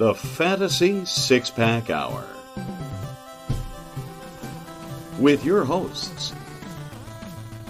The 0.00 0.14
Fantasy 0.14 1.04
Six 1.04 1.50
Pack 1.50 1.90
Hour. 1.90 2.24
With 5.18 5.44
your 5.44 5.62
hosts, 5.62 6.32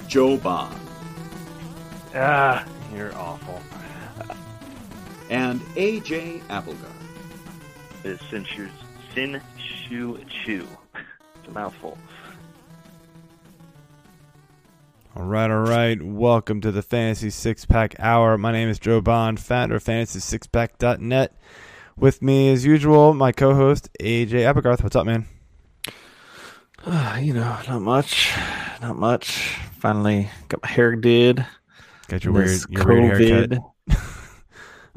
Joe 0.07 0.37
Bob 0.37 0.73
Ah, 2.15 2.65
you're 2.95 3.13
awful. 3.17 3.61
and 5.29 5.61
AJ 5.75 6.43
Applegarth. 6.49 6.93
It's 8.05 8.25
Sin 8.31 8.45
Shu, 8.45 8.69
Sin 9.13 9.43
Shu 9.59 10.17
Chu. 10.29 10.69
It's 10.95 11.49
a 11.49 11.51
mouthful. 11.51 11.99
All 15.17 15.25
right, 15.25 15.51
all 15.51 15.63
right. 15.63 16.01
Welcome 16.01 16.61
to 16.61 16.71
the 16.71 16.83
Fantasy 16.83 17.31
Six 17.31 17.65
Pack 17.65 17.97
Hour. 17.99 18.39
My 18.39 18.53
name 18.53 18.69
is 18.69 18.79
Joe 18.79 19.01
Bond, 19.01 19.41
founder 19.41 19.75
of 19.75 19.83
FantasySixPack.net. 19.83 21.33
With 22.01 22.23
me, 22.23 22.51
as 22.51 22.65
usual, 22.65 23.13
my 23.13 23.31
co-host 23.31 23.91
AJ 24.01 24.47
Applegarth. 24.47 24.83
What's 24.83 24.97
up, 24.97 25.05
man? 25.05 25.27
Uh, 26.83 27.19
you 27.21 27.35
know, 27.35 27.59
not 27.69 27.83
much, 27.83 28.33
not 28.81 28.97
much. 28.97 29.59
Finally 29.81 30.31
got 30.49 30.63
my 30.63 30.69
hair 30.71 30.97
did. 30.97 31.45
Got 32.09 32.25
your 32.25 32.33
weird, 32.33 32.59
your 32.71 32.87
weird 32.87 33.21
haircut. 33.21 33.51
COVID. 33.91 34.33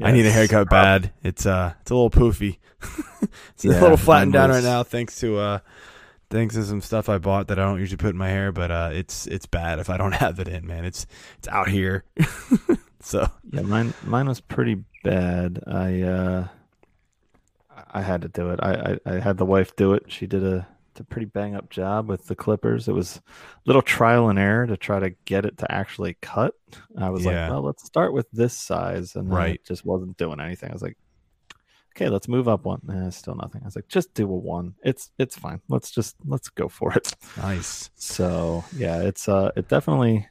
I 0.00 0.12
need 0.12 0.24
a 0.24 0.30
haircut 0.30 0.70
bad. 0.70 1.12
It's 1.22 1.44
uh, 1.44 1.74
it's 1.82 1.90
a 1.90 1.94
little 1.94 2.08
poofy. 2.08 2.56
it's 3.50 3.66
a 3.66 3.68
little 3.68 3.98
flattened 3.98 4.32
down 4.32 4.48
right 4.48 4.64
now, 4.64 4.82
thanks 4.82 5.20
to 5.20 5.36
uh, 5.36 5.58
thanks 6.30 6.54
to 6.54 6.64
some 6.64 6.80
stuff 6.80 7.10
I 7.10 7.18
bought 7.18 7.48
that 7.48 7.58
I 7.58 7.64
don't 7.64 7.80
usually 7.80 7.98
put 7.98 8.12
in 8.12 8.16
my 8.16 8.30
hair. 8.30 8.50
But 8.50 8.70
uh, 8.70 8.90
it's 8.94 9.26
it's 9.26 9.44
bad 9.44 9.78
if 9.78 9.90
I 9.90 9.98
don't 9.98 10.12
have 10.14 10.40
it 10.40 10.48
in, 10.48 10.66
man. 10.66 10.86
It's 10.86 11.06
it's 11.36 11.48
out 11.48 11.68
here. 11.68 12.04
so 13.00 13.28
Yeah, 13.52 13.60
mine 13.60 13.92
mine 14.04 14.26
was 14.26 14.40
pretty 14.40 14.84
bad. 15.02 15.60
I 15.66 16.00
uh 16.00 16.48
I 17.94 18.02
had 18.02 18.22
to 18.22 18.28
do 18.28 18.50
it. 18.50 18.60
I, 18.62 18.98
I, 19.06 19.14
I 19.16 19.20
had 19.20 19.38
the 19.38 19.46
wife 19.46 19.74
do 19.76 19.92
it. 19.94 20.04
She 20.08 20.26
did 20.26 20.42
a, 20.44 20.66
a 20.98 21.04
pretty 21.04 21.26
bang 21.26 21.54
up 21.54 21.70
job 21.70 22.08
with 22.08 22.26
the 22.26 22.34
clippers. 22.34 22.88
It 22.88 22.92
was 22.92 23.16
a 23.16 23.22
little 23.66 23.82
trial 23.82 24.28
and 24.28 24.38
error 24.38 24.66
to 24.66 24.76
try 24.76 24.98
to 25.00 25.10
get 25.24 25.44
it 25.46 25.58
to 25.58 25.72
actually 25.72 26.16
cut. 26.20 26.54
I 26.98 27.10
was 27.10 27.24
Yeah. 27.24 27.42
like, 27.44 27.50
well, 27.52 27.62
let's 27.62 27.84
start 27.84 28.12
with 28.12 28.28
this 28.32 28.52
size, 28.56 29.14
and 29.16 29.30
Right. 29.32 29.54
it 29.54 29.64
just 29.64 29.84
wasn't 29.86 30.16
doing 30.16 30.40
anything. 30.40 30.70
I 30.70 30.72
was 30.72 30.82
like, 30.82 30.96
okay, 31.96 32.08
let's 32.08 32.26
move 32.28 32.48
up 32.48 32.64
one. 32.64 32.80
Eh, 32.92 33.10
still 33.10 33.36
nothing. 33.36 33.62
I 33.62 33.66
was 33.66 33.76
like, 33.76 33.86
just 33.88 34.12
do 34.14 34.24
a 34.24 34.36
one. 34.36 34.74
It's 34.82 35.10
it's 35.18 35.36
fine. 35.38 35.60
Let's 35.68 35.90
just 35.92 36.16
let's 36.26 36.48
go 36.48 36.68
for 36.68 36.92
it. 36.94 37.14
nice. 37.36 37.90
So 37.94 38.64
yeah, 38.76 39.02
it's 39.02 39.28
uh 39.28 39.50
it 39.56 39.68
definitely 39.68 40.26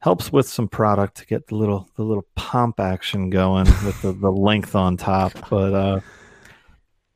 helps 0.00 0.32
with 0.32 0.48
some 0.48 0.68
product 0.68 1.16
to 1.18 1.26
get 1.26 1.46
the 1.46 1.54
little 1.54 1.88
the 1.96 2.02
little 2.02 2.26
pomp 2.34 2.78
action 2.80 3.30
going 3.30 3.64
with 3.86 4.02
the, 4.02 4.12
the 4.12 4.30
length 4.32 4.74
on 4.74 4.96
top. 4.98 5.32
But 5.48 5.72
uh 5.74 6.00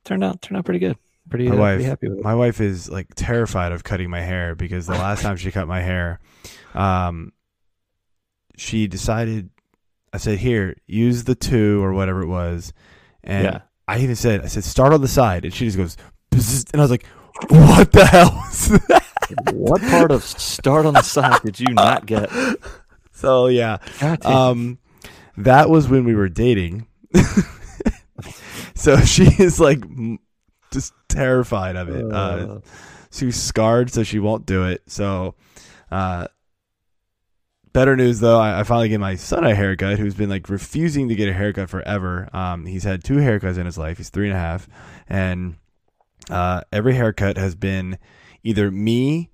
turned 0.07 0.25
out 0.25 0.41
turned 0.41 0.57
out 0.57 0.65
pretty 0.65 0.81
good. 0.81 0.97
Pretty, 1.29 1.49
My 1.49 1.57
uh, 1.57 1.59
wife, 1.59 1.83
happy 1.85 2.09
with 2.09 2.19
it. 2.19 2.25
my 2.25 2.35
wife 2.37 2.61
is 2.61 2.89
like 2.89 3.09
terrified 3.17 3.73
of 3.73 3.83
cutting 3.85 4.09
my 4.09 4.21
hair 4.21 4.55
because 4.55 4.87
the 4.87 4.93
last 4.95 5.23
time 5.23 5.37
she 5.37 5.51
cut 5.51 5.67
my 5.67 5.83
hair, 5.83 6.21
um, 6.75 7.33
she 8.57 8.87
decided. 8.87 9.51
I 10.13 10.19
said, 10.19 10.39
"Here, 10.39 10.77
use 10.87 11.25
the 11.25 11.35
two 11.35 11.83
or 11.85 11.93
whatever 11.93 12.23
it 12.23 12.29
was," 12.29 12.73
and 13.25 13.45
Yeah. 13.45 13.61
I 13.89 13.99
even 13.99 14.15
said, 14.17 14.43
"I 14.43 14.47
said 14.47 14.65
start 14.65 14.93
on 14.93 15.01
the 15.03 15.09
side," 15.09 15.45
and 15.45 15.53
she 15.53 15.67
just 15.67 15.77
goes, 15.77 15.97
and 16.73 16.81
I 16.81 16.85
was 16.85 16.91
like, 16.91 17.05
"What 17.49 17.91
the 17.93 18.07
hell?" 18.07 18.31
Was 18.47 18.69
that? 18.69 19.03
what 19.53 19.81
part 19.83 20.13
of 20.13 20.23
start 20.23 20.87
on 20.87 20.95
the 20.95 21.03
side 21.03 21.41
did 21.45 21.59
you 21.61 21.75
not 21.75 22.07
get? 22.07 22.31
So 23.13 23.47
yeah, 23.47 23.79
um, 24.27 24.77
that 25.39 25.71
was 25.71 25.89
when 25.89 26.05
we 26.05 26.15
were 26.15 26.29
dating. 26.29 26.87
so 28.75 28.99
she 29.01 29.25
is 29.43 29.59
like 29.61 29.83
just 30.73 30.93
terrified 31.09 31.77
of 31.77 31.89
it. 31.89 32.05
Uh, 32.05 32.17
Uh, 32.57 32.61
she's 33.11 33.41
scarred, 33.41 33.91
so 33.91 34.03
she 34.03 34.19
won't 34.19 34.47
do 34.47 34.65
it. 34.65 34.83
So, 34.87 35.35
uh, 35.91 36.29
better 37.73 37.97
news 37.97 38.21
though, 38.21 38.39
I, 38.39 38.61
I 38.61 38.63
finally 38.65 38.89
gave 38.89 39.01
my 39.01 39.17
son 39.17 39.45
a 39.45 39.55
haircut. 39.55 39.99
Who's 39.99 40.15
been 40.15 40.31
like 40.31 40.49
refusing 40.49 41.09
to 41.09 41.15
get 41.15 41.29
a 41.29 41.33
haircut 41.33 41.71
forever. 41.71 42.29
Um, 42.33 42.67
he's 42.67 42.85
had 42.85 43.05
two 43.05 43.17
haircuts 43.17 43.59
in 43.59 43.67
his 43.67 43.79
life. 43.79 43.99
He's 43.99 44.11
three 44.11 44.29
and 44.29 44.37
a 44.37 44.41
half, 44.41 44.69
and 45.09 45.57
uh, 46.31 46.63
every 46.73 46.95
haircut 46.95 47.37
has 47.37 47.55
been 47.55 47.99
either 48.43 48.71
me 48.71 49.31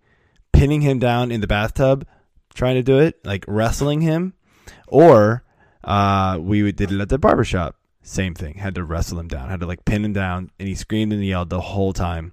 pinning 0.52 0.80
him 0.82 0.98
down 0.98 1.30
in 1.32 1.40
the 1.40 1.46
bathtub, 1.46 2.06
trying 2.54 2.74
to 2.76 2.82
do 2.82 2.98
it, 2.98 3.24
like 3.24 3.44
wrestling 3.48 4.00
him, 4.00 4.34
or 4.86 5.44
uh, 5.84 6.38
we 6.40 6.70
did 6.72 6.92
it 6.92 7.00
at 7.00 7.08
the 7.08 7.18
barbershop. 7.18 7.76
Same 8.02 8.34
thing. 8.34 8.54
Had 8.54 8.74
to 8.74 8.84
wrestle 8.84 9.18
him 9.18 9.28
down. 9.28 9.48
Had 9.48 9.60
to 9.60 9.66
like 9.66 9.84
pin 9.84 10.04
him 10.04 10.12
down, 10.12 10.50
and 10.58 10.68
he 10.68 10.74
screamed 10.74 11.12
and 11.12 11.24
yelled 11.24 11.50
the 11.50 11.60
whole 11.60 11.92
time. 11.92 12.32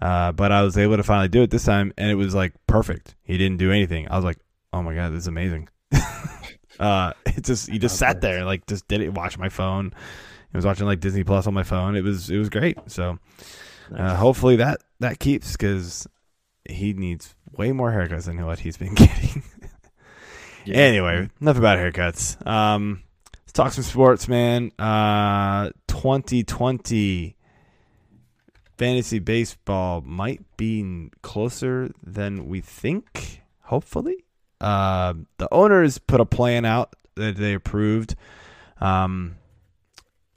Uh, 0.00 0.32
but 0.32 0.52
I 0.52 0.62
was 0.62 0.76
able 0.76 0.96
to 0.96 1.02
finally 1.02 1.28
do 1.28 1.42
it 1.42 1.50
this 1.50 1.64
time, 1.64 1.92
and 1.96 2.10
it 2.10 2.16
was 2.16 2.34
like 2.34 2.52
perfect. 2.66 3.14
He 3.22 3.38
didn't 3.38 3.58
do 3.58 3.70
anything. 3.70 4.08
I 4.10 4.16
was 4.16 4.24
like, 4.24 4.38
"Oh 4.72 4.82
my 4.82 4.94
god, 4.94 5.12
this 5.12 5.20
is 5.20 5.26
amazing." 5.26 5.68
uh, 6.80 7.12
it 7.24 7.44
just 7.44 7.70
he 7.70 7.78
just 7.78 7.98
sat 7.98 8.20
there, 8.20 8.44
like 8.44 8.66
just 8.66 8.86
did 8.88 9.00
it. 9.00 9.14
Watched 9.14 9.38
my 9.38 9.48
phone. 9.48 9.92
I 9.94 10.58
was 10.58 10.66
watching 10.66 10.86
like 10.86 11.00
Disney 11.00 11.24
Plus 11.24 11.46
on 11.46 11.54
my 11.54 11.62
phone. 11.62 11.96
It 11.96 12.02
was 12.02 12.30
it 12.30 12.38
was 12.38 12.48
great. 12.48 12.78
So 12.88 13.18
uh, 13.96 14.16
hopefully 14.16 14.56
that 14.56 14.80
that 15.00 15.18
keeps 15.18 15.52
because 15.52 16.06
he 16.68 16.92
needs 16.92 17.34
way 17.52 17.72
more 17.72 17.92
haircuts 17.92 18.24
than 18.24 18.44
what 18.44 18.58
he's 18.58 18.76
been 18.76 18.94
getting. 18.94 19.42
Yeah. 20.64 20.76
Anyway, 20.78 21.30
enough 21.40 21.58
about 21.58 21.78
haircuts. 21.78 22.44
Um, 22.46 23.02
talk 23.56 23.72
some 23.72 23.84
sports, 23.84 24.28
man. 24.28 24.70
Uh, 24.78 25.70
2020 25.88 27.36
fantasy 28.76 29.18
baseball 29.18 30.02
might 30.02 30.42
be 30.58 31.10
closer 31.22 31.90
than 32.04 32.48
we 32.48 32.60
think. 32.60 33.42
Hopefully, 33.62 34.24
uh, 34.60 35.14
the 35.38 35.48
owners 35.52 35.98
put 35.98 36.20
a 36.20 36.26
plan 36.26 36.64
out 36.64 36.94
that 37.14 37.36
they 37.36 37.54
approved. 37.54 38.14
Um, 38.80 39.36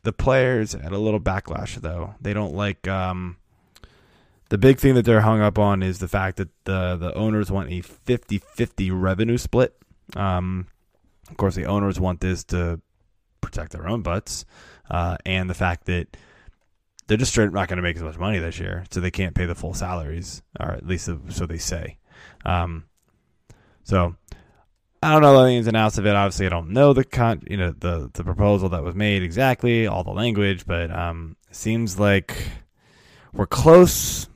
the 0.04 0.14
players 0.14 0.72
had 0.72 0.94
a 0.94 0.98
little 0.98 1.20
backlash 1.20 1.76
though. 1.76 2.16
They 2.22 2.34
don't 2.34 2.56
like 2.56 2.88
um, 2.88 3.36
the 4.48 4.58
big 4.58 4.80
thing 4.80 4.96
that 4.96 5.04
they're 5.04 5.22
hung 5.22 5.42
up 5.42 5.60
on 5.60 5.84
is 5.84 6.00
the 6.00 6.08
fact 6.08 6.38
that 6.38 6.50
the 6.64 6.96
the 6.96 7.14
owners 7.16 7.52
want 7.52 7.70
a 7.70 7.82
50-50 7.82 8.90
revenue 8.94 9.38
split. 9.38 9.76
Um, 10.16 10.68
of 11.30 11.36
course, 11.36 11.56
the 11.56 11.66
owners 11.66 12.00
want 12.00 12.22
this 12.22 12.46
to 12.46 12.80
protect 13.42 13.72
their 13.72 13.88
own 13.88 14.02
butts, 14.02 14.46
uh, 14.90 15.18
and 15.26 15.50
the 15.50 15.54
fact 15.54 15.86
that 15.86 16.18
they're 17.08 17.18
just 17.18 17.32
straight 17.32 17.52
not 17.52 17.68
going 17.68 17.78
to 17.78 17.84
make 17.84 17.96
as 17.96 18.04
much 18.04 18.18
money 18.18 18.38
this 18.38 18.60
year, 18.60 18.86
so 18.92 19.00
they 19.00 19.12
can't 19.12 19.36
pay 19.36 19.46
the 19.46 19.56
full 19.56 19.74
salaries, 19.74 20.44
or 20.60 20.72
at 20.72 20.86
least 20.86 21.10
so 21.30 21.46
they 21.46 21.58
say. 21.58 21.98
Um, 22.46 22.86
so 23.84 24.16
I 25.02 25.14
don't 25.14 25.24
know 25.24 25.44
the 25.44 25.50
ins 25.50 25.68
and 25.68 25.76
outs 25.76 25.98
of 25.98 26.06
it. 26.06 26.16
Obviously, 26.16 26.46
I 26.46 26.50
don't 26.50 26.70
know 26.70 26.94
the 26.94 27.04
con, 27.04 27.42
you 27.50 27.58
know, 27.58 27.72
the 27.72 28.12
the 28.14 28.24
proposal 28.24 28.70
that 28.70 28.84
was 28.84 28.94
made 28.94 29.24
exactly, 29.24 29.88
all 29.88 30.04
the 30.04 30.12
language, 30.12 30.68
but 30.68 30.92
um, 30.92 31.36
seems 31.50 32.00
like 32.00 32.36
we're 33.34 33.48
close, 33.48 34.30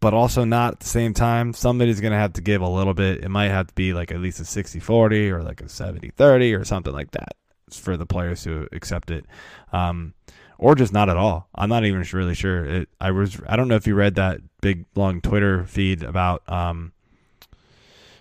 but 0.00 0.12
also 0.12 0.44
not 0.44 0.74
at 0.74 0.80
the 0.80 0.88
same 0.88 1.14
time. 1.14 1.52
Somebody's 1.52 2.00
going 2.00 2.12
to 2.12 2.18
have 2.18 2.32
to 2.34 2.40
give 2.40 2.60
a 2.60 2.68
little 2.68 2.94
bit. 2.94 3.22
It 3.22 3.28
might 3.28 3.50
have 3.50 3.68
to 3.68 3.74
be 3.74 3.92
like 3.92 4.10
at 4.10 4.20
least 4.20 4.40
a 4.40 4.42
60-40 4.42 5.30
or 5.30 5.42
like 5.42 5.60
a 5.60 5.64
70-30 5.64 6.58
or 6.58 6.64
something 6.64 6.92
like 6.92 7.12
that 7.12 7.36
for 7.72 7.96
the 7.96 8.06
players 8.06 8.42
to 8.44 8.68
accept 8.72 9.10
it. 9.10 9.26
Um, 9.72 10.14
or 10.58 10.74
just 10.74 10.92
not 10.92 11.08
at 11.10 11.16
all. 11.16 11.48
I'm 11.54 11.68
not 11.68 11.84
even 11.84 12.04
really 12.12 12.34
sure. 12.34 12.64
It, 12.64 12.88
I 13.00 13.10
was. 13.10 13.38
I 13.46 13.56
don't 13.56 13.68
know 13.68 13.74
if 13.76 13.86
you 13.86 13.94
read 13.94 14.14
that 14.14 14.40
big 14.62 14.86
long 14.94 15.20
Twitter 15.20 15.64
feed 15.64 16.02
about 16.02 16.50
um, 16.50 16.92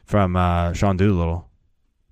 from 0.05 0.35
uh, 0.35 0.73
Sean 0.73 0.97
Doolittle, 0.97 1.47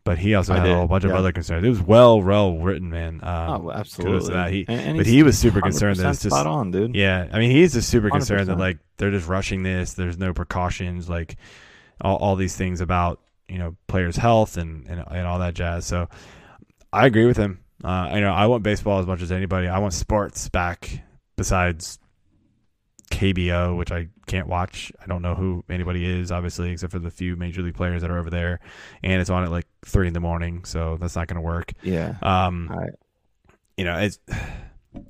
but 0.05 0.17
he 0.17 0.33
also 0.35 0.53
I 0.53 0.57
had 0.57 0.63
did, 0.63 0.71
a 0.71 0.75
whole 0.77 0.87
bunch 0.87 1.03
of 1.03 1.11
other 1.11 1.31
concerns. 1.31 1.65
It 1.65 1.69
was 1.69 1.81
well, 1.81 2.21
well 2.21 2.57
written, 2.57 2.89
man. 2.89 3.19
Um, 3.21 3.65
oh, 3.67 3.71
absolutely. 3.71 4.51
He, 4.51 4.65
And- 4.67 4.79
and 4.81 4.97
but 4.97 5.05
he 5.05 5.23
was 5.23 5.37
super 5.37 5.61
concerned 5.61 5.97
that 5.97 6.09
it's 6.09 6.23
just 6.23 6.33
spot 6.33 6.47
on, 6.47 6.71
dude. 6.71 6.95
yeah. 6.95 7.27
I 7.31 7.39
mean, 7.39 7.51
he's 7.51 7.73
just 7.73 7.89
super 7.89 8.09
concerned 8.09 8.47
that 8.47 8.57
like 8.57 8.79
they're 8.97 9.11
just 9.11 9.27
rushing 9.27 9.63
this. 9.63 9.93
There's 9.93 10.17
no 10.17 10.33
precautions, 10.33 11.09
like 11.09 11.35
all, 12.01 12.15
all 12.17 12.35
these 12.35 12.55
things 12.55 12.79
about 12.81 13.19
you 13.49 13.57
know 13.57 13.75
players' 13.87 14.15
health 14.15 14.55
and 14.57 14.87
and, 14.87 15.03
and 15.11 15.27
all 15.27 15.39
that 15.39 15.53
jazz. 15.53 15.85
So 15.85 16.07
I 16.93 17.05
agree 17.07 17.25
with 17.25 17.37
him. 17.37 17.59
Uh, 17.83 18.11
you 18.13 18.21
know, 18.21 18.31
I 18.31 18.45
want 18.45 18.63
baseball 18.63 18.99
as 18.99 19.05
much 19.07 19.21
as 19.21 19.31
anybody. 19.31 19.67
I 19.67 19.79
want 19.79 19.93
sports 19.93 20.47
back. 20.49 21.01
Besides 21.35 21.97
KBO, 23.11 23.75
which 23.77 23.91
I 23.91 24.07
can't 24.27 24.47
watch. 24.47 24.91
I 25.01 25.07
don't 25.07 25.21
know 25.21 25.35
who 25.35 25.63
anybody 25.69 26.05
is, 26.05 26.31
obviously, 26.31 26.71
except 26.71 26.91
for 26.93 26.99
the 26.99 27.09
few 27.11 27.35
major 27.35 27.61
league 27.61 27.75
players 27.75 28.01
that 28.01 28.11
are 28.11 28.17
over 28.19 28.29
there, 28.29 28.59
and 29.03 29.19
it's 29.19 29.29
on 29.29 29.43
at 29.43 29.51
like 29.51 29.65
three 29.85 30.07
in 30.07 30.13
the 30.13 30.19
morning, 30.19 30.63
so 30.63 30.97
that's 30.99 31.15
not 31.15 31.27
going 31.27 31.35
to 31.35 31.41
work. 31.41 31.73
Yeah. 31.81 32.15
Um, 32.21 32.71
I 32.71 32.87
you 33.77 33.85
know, 33.85 33.97
it's 33.97 34.19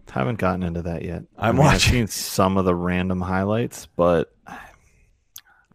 haven't 0.09 0.39
gotten 0.39 0.63
into 0.63 0.81
that 0.83 1.03
yet. 1.03 1.23
I 1.37 1.49
I'm 1.49 1.57
mean, 1.57 1.65
I've 1.65 1.73
watching- 1.73 2.07
some 2.07 2.57
of 2.57 2.65
the 2.65 2.75
random 2.75 3.19
highlights, 3.21 3.87
but 3.95 4.33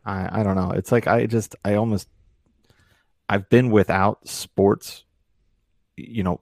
I 0.04 0.40
I 0.40 0.42
don't 0.42 0.56
know. 0.56 0.70
It's 0.72 0.90
like 0.92 1.06
I 1.06 1.26
just 1.26 1.56
I 1.64 1.74
almost 1.74 2.08
I've 3.28 3.48
been 3.50 3.70
without 3.70 4.26
sports, 4.26 5.04
you 5.98 6.22
know, 6.22 6.40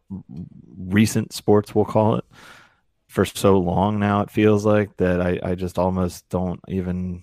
recent 0.76 1.32
sports 1.32 1.75
we'll 1.75 1.85
call 1.85 2.17
it, 2.17 2.25
for 3.08 3.25
so 3.25 3.58
long 3.58 3.99
now. 3.99 4.20
It 4.20 4.31
feels 4.31 4.64
like 4.64 4.97
that 4.99 5.20
I 5.20 5.38
I 5.43 5.55
just 5.55 5.79
almost 5.79 6.29
don't 6.29 6.61
even 6.69 7.23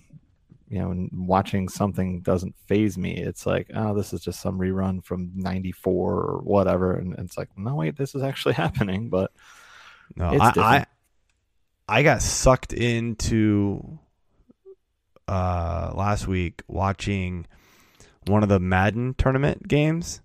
you 0.68 0.80
know, 0.80 1.08
watching 1.12 1.68
something 1.68 2.20
doesn't 2.20 2.56
phase 2.66 2.98
me. 2.98 3.16
It's 3.16 3.46
like, 3.46 3.70
oh, 3.74 3.94
this 3.94 4.12
is 4.12 4.22
just 4.22 4.40
some 4.40 4.58
rerun 4.58 5.04
from 5.04 5.30
'94 5.36 6.12
or 6.14 6.40
whatever, 6.42 6.94
and 6.94 7.14
it's 7.18 7.38
like, 7.38 7.50
no, 7.56 7.76
wait, 7.76 7.96
this 7.96 8.14
is 8.14 8.22
actually 8.22 8.54
happening. 8.64 9.08
But 9.08 9.30
no, 10.16 10.26
I, 10.26 10.52
I. 10.56 10.86
I 11.86 12.02
got 12.02 12.22
sucked 12.22 12.72
into 12.72 13.98
uh 15.28 15.92
last 15.94 16.26
week 16.26 16.62
watching 16.66 17.46
one 18.26 18.42
of 18.42 18.48
the 18.48 18.58
Madden 18.58 19.14
tournament 19.18 19.68
games. 19.68 20.22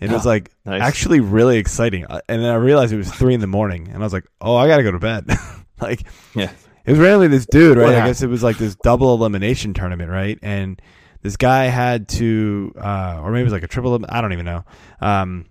It 0.00 0.10
was 0.10 0.26
Oh, 0.26 0.28
like 0.30 0.50
nice. 0.64 0.82
actually 0.82 1.20
really 1.20 1.56
exciting, 1.58 2.04
Uh, 2.06 2.20
and 2.28 2.42
then 2.42 2.50
I 2.50 2.56
realized 2.56 2.92
it 2.92 2.96
was 2.96 3.10
three 3.12 3.34
in 3.34 3.40
the 3.40 3.46
morning, 3.46 3.88
and 3.88 3.96
I 4.02 4.06
was 4.06 4.12
like, 4.12 4.26
"Oh, 4.40 4.56
I 4.56 4.66
gotta 4.68 4.82
go 4.82 4.90
to 4.92 4.98
bed." 4.98 5.26
like, 5.80 6.02
Yeah. 6.34 6.50
it 6.84 6.90
was 6.90 6.98
randomly 7.00 7.28
this 7.28 7.46
dude, 7.46 7.76
right? 7.78 7.84
What 7.84 7.92
I 7.92 7.98
happened? 7.98 8.10
guess 8.10 8.22
it 8.22 8.26
was 8.28 8.42
like 8.42 8.58
this 8.58 8.74
double 8.82 9.14
elimination 9.14 9.72
tournament, 9.72 10.10
right? 10.10 10.38
And 10.42 10.80
this 11.22 11.36
guy 11.36 11.66
had 11.66 12.08
to, 12.08 12.72
uh, 12.78 13.20
or 13.22 13.30
maybe 13.30 13.42
it 13.42 13.44
was 13.44 13.52
like 13.52 13.62
a 13.62 13.68
triple. 13.68 14.04
I 14.08 14.20
don't 14.20 14.32
even 14.32 14.44
know. 14.44 14.64
Um, 15.00 15.46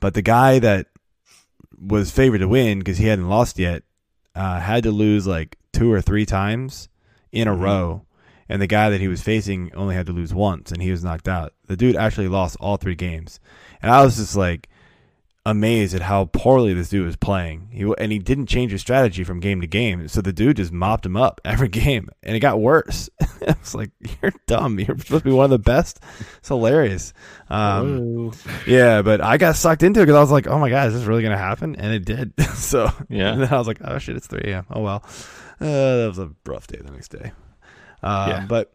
but 0.00 0.14
the 0.14 0.22
guy 0.22 0.58
that 0.58 0.88
was 1.80 2.10
favored 2.10 2.38
to 2.38 2.48
win 2.48 2.78
because 2.78 2.98
he 2.98 3.06
hadn't 3.06 3.28
lost 3.28 3.58
yet 3.58 3.82
uh, 4.34 4.60
had 4.60 4.82
to 4.84 4.90
lose 4.90 5.26
like 5.26 5.56
two 5.72 5.90
or 5.92 6.00
three 6.00 6.26
times 6.26 6.88
in 7.32 7.48
a 7.48 7.52
Mhm. 7.54 7.60
row, 7.60 8.06
and 8.48 8.60
the 8.60 8.66
guy 8.66 8.90
that 8.90 9.00
he 9.00 9.08
was 9.08 9.22
facing 9.22 9.74
only 9.74 9.94
had 9.94 10.06
to 10.06 10.12
lose 10.12 10.32
once, 10.34 10.72
and 10.72 10.82
he 10.82 10.90
was 10.90 11.02
knocked 11.04 11.28
out. 11.28 11.52
The 11.66 11.76
dude 11.76 11.96
actually 11.96 12.28
lost 12.28 12.56
all 12.60 12.76
three 12.76 12.94
games, 12.96 13.40
and 13.80 13.90
I 13.90 14.04
was 14.04 14.16
just 14.16 14.36
like 14.36 14.68
amazed 15.44 15.92
at 15.92 16.02
how 16.02 16.26
poorly 16.26 16.72
this 16.72 16.88
dude 16.88 17.04
was 17.04 17.16
playing. 17.16 17.68
He 17.72 17.82
and 17.98 18.12
he 18.12 18.20
didn't 18.20 18.46
change 18.46 18.70
his 18.70 18.80
strategy 18.80 19.24
from 19.24 19.40
game 19.40 19.60
to 19.60 19.66
game, 19.66 20.06
so 20.06 20.20
the 20.20 20.32
dude 20.32 20.56
just 20.58 20.70
mopped 20.70 21.04
him 21.04 21.16
up 21.16 21.40
every 21.44 21.68
game, 21.82 22.08
and 22.22 22.36
it 22.36 22.40
got 22.40 22.60
worse. 22.60 23.10
I 23.20 23.56
was 23.58 23.74
like, 23.74 23.90
"You're 24.22 24.32
dumb. 24.46 24.78
You're 24.78 24.96
supposed 24.98 25.24
to 25.24 25.30
be 25.30 25.34
one 25.34 25.44
of 25.46 25.50
the 25.50 25.58
best." 25.58 25.98
It's 26.38 26.48
hilarious. 26.48 27.12
Um, 27.50 28.32
yeah, 28.68 29.02
but 29.02 29.20
I 29.20 29.36
got 29.36 29.56
sucked 29.56 29.82
into 29.82 30.00
it 30.00 30.04
because 30.04 30.14
I 30.16 30.20
was 30.20 30.30
like, 30.30 30.46
"Oh 30.46 30.58
my 30.60 30.70
god, 30.70 30.88
is 30.88 30.94
this 30.94 31.04
really 31.04 31.22
gonna 31.24 31.36
happen?" 31.36 31.74
And 31.74 31.92
it 31.92 32.04
did. 32.04 32.32
so 32.54 32.88
Yeah. 33.08 33.32
and 33.32 33.42
then 33.42 33.52
I 33.52 33.58
was 33.58 33.66
like, 33.66 33.78
"Oh 33.82 33.98
shit, 33.98 34.16
it's 34.16 34.28
three 34.28 34.42
a.m. 34.52 34.66
Oh 34.70 34.80
well." 34.82 35.02
Uh, 35.60 35.64
that 36.02 36.06
was 36.08 36.18
a 36.18 36.30
rough 36.46 36.66
day 36.68 36.78
the 36.84 36.90
next 36.92 37.08
day. 37.08 37.32
Uh, 38.02 38.26
Yeah. 38.28 38.46
But 38.46 38.72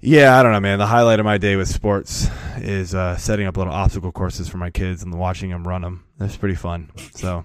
yeah, 0.00 0.38
I 0.38 0.42
don't 0.42 0.52
know, 0.52 0.60
man. 0.60 0.78
The 0.78 0.86
highlight 0.86 1.20
of 1.20 1.26
my 1.26 1.36
day 1.38 1.56
with 1.56 1.68
sports 1.68 2.26
is 2.56 2.94
uh, 2.94 3.16
setting 3.18 3.46
up 3.46 3.56
little 3.56 3.72
obstacle 3.72 4.12
courses 4.12 4.48
for 4.48 4.56
my 4.56 4.70
kids 4.70 5.02
and 5.02 5.12
watching 5.18 5.50
them 5.50 5.66
run 5.66 5.82
them. 5.82 6.04
That's 6.18 6.36
pretty 6.36 6.54
fun. 6.54 6.90
So. 7.14 7.44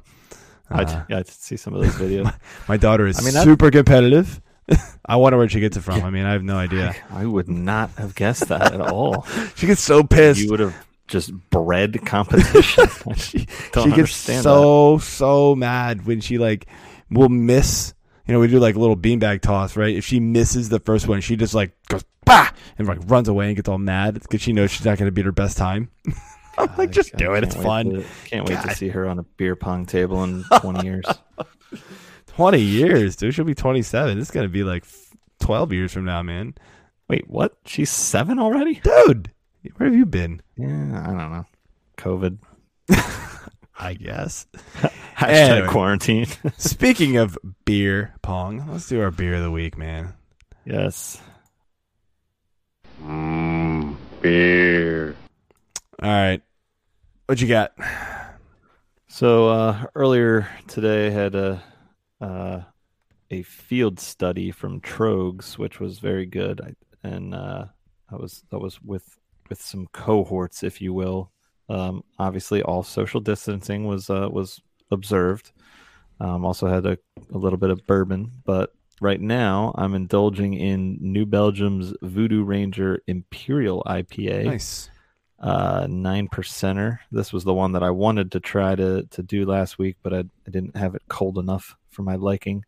I, 0.70 0.82
uh, 0.84 1.04
yeah, 1.10 1.20
I 1.20 1.24
see 1.24 1.58
some 1.58 1.74
of 1.76 1.82
those 1.82 1.94
videos. 1.96 2.34
my 2.68 2.78
daughter 2.78 3.06
is 3.06 3.20
I 3.20 3.22
mean, 3.24 3.44
super 3.44 3.70
competitive. 3.72 4.42
I 5.06 5.18
wonder 5.18 5.38
where 5.38 5.48
she 5.50 5.60
gets 5.60 5.78
it 5.78 5.82
from. 5.82 6.02
I 6.04 6.10
mean, 6.10 6.26
I 6.26 6.32
have 6.32 6.44
no 6.44 6.58
idea. 6.58 6.96
I 7.12 7.26
would 7.26 7.48
not 7.50 7.92
have 7.98 8.16
guessed 8.16 8.48
that 8.48 8.74
at 8.74 8.82
all. 8.82 9.28
She 9.56 9.68
gets 9.68 9.82
so 9.82 10.04
pissed. 10.04 10.40
You 10.42 10.50
would 10.52 10.60
have 10.60 10.76
just 11.08 11.32
bred 11.52 12.04
competition. 12.06 12.88
She, 13.16 13.48
she 13.84 13.92
gets 13.92 14.16
so 14.16 14.98
so 14.98 15.56
mad 15.56 16.06
when 16.08 16.20
she 16.20 16.38
like 16.40 16.66
will 17.12 17.30
miss 17.30 17.94
you 18.28 18.34
know 18.34 18.40
we 18.40 18.48
do 18.48 18.60
like 18.60 18.76
a 18.76 18.80
little 18.80 18.98
beanbag 18.98 19.42
toss 19.42 19.76
right 19.76 19.96
if 19.96 20.06
she 20.06 20.20
misses 20.20 20.70
the 20.70 20.80
first 20.80 21.08
one 21.08 21.22
she 21.22 21.36
just 21.36 21.54
like 21.54 21.76
goes 21.88 22.04
bah 22.26 22.50
and 22.78 22.88
like 22.88 23.00
runs 23.06 23.28
away 23.28 23.48
and 23.48 23.56
gets 23.56 23.70
all 23.70 23.78
mad 23.78 24.16
because 24.16 24.42
she 24.42 24.52
knows 24.54 24.72
she's 24.72 24.86
not 24.86 24.98
going 24.98 25.08
to 25.08 25.12
beat 25.12 25.26
her 25.26 25.32
best 25.32 25.58
time 25.58 25.90
i'm 26.58 26.68
that. 26.68 26.78
like 26.78 26.92
just 26.92 27.14
I 27.16 27.18
do 27.18 27.34
it 27.34 27.44
it's 27.44 27.56
fun 27.56 27.90
to- 27.92 28.06
can't 28.26 28.48
wait 28.48 28.56
God. 28.56 28.70
to 28.70 28.76
see 28.76 28.90
her 28.90 29.08
on 29.08 29.20
a 29.20 29.24
beer 29.24 29.56
pong 29.56 29.86
table 29.86 30.24
in 30.24 30.44
20 30.60 30.86
years. 30.86 31.06
20 32.28 32.60
years 32.60 33.16
dude 33.16 33.34
she'll 33.34 33.46
be 33.46 33.56
27 33.56 34.18
this 34.18 34.28
is 34.30 34.32
going 34.32 34.46
to 34.46 34.52
be 34.52 34.64
like 34.64 34.86
12 35.40 35.72
years 35.74 35.92
from 35.94 36.06
now 36.06 36.22
man 36.24 36.54
Wait, 37.08 37.30
what? 37.30 37.56
She's 37.66 37.92
seven 37.92 38.40
already? 38.40 38.80
dude 38.84 39.32
where 39.78 39.88
have 39.88 39.96
you 39.96 40.08
been 40.08 40.42
Yeah, 40.58 41.04
I 41.04 41.08
don't 41.08 41.32
know. 41.32 41.46
COVID. 41.98 42.38
i 43.80 43.94
guess 43.94 44.48
Hashtag 45.18 45.30
Anyway. 45.30 45.68
quarantine. 45.70 46.26
speaking 46.58 47.18
of 47.18 47.38
beer 47.66 48.14
pong 48.22 48.68
let's 48.70 48.88
do 48.88 49.02
our 49.02 49.12
beer 49.12 49.36
of 49.36 49.44
the 49.44 49.52
week 49.52 49.78
man 49.78 50.14
yes. 50.66 51.22
Beer. 54.22 55.16
all 56.02 56.10
right 56.10 56.42
what 57.28 57.40
you 57.42 57.48
got 57.48 57.74
So 59.08 59.48
uh, 59.50 59.86
earlier 59.96 60.48
today, 60.68 61.08
I 61.08 61.10
had 61.10 61.36
a 61.36 61.64
uh, 62.20 62.62
a 63.32 63.44
field 63.44 64.00
study 64.00 64.52
from 64.52 64.82
Tröegs, 64.82 65.58
which 65.58 65.80
was 65.80 66.00
very 66.00 66.26
good, 66.26 66.60
I, 66.62 67.08
and 67.08 67.34
uh, 67.34 67.66
I 68.12 68.16
was 68.16 68.44
that 68.52 68.60
was 68.60 68.82
with 68.82 69.18
with 69.50 69.62
some 69.62 69.88
cohorts, 69.94 70.64
if 70.64 70.82
you 70.82 70.94
will. 70.94 71.32
Um, 71.70 72.04
obviously, 72.20 72.62
all 72.62 72.84
social 72.84 73.22
distancing 73.22 73.86
was 73.86 74.10
uh, 74.10 74.30
was 74.32 74.62
observed. 74.92 75.52
Um, 76.20 76.46
also 76.46 76.68
had 76.68 76.86
a, 76.86 76.98
a 77.34 77.38
little 77.38 77.58
bit 77.58 77.72
of 77.72 77.86
bourbon, 77.88 78.32
but 78.46 78.74
right 79.02 79.20
now 79.20 79.74
I'm 79.78 79.94
indulging 79.94 80.54
in 80.54 80.98
New 81.02 81.26
Belgium's 81.26 81.94
Voodoo 82.02 82.44
Ranger 82.44 83.02
Imperial 83.08 83.84
IPA 83.86 84.46
nice. 84.46 84.90
Uh 85.38 85.86
nine 85.90 86.30
percenter. 86.30 87.00
This 87.12 87.34
was 87.34 87.44
the 87.44 87.54
one 87.54 87.74
that 87.74 87.84
i 87.84 87.90
wanted 87.90 88.32
to 88.32 88.40
try 88.40 88.74
to 88.76 89.04
to 89.12 89.22
do 89.22 89.46
last 89.46 89.78
week 89.78 89.98
but 90.02 90.14
i, 90.14 90.20
I 90.20 90.50
didn't 90.50 90.78
have 90.78 90.96
it 90.96 91.04
cold 91.10 91.38
enough 91.38 91.76
for 91.90 92.04
my 92.04 92.16
liking. 92.16 92.64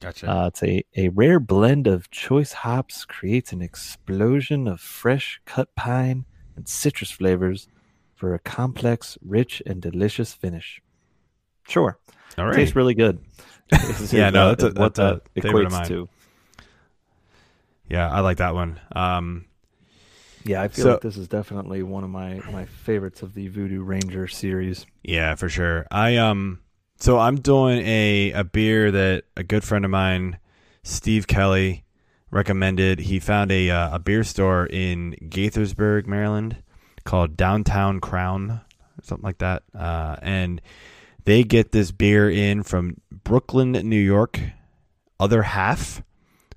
Gotcha. 0.00 0.30
Uh 0.30 0.46
it's 0.46 0.62
a 0.62 0.84
a 0.96 1.08
rare 1.08 1.40
blend 1.40 1.88
of 1.88 2.10
choice 2.12 2.52
hops 2.52 3.04
creates 3.04 3.52
an 3.52 3.62
explosion 3.62 4.68
of 4.68 4.80
fresh 4.80 5.40
cut 5.44 5.74
pine 5.74 6.24
and 6.56 6.68
citrus 6.68 7.10
flavors 7.10 7.66
for 8.24 8.32
a 8.34 8.38
complex 8.38 9.18
rich 9.22 9.62
and 9.66 9.82
delicious 9.82 10.32
finish 10.32 10.80
sure 11.68 11.98
All 12.38 12.46
right. 12.46 12.54
tastes 12.56 12.74
really 12.74 12.94
good 12.94 13.18
Yeah, 14.10 14.30
no, 14.30 14.46
uh, 14.46 14.48
that's 14.54 14.62
a- 14.62 14.66
what 14.68 14.94
that's 14.94 14.98
that 14.98 15.04
a 15.04 15.12
of 15.12 15.22
equates 15.36 15.70
mine. 15.72 15.86
to 15.88 16.08
Yeah, 17.90 18.10
I 18.10 18.20
like 18.20 18.38
that 18.38 18.54
one. 18.54 18.80
Um, 18.92 19.44
yeah 20.46 20.60
i 20.62 20.68
feel 20.68 20.84
So- 20.84 20.90
like 20.92 21.00
this 21.02 21.16
is 21.18 21.28
definitely 21.28 21.82
one 21.82 22.02
of 22.04 22.08
my 22.10 22.40
my 22.50 22.64
favorites 22.64 23.20
of 23.22 23.34
the 23.34 23.48
voodoo 23.48 23.82
ranger 23.82 24.26
series 24.26 24.86
yeah, 25.02 25.34
for 25.34 25.50
sure. 25.50 25.86
I 25.90 26.16
um, 26.16 26.60
so 26.96 27.18
I'm 27.18 27.36
doing 27.36 27.80
a 27.86 28.32
a 28.32 28.42
beer 28.44 28.90
that 28.90 29.24
a 29.36 29.42
good 29.42 29.64
friend 29.64 29.84
of 29.84 29.90
mine, 29.90 30.38
Steve 30.82 31.26
Kelly, 31.26 31.84
recommended. 32.30 33.00
He 33.00 33.20
found 33.20 33.52
a 33.52 33.68
uh, 33.68 33.96
a 33.96 33.98
beer 33.98 34.24
store 34.24 34.64
in 34.66 35.14
Gaithersburg, 35.28 36.06
Maryland, 36.06 36.56
called 37.04 37.36
Downtown 37.36 38.00
Crown, 38.00 38.60
something 39.02 39.24
like 39.24 39.38
that. 39.38 39.62
Uh, 39.74 40.16
and 40.22 40.60
they 41.24 41.44
get 41.44 41.72
this 41.72 41.90
beer 41.92 42.30
in 42.30 42.62
from 42.62 43.00
Brooklyn, 43.10 43.72
New 43.72 44.00
York. 44.00 44.40
Other 45.20 45.42
half. 45.42 46.02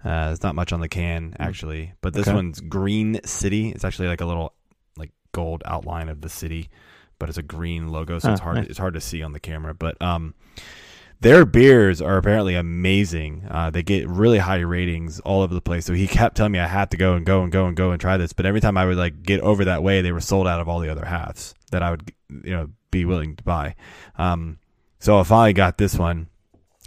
Uh, 0.03 0.27
there's 0.27 0.43
not 0.43 0.55
much 0.55 0.71
on 0.73 0.79
the 0.79 0.87
can 0.89 1.35
actually, 1.39 1.93
but 2.01 2.13
this 2.13 2.27
Okay. 2.27 2.35
one's 2.35 2.59
Green 2.61 3.19
City. 3.25 3.69
It's 3.69 3.83
actually 3.83 4.07
like 4.07 4.21
a 4.21 4.25
little 4.25 4.53
like 4.97 5.11
gold 5.31 5.63
outline 5.65 6.09
of 6.09 6.21
the 6.21 6.29
city, 6.29 6.69
but 7.19 7.29
it's 7.29 7.37
a 7.37 7.43
green 7.43 7.87
logo, 7.89 8.19
so 8.19 8.31
it's 8.31 8.41
Oh, 8.41 8.45
hard. 8.45 8.55
nice. 8.57 8.67
It's 8.67 8.79
hard 8.79 8.93
to 8.95 9.01
see 9.01 9.21
on 9.21 9.33
the 9.33 9.39
camera. 9.39 9.73
But 9.73 10.01
um, 10.01 10.33
their 11.19 11.45
beers 11.45 12.01
are 12.01 12.17
apparently 12.17 12.55
amazing. 12.55 13.47
Uh, 13.49 13.69
they 13.69 13.83
get 13.83 14.07
really 14.07 14.37
high 14.37 14.59
ratings 14.59 15.19
all 15.21 15.41
over 15.41 15.53
the 15.53 15.61
place. 15.61 15.85
So 15.85 15.93
he 15.93 16.07
kept 16.07 16.37
telling 16.37 16.51
me 16.51 16.59
I 16.59 16.67
had 16.67 16.91
to 16.91 16.97
go 16.97 17.13
and 17.13 17.25
go 17.25 17.41
and 17.41 17.51
go 17.51 17.65
and 17.65 17.75
go 17.75 17.91
and 17.91 17.99
try 17.99 18.17
this. 18.17 18.33
But 18.33 18.45
every 18.45 18.61
time 18.61 18.77
I 18.77 18.85
would 18.85 18.97
like 18.97 19.23
get 19.23 19.41
over 19.41 19.65
that 19.65 19.83
way, 19.83 20.01
they 20.01 20.11
were 20.11 20.21
sold 20.21 20.47
out 20.47 20.59
of 20.59 20.69
all 20.69 20.79
the 20.79 20.89
other 20.89 21.05
halves 21.05 21.55
that 21.71 21.81
I 21.81 21.91
would 21.91 22.11
you 22.29 22.51
know 22.51 22.69
be 22.91 23.05
willing 23.05 23.35
to 23.35 23.43
buy. 23.43 23.75
Um, 24.17 24.59
so 24.99 25.19
I 25.19 25.23
finally 25.23 25.53
got 25.53 25.77
this 25.77 25.95
one. 25.95 26.27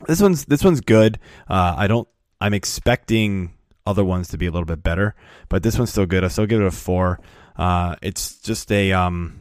This 0.06 0.22
one's 0.22 0.44
this 0.44 0.64
one's 0.64 0.80
good. 0.80 1.18
Uh, 1.48 1.74
I 1.76 1.86
don't. 1.86 2.08
I'm 2.40 2.54
expecting 2.54 3.54
other 3.86 4.04
ones 4.04 4.28
to 4.28 4.38
be 4.38 4.46
a 4.46 4.50
little 4.50 4.66
bit 4.66 4.82
better, 4.82 5.14
but 5.48 5.62
this 5.62 5.76
one's 5.76 5.90
still 5.90 6.06
good. 6.06 6.24
I 6.24 6.28
still 6.28 6.46
give 6.46 6.60
it 6.60 6.66
a 6.66 6.70
four. 6.70 7.20
Uh, 7.56 7.96
it's 8.00 8.40
just 8.40 8.70
a 8.72 8.92
um, 8.92 9.39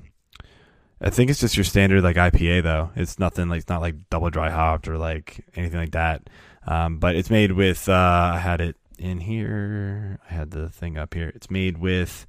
I 1.02 1.10
think 1.10 1.30
it's 1.30 1.40
just 1.40 1.56
your 1.56 1.64
standard 1.64 2.04
like 2.04 2.18
IPA 2.18 2.64
though. 2.64 2.92
It's 2.96 3.20
nothing 3.20 3.48
like 3.50 3.62
it's 3.62 3.70
not 3.70 3.82
like 3.82 4.10
double 4.10 4.30
dry 4.30 4.50
hopped 4.50 4.88
or 4.88 4.98
like 4.98 5.46
anything 5.56 5.80
like 5.80 5.92
that. 5.92 6.30
Um, 6.68 7.00
but 7.00 7.16
it's 7.16 7.30
made 7.30 7.54
with 7.54 7.88
uh, 7.88 7.94
I 8.36 8.38
had 8.40 8.60
it 8.62 8.76
in 8.98 9.22
here. 9.22 10.20
I 10.30 10.34
had 10.34 10.52
the 10.52 10.70
thing 10.70 10.98
up 10.98 11.14
here. 11.14 11.32
It's 11.34 11.50
made 11.50 11.78
with 11.78 12.28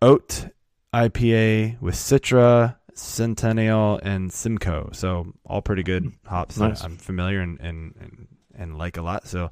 oat 0.00 0.48
IPA 0.94 1.80
with 1.80 1.94
Citra, 1.94 2.76
Centennial, 2.94 4.00
and 4.02 4.32
Simcoe. 4.32 4.90
So 4.92 5.34
all 5.44 5.60
pretty 5.60 5.82
good 5.82 6.12
hops 6.24 6.56
Nice. 6.56 6.80
that 6.80 6.86
I'm 6.86 6.96
familiar 6.96 7.40
and, 7.40 7.60
and 7.60 7.94
and 8.00 8.28
and 8.54 8.78
like 8.78 8.96
a 8.96 9.02
lot. 9.02 9.26
So 9.28 9.50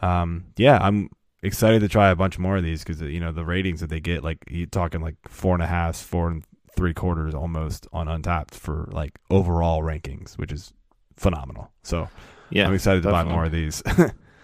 um, 0.00 0.46
yeah, 0.56 0.78
I'm 0.80 1.10
excited 1.42 1.80
to 1.80 1.88
try 1.88 2.08
a 2.08 2.16
bunch 2.16 2.38
more 2.38 2.56
of 2.56 2.64
these 2.64 2.82
because 2.82 3.02
you 3.02 3.20
know 3.20 3.32
the 3.32 3.44
ratings 3.44 3.80
that 3.80 3.90
they 3.90 4.00
get, 4.00 4.24
like 4.24 4.38
you 4.48 4.66
talking 4.66 5.02
like 5.02 5.16
four 5.28 5.54
and 5.54 5.62
a 5.62 5.66
half, 5.66 5.96
four 5.96 6.28
and 6.28 6.44
three 6.76 6.94
quarters 6.94 7.34
almost 7.34 7.86
on 7.92 8.06
Untappd 8.06 8.54
for 8.54 8.88
like 8.92 9.18
overall 9.30 9.82
rankings, 9.82 10.38
which 10.38 10.52
is 10.52 10.72
phenomenal. 11.16 11.70
So 11.82 12.08
Yeah, 12.50 12.66
I'm 12.66 12.74
excited 12.74 13.02
to 13.02 13.10
buy 13.10 13.24
more 13.24 13.46
of 13.46 13.52
these. 13.52 13.82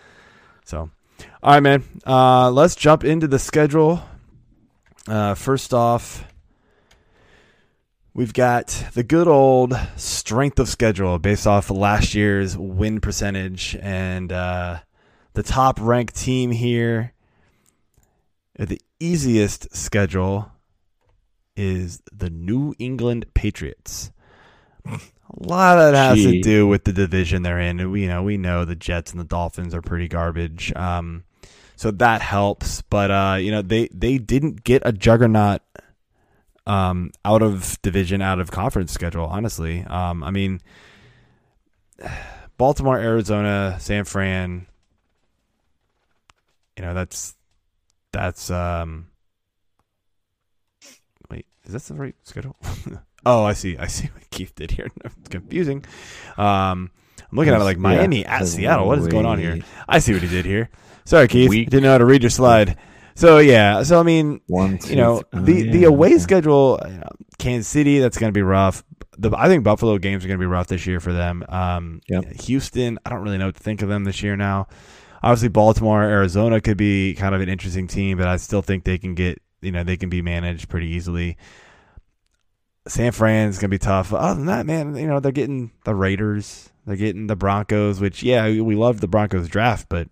so, 0.64 0.90
all 1.42 1.52
right, 1.52 1.60
man. 1.60 1.84
Uh, 2.06 2.50
let's 2.50 2.74
jump 2.74 3.04
into 3.04 3.28
the 3.28 3.38
schedule. 3.38 4.02
Uh, 5.06 5.34
first 5.34 5.74
off, 5.74 6.24
we've 8.14 8.32
got 8.32 8.68
the 8.94 9.02
good 9.02 9.28
old 9.28 9.74
strength 9.96 10.58
of 10.58 10.68
schedule 10.68 11.18
based 11.18 11.46
off 11.46 11.70
of 11.70 11.76
last 11.76 12.14
year's 12.14 12.56
win 12.56 13.00
percentage, 13.00 13.76
and 13.80 14.32
uh, 14.32 14.78
the 15.34 15.42
top 15.42 15.78
ranked 15.80 16.16
team 16.16 16.50
here 16.50 17.12
the 18.58 18.80
easiest 19.00 19.74
schedule 19.74 20.50
is 21.56 22.02
the 22.12 22.30
New 22.30 22.74
England 22.78 23.26
Patriots. 23.34 24.10
A 24.86 24.98
lot 25.38 25.78
of 25.78 25.92
that 25.92 26.16
has 26.16 26.24
to 26.24 26.40
do 26.40 26.66
with 26.66 26.84
the 26.84 26.92
division 26.92 27.42
they're 27.42 27.60
in. 27.60 27.90
We 27.90 28.02
you 28.02 28.08
know 28.08 28.22
we 28.22 28.36
know 28.36 28.64
the 28.64 28.74
Jets 28.74 29.12
and 29.12 29.20
the 29.20 29.24
Dolphins 29.24 29.74
are 29.74 29.82
pretty 29.82 30.08
garbage. 30.08 30.72
Um, 30.74 31.24
so 31.76 31.90
that 31.92 32.20
helps. 32.20 32.82
But 32.82 33.10
uh, 33.10 33.36
you 33.40 33.50
know 33.50 33.62
they 33.62 33.88
they 33.92 34.18
didn't 34.18 34.64
get 34.64 34.82
a 34.84 34.92
juggernaut 34.92 35.62
um, 36.66 37.12
out 37.24 37.42
of 37.42 37.80
division, 37.82 38.22
out 38.22 38.40
of 38.40 38.50
conference 38.50 38.92
schedule. 38.92 39.24
Honestly, 39.24 39.82
um, 39.84 40.22
I 40.22 40.30
mean, 40.30 40.60
Baltimore, 42.58 42.98
Arizona, 42.98 43.76
San 43.80 44.04
Fran. 44.04 44.66
You 46.76 46.84
know 46.84 46.94
that's 46.94 47.34
that's 48.12 48.50
um. 48.50 49.06
Is 51.66 51.72
that 51.72 51.82
the 51.82 51.94
right 51.94 52.14
schedule? 52.24 52.56
oh, 53.26 53.44
I 53.44 53.52
see. 53.52 53.76
I 53.78 53.86
see 53.86 54.08
what 54.12 54.28
Keith 54.30 54.54
did 54.54 54.70
here. 54.72 54.88
It's 55.04 55.28
confusing. 55.28 55.84
Um, 56.36 56.90
I'm 57.30 57.36
looking 57.38 57.52
at 57.54 57.60
it 57.60 57.64
like 57.64 57.76
Yeah, 57.76 57.82
Miami 57.82 58.26
at 58.26 58.46
Seattle. 58.46 58.86
What 58.86 58.98
is 58.98 59.08
going 59.08 59.26
on 59.26 59.38
here? 59.38 59.60
I 59.88 59.98
see 60.00 60.12
what 60.12 60.22
he 60.22 60.28
did 60.28 60.44
here. 60.44 60.70
Sorry, 61.04 61.28
Keith. 61.28 61.48
Week- 61.48 61.70
Didn't 61.70 61.84
know 61.84 61.92
how 61.92 61.98
to 61.98 62.04
read 62.04 62.22
your 62.22 62.30
slide. 62.30 62.76
So 63.14 63.38
yeah. 63.38 63.82
So 63.82 64.00
I 64.00 64.02
mean, 64.02 64.40
One, 64.46 64.78
two, 64.78 64.90
you 64.90 64.96
know, 64.96 65.22
oh, 65.32 65.40
the 65.40 65.70
the 65.70 65.84
away 65.84 66.18
schedule, 66.18 66.80
you 66.86 66.94
know, 66.94 67.10
Kansas 67.38 67.68
City, 67.68 67.98
that's 67.98 68.18
going 68.18 68.32
to 68.32 68.36
be 68.36 68.42
rough. 68.42 68.82
The 69.18 69.30
I 69.36 69.48
think 69.48 69.64
Buffalo 69.64 69.98
games 69.98 70.24
are 70.24 70.28
going 70.28 70.38
to 70.38 70.42
be 70.42 70.46
rough 70.46 70.66
this 70.68 70.86
year 70.86 70.98
for 71.00 71.12
them. 71.12 71.44
Um, 71.48 72.00
Yep. 72.08 72.32
Houston, 72.42 72.98
I 73.04 73.10
don't 73.10 73.20
really 73.22 73.38
know 73.38 73.46
what 73.46 73.56
to 73.56 73.62
think 73.62 73.82
of 73.82 73.88
them 73.88 74.04
this 74.04 74.22
year 74.22 74.36
now. 74.36 74.68
Obviously, 75.22 75.48
Baltimore, 75.48 76.02
Arizona 76.02 76.60
could 76.60 76.76
be 76.78 77.14
kind 77.14 77.34
of 77.34 77.40
an 77.40 77.48
interesting 77.48 77.86
team, 77.86 78.18
but 78.18 78.26
I 78.26 78.36
still 78.38 78.62
think 78.62 78.84
they 78.84 78.98
can 78.98 79.14
get, 79.14 79.40
you 79.62 79.72
know, 79.72 79.84
they 79.84 79.96
can 79.96 80.10
be 80.10 80.20
managed 80.20 80.68
pretty 80.68 80.88
easily. 80.88 81.38
San 82.88 83.12
Fran's 83.12 83.58
gonna 83.58 83.68
be 83.68 83.78
tough. 83.78 84.12
Other 84.12 84.34
than 84.34 84.46
that, 84.46 84.66
man, 84.66 84.96
you 84.96 85.06
know, 85.06 85.20
they're 85.20 85.32
getting 85.32 85.70
the 85.84 85.94
Raiders, 85.94 86.70
they're 86.84 86.96
getting 86.96 87.28
the 87.28 87.36
Broncos, 87.36 88.00
which 88.00 88.22
yeah, 88.22 88.46
we 88.60 88.74
love 88.74 89.00
the 89.00 89.08
Broncos 89.08 89.48
draft, 89.48 89.88
but 89.88 90.08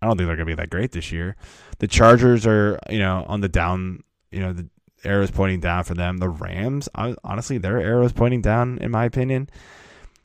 I 0.00 0.06
don't 0.06 0.16
think 0.16 0.28
they're 0.28 0.36
gonna 0.36 0.46
be 0.46 0.54
that 0.54 0.70
great 0.70 0.92
this 0.92 1.10
year. 1.12 1.36
The 1.80 1.88
Chargers 1.88 2.46
are, 2.46 2.78
you 2.88 3.00
know, 3.00 3.24
on 3.28 3.40
the 3.40 3.48
down. 3.48 4.04
You 4.30 4.40
know, 4.40 4.52
the 4.54 4.68
arrows 5.04 5.30
pointing 5.30 5.60
down 5.60 5.84
for 5.84 5.94
them. 5.94 6.18
The 6.18 6.28
Rams, 6.28 6.88
honestly, 6.94 7.58
their 7.58 7.78
arrows 7.78 8.12
pointing 8.12 8.40
down, 8.40 8.78
in 8.78 8.90
my 8.90 9.04
opinion. 9.04 9.50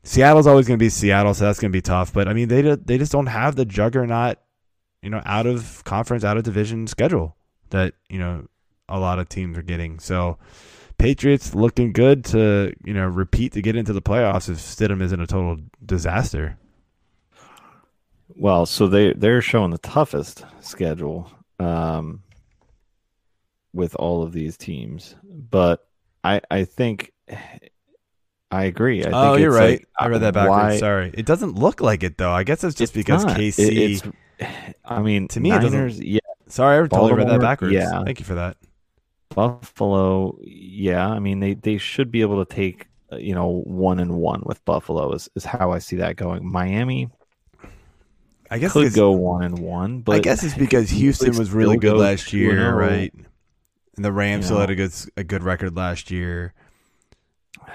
Seattle's 0.04 0.48
always 0.48 0.68
to 0.68 0.78
be 0.78 0.88
Seattle, 0.90 1.34
so 1.34 1.44
that's 1.44 1.60
to 1.60 1.70
be 1.70 1.82
tough. 1.82 2.14
But 2.14 2.28
I 2.30 2.34
mean, 2.34 2.48
they 2.48 2.62
they 2.62 2.98
just 3.00 3.12
don't 3.12 3.26
have 3.26 3.56
the 3.56 3.66
juggernaut, 3.66 4.38
you 5.02 5.10
know, 5.10 5.22
out 5.26 5.48
of 5.48 5.84
conference, 5.84 6.24
out 6.24 6.38
of 6.38 6.44
division 6.44 6.86
schedule 6.86 7.36
that 7.72 7.94
you 8.10 8.20
know 8.20 8.48
a 8.90 9.00
lot 9.00 9.20
of 9.20 9.30
teams 9.30 9.58
are 9.58 9.64
getting. 9.64 10.00
So, 10.00 10.38
Patriots 10.98 11.54
looking 11.54 11.92
good 11.94 12.26
to 12.26 12.74
you 12.84 12.94
know 12.94 13.06
repeat 13.08 13.54
to 13.54 13.62
get 13.62 13.76
into 13.76 13.94
the 13.94 14.02
playoffs 14.02 14.50
if 14.50 14.58
Stidham 14.58 15.02
isn't 15.02 15.20
a 15.22 15.28
total 15.28 15.58
disaster. 15.86 16.58
Well, 18.36 18.66
so 18.66 18.88
they 18.88 19.14
they're 19.14 19.42
showing 19.42 19.72
the 19.72 19.78
toughest 19.78 20.46
schedule 20.60 21.32
um, 21.60 22.22
with 23.74 23.96
all 23.96 24.24
of 24.24 24.32
these 24.34 24.58
teams, 24.58 25.16
but 25.24 25.88
I 26.24 26.42
I 26.52 26.66
think 26.66 27.14
I 28.52 28.64
agree. 28.66 29.04
I 29.04 29.10
oh, 29.12 29.32
think 29.34 29.42
you're 29.42 29.52
right. 29.52 29.80
like, 29.80 29.88
I 29.98 30.08
read 30.08 30.22
that 30.22 30.34
backwards. 30.34 30.50
why- 30.50 30.78
Sorry, 30.78 31.12
it 31.14 31.26
doesn't 31.26 31.56
look 31.56 31.82
like 31.82 32.04
it 32.04 32.18
though. 32.18 32.32
I 32.32 32.44
guess 32.44 32.64
it's 32.64 32.76
just 32.76 32.96
it's 32.96 33.06
because 33.06 33.26
not. 33.26 33.38
KC. 33.38 33.60
It- 33.68 33.78
it's, 33.78 34.04
I 34.86 35.02
mean, 35.02 35.28
To 35.30 35.40
me, 35.40 35.52
it 35.52 35.60
doesn't- 35.60 35.72
Niners, 35.78 36.00
yeah, 36.00 36.20
Sorry, 36.50 36.78
I 36.78 36.88
totally 36.88 37.14
read 37.14 37.30
that 37.30 37.42
backwards. 37.42 37.74
yeah. 37.74 38.04
Thank 38.04 38.20
you 38.20 38.26
for 38.26 38.36
that. 38.36 38.58
Buffalo, 39.30 40.38
yeah. 40.42 41.08
I 41.08 41.20
mean, 41.20 41.40
they 41.40 41.54
they 41.54 41.78
should 41.78 42.12
be 42.12 42.22
able 42.22 42.44
to 42.44 42.56
take 42.56 42.88
uh, 43.12 43.18
you 43.18 43.36
know 43.36 43.62
one 43.66 44.00
and 44.00 44.16
one 44.16 44.42
with 44.46 44.64
Buffalo 44.66 45.12
is 45.14 45.30
is 45.36 45.46
how 45.46 45.72
I 45.72 45.80
see 45.80 45.98
that 45.98 46.16
going. 46.16 46.50
Miami 46.50 47.10
I 48.50 48.60
guess 48.60 48.74
could 48.74 48.94
go 48.94 49.12
one 49.12 49.44
and 49.44 49.60
one, 49.60 50.00
but 50.00 50.16
I 50.16 50.20
guess 50.20 50.44
it's 50.44 50.56
because 50.56 50.90
Houston 50.90 51.38
was 51.38 51.52
really 51.52 51.78
good 51.78 51.98
last 51.98 52.32
year, 52.34 52.74
oh. 52.74 52.78
right? 52.78 53.14
And 53.96 54.06
the 54.06 54.12
Rams 54.12 54.44
You 54.44 54.46
still 54.46 54.56
know. 54.58 54.62
had 54.62 54.70
a 54.70 54.76
good 54.76 54.94
a 55.18 55.24
good 55.24 55.44
record 55.44 55.76
last 55.76 56.12
year. 56.12 56.54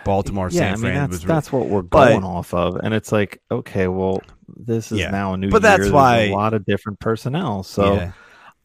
Baltimore, 0.04 0.48
yeah, 0.50 0.58
San 0.60 0.68
I 0.68 0.70
mean 0.72 0.80
Fran 0.80 0.94
that's 0.94 1.10
was 1.10 1.24
really, 1.26 1.34
that's 1.34 1.52
what 1.52 1.66
we're 1.68 1.82
but- 1.82 2.08
going 2.08 2.24
off 2.24 2.54
of, 2.54 2.76
and 2.76 2.94
it's 2.94 3.12
like 3.12 3.42
okay, 3.50 3.88
well, 3.88 4.22
this 4.48 4.90
is 4.90 5.00
Yeah. 5.00 5.10
now 5.10 5.34
a 5.34 5.36
new 5.36 5.50
But 5.50 5.56
year. 5.56 5.70
that's 5.70 5.80
There's 5.82 5.92
why- 5.92 6.18
a 6.20 6.32
lot 6.32 6.54
of 6.54 6.64
different 6.64 6.98
personnel. 7.00 7.62
So 7.62 7.94
yeah. 7.94 8.12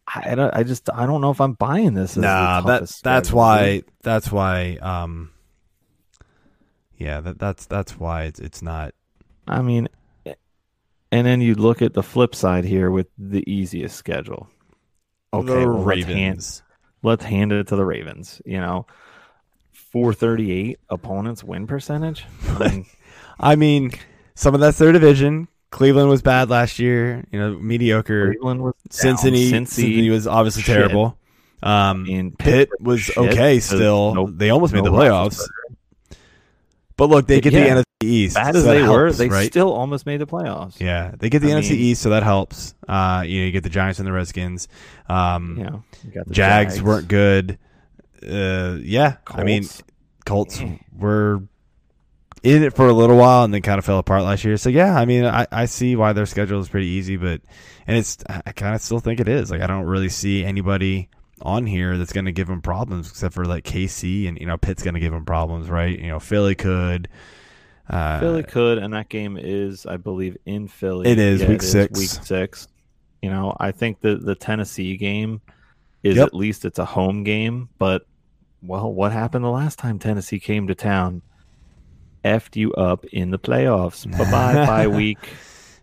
I, 0.08 0.36
don't, 0.36 0.54
I 0.54 0.64
just 0.64 0.90
I 0.94 1.06
don't 1.06 1.20
know 1.22 1.32
if 1.32 1.42
I'm 1.42 1.54
buying 1.54 1.94
this. 1.94 2.16
Nah, 2.16 2.62
that 2.62 2.90
that's 3.04 3.32
why 3.32 3.84
that's 4.04 4.32
why 4.32 4.78
um 4.82 5.32
yeah, 6.98 7.20
that 7.22 7.38
that's 7.38 7.66
that's 7.66 8.00
why 8.00 8.24
it's 8.24 8.40
it's 8.40 8.62
not 8.62 8.94
I 9.48 9.62
mean, 9.62 9.88
and 11.12 11.28
then 11.28 11.42
you 11.42 11.56
look 11.56 11.82
at 11.82 11.94
the 11.94 12.04
flip 12.04 12.36
side 12.36 12.66
here 12.66 12.92
with 12.92 13.08
the 13.18 13.44
easiest 13.50 13.96
schedule. 13.96 14.50
Okay, 15.34 15.66
well, 15.66 15.84
let's 15.84 16.06
hand, 16.06 16.16
Ravens. 16.16 16.64
let's 17.04 17.24
hand 17.24 17.52
it 17.52 17.68
to 17.68 17.76
the 17.76 17.86
Ravens. 17.86 18.42
You 18.46 18.60
know, 18.60 18.88
four 19.72 20.14
thirty 20.14 20.52
eight 20.52 20.80
opponents 20.90 21.44
win 21.44 21.68
percentage. 21.68 22.26
I 22.48 22.70
mean, 22.70 22.86
I 23.40 23.56
mean, 23.56 23.92
some 24.36 24.54
of 24.54 24.60
that's 24.60 24.78
their 24.78 24.92
division. 24.92 25.48
Cleveland 25.70 26.10
was 26.10 26.22
bad 26.22 26.50
last 26.50 26.80
year, 26.80 27.26
you 27.32 27.40
know, 27.40 27.58
mediocre. 27.58 28.28
Cleveland 28.34 28.62
was. 28.62 28.74
Cincinnati, 28.90 29.52
Cincy, 29.52 29.68
Cincinnati 29.68 30.10
was 30.10 30.26
obviously 30.28 30.64
shit. 30.64 30.76
terrible. 30.76 31.18
Um, 31.62 31.72
I 31.72 31.94
mean, 31.94 32.32
Pitt 32.38 32.70
was 32.80 33.02
shit 33.02 33.18
okay 33.18 33.60
still. 33.60 34.14
no- 34.14 34.30
they 34.30 34.50
almost 34.50 34.74
made 34.74 34.84
no 34.84 34.92
the 34.92 34.98
playoffs. 34.98 35.40
Roethlisberger. 35.42 36.18
But 36.98 37.10
look, 37.10 37.28
they 37.28 37.42
get 37.42 37.54
Yeah. 37.54 37.76
the 37.76 37.82
NFC 37.82 37.84
East. 38.04 38.36
Bad 38.36 38.54
so 38.54 38.60
as 38.60 38.66
that 38.66 38.74
they 38.74 38.88
were, 38.88 39.12
they 39.12 39.28
right? 39.30 39.46
still 39.48 39.72
almost 39.74 40.06
made 40.06 40.18
the 40.22 40.26
playoffs. 40.26 40.80
yeah, 40.80 41.12
they 41.20 41.30
get 41.30 41.42
the 41.42 41.52
I 41.54 41.58
NFC 41.62 41.72
mean- 41.72 41.80
East, 41.80 42.02
so 42.02 42.10
that 42.12 42.24
helps. 42.24 42.74
Uh, 42.88 43.24
you 43.26 43.40
know, 43.42 43.46
you 43.48 43.52
get 43.52 43.64
the 43.64 43.70
Giants 43.70 44.00
and 44.00 44.08
the 44.08 44.12
Redskins. 44.12 44.68
Um, 45.10 45.56
You 45.58 45.64
know, 45.66 45.84
you 46.04 46.12
got 46.12 46.28
the 46.28 46.34
Jags, 46.34 46.82
weren't 46.82 47.08
good. 47.08 47.60
Uh, 48.28 48.78
yeah, 48.82 49.18
I 49.28 49.44
mean, 49.44 49.64
Colts. 49.64 49.84
Colts 50.26 50.62
Eh. 50.62 50.78
were 50.98 51.44
in 52.44 52.64
it 52.64 52.74
for 52.76 52.88
a 52.88 52.94
little 52.94 53.18
while 53.18 53.44
and 53.44 53.54
then 53.54 53.62
kind 53.62 53.80
of 53.80 53.86
fell 53.86 54.00
apart 54.00 54.24
last 54.24 54.44
year. 54.44 54.58
So 54.58 54.70
yeah, 54.70 54.96
I 54.96 55.06
mean, 55.06 55.26
I, 55.26 55.48
I 55.52 55.66
see 55.66 55.96
why 55.96 56.14
their 56.14 56.26
schedule 56.26 56.60
is 56.60 56.70
pretty 56.70 56.88
easy, 56.88 57.18
but 57.18 57.42
and 57.88 57.98
it's 57.98 58.18
I 58.30 58.52
kind 58.52 58.76
of 58.76 58.82
still 58.82 59.00
think 59.00 59.20
it 59.20 59.28
is. 59.28 59.52
Like 59.52 59.62
I 59.62 59.68
don't 59.68 59.86
really 59.86 60.10
see 60.10 60.44
anybody 60.44 61.10
on 61.42 61.66
here 61.66 61.98
that's 61.98 62.14
going 62.14 62.26
to 62.26 62.32
give 62.32 62.48
them 62.48 62.62
problems 62.62 63.10
except 63.10 63.34
for 63.36 63.46
like 63.46 63.64
KC 63.64 64.28
and 64.28 64.40
you 64.40 64.46
know 64.46 64.58
Pitt's 64.58 64.84
going 64.84 64.96
to 64.96 65.00
give 65.00 65.14
them 65.14 65.26
problems, 65.26 65.70
right? 65.70 65.98
You 65.98 66.08
know 66.08 66.20
Philly 66.20 66.56
could. 66.56 67.08
Uh, 67.90 68.20
Philly 68.20 68.44
could, 68.44 68.80
and 68.80 68.94
that 68.94 69.08
game 69.08 69.38
is, 69.42 69.86
I 69.86 69.96
believe, 69.96 70.36
in 70.46 70.68
Philly. 70.68 71.08
It 71.10 71.20
is, 71.20 71.42
week 71.46 71.62
is 71.64 71.72
six. 71.72 71.98
Week 71.98 72.10
six. 72.10 72.68
You 73.22 73.30
know, 73.30 73.56
I 73.60 73.72
think 73.72 74.02
the 74.02 74.16
the 74.18 74.36
Tennessee 74.36 74.98
game 74.98 75.42
is 76.04 76.18
Yep. 76.18 76.28
at 76.28 76.34
least 76.34 76.66
it's 76.66 76.80
a 76.80 76.86
home 76.86 77.24
game, 77.24 77.70
but 77.80 78.06
well, 78.62 78.92
what 78.92 79.12
happened 79.12 79.46
the 79.46 79.50
last 79.50 79.80
time 79.80 80.00
Tennessee 80.00 80.40
came 80.40 80.68
to 80.68 80.76
town? 80.76 81.22
Effed 82.26 82.56
you 82.56 82.74
up 82.74 83.06
in 83.06 83.32
the 83.32 83.40
playoffs. 83.40 84.10
Bye 84.18 84.32
bye 84.32 84.66
bye 84.68 84.88
week. 84.88 85.20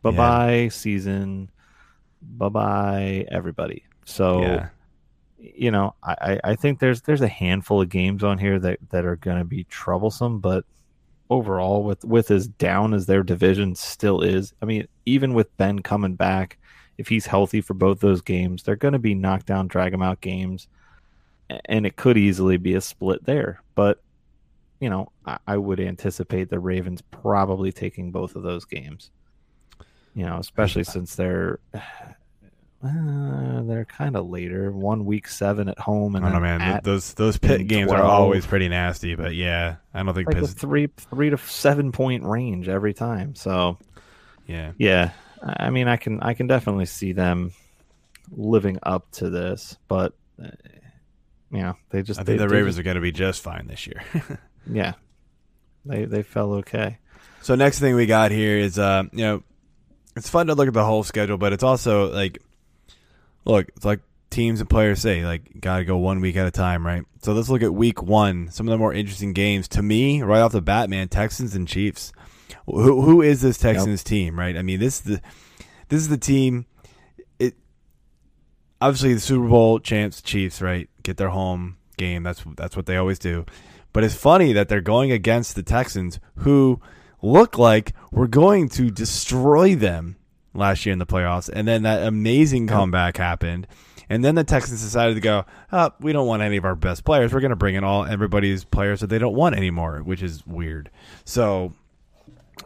Bye 0.03 0.11
bye 0.11 0.69
season. 0.69 1.51
Bye 2.23 2.49
bye 2.49 3.27
everybody. 3.31 3.85
So 4.05 4.41
yeah. 4.43 4.69
you 5.39 5.71
know, 5.71 5.95
I, 6.03 6.15
I- 6.21 6.41
I 6.51 6.55
think 6.57 6.79
there's 6.81 7.03
there's 7.03 7.21
a 7.23 7.29
handful 7.29 7.81
of 7.81 7.89
games 7.89 8.23
on 8.25 8.39
here 8.39 8.59
that, 8.59 8.79
that 8.91 9.05
are 9.05 9.17
going 9.17 9.39
to 9.39 9.45
be 9.45 9.65
troublesome, 9.65 10.41
but 10.41 10.65
overall, 11.31 11.83
with 11.85 12.05
with 12.05 12.31
as 12.31 12.47
down 12.49 12.93
as 12.95 13.07
their 13.07 13.23
division 13.23 13.75
still 13.75 14.21
is, 14.21 14.53
I 14.61 14.67
mean, 14.67 14.87
even 15.07 15.33
with 15.35 15.55
Ben 15.57 15.79
coming 15.81 16.15
back, 16.17 16.59
if 16.99 17.09
he's 17.09 17.27
healthy 17.27 17.61
for 17.63 17.75
both 17.75 18.01
those 18.01 18.21
games, 18.21 18.63
they're 18.63 18.77
going 18.77 18.93
to 18.93 18.99
be 18.99 19.15
knockdown, 19.15 19.67
drag 19.69 19.93
them 19.93 20.03
out 20.03 20.21
games, 20.21 20.69
and 21.65 21.87
it 21.87 21.97
could 21.97 22.19
easily 22.19 22.57
be 22.59 22.75
a 22.75 22.81
split 22.81 23.25
there. 23.25 23.63
But 23.75 24.01
you 24.85 24.91
know, 24.91 25.11
I, 25.25 25.39
I 25.47 25.57
would 25.57 25.81
anticipate 25.81 26.51
the 26.51 26.59
Ravens 26.59 27.01
probably 27.11 27.73
taking 27.73 28.13
both 28.13 28.37
of 28.37 28.43
those 28.43 28.67
games. 28.67 29.11
You 30.15 30.27
know, 30.27 30.37
especially 30.37 30.85
since 30.85 31.15
they're 31.15 31.59
uh, 31.75 33.63
they're 33.63 33.87
kind 33.89 34.15
of 34.15 34.29
later. 34.29 34.71
One 34.71 35.07
week 35.07 35.27
seven 35.27 35.71
at 35.71 35.79
home, 35.79 36.17
and 36.17 36.27
I 36.27 36.31
don't 36.31 36.43
know, 36.43 36.59
man. 36.59 36.81
Those 36.85 37.15
those 37.15 37.39
Pitt 37.39 37.67
games 37.67 37.91
are 37.91 38.03
always 38.03 38.45
pretty 38.45 38.69
nasty, 38.69 39.15
but 39.15 39.35
yeah, 39.35 39.77
I 39.95 40.03
don't 40.03 40.15
think 40.15 40.29
like 40.29 40.37
Pitt. 40.37 40.51
three 40.51 40.89
three 40.99 41.31
to 41.31 41.39
seven 41.39 41.91
point 41.91 42.25
range 42.25 42.69
every 42.69 42.93
time. 42.93 43.35
So 43.35 43.79
Yeah, 44.47 44.73
yeah, 44.77 45.13
I 45.43 45.69
I 45.69 45.71
mean, 45.71 45.89
I 45.89 45.97
can 45.97 46.21
I 46.21 46.35
can 46.35 46.47
definitely 46.47 46.85
see 46.85 47.13
them 47.13 47.53
living 48.31 48.79
up 48.83 49.11
to 49.13 49.31
this, 49.31 49.79
but 49.89 50.13
uh, 50.39 50.49
yeah, 51.51 51.73
they 51.89 52.03
just 52.03 52.21
I 52.21 52.25
think 52.25 52.39
they, 52.39 52.47
the 52.47 52.53
Ravens 52.53 52.75
just- 52.75 52.81
are 52.81 52.83
going 52.83 52.97
to 52.97 53.01
be 53.01 53.13
just 53.13 53.41
fine 53.43 53.67
this 53.67 53.87
year. 53.87 54.03
yeah, 54.71 54.95
they 55.85 56.05
they 56.05 56.23
fell 56.23 56.55
okay. 56.55 56.99
So 57.43 57.55
next 57.55 57.79
thing 57.79 57.95
we 57.95 58.07
got 58.07 58.31
here 58.31 58.59
is 58.59 58.79
uh, 58.79 59.05
you 59.13 59.25
know, 59.25 59.43
it's 60.17 60.31
fun 60.31 60.47
to 60.47 60.55
look 60.55 60.69
at 60.69 60.75
the 60.75 60.85
whole 60.85 61.03
schedule, 61.03 61.39
but 61.39 61.53
it's 61.53 61.63
also 61.63 62.13
like 62.13 62.39
look, 63.45 63.69
it's 63.77 63.85
like 63.85 64.01
teams 64.31 64.61
and 64.61 64.69
players 64.69 65.01
say, 65.01 65.25
like 65.25 65.61
gotta 65.61 65.85
go 65.85 65.97
one 65.97 66.21
week 66.21 66.37
at 66.37 66.47
a 66.47 66.51
time, 66.51 66.87
right? 66.87 67.05
So 67.23 67.33
let's 67.33 67.49
look 67.49 67.63
at 67.63 67.73
week 67.73 68.03
one, 68.03 68.51
some 68.51 68.67
of 68.67 68.73
the 68.73 68.79
more 68.79 68.93
interesting 68.93 69.33
games. 69.33 69.69
To 69.69 69.83
me, 69.83 70.23
right 70.23 70.41
off 70.41 70.53
the 70.53 70.63
bat, 70.63 70.91
man, 70.91 71.09
Texans 71.09 71.55
and 71.55 71.69
Chiefs. 71.69 72.13
Who 72.67 73.03
who 73.03 73.23
is 73.23 73.43
this 73.43 73.59
Texans 73.59 74.03
team, 74.03 74.39
right? 74.39 74.57
I 74.57 74.63
mean, 74.63 74.81
this 74.81 74.97
is 74.97 75.01
the 75.03 75.21
this 75.89 76.01
is 76.01 76.09
the 76.09 76.19
team 76.19 76.67
it 77.39 77.55
obviously 78.81 79.15
the 79.15 79.21
Super 79.21 79.49
Bowl 79.49 79.79
champs 79.79 80.23
Chiefs, 80.23 80.63
right? 80.63 80.89
Get 81.03 81.17
their 81.17 81.29
home 81.29 81.77
game. 81.97 82.23
That's 82.23 82.43
that's 82.57 82.77
what 82.77 82.87
they 82.87 82.97
always 82.97 83.19
do. 83.19 83.45
But 83.95 84.05
it's 84.05 84.15
funny 84.15 84.53
that 84.53 84.69
they're 84.69 84.83
going 84.83 85.11
against 85.13 85.55
the 85.55 85.63
Texans 85.63 86.19
who 86.39 86.81
look 87.23 87.57
like 87.57 87.95
we're 88.11 88.27
going 88.27 88.69
to 88.71 88.91
destroy 88.91 89.77
them 89.77 90.17
last 90.53 90.85
year 90.85 90.93
in 90.93 90.99
the 90.99 91.07
playoffs. 91.07 91.49
And 91.51 91.67
then 91.67 91.85
that 91.85 92.07
amazing 92.07 92.67
comeback 92.67 93.17
happened. 93.17 93.67
And 94.11 94.25
then 94.25 94.35
the 94.35 94.45
Texans 94.45 94.83
decided 94.83 95.15
to 95.15 95.21
go, 95.21 95.47
oh, 95.73 95.93
we 96.01 96.13
don't 96.13 96.27
want 96.27 96.43
any 96.43 96.57
of 96.57 96.65
our 96.65 96.75
best 96.75 97.05
players. 97.05 97.33
We're 97.33 97.41
going 97.41 97.51
to 97.51 97.57
bring 97.57 97.77
in 97.77 97.85
all 97.85 98.05
everybody's 98.05 98.65
players 98.65 99.01
that 99.01 99.07
they 99.07 99.19
don't 99.19 99.35
want 99.35 99.55
anymore, 99.55 100.03
which 100.03 100.23
is 100.25 100.45
weird. 100.45 100.91
So 101.25 101.73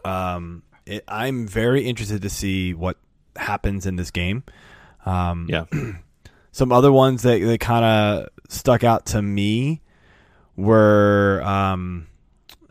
um, 0.03 0.63
it, 0.87 1.03
I'm 1.07 1.47
very 1.47 1.85
interested 1.85 2.23
to 2.23 2.29
see 2.29 2.73
what 2.73 2.97
happens 3.35 3.85
in 3.85 3.97
this 3.97 4.09
game. 4.09 4.43
Um, 5.05 5.45
Yeah, 5.47 5.65
some 6.51 6.71
other 6.71 6.91
ones 6.91 7.21
that, 7.21 7.39
that 7.39 7.59
kind 7.59 7.85
of 7.85 8.29
stuck 8.49 8.83
out 8.83 9.05
to 9.07 9.21
me 9.21 9.81
were 10.59 11.41
um, 11.43 12.07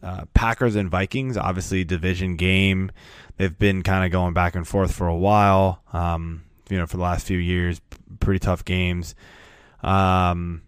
uh, 0.02 0.24
Packers 0.34 0.76
and 0.76 0.90
Vikings. 0.90 1.36
Obviously, 1.36 1.84
division 1.84 2.36
game. 2.36 2.90
They've 3.36 3.56
been 3.56 3.82
kind 3.82 4.04
of 4.04 4.10
going 4.10 4.34
back 4.34 4.54
and 4.56 4.66
forth 4.66 4.94
for 4.94 5.06
a 5.06 5.16
while. 5.16 5.82
Um, 5.92 6.42
you 6.68 6.76
know, 6.76 6.86
for 6.86 6.96
the 6.96 7.02
last 7.02 7.26
few 7.26 7.38
years, 7.38 7.80
pretty 8.20 8.40
tough 8.40 8.64
games. 8.64 9.14
Um, 9.82 10.62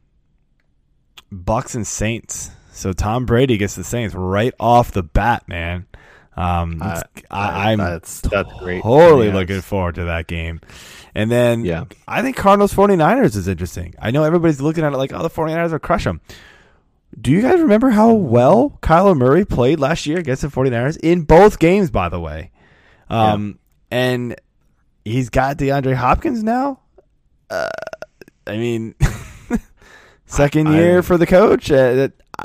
Bucks 1.32 1.74
and 1.74 1.86
Saints. 1.86 2.50
So 2.72 2.92
Tom 2.92 3.26
Brady 3.26 3.56
gets 3.56 3.74
the 3.74 3.84
Saints 3.84 4.14
right 4.14 4.54
off 4.58 4.92
the 4.92 5.02
bat, 5.02 5.46
man. 5.48 5.86
Um, 6.36 6.80
I- 6.82 7.02
I, 7.30 7.72
I'm 7.72 7.78
that's 7.78 8.20
that's 8.22 8.50
great. 8.60 8.82
totally 8.82 9.26
Yeah, 9.28 9.34
looking 9.34 9.60
forward 9.60 9.96
to 9.96 10.04
that 10.04 10.26
game. 10.26 10.60
And 11.14 11.30
then 11.30 11.64
Yeah. 11.64 11.84
I 12.08 12.22
think 12.22 12.36
Cardinals 12.36 12.72
49ers 12.72 13.36
is 13.36 13.48
interesting. 13.48 13.94
I 14.00 14.10
know 14.12 14.22
everybody's 14.22 14.60
looking 14.60 14.84
at 14.84 14.92
it 14.92 14.96
like, 14.96 15.12
oh, 15.12 15.22
the 15.22 15.28
49ers 15.30 15.72
will 15.72 15.78
crush 15.80 16.04
them. 16.04 16.20
Do 17.18 17.30
you 17.30 17.42
guys 17.42 17.60
remember 17.60 17.90
how 17.90 18.12
well 18.12 18.78
Kyler 18.82 19.16
Murray 19.16 19.44
played 19.44 19.80
last 19.80 20.06
year 20.06 20.18
against 20.18 20.42
the 20.42 20.48
49ers 20.48 20.96
in 21.02 21.22
both 21.22 21.58
games, 21.58 21.90
by 21.90 22.08
the 22.08 22.20
way? 22.20 22.50
Um, 23.08 23.58
And 23.90 24.36
he's 25.04 25.28
got 25.30 25.56
DeAndre 25.58 25.94
Hopkins 25.94 26.42
now. 26.44 26.80
Uh, 27.50 27.68
I 28.46 28.56
mean, 28.56 28.94
second 30.26 30.68
I- 30.68 30.76
year 30.76 31.02
for 31.02 31.18
the 31.18 31.26
coach. 31.26 31.70
Uh, 31.70 32.08
I, 32.38 32.44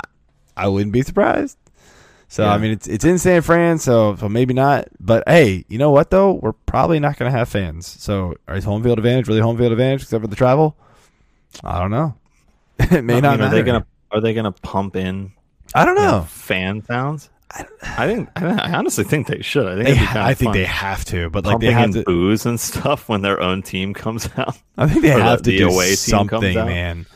I 0.56 0.68
wouldn't 0.68 0.92
be 0.92 1.02
surprised. 1.02 1.58
So 2.28 2.44
I 2.44 2.58
mean, 2.58 2.72
it's 2.72 2.88
it's 2.88 3.04
in 3.04 3.18
San 3.18 3.40
Fran, 3.40 3.78
so 3.78 4.16
so 4.16 4.28
maybe 4.28 4.52
not. 4.52 4.88
But 4.98 5.22
hey, 5.28 5.64
you 5.68 5.78
know 5.78 5.92
what 5.92 6.10
though? 6.10 6.32
We're 6.32 6.54
probably 6.54 6.98
not 6.98 7.16
going 7.18 7.30
to 7.30 7.38
have 7.38 7.48
fans. 7.48 7.86
So 7.86 8.34
is 8.48 8.64
home 8.64 8.82
field 8.82 8.98
advantage 8.98 9.28
really 9.28 9.40
home 9.40 9.56
field 9.56 9.70
advantage 9.70 10.02
except 10.02 10.22
for 10.22 10.26
the 10.26 10.34
travel? 10.34 10.76
I 11.62 11.78
don't 11.78 11.92
know. 11.92 12.16
it 12.80 13.04
may 13.04 13.18
I 13.18 13.20
not. 13.20 13.38
mean, 13.38 13.46
are 13.46 13.50
they 13.50 13.62
matter. 13.62 13.64
gonna 13.64 13.86
are 14.16 14.20
they 14.20 14.34
gonna 14.34 14.52
pump 14.52 14.96
in 14.96 15.32
I 15.74 15.84
don't 15.84 15.96
you 15.96 16.02
know. 16.02 16.18
know, 16.18 16.22
fan 16.22 16.84
sounds? 16.84 17.30
I 17.82 18.06
think 18.12 18.28
I, 18.36 18.72
honestly 18.76 19.04
think 19.04 19.28
they 19.28 19.40
should. 19.40 19.66
I 19.66 19.84
think 19.84 19.98
They 19.98 20.20
I 20.20 20.34
think 20.34 20.48
fun. 20.48 20.52
they 20.58 20.64
have 20.64 21.04
to, 21.06 21.30
but 21.30 21.44
like 21.44 21.52
pumping 21.54 21.68
they 21.68 21.72
have 21.74 21.84
in 21.86 21.92
to. 21.94 22.02
booze 22.02 22.44
and 22.44 22.58
stuff 22.70 23.08
when 23.08 23.22
their 23.22 23.40
own 23.40 23.62
team 23.62 23.94
comes 23.94 24.28
out. 24.36 24.58
I 24.76 24.88
think 24.88 25.02
they 25.02 25.08
have 25.10 25.42
to 25.42 25.50
the 25.50 25.58
do 25.58 25.68
away 25.70 25.94
something, 25.94 26.54
man. 26.54 27.06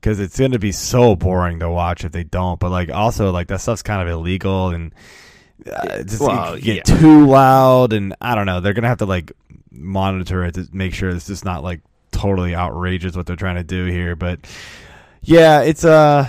Because 0.00 0.20
it's 0.20 0.38
going 0.38 0.52
to 0.52 0.58
be 0.58 0.70
so 0.72 1.16
boring 1.16 1.58
to 1.60 1.68
watch 1.70 2.04
if 2.04 2.12
they 2.12 2.24
don't. 2.24 2.60
But 2.60 2.70
like, 2.70 2.90
also 2.90 3.30
like 3.32 3.48
that 3.48 3.60
stuff's 3.60 3.82
kind 3.82 4.00
of 4.00 4.08
illegal 4.08 4.68
and 4.70 4.94
uh, 5.70 6.02
just 6.04 6.20
Well, 6.20 6.56
get 6.56 6.76
yeah. 6.76 6.82
too 6.98 7.26
loud 7.26 7.92
and 7.92 8.14
I 8.20 8.34
don't 8.34 8.46
know. 8.46 8.60
They're 8.60 8.74
gonna 8.74 8.88
have 8.88 8.98
to 8.98 9.06
like 9.06 9.32
monitor 9.70 10.44
it 10.44 10.54
to 10.54 10.68
make 10.72 10.94
sure 10.94 11.10
it's 11.10 11.26
just 11.26 11.44
not 11.44 11.62
like 11.64 11.80
totally 12.12 12.54
outrageous 12.54 13.16
what 13.16 13.26
they're 13.26 13.34
trying 13.36 13.56
to 13.56 13.64
do 13.64 13.86
here. 13.86 14.14
But 14.14 14.40
yeah, 15.24 15.62
it's 15.62 15.84
uh 15.84 16.28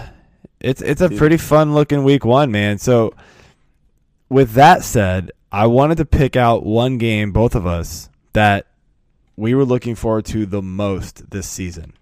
it's 0.60 0.82
it's 0.82 1.02
a 1.02 1.10
pretty 1.10 1.38
fun 1.38 1.74
looking 1.74 2.04
week 2.04 2.26
one, 2.26 2.52
man. 2.52 2.78
So 2.78 3.14
with 4.30 4.54
that 4.54 4.84
said, 4.84 5.32
I 5.52 5.68
wanted 5.68 5.98
to 5.98 6.06
pick 6.06 6.36
out 6.36 6.66
one 6.66 6.98
game, 6.98 7.32
both 7.32 7.56
of 7.56 7.66
us, 7.66 8.10
that 8.34 8.68
we 9.36 9.54
were 9.54 9.66
looking 9.66 9.96
forward 9.96 10.26
to 10.26 10.46
the 10.46 10.62
most 10.62 11.30
this 11.30 11.48
season. 11.48 11.94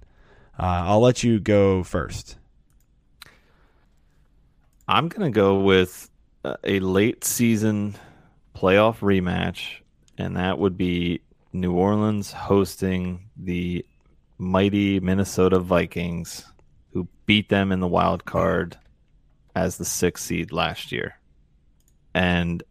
Uh, 0.58 0.86
I'll 0.86 1.02
let 1.02 1.24
you 1.24 1.40
go 1.40 1.84
first. 1.84 2.38
I'm 4.88 5.08
gonna 5.08 5.32
go 5.32 5.60
with 5.60 6.10
uh, 6.46 6.58
a 6.64 6.80
late 6.80 7.24
season 7.24 7.96
playoff 8.56 9.00
rematch, 9.00 9.80
and 10.18 10.38
that 10.38 10.60
would 10.60 10.78
be 10.78 11.22
New 11.52 11.74
Orleans 11.74 12.32
hosting 12.32 13.30
the 13.38 13.86
mighty 14.38 15.00
Minnesota 15.00 15.60
Vikings, 15.60 16.46
who 16.94 17.08
beat 17.26 17.50
them 17.50 17.72
in 17.72 17.80
the 17.80 17.88
wild 17.88 18.26
card 18.26 18.78
as 19.56 19.78
the 19.78 19.86
sixth 19.86 20.26
seed 20.26 20.52
last 20.52 20.92
year, 20.92 21.20
and 22.14 22.64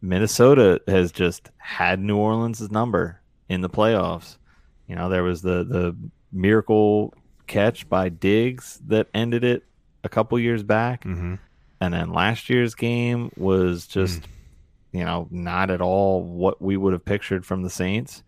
Minnesota 0.00 0.80
has 0.86 1.12
just 1.12 1.50
had 1.58 2.00
New 2.00 2.16
Orleans' 2.16 2.70
number 2.70 3.20
in 3.48 3.60
the 3.60 3.68
playoffs. 3.70 4.38
You 4.86 4.94
know, 4.96 5.08
there 5.08 5.22
was 5.22 5.42
the 5.42 5.64
the 5.64 5.96
miracle 6.32 7.12
catch 7.46 7.88
by 7.88 8.08
Diggs 8.08 8.80
that 8.86 9.08
ended 9.14 9.44
it 9.44 9.64
a 10.04 10.08
couple 10.08 10.38
years 10.38 10.62
back, 10.62 11.04
Mm-hmm. 11.04 11.34
and 11.80 11.94
then 11.94 12.12
last 12.12 12.48
year's 12.48 12.74
game 12.74 13.30
was 13.36 13.86
just 13.86 14.22
you 14.92 15.04
know 15.04 15.26
not 15.30 15.70
at 15.70 15.80
all 15.80 16.22
what 16.22 16.62
we 16.62 16.76
would 16.76 16.92
have 16.92 17.04
pictured 17.04 17.44
from 17.44 17.62
the 17.62 17.70
Saints. 17.70 18.22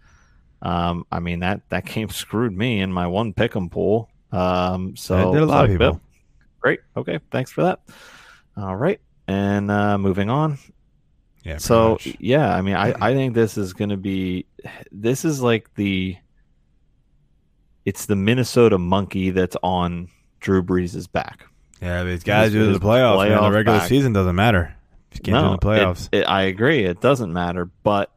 Um, 0.60 1.06
I 1.12 1.20
mean 1.20 1.40
that 1.40 1.62
that 1.70 1.84
game 1.94 2.08
screwed 2.10 2.56
me 2.56 2.80
in 2.80 2.92
my 2.92 3.06
one 3.06 3.32
pick'em 3.32 3.70
pool. 3.70 4.10
Um, 4.32 4.96
so 4.96 5.32
did 5.32 5.42
a 5.42 5.46
lot 5.46 5.64
of 5.64 5.70
people. 5.70 6.00
Great. 6.60 6.80
Okay. 6.96 7.18
Thanks 7.30 7.50
for 7.50 7.62
that. 7.64 7.80
All 8.56 8.76
right. 8.76 9.00
And 9.26 9.70
uh, 9.70 9.98
moving 9.98 10.30
on. 10.30 10.58
Yeah. 11.44 11.58
So 11.58 11.92
much. 11.92 12.16
yeah, 12.18 12.54
I 12.54 12.60
mean, 12.62 12.74
I, 12.74 12.94
I 13.00 13.14
think 13.14 13.34
this 13.34 13.56
is 13.56 13.72
going 13.72 13.90
to 13.90 13.96
be, 13.96 14.46
this 14.90 15.24
is 15.24 15.40
like 15.40 15.72
the, 15.74 16.16
it's 17.84 18.06
the 18.06 18.16
Minnesota 18.16 18.76
monkey 18.76 19.30
that's 19.30 19.56
on 19.62 20.08
Drew 20.40 20.62
Brees' 20.62 21.10
back. 21.10 21.46
yeah, 21.80 22.04
these 22.04 22.22
guys 22.22 22.52
do 22.52 22.72
the 22.72 22.78
playoffs. 22.78 23.28
man. 23.28 23.40
The 23.42 23.50
regular 23.50 23.78
back. 23.78 23.88
season 23.88 24.12
doesn't 24.12 24.34
matter. 24.36 24.74
You 25.14 25.20
can't 25.20 25.24
do 25.26 25.32
No, 25.32 25.50
the 25.52 25.58
playoffs. 25.58 26.08
It, 26.12 26.18
it, 26.18 26.24
I 26.24 26.42
agree. 26.42 26.84
It 26.84 27.00
doesn't 27.00 27.32
matter, 27.32 27.64
but 27.82 28.12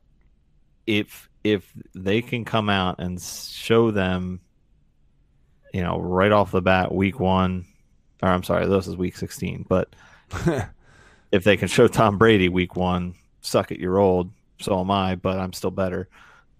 if 0.86 1.30
if 1.44 1.72
they 1.96 2.22
can 2.22 2.44
come 2.44 2.70
out 2.70 3.00
and 3.00 3.22
show 3.22 3.92
them, 3.92 4.42
you 5.74 5.82
know, 5.82 6.00
right 6.00 6.32
off 6.32 6.52
the 6.52 6.62
bat, 6.62 6.94
week 6.94 7.20
one, 7.20 7.66
or 8.22 8.30
I'm 8.30 8.44
sorry, 8.44 8.68
this 8.68 8.88
is 8.88 8.98
week 8.98 9.18
16, 9.18 9.66
but 9.68 9.90
if 11.32 11.44
they 11.44 11.58
can 11.58 11.68
show 11.68 11.88
Tom 11.88 12.18
Brady 12.18 12.50
week 12.50 12.76
one, 12.76 13.16
suck 13.42 13.72
it, 13.72 13.80
you're 13.80 13.98
old. 14.00 14.32
So 14.60 14.80
am 14.80 14.92
I, 14.92 15.16
but 15.16 15.40
I'm 15.40 15.54
still 15.54 15.72
better. 15.72 16.08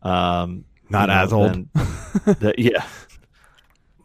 Um, 0.02 0.66
Not 0.90 1.02
you 1.10 1.16
know, 1.16 1.22
as 1.22 1.34
old. 1.34 1.68
that- 2.40 2.56
yeah. 2.60 2.86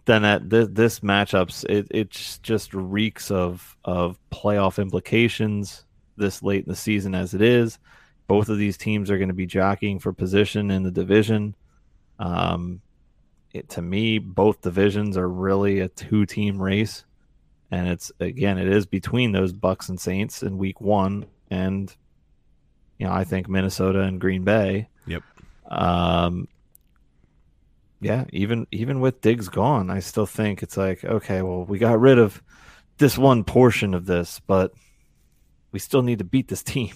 then 0.04 0.22
that 0.22 0.48
this, 0.50 0.68
this 0.70 1.00
matchups 1.00 1.64
it 1.64 1.88
it 1.90 2.10
just 2.10 2.74
reeks 2.74 3.30
of 3.30 3.76
of 3.84 4.18
playoff 4.30 4.80
implications 4.80 5.84
this 6.16 6.42
late 6.42 6.64
in 6.64 6.68
the 6.70 6.76
season 6.76 7.14
as 7.14 7.34
it 7.34 7.42
is. 7.42 7.78
Both 8.28 8.48
of 8.48 8.58
these 8.58 8.76
teams 8.76 9.10
are 9.10 9.18
going 9.18 9.28
to 9.28 9.34
be 9.34 9.46
jockeying 9.46 9.98
for 10.00 10.12
position 10.12 10.70
in 10.70 10.82
the 10.82 10.90
division. 10.90 11.54
Um, 12.18 12.80
it, 13.56 13.68
to 13.70 13.82
me, 13.82 14.18
both 14.18 14.60
divisions 14.60 15.16
are 15.16 15.28
really 15.28 15.80
a 15.80 15.88
two 15.88 16.26
team 16.26 16.60
race, 16.60 17.04
and 17.70 17.88
it's 17.88 18.12
again 18.20 18.58
it 18.58 18.68
is 18.68 18.86
between 18.86 19.32
those 19.32 19.52
Bucks 19.52 19.88
and 19.88 20.00
Saints 20.00 20.42
in 20.42 20.58
Week 20.58 20.80
One, 20.80 21.26
and 21.50 21.94
you 22.98 23.06
know 23.06 23.12
I 23.12 23.24
think 23.24 23.48
Minnesota 23.48 24.00
and 24.00 24.20
Green 24.20 24.44
Bay. 24.44 24.88
Yep. 25.06 25.22
Um, 25.68 26.48
yeah, 28.00 28.24
even 28.32 28.66
even 28.70 29.00
with 29.00 29.20
Diggs 29.20 29.48
gone, 29.48 29.90
I 29.90 30.00
still 30.00 30.26
think 30.26 30.62
it's 30.62 30.76
like 30.76 31.04
okay, 31.04 31.42
well, 31.42 31.64
we 31.64 31.78
got 31.78 31.98
rid 31.98 32.18
of 32.18 32.42
this 32.98 33.18
one 33.18 33.44
portion 33.44 33.94
of 33.94 34.06
this, 34.06 34.40
but 34.46 34.72
we 35.72 35.78
still 35.78 36.02
need 36.02 36.18
to 36.18 36.24
beat 36.24 36.48
this 36.48 36.62
team. 36.62 36.94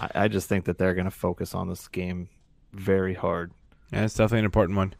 I, 0.00 0.10
I 0.14 0.28
just 0.28 0.48
think 0.48 0.64
that 0.66 0.78
they're 0.78 0.94
going 0.94 1.06
to 1.06 1.10
focus 1.10 1.54
on 1.54 1.68
this 1.68 1.88
game 1.88 2.28
very 2.72 3.14
hard. 3.14 3.52
Yeah, 3.92 4.04
it's 4.04 4.14
definitely 4.14 4.40
an 4.40 4.44
important 4.46 4.76
one. 4.76 4.94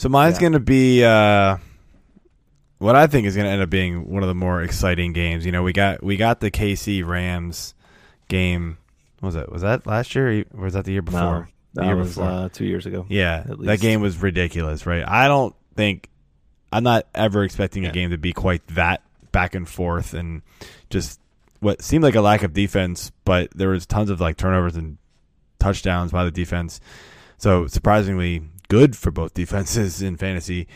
So 0.00 0.08
mine's 0.08 0.36
Yeah. 0.36 0.40
going 0.40 0.52
to 0.54 0.60
be 0.60 1.04
uh, 1.04 1.58
what 2.78 2.96
I 2.96 3.06
think 3.06 3.26
is 3.26 3.36
going 3.36 3.44
to 3.44 3.52
end 3.52 3.60
up 3.60 3.68
being 3.68 4.08
one 4.10 4.22
of 4.22 4.30
the 4.30 4.34
more 4.34 4.62
exciting 4.62 5.12
games. 5.12 5.44
You 5.44 5.52
know, 5.52 5.62
we 5.62 5.74
got 5.74 6.02
we 6.02 6.16
got 6.16 6.40
the 6.40 6.50
KC 6.50 7.06
Rams 7.06 7.74
game. 8.28 8.78
What 9.18 9.26
was 9.26 9.34
that? 9.34 9.52
Was 9.52 9.60
that 9.60 9.86
last 9.86 10.14
year 10.14 10.46
or 10.56 10.62
was 10.64 10.72
that 10.72 10.86
the 10.86 10.92
year 10.92 11.02
before? 11.02 11.20
No, 11.20 11.44
the 11.74 11.80
that 11.82 11.86
year 11.88 11.96
was 11.96 12.08
before. 12.14 12.24
uh, 12.30 12.48
two 12.48 12.64
years 12.64 12.86
ago. 12.86 13.04
Yeah, 13.10 13.44
that 13.46 13.80
game 13.80 14.00
was 14.00 14.16
ridiculous, 14.22 14.86
right? 14.86 15.06
I 15.06 15.28
don't 15.28 15.54
think 15.76 16.08
I'm 16.72 16.82
not 16.82 17.06
ever 17.14 17.44
expecting 17.44 17.84
a 17.84 17.92
game 17.92 18.08
to 18.08 18.16
be 18.16 18.32
quite 18.32 18.66
that 18.68 19.02
back 19.32 19.54
and 19.54 19.68
forth 19.68 20.14
and 20.14 20.40
just 20.88 21.20
what 21.58 21.82
seemed 21.82 22.04
like 22.04 22.14
a 22.14 22.22
lack 22.22 22.42
of 22.42 22.54
defense, 22.54 23.12
but 23.26 23.50
there 23.54 23.68
was 23.68 23.84
tons 23.84 24.08
of 24.08 24.18
like 24.18 24.38
turnovers 24.38 24.76
and 24.76 24.96
touchdowns 25.58 26.10
by 26.10 26.24
the 26.24 26.30
defense. 26.30 26.80
So 27.36 27.66
surprisingly 27.66 28.42
good 28.70 28.96
for 28.96 29.10
both 29.10 29.34
defenses 29.34 30.00
in 30.00 30.16
fantasy. 30.16 30.66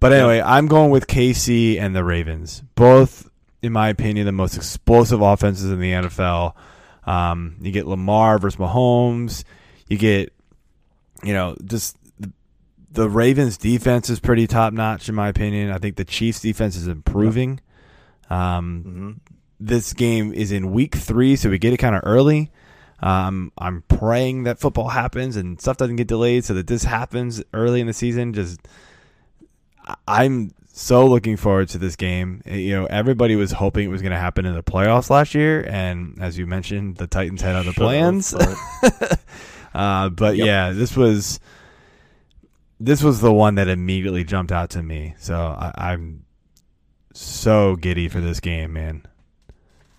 But 0.00 0.12
anyway, 0.12 0.40
I'm 0.40 0.66
going 0.68 0.90
with 0.90 1.06
KC 1.06 1.78
and 1.78 1.94
the 1.94 2.04
Ravens. 2.04 2.62
Both, 2.76 3.28
in 3.60 3.72
my 3.72 3.88
opinion, 3.88 4.24
the 4.24 4.32
most 4.32 4.56
explosive 4.56 5.20
offenses 5.20 5.70
in 5.70 5.80
the 5.80 5.92
NFL. 5.92 6.54
Um, 7.04 7.56
you 7.60 7.72
get 7.72 7.86
Lamar 7.86 8.38
versus 8.38 8.58
Mahomes. 8.58 9.44
You 9.88 9.98
get, 9.98 10.32
you 11.22 11.34
know, 11.34 11.56
just 11.64 11.96
the, 12.18 12.32
the 12.92 13.10
Ravens' 13.10 13.58
defense 13.58 14.08
is 14.08 14.20
pretty 14.20 14.46
top 14.46 14.72
notch 14.72 15.08
in 15.08 15.14
my 15.14 15.28
opinion. 15.28 15.72
I 15.72 15.78
think 15.78 15.96
the 15.96 16.04
Chiefs' 16.04 16.40
defense 16.40 16.76
is 16.76 16.86
improving. 16.86 17.60
Um, 18.30 18.82
hmm 18.82 19.32
this 19.60 19.92
game 19.92 20.32
is 20.32 20.52
in 20.52 20.72
week 20.72 20.94
three, 20.94 21.36
so 21.36 21.50
we 21.50 21.58
get 21.58 21.72
it 21.72 21.78
kind 21.78 21.96
of 21.96 22.02
early. 22.04 22.50
Um, 23.00 23.52
I'm 23.58 23.82
praying 23.88 24.42
that 24.44 24.58
football 24.58 24.88
happens 24.88 25.36
and 25.36 25.60
stuff 25.60 25.76
doesn't 25.76 25.96
get 25.96 26.08
delayed, 26.08 26.44
so 26.44 26.54
that 26.54 26.66
this 26.66 26.82
happens 26.84 27.42
early 27.54 27.80
in 27.80 27.86
the 27.86 27.92
season. 27.92 28.32
Just, 28.34 28.60
I'm 30.06 30.52
so 30.72 31.06
looking 31.06 31.36
forward 31.36 31.68
to 31.70 31.78
this 31.78 31.96
game. 31.96 32.42
Uh, 32.48 32.54
You 32.54 32.74
know, 32.74 32.86
everybody 32.86 33.36
was 33.36 33.52
hoping 33.52 33.84
it 33.84 33.88
was 33.88 34.02
going 34.02 34.12
to 34.12 34.18
happen 34.18 34.46
in 34.46 34.54
the 34.54 34.62
playoffs 34.62 35.10
last 35.10 35.34
year, 35.34 35.64
and 35.68 36.18
as 36.20 36.38
you 36.38 36.46
mentioned, 36.46 36.96
the 36.96 37.06
Titans 37.06 37.40
had 37.42 37.54
other 37.56 37.72
plans. 37.72 38.34
but- 38.34 39.20
uh, 39.74 40.08
but 40.08 40.36
Yep. 40.36 40.46
yeah, 40.46 40.70
this 40.72 40.96
was 40.96 41.40
this 42.80 43.02
was 43.02 43.20
the 43.20 43.32
one 43.32 43.56
that 43.56 43.66
immediately 43.68 44.22
jumped 44.24 44.52
out 44.52 44.70
to 44.70 44.82
me. 44.82 45.14
So 45.18 45.36
I, 45.36 45.72
I'm 45.76 46.24
so 47.12 47.74
giddy 47.76 48.08
for 48.08 48.20
this 48.20 48.38
game, 48.40 48.72
man. 48.72 49.02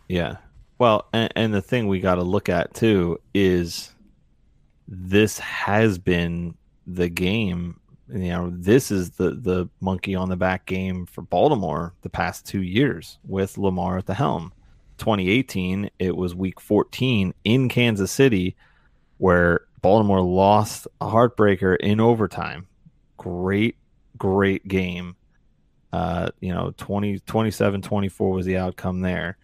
Yeah. 0.08 0.38
Well, 0.80 1.08
and, 1.12 1.32
and 1.36 1.54
the 1.54 1.62
thing 1.62 1.88
we 1.88 2.00
got 2.00 2.16
to 2.16 2.24
look 2.24 2.50
at 2.50 2.74
too 2.74 3.20
is 3.34 3.94
this 4.88 5.38
has 5.38 6.00
been 6.00 6.56
the 6.88 7.10
game. 7.10 7.80
You 8.08 8.30
know, 8.30 8.50
this 8.52 8.90
is 8.90 9.12
the 9.12 9.32
the 9.32 9.70
monkey 9.82 10.16
on 10.16 10.30
the 10.30 10.38
back 10.38 10.66
game 10.66 11.06
for 11.06 11.22
Baltimore 11.22 11.94
the 12.02 12.10
past 12.10 12.48
two 12.48 12.64
years 12.64 13.20
with 13.28 13.58
Lamar 13.58 13.98
at 14.00 14.08
the 14.08 14.16
helm. 14.16 14.54
2018, 14.98 15.92
it 16.00 16.16
was 16.16 16.34
Week 16.34 16.60
14 16.60 17.34
in 17.44 17.70
Kansas 17.70 18.12
City 18.12 18.56
where 19.18 19.62
Baltimore 19.82 20.22
lost 20.22 20.88
a 21.02 21.08
heartbreaker 21.08 21.76
in 21.78 22.00
overtime. 22.00 22.68
Great, 23.18 23.76
great 24.18 24.68
game. 24.68 25.16
Uh, 25.92 26.30
you 26.40 26.54
know, 26.54 26.74
20, 26.78 27.20
27 27.20 27.82
24 27.82 28.32
was 28.32 28.46
the 28.46 28.58
outcome 28.58 29.02
there. 29.02 29.38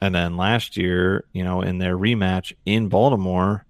And 0.00 0.14
then 0.14 0.36
last 0.36 0.76
year, 0.76 1.24
you 1.32 1.42
know, 1.42 1.62
in 1.62 1.78
their 1.78 1.96
rematch 1.96 2.52
in 2.66 2.88
Baltimore, 2.88 3.64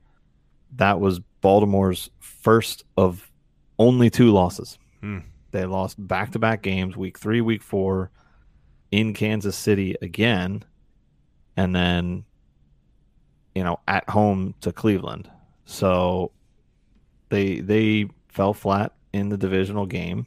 that 0.76 1.00
was 1.00 1.20
Baltimore's 1.40 2.10
first 2.18 2.84
of 2.96 3.30
only 3.78 4.10
two 4.10 4.32
losses. 4.32 4.78
Hmm. 5.00 5.20
They 5.52 5.64
lost 5.64 6.04
back 6.04 6.32
to 6.32 6.38
back 6.38 6.62
games, 6.62 6.96
week 6.96 7.18
three, 7.18 7.40
week 7.40 7.62
four, 7.62 8.10
in 8.90 9.14
Kansas 9.14 9.56
City 9.56 9.96
again, 10.02 10.64
and 11.56 11.74
then, 11.74 12.24
you 13.54 13.62
know, 13.62 13.78
at 13.86 14.08
home 14.10 14.54
to 14.60 14.72
Cleveland. 14.72 15.30
So 15.64 16.32
they 17.28 17.60
they 17.60 18.08
fell 18.28 18.52
flat 18.52 18.92
in 19.12 19.28
the 19.28 19.36
divisional 19.36 19.86
game 19.86 20.26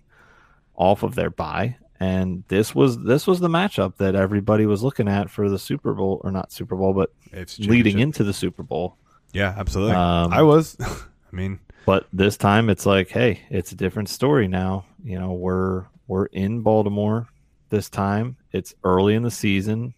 off 0.75 1.03
of 1.03 1.15
their 1.15 1.29
bye 1.29 1.77
and 1.99 2.43
this 2.47 2.73
was 2.73 2.97
this 3.03 3.27
was 3.27 3.39
the 3.39 3.47
matchup 3.49 3.97
that 3.97 4.15
everybody 4.15 4.65
was 4.65 4.83
looking 4.83 5.07
at 5.07 5.29
for 5.29 5.49
the 5.49 5.59
Super 5.59 5.93
Bowl 5.93 6.21
or 6.23 6.31
not 6.31 6.51
Super 6.51 6.75
Bowl 6.75 6.93
but 6.93 7.11
It's 7.31 7.59
leading 7.59 7.99
into 7.99 8.23
the 8.23 8.33
Super 8.33 8.63
Bowl. 8.63 8.97
Yeah, 9.33 9.53
absolutely. 9.57 9.95
Um, 9.95 10.33
I 10.33 10.41
was. 10.41 10.77
I 10.81 11.35
mean, 11.35 11.59
But 11.85 12.07
this 12.11 12.37
time 12.37 12.69
it's 12.69 12.85
like, 12.85 13.09
hey, 13.09 13.41
it's 13.49 13.71
a 13.71 13.75
different 13.75 14.09
story 14.09 14.47
now. 14.47 14.85
You 15.03 15.19
know, 15.19 15.33
we're 15.33 15.85
we're 16.07 16.25
in 16.27 16.61
Baltimore 16.61 17.27
this 17.69 17.89
time. 17.89 18.37
It's 18.51 18.73
early 18.83 19.13
in 19.13 19.21
the 19.23 19.29
season. 19.31 19.93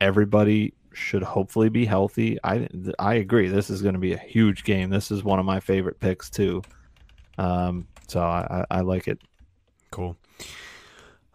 Everybody 0.00 0.72
should 0.94 1.22
hopefully 1.22 1.68
be 1.68 1.84
healthy. 1.84 2.38
I 2.42 2.68
I 2.98 3.14
agree. 3.14 3.48
This 3.48 3.68
is 3.68 3.82
going 3.82 3.94
to 3.94 4.00
be 4.00 4.12
a 4.14 4.18
huge 4.18 4.64
game. 4.64 4.90
This 4.90 5.10
is 5.10 5.22
one 5.22 5.38
of 5.38 5.44
my 5.44 5.60
favorite 5.60 6.00
picks 6.00 6.30
too. 6.30 6.62
Um, 7.38 7.86
so 8.08 8.20
I, 8.20 8.64
I, 8.70 8.78
I 8.78 8.80
like 8.80 9.08
it. 9.08 9.18
cool. 9.90 10.16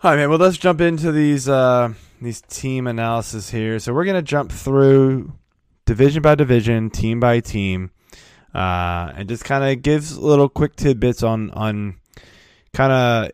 All 0.04 0.12
right, 0.12 0.18
man. 0.18 0.30
Well, 0.30 0.38
let's 0.38 0.58
jump 0.58 0.80
into 0.80 1.12
these 1.12 1.50
uh, 1.50 1.92
these 2.22 2.40
team 2.42 2.86
analysis 2.86 3.50
here. 3.50 3.80
So 3.80 3.96
we're 3.96 4.06
gonna 4.06 4.22
jump 4.22 4.52
through 4.52 5.34
division 5.88 6.22
by 6.22 6.36
division, 6.36 6.92
team 6.92 7.20
by 7.20 7.40
team, 7.40 7.90
uh, 8.54 9.12
and 9.16 9.28
just 9.28 9.44
kind 9.44 9.64
of 9.64 9.82
gives 9.82 10.16
little 10.16 10.50
quick 10.50 10.76
tidbits 10.76 11.24
on 11.24 11.50
on 11.50 11.96
kind 12.74 12.92
of 12.92 13.32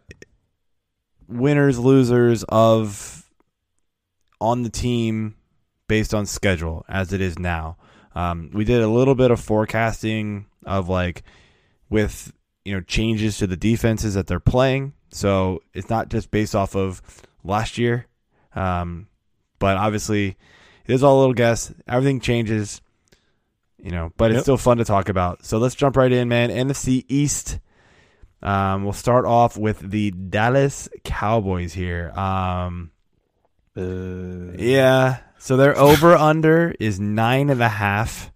winners, 1.27 1.77
losers 1.77 2.45
of 2.47 3.29
on 4.39 4.63
the 4.63 4.69
team 4.69 5.35
based 5.89 6.13
on 6.13 6.25
schedule 6.25 6.85
as 6.87 7.11
it 7.11 7.19
is 7.19 7.37
now. 7.37 7.75
Um, 8.15 8.51
we 8.53 8.63
did 8.63 8.81
a 8.81 8.87
little 8.87 9.15
bit 9.15 9.31
of 9.31 9.41
forecasting 9.41 10.45
of 10.65 10.87
like 10.87 11.23
with 11.89 12.31
you 12.63 12.73
know 12.73 12.79
changes 12.79 13.37
to 13.39 13.47
the 13.47 13.57
defenses 13.57 14.13
that 14.13 14.27
they're 14.27 14.39
playing. 14.39 14.93
So 15.13 15.61
it's 15.73 15.89
not 15.89 16.09
just 16.09 16.31
based 16.31 16.55
off 16.55 16.75
of 16.75 17.01
last 17.43 17.77
year, 17.77 18.07
um, 18.55 19.07
but 19.59 19.77
obviously 19.77 20.35
it 20.85 20.93
is 20.93 21.03
all 21.03 21.17
a 21.17 21.19
little 21.19 21.33
guess. 21.33 21.71
Everything 21.87 22.19
changes, 22.19 22.81
you 23.77 23.91
know, 23.91 24.11
but 24.17 24.31
it's 24.31 24.41
still 24.41 24.57
fun 24.57 24.77
to 24.77 24.85
talk 24.85 25.09
about. 25.09 25.45
So 25.45 25.57
let's 25.59 25.75
jump 25.75 25.95
right 25.97 26.11
in, 26.11 26.27
man. 26.29 26.49
NFC 26.49 27.05
East. 27.07 27.59
Um, 28.41 28.83
we'll 28.83 28.93
start 28.93 29.25
off 29.25 29.55
with 29.57 29.79
the 29.79 30.11
Dallas 30.11 30.89
Cowboys 31.03 31.73
here. 31.73 32.11
Um, 32.17 32.91
Uh, 33.77 34.53
yeah. 34.57 35.17
So 35.37 35.57
their 35.57 35.77
over 35.77 36.15
under 36.15 36.73
is 36.79 36.99
nine 36.99 37.49
and 37.49 37.61
a 37.61 37.69
half. 37.69 38.31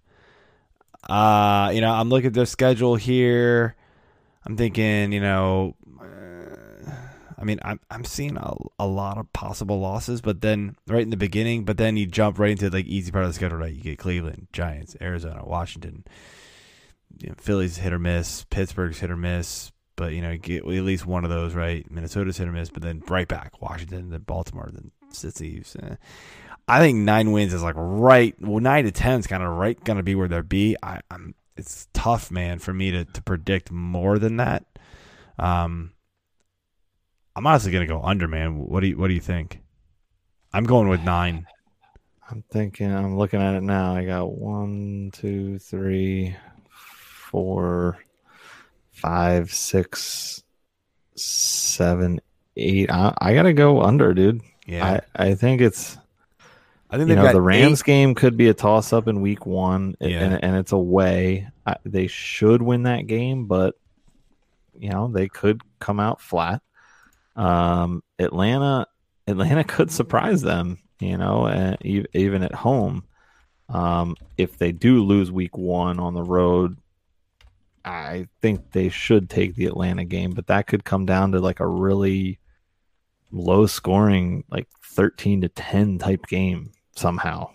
Uh, 1.08 1.70
you 1.74 1.80
know, 1.80 1.90
I'm 1.92 2.08
looking 2.08 2.28
at 2.28 2.34
their 2.34 2.46
schedule 2.46 2.96
here. 2.96 3.74
I'm 4.44 4.56
thinking, 4.56 5.12
you 5.12 5.20
know, 5.20 5.74
I 7.38 7.44
mean, 7.44 7.60
I'm 7.62 7.80
I'm 7.90 8.04
seeing 8.04 8.36
a, 8.36 8.54
a 8.78 8.86
lot 8.86 9.16
of 9.16 9.32
possible 9.32 9.78
losses, 9.78 10.20
but 10.20 10.40
then 10.40 10.76
right 10.88 11.02
in 11.02 11.10
the 11.10 11.16
beginning, 11.16 11.64
but 11.64 11.76
then 11.76 11.96
you 11.96 12.06
jump 12.06 12.38
right 12.38 12.50
into 12.50 12.68
like 12.68 12.86
easy 12.86 13.12
part 13.12 13.24
of 13.24 13.30
the 13.30 13.34
schedule, 13.34 13.58
right? 13.58 13.72
You 13.72 13.82
get 13.82 13.98
Cleveland, 13.98 14.48
Giants, 14.52 14.96
Arizona, 15.00 15.44
Washington, 15.44 16.04
you 17.16 17.28
know, 17.28 17.34
Philly's 17.38 17.76
hit 17.76 17.92
or 17.92 17.98
miss, 17.98 18.44
Pittsburgh's 18.50 18.98
hit 18.98 19.10
or 19.10 19.16
miss, 19.16 19.70
but 19.94 20.12
you 20.14 20.22
know, 20.22 20.36
get 20.36 20.64
at 20.64 20.66
least 20.66 21.06
one 21.06 21.24
of 21.24 21.30
those, 21.30 21.54
right? 21.54 21.88
Minnesota's 21.90 22.38
hit 22.38 22.48
or 22.48 22.52
miss, 22.52 22.70
but 22.70 22.82
then 22.82 23.02
right 23.08 23.28
back, 23.28 23.62
Washington, 23.62 24.10
then 24.10 24.22
Baltimore, 24.22 24.68
then 24.72 24.90
Cincy. 25.12 25.64
Eh. 25.82 25.94
I 26.66 26.80
think 26.80 26.98
nine 26.98 27.32
wins 27.32 27.54
is 27.54 27.62
like 27.62 27.76
right. 27.76 28.34
Well, 28.40 28.60
nine 28.60 28.84
to 28.84 28.90
ten 28.92 29.20
is 29.20 29.26
kind 29.26 29.42
of 29.42 29.50
right, 29.50 29.82
gonna 29.84 30.02
be 30.02 30.14
where 30.14 30.28
they'll 30.28 30.42
be. 30.42 30.76
I, 30.82 31.00
I'm. 31.10 31.34
It's 31.56 31.88
tough, 31.92 32.30
man, 32.30 32.58
for 32.58 32.72
me 32.72 32.90
to 32.90 33.04
to 33.04 33.22
predict 33.22 33.70
more 33.70 34.18
than 34.18 34.36
that. 34.36 34.64
Um, 35.38 35.92
I'm 37.38 37.46
honestly 37.46 37.70
gonna 37.70 37.86
go 37.86 38.02
under, 38.02 38.26
man. 38.26 38.58
What 38.58 38.80
do 38.80 38.88
you 38.88 38.98
What 38.98 39.06
do 39.06 39.14
you 39.14 39.20
think? 39.20 39.60
I'm 40.52 40.64
going 40.64 40.88
with 40.88 41.02
nine. 41.04 41.46
I'm 42.28 42.42
thinking. 42.50 42.92
I'm 42.92 43.16
looking 43.16 43.40
at 43.40 43.54
it 43.54 43.62
now. 43.62 43.94
I 43.94 44.04
got 44.04 44.32
one, 44.32 45.10
two, 45.12 45.60
three, 45.60 46.34
four, 46.68 47.96
five, 48.90 49.52
six, 49.52 50.42
seven, 51.14 52.20
eight. 52.56 52.90
I, 52.90 53.14
I 53.20 53.34
gotta 53.34 53.52
go 53.52 53.82
under, 53.82 54.14
dude. 54.14 54.40
Yeah, 54.66 55.00
I, 55.16 55.26
I 55.30 55.34
think 55.36 55.60
it's 55.60 55.96
I, 56.90 56.96
think 56.96 57.08
you 57.08 57.14
know 57.14 57.32
the 57.32 57.40
Rams 57.40 57.82
eight- 57.82 57.86
game 57.86 58.14
could 58.16 58.36
be 58.36 58.48
a 58.48 58.54
toss 58.54 58.92
up 58.92 59.06
in 59.06 59.20
week 59.20 59.46
one, 59.46 59.94
Yeah. 60.00 60.24
and, 60.24 60.42
and 60.44 60.56
it's 60.56 60.72
away. 60.72 61.46
I, 61.64 61.76
they 61.84 62.08
should 62.08 62.62
win 62.62 62.82
that 62.82 63.06
game, 63.06 63.46
but 63.46 63.76
you 64.76 64.90
know 64.90 65.06
they 65.06 65.28
could 65.28 65.60
come 65.78 66.00
out 66.00 66.20
flat. 66.20 66.62
Um, 67.38 68.02
Atlanta, 68.18 68.86
Atlanta 69.26 69.64
could 69.76 69.90
surprise 69.90 70.42
them. 70.42 70.78
You 71.00 71.16
know, 71.16 71.76
e- 71.84 72.04
even 72.12 72.42
at 72.42 72.54
home, 72.54 73.04
um, 73.68 74.16
if 74.36 74.58
they 74.58 74.72
do 74.72 75.04
lose 75.04 75.30
week 75.30 75.56
one 75.56 76.00
on 76.00 76.14
the 76.14 76.24
road, 76.24 76.76
I 77.84 78.26
think 78.42 78.72
they 78.72 78.88
should 78.88 79.30
take 79.30 79.54
the 79.54 79.66
Atlanta 79.66 80.04
game, 80.04 80.32
but 80.32 80.48
that 80.48 80.66
could 80.66 80.84
come 80.84 81.06
down 81.06 81.32
to 81.32 81.40
like 81.40 81.60
a 81.60 81.66
really 81.66 82.40
low 83.30 83.66
scoring, 83.66 84.44
like 84.50 84.66
thirteen 84.84 85.42
to 85.42 85.48
ten 85.48 85.98
type 85.98 86.26
game 86.26 86.72
somehow. 86.96 87.50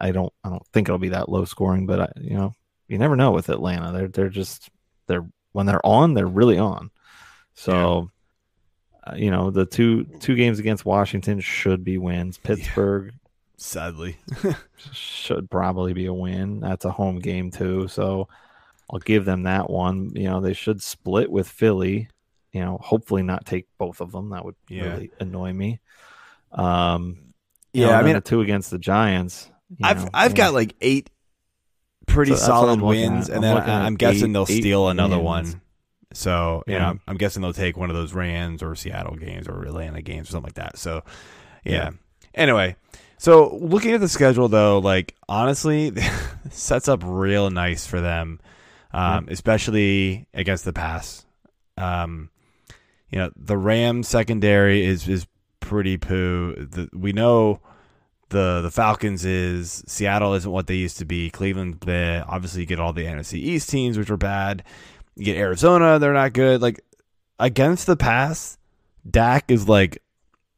I 0.00 0.10
don't, 0.10 0.32
I 0.44 0.50
don't 0.50 0.66
think 0.72 0.88
it'll 0.88 0.98
be 0.98 1.10
that 1.10 1.30
low 1.30 1.44
scoring, 1.44 1.86
but 1.86 2.00
I, 2.00 2.08
you 2.20 2.36
know, 2.36 2.52
you 2.88 2.98
never 2.98 3.16
know 3.16 3.30
with 3.30 3.48
Atlanta. 3.48 3.92
They're, 3.92 4.08
they're 4.08 4.28
just, 4.28 4.68
they're 5.06 5.26
when 5.52 5.66
they're 5.66 5.84
on, 5.86 6.14
they're 6.14 6.26
really 6.26 6.58
on. 6.58 6.90
So, 7.54 7.72
uh, 7.72 8.17
you 9.16 9.30
know, 9.30 9.50
the 9.50 9.66
two 9.66 10.04
two 10.20 10.34
games 10.34 10.58
against 10.58 10.84
Washington 10.84 11.40
should 11.40 11.84
be 11.84 11.98
wins. 11.98 12.38
Pittsburgh 12.38 13.12
sadly. 13.56 14.16
should 14.92 15.50
probably 15.50 15.92
be 15.92 16.06
a 16.06 16.12
win. 16.14 16.60
That's 16.60 16.84
a 16.84 16.90
home 16.92 17.18
game 17.18 17.50
too, 17.50 17.88
so 17.88 18.28
I'll 18.90 19.00
give 19.00 19.24
them 19.24 19.42
that 19.44 19.68
one. 19.68 20.12
You 20.14 20.24
know, 20.30 20.40
they 20.40 20.52
should 20.52 20.82
split 20.82 21.30
with 21.30 21.48
Philly. 21.48 22.08
You 22.52 22.60
know, 22.64 22.78
hopefully 22.80 23.22
not 23.22 23.44
take 23.44 23.66
both 23.76 24.00
of 24.00 24.12
them. 24.12 24.30
That 24.30 24.44
would 24.44 24.54
Yeah. 24.68 24.84
really 24.84 25.10
annoy 25.20 25.52
me. 25.52 25.80
Um, 26.52 27.18
you 27.72 27.82
Yeah, 27.82 27.88
know, 27.90 27.94
I 27.94 28.02
mean- 28.02 28.14
the 28.14 28.20
two 28.20 28.40
against 28.40 28.70
the 28.70 28.78
Giants. 28.78 29.50
I've 29.82 30.04
know, 30.04 30.10
I've 30.14 30.30
yeah. 30.30 30.36
got 30.36 30.54
like 30.54 30.74
eight 30.80 31.10
pretty 32.06 32.32
So 32.32 32.38
solid 32.46 32.80
wins, 32.80 33.28
at. 33.28 33.36
and 33.36 33.44
I'm 33.44 33.66
then 33.66 33.70
I'm 33.82 33.94
guessing 33.96 34.30
eight- 34.30 34.32
they'll 34.32 34.46
steal 34.46 34.88
another 34.88 35.16
wins. 35.18 35.52
one. 35.54 35.60
So 36.12 36.62
you 36.66 36.74
Yeah. 36.74 36.78
know, 36.80 36.86
I'm, 36.86 37.00
I'm 37.08 37.16
guessing 37.16 37.42
they'll 37.42 37.52
take 37.52 37.76
one 37.76 37.90
of 37.90 37.96
those 37.96 38.12
Rams 38.12 38.62
or 38.62 38.74
Seattle 38.74 39.16
games 39.16 39.46
or 39.48 39.62
Atlanta 39.64 40.02
games 40.02 40.28
or 40.28 40.32
something 40.32 40.46
like 40.48 40.54
that. 40.54 40.78
So 40.78 41.02
yeah. 41.64 41.72
Yeah. 41.72 41.90
Anyway, 42.34 42.76
so 43.18 43.56
looking 43.60 43.92
at 43.92 44.00
the 44.00 44.08
schedule 44.08 44.48
though, 44.48 44.78
like 44.78 45.14
honestly, 45.28 45.92
sets 46.50 46.88
up 46.88 47.02
real 47.04 47.50
nice 47.50 47.86
for 47.86 48.00
them, 48.00 48.40
um, 48.92 49.26
especially 49.28 50.26
against 50.34 50.64
the 50.64 50.72
pass. 50.72 51.24
Um, 51.76 52.30
you 53.10 53.18
know, 53.18 53.30
the 53.36 53.56
Rams 53.56 54.08
secondary 54.08 54.84
is 54.84 55.08
is 55.08 55.26
pretty 55.60 55.96
poo. 55.96 56.54
The, 56.54 56.88
we 56.92 57.12
know 57.12 57.60
the 58.30 58.60
the 58.62 58.70
Falcons 58.70 59.24
is 59.24 59.82
Seattle 59.86 60.34
isn't 60.34 60.50
what 60.50 60.66
they 60.66 60.74
used 60.76 60.98
to 60.98 61.04
be. 61.04 61.30
Cleveland, 61.30 61.80
bleh. 61.80 62.24
obviously 62.28 62.60
you 62.62 62.66
get 62.66 62.78
all 62.80 62.92
the 62.92 63.04
NFC 63.04 63.34
East 63.34 63.70
teams 63.70 63.96
which 63.98 64.10
are 64.10 64.16
bad. 64.16 64.62
You 65.18 65.24
get 65.24 65.36
Arizona, 65.36 65.98
they're 65.98 66.12
not 66.12 66.32
good. 66.32 66.62
Like 66.62 66.80
against 67.38 67.86
the 67.86 67.96
pass, 67.96 68.56
Dak 69.08 69.50
is 69.50 69.68
like 69.68 70.02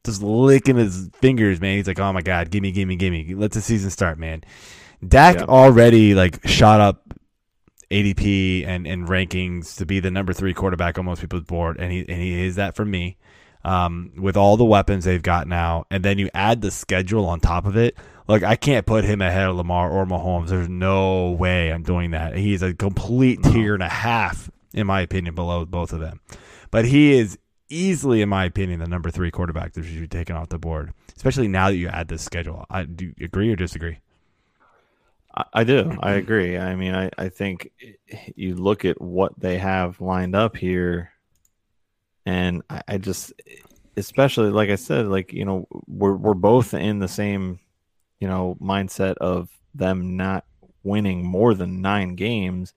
just 0.05 0.23
licking 0.23 0.77
his 0.77 1.09
fingers, 1.15 1.61
man. 1.61 1.77
He's 1.77 1.87
like, 1.87 1.99
"Oh 1.99 2.13
my 2.13 2.23
god, 2.23 2.51
gimme, 2.51 2.71
gimme, 2.71 2.97
gimme! 2.97 3.35
Let 3.35 3.53
the 3.53 3.61
season 3.61 3.91
start, 3.91 4.19
man." 4.19 4.45
Dak 5.07 5.37
Yeah. 5.37 5.45
already 5.45 6.15
like 6.15 6.47
shot 6.47 6.81
up 6.81 7.15
ADP 7.91 8.67
and, 8.67 8.87
and 8.87 9.09
rankings 9.09 9.77
to 9.79 9.87
be 9.87 9.99
the 9.99 10.11
number 10.11 10.33
three 10.33 10.55
quarterback 10.55 10.99
on 10.99 11.07
most 11.07 11.21
people's 11.21 11.45
board, 11.45 11.79
and 11.79 11.91
he 11.91 12.01
and 12.01 12.21
he 12.21 12.45
is 12.45 12.57
that 12.57 12.77
for 12.77 12.85
me. 12.85 13.17
Um, 13.63 14.13
with 14.17 14.39
all 14.39 14.57
the 14.57 14.65
weapons 14.65 15.05
they've 15.05 15.23
got 15.23 15.47
now, 15.47 15.85
and 15.91 16.03
then 16.03 16.19
you 16.19 16.31
add 16.33 16.63
the 16.63 16.71
schedule 16.71 17.27
on 17.27 17.41
top 17.41 17.67
of 17.67 17.77
it. 17.77 17.95
Like 18.31 18.45
I 18.45 18.55
can't 18.55 18.87
put 18.87 19.05
him 19.05 19.21
ahead 19.21 19.49
of 19.49 19.57
Lamar 19.57 19.91
or 19.91 20.07
Mahomes. 20.07 20.51
There's 20.51 20.69
no 20.69 21.33
way 21.33 21.73
I'm 21.73 21.83
doing 21.83 22.13
that. 22.13 22.37
He's 22.37 22.63
a 22.63 22.73
complete 22.73 23.43
tier 23.43 23.75
and 23.75 23.83
a 23.83 23.89
half, 23.89 24.49
in 24.73 24.87
my 24.87 25.01
opinion, 25.01 25.35
below 25.35 25.65
both 25.65 25.93
of 25.93 25.99
them. 25.99 26.21
But 26.71 26.85
he 26.85 27.19
is 27.19 27.37
easily, 27.69 28.23
in 28.23 28.29
my 28.29 28.45
opinion, 28.45 28.79
the 28.79 28.87
number 28.87 29.11
three 29.11 29.33
quarterback 29.33 29.73
that 29.73 29.85
should 29.85 30.01
be 30.01 30.07
taken 30.07 30.37
off 30.37 30.49
the 30.49 30.59
board, 30.59 30.93
especially 31.17 31.49
now 31.49 31.71
that 31.71 31.77
you 31.77 31.89
add 31.89 32.07
this 32.07 32.23
schedule. 32.23 32.67
I 32.71 32.85
do 32.85 33.07
you 33.07 33.15
agree 33.25 33.51
or 33.51 33.57
disagree? 33.57 33.99
I, 35.35 35.45
I 35.53 35.65
do. 35.65 35.97
I 35.99 36.13
agree. 36.13 36.57
I 36.57 36.77
mean, 36.77 36.95
I, 36.95 37.11
I 37.19 37.31
think 37.31 37.73
you 38.37 38.55
look 38.55 38.85
at 38.85 39.01
what 39.01 39.41
they 39.41 39.59
have 39.59 40.01
lined 40.01 40.37
up 40.37 40.57
here, 40.57 41.11
and 42.25 42.63
I, 42.71 42.83
I 42.87 42.99
just, 42.99 43.33
especially 43.97 44.51
like 44.51 44.71
I 44.71 44.77
said, 44.77 45.09
like 45.09 45.33
you 45.33 45.45
know, 45.45 45.67
we're 45.89 46.15
we're 46.15 46.35
both 46.35 46.75
in 46.75 47.01
the 47.01 47.09
same, 47.09 47.59
you 48.21 48.29
know, 48.29 48.57
mindset 48.61 49.17
of 49.17 49.49
them 49.75 50.17
not 50.17 50.45
winning 50.85 51.25
more 51.25 51.55
than 51.55 51.81
nine 51.81 52.15
games. 52.15 52.73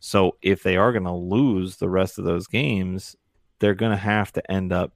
So 0.00 0.36
if 0.42 0.62
they 0.62 0.76
are 0.76 0.92
going 0.92 1.04
to 1.04 1.12
lose 1.12 1.76
the 1.76 1.88
rest 1.88 2.18
of 2.18 2.24
those 2.24 2.46
games, 2.46 3.16
they're 3.58 3.74
going 3.74 3.90
to 3.92 3.96
have 3.98 4.32
to 4.32 4.50
end 4.50 4.72
up 4.72 4.92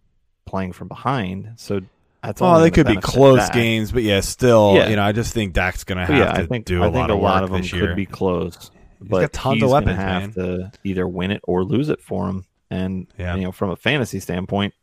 playing 0.46 0.72
from 0.72 0.88
behind. 0.88 1.54
So 1.56 1.80
that's 2.22 2.40
Oh, 2.40 2.60
they 2.60 2.70
could 2.70 2.86
be 2.86 2.96
close 2.96 3.48
games, 3.50 3.90
but 3.90 4.04
yeah, 4.04 4.20
still, 4.20 4.74
Yeah. 4.76 4.88
you 4.88 4.96
know, 4.96 5.02
I 5.02 5.12
just 5.12 5.34
think 5.34 5.54
Dak's 5.54 5.82
going 5.84 5.98
to 5.98 6.06
have 6.06 6.16
yeah, 6.16 6.32
to 6.32 6.42
I 6.42 6.46
think 6.46 6.66
do 6.66 6.82
a 6.82 6.86
I 6.86 6.88
lot 6.88 7.10
a 7.10 7.14
lot 7.14 7.42
of 7.42 7.50
them 7.50 7.62
this 7.62 7.72
year. 7.72 7.88
could 7.88 7.96
be 7.96 8.06
close, 8.06 8.70
He's 9.00 9.08
but 9.08 9.20
got 9.22 9.32
tons 9.32 9.54
he's 9.56 9.64
of 9.64 9.70
weapons, 9.70 9.96
have 9.96 10.34
to 10.34 10.70
either 10.84 11.08
win 11.08 11.32
it 11.32 11.40
or 11.44 11.64
lose 11.64 11.88
it 11.88 12.00
for 12.00 12.28
him. 12.28 12.44
And 12.70 13.08
Yeah. 13.18 13.34
you 13.34 13.42
know, 13.42 13.52
from 13.52 13.70
a 13.70 13.76
fantasy 13.76 14.20
standpoint, 14.20 14.74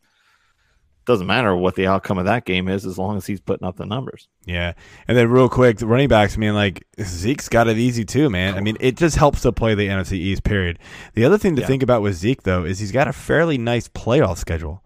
doesn't 1.09 1.27
matter 1.27 1.53
what 1.55 1.75
the 1.75 1.87
outcome 1.87 2.17
of 2.17 2.25
that 2.25 2.45
game 2.45 2.69
is 2.69 2.85
as 2.85 2.97
long 2.97 3.17
as 3.17 3.25
he's 3.25 3.41
putting 3.41 3.67
up 3.67 3.75
the 3.75 3.85
numbers. 3.85 4.29
Yeah, 4.45 4.73
and 5.07 5.17
then 5.17 5.29
real 5.29 5.49
quick, 5.49 5.77
the 5.79 5.87
running 5.87 6.07
backs. 6.07 6.35
I 6.35 6.37
mean, 6.37 6.53
like 6.53 6.85
Zeke's 7.01 7.49
got 7.49 7.67
it 7.67 7.77
easy 7.77 8.05
too, 8.05 8.29
man. 8.29 8.55
I 8.55 8.61
mean, 8.61 8.77
it 8.79 8.95
just 8.95 9.17
helps 9.17 9.41
to 9.41 9.51
play 9.51 9.75
the 9.75 9.87
NFC 9.87 10.13
East. 10.13 10.43
Period. 10.43 10.79
The 11.15 11.25
other 11.25 11.37
thing 11.37 11.55
to 11.57 11.61
Yeah. 11.61 11.67
think 11.67 11.83
about 11.83 12.01
with 12.01 12.15
Zeke 12.15 12.43
though 12.43 12.63
is 12.63 12.79
he's 12.79 12.91
got 12.93 13.07
a 13.07 13.13
fairly 13.13 13.57
nice 13.57 13.87
playoff 13.89 14.37
schedule, 14.37 14.83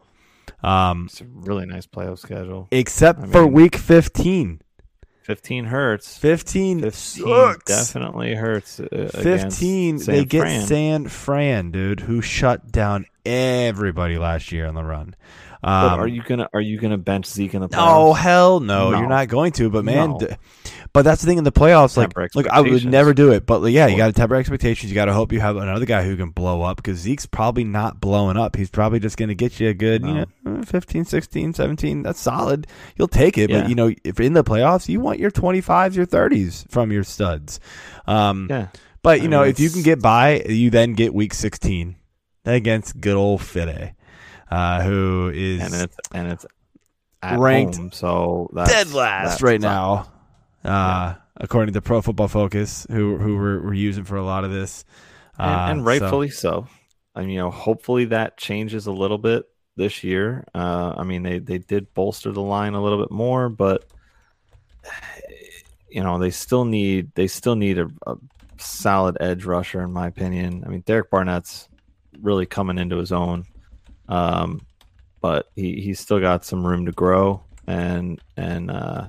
um, 0.63 1.05
It's 1.11 1.21
a 1.21 1.25
really 1.25 1.65
nice 1.65 1.85
playoff 1.85 2.17
schedule. 2.19 2.67
except 2.71 3.21
I 3.23 3.27
for 3.27 3.45
Week 3.45 3.75
15. 3.75 4.61
Fifteen 5.21 5.63
hurts. 5.65 6.17
15, 6.17 6.81
15 6.81 6.91
sucks. 7.25 7.63
definitely 7.63 8.35
hurts. 8.35 8.81
Uh, 8.81 9.09
15 9.13 9.99
San 9.99 10.15
they 10.15 10.25
get 10.25 10.41
Fran. 10.41 10.67
San 10.67 11.07
Fran, 11.07 11.71
dude, 11.71 12.01
who 12.01 12.21
shut 12.21 12.73
down 12.73 13.05
everybody 13.25 14.17
last 14.17 14.51
year 14.51 14.67
on 14.67 14.75
the 14.75 14.83
run. 14.83 15.15
Um, 15.63 15.99
are 15.99 16.07
you 16.07 16.21
gonna 16.23 16.49
are 16.53 16.59
you 16.61 16.77
gonna 16.77 16.97
bench 16.97 17.25
Zeke 17.25 17.53
in 17.53 17.61
the 17.61 17.69
playoffs? 17.69 17.87
Oh 17.95 18.13
hell 18.13 18.59
no, 18.59 18.91
No. 18.91 18.99
You're 18.99 19.07
not 19.09 19.27
going 19.29 19.51
to. 19.53 19.69
But 19.69 19.85
man, 19.85 20.09
No. 20.11 20.17
d- 20.19 20.27
but 20.91 21.03
that's 21.03 21.21
the 21.21 21.27
thing 21.27 21.37
in 21.39 21.43
the 21.43 21.51
playoffs. 21.51 21.97
Like, 21.97 22.15
look, 22.35 22.47
I 22.49 22.61
would 22.61 22.85
never 22.85 23.13
do 23.13 23.31
it. 23.31 23.45
But 23.47 23.61
like, 23.63 23.73
yeah, 23.73 23.87
you 23.87 23.97
got 23.97 24.07
to 24.07 24.13
temper 24.13 24.35
expectations. 24.35 24.91
You 24.91 24.95
got 24.95 25.05
to 25.05 25.13
hope 25.13 25.31
you 25.31 25.39
have 25.39 25.55
another 25.55 25.85
guy 25.85 26.03
who 26.03 26.15
can 26.15 26.29
blow 26.29 26.61
up 26.61 26.77
because 26.77 26.99
Zeke's 26.99 27.25
probably 27.25 27.63
not 27.63 27.99
blowing 27.99 28.37
up. 28.37 28.55
He's 28.55 28.69
probably 28.69 28.99
just 28.99 29.17
going 29.17 29.29
to 29.29 29.35
get 29.35 29.59
you 29.59 29.69
a 29.69 29.73
good, 29.73 30.03
you 30.05 30.13
know, 30.13 30.25
uh, 30.45 30.61
15, 30.63 31.05
16, 31.05 31.53
17. 31.55 32.03
That's 32.03 32.19
solid. 32.19 32.67
You'll 32.95 33.07
take 33.07 33.37
it. 33.39 33.49
Yeah. 33.49 33.61
But, 33.61 33.69
you 33.69 33.75
know, 33.75 33.91
if 34.03 34.19
in 34.19 34.33
the 34.33 34.43
playoffs, 34.43 34.87
you 34.87 34.99
want 34.99 35.17
your 35.17 35.31
25s, 35.31 35.95
your 35.95 36.05
30s 36.05 36.69
from 36.69 36.91
your 36.91 37.03
studs. 37.03 37.59
Um, 38.05 38.47
Yeah. 38.49 38.67
But, 39.01 39.19
you 39.21 39.25
I 39.25 39.29
know, 39.31 39.41
mean, 39.41 39.49
if 39.49 39.59
you 39.59 39.69
can 39.71 39.81
get 39.81 39.99
by, 40.01 40.41
you 40.47 40.69
then 40.69 40.93
get 40.93 41.13
week 41.13 41.33
16 41.33 41.95
against 42.45 43.01
good 43.01 43.15
old 43.15 43.41
Philly, 43.41 43.93
uh, 44.49 44.83
who 44.83 45.31
is 45.33 45.61
And 45.61 45.73
it's 45.83 45.97
and 46.13 46.31
it's 46.31 46.45
at 47.21 47.39
Ranked 47.39 47.77
home, 47.77 47.91
so 47.91 48.49
that's, 48.53 48.69
dead 48.69 48.91
last 48.91 49.29
that's 49.29 49.41
right 49.41 49.61
now, 49.61 50.11
uh, 50.65 51.15
according 51.37 51.73
to 51.73 51.81
Pro 51.81 52.01
Football 52.01 52.27
Focus, 52.27 52.85
who 52.89 53.17
who 53.17 53.37
we're, 53.37 53.63
we're 53.63 53.73
using 53.73 54.03
for 54.03 54.17
a 54.17 54.23
lot 54.23 54.43
of 54.43 54.51
this, 54.51 54.85
uh, 55.39 55.43
and, 55.43 55.79
and 55.79 55.85
rightfully 55.85 56.29
so. 56.29 56.67
I 57.15 57.21
mean, 57.21 57.29
you 57.29 57.39
know, 57.39 57.51
hopefully 57.51 58.05
that 58.05 58.37
changes 58.37 58.87
a 58.87 58.91
little 58.91 59.17
bit 59.17 59.45
this 59.75 60.03
year. 60.03 60.45
Uh, 60.53 60.93
I 60.97 61.03
mean, 61.03 61.23
they 61.23 61.39
they 61.39 61.59
did 61.59 61.93
bolster 61.93 62.31
the 62.31 62.41
line 62.41 62.73
a 62.73 62.83
little 62.83 62.99
bit 62.99 63.11
more, 63.11 63.49
but 63.49 63.85
you 65.89 66.03
know, 66.03 66.19
they 66.19 66.31
still 66.31 66.65
need 66.65 67.13
they 67.15 67.27
still 67.27 67.55
need 67.55 67.77
a, 67.77 67.87
a 68.07 68.15
solid 68.57 69.17
edge 69.19 69.45
rusher, 69.45 69.81
in 69.81 69.93
my 69.93 70.07
opinion. 70.07 70.63
I 70.65 70.69
mean, 70.69 70.81
Derek 70.81 71.09
Barnett's 71.09 71.69
really 72.21 72.45
coming 72.45 72.77
into 72.77 72.97
his 72.97 73.11
own, 73.11 73.45
um, 74.09 74.61
but 75.21 75.49
he 75.55 75.79
he's 75.81 75.99
still 75.99 76.19
got 76.19 76.43
some 76.45 76.65
room 76.65 76.85
to 76.85 76.91
grow, 76.91 77.41
and 77.67 78.19
and 78.37 78.69
uh, 78.71 79.07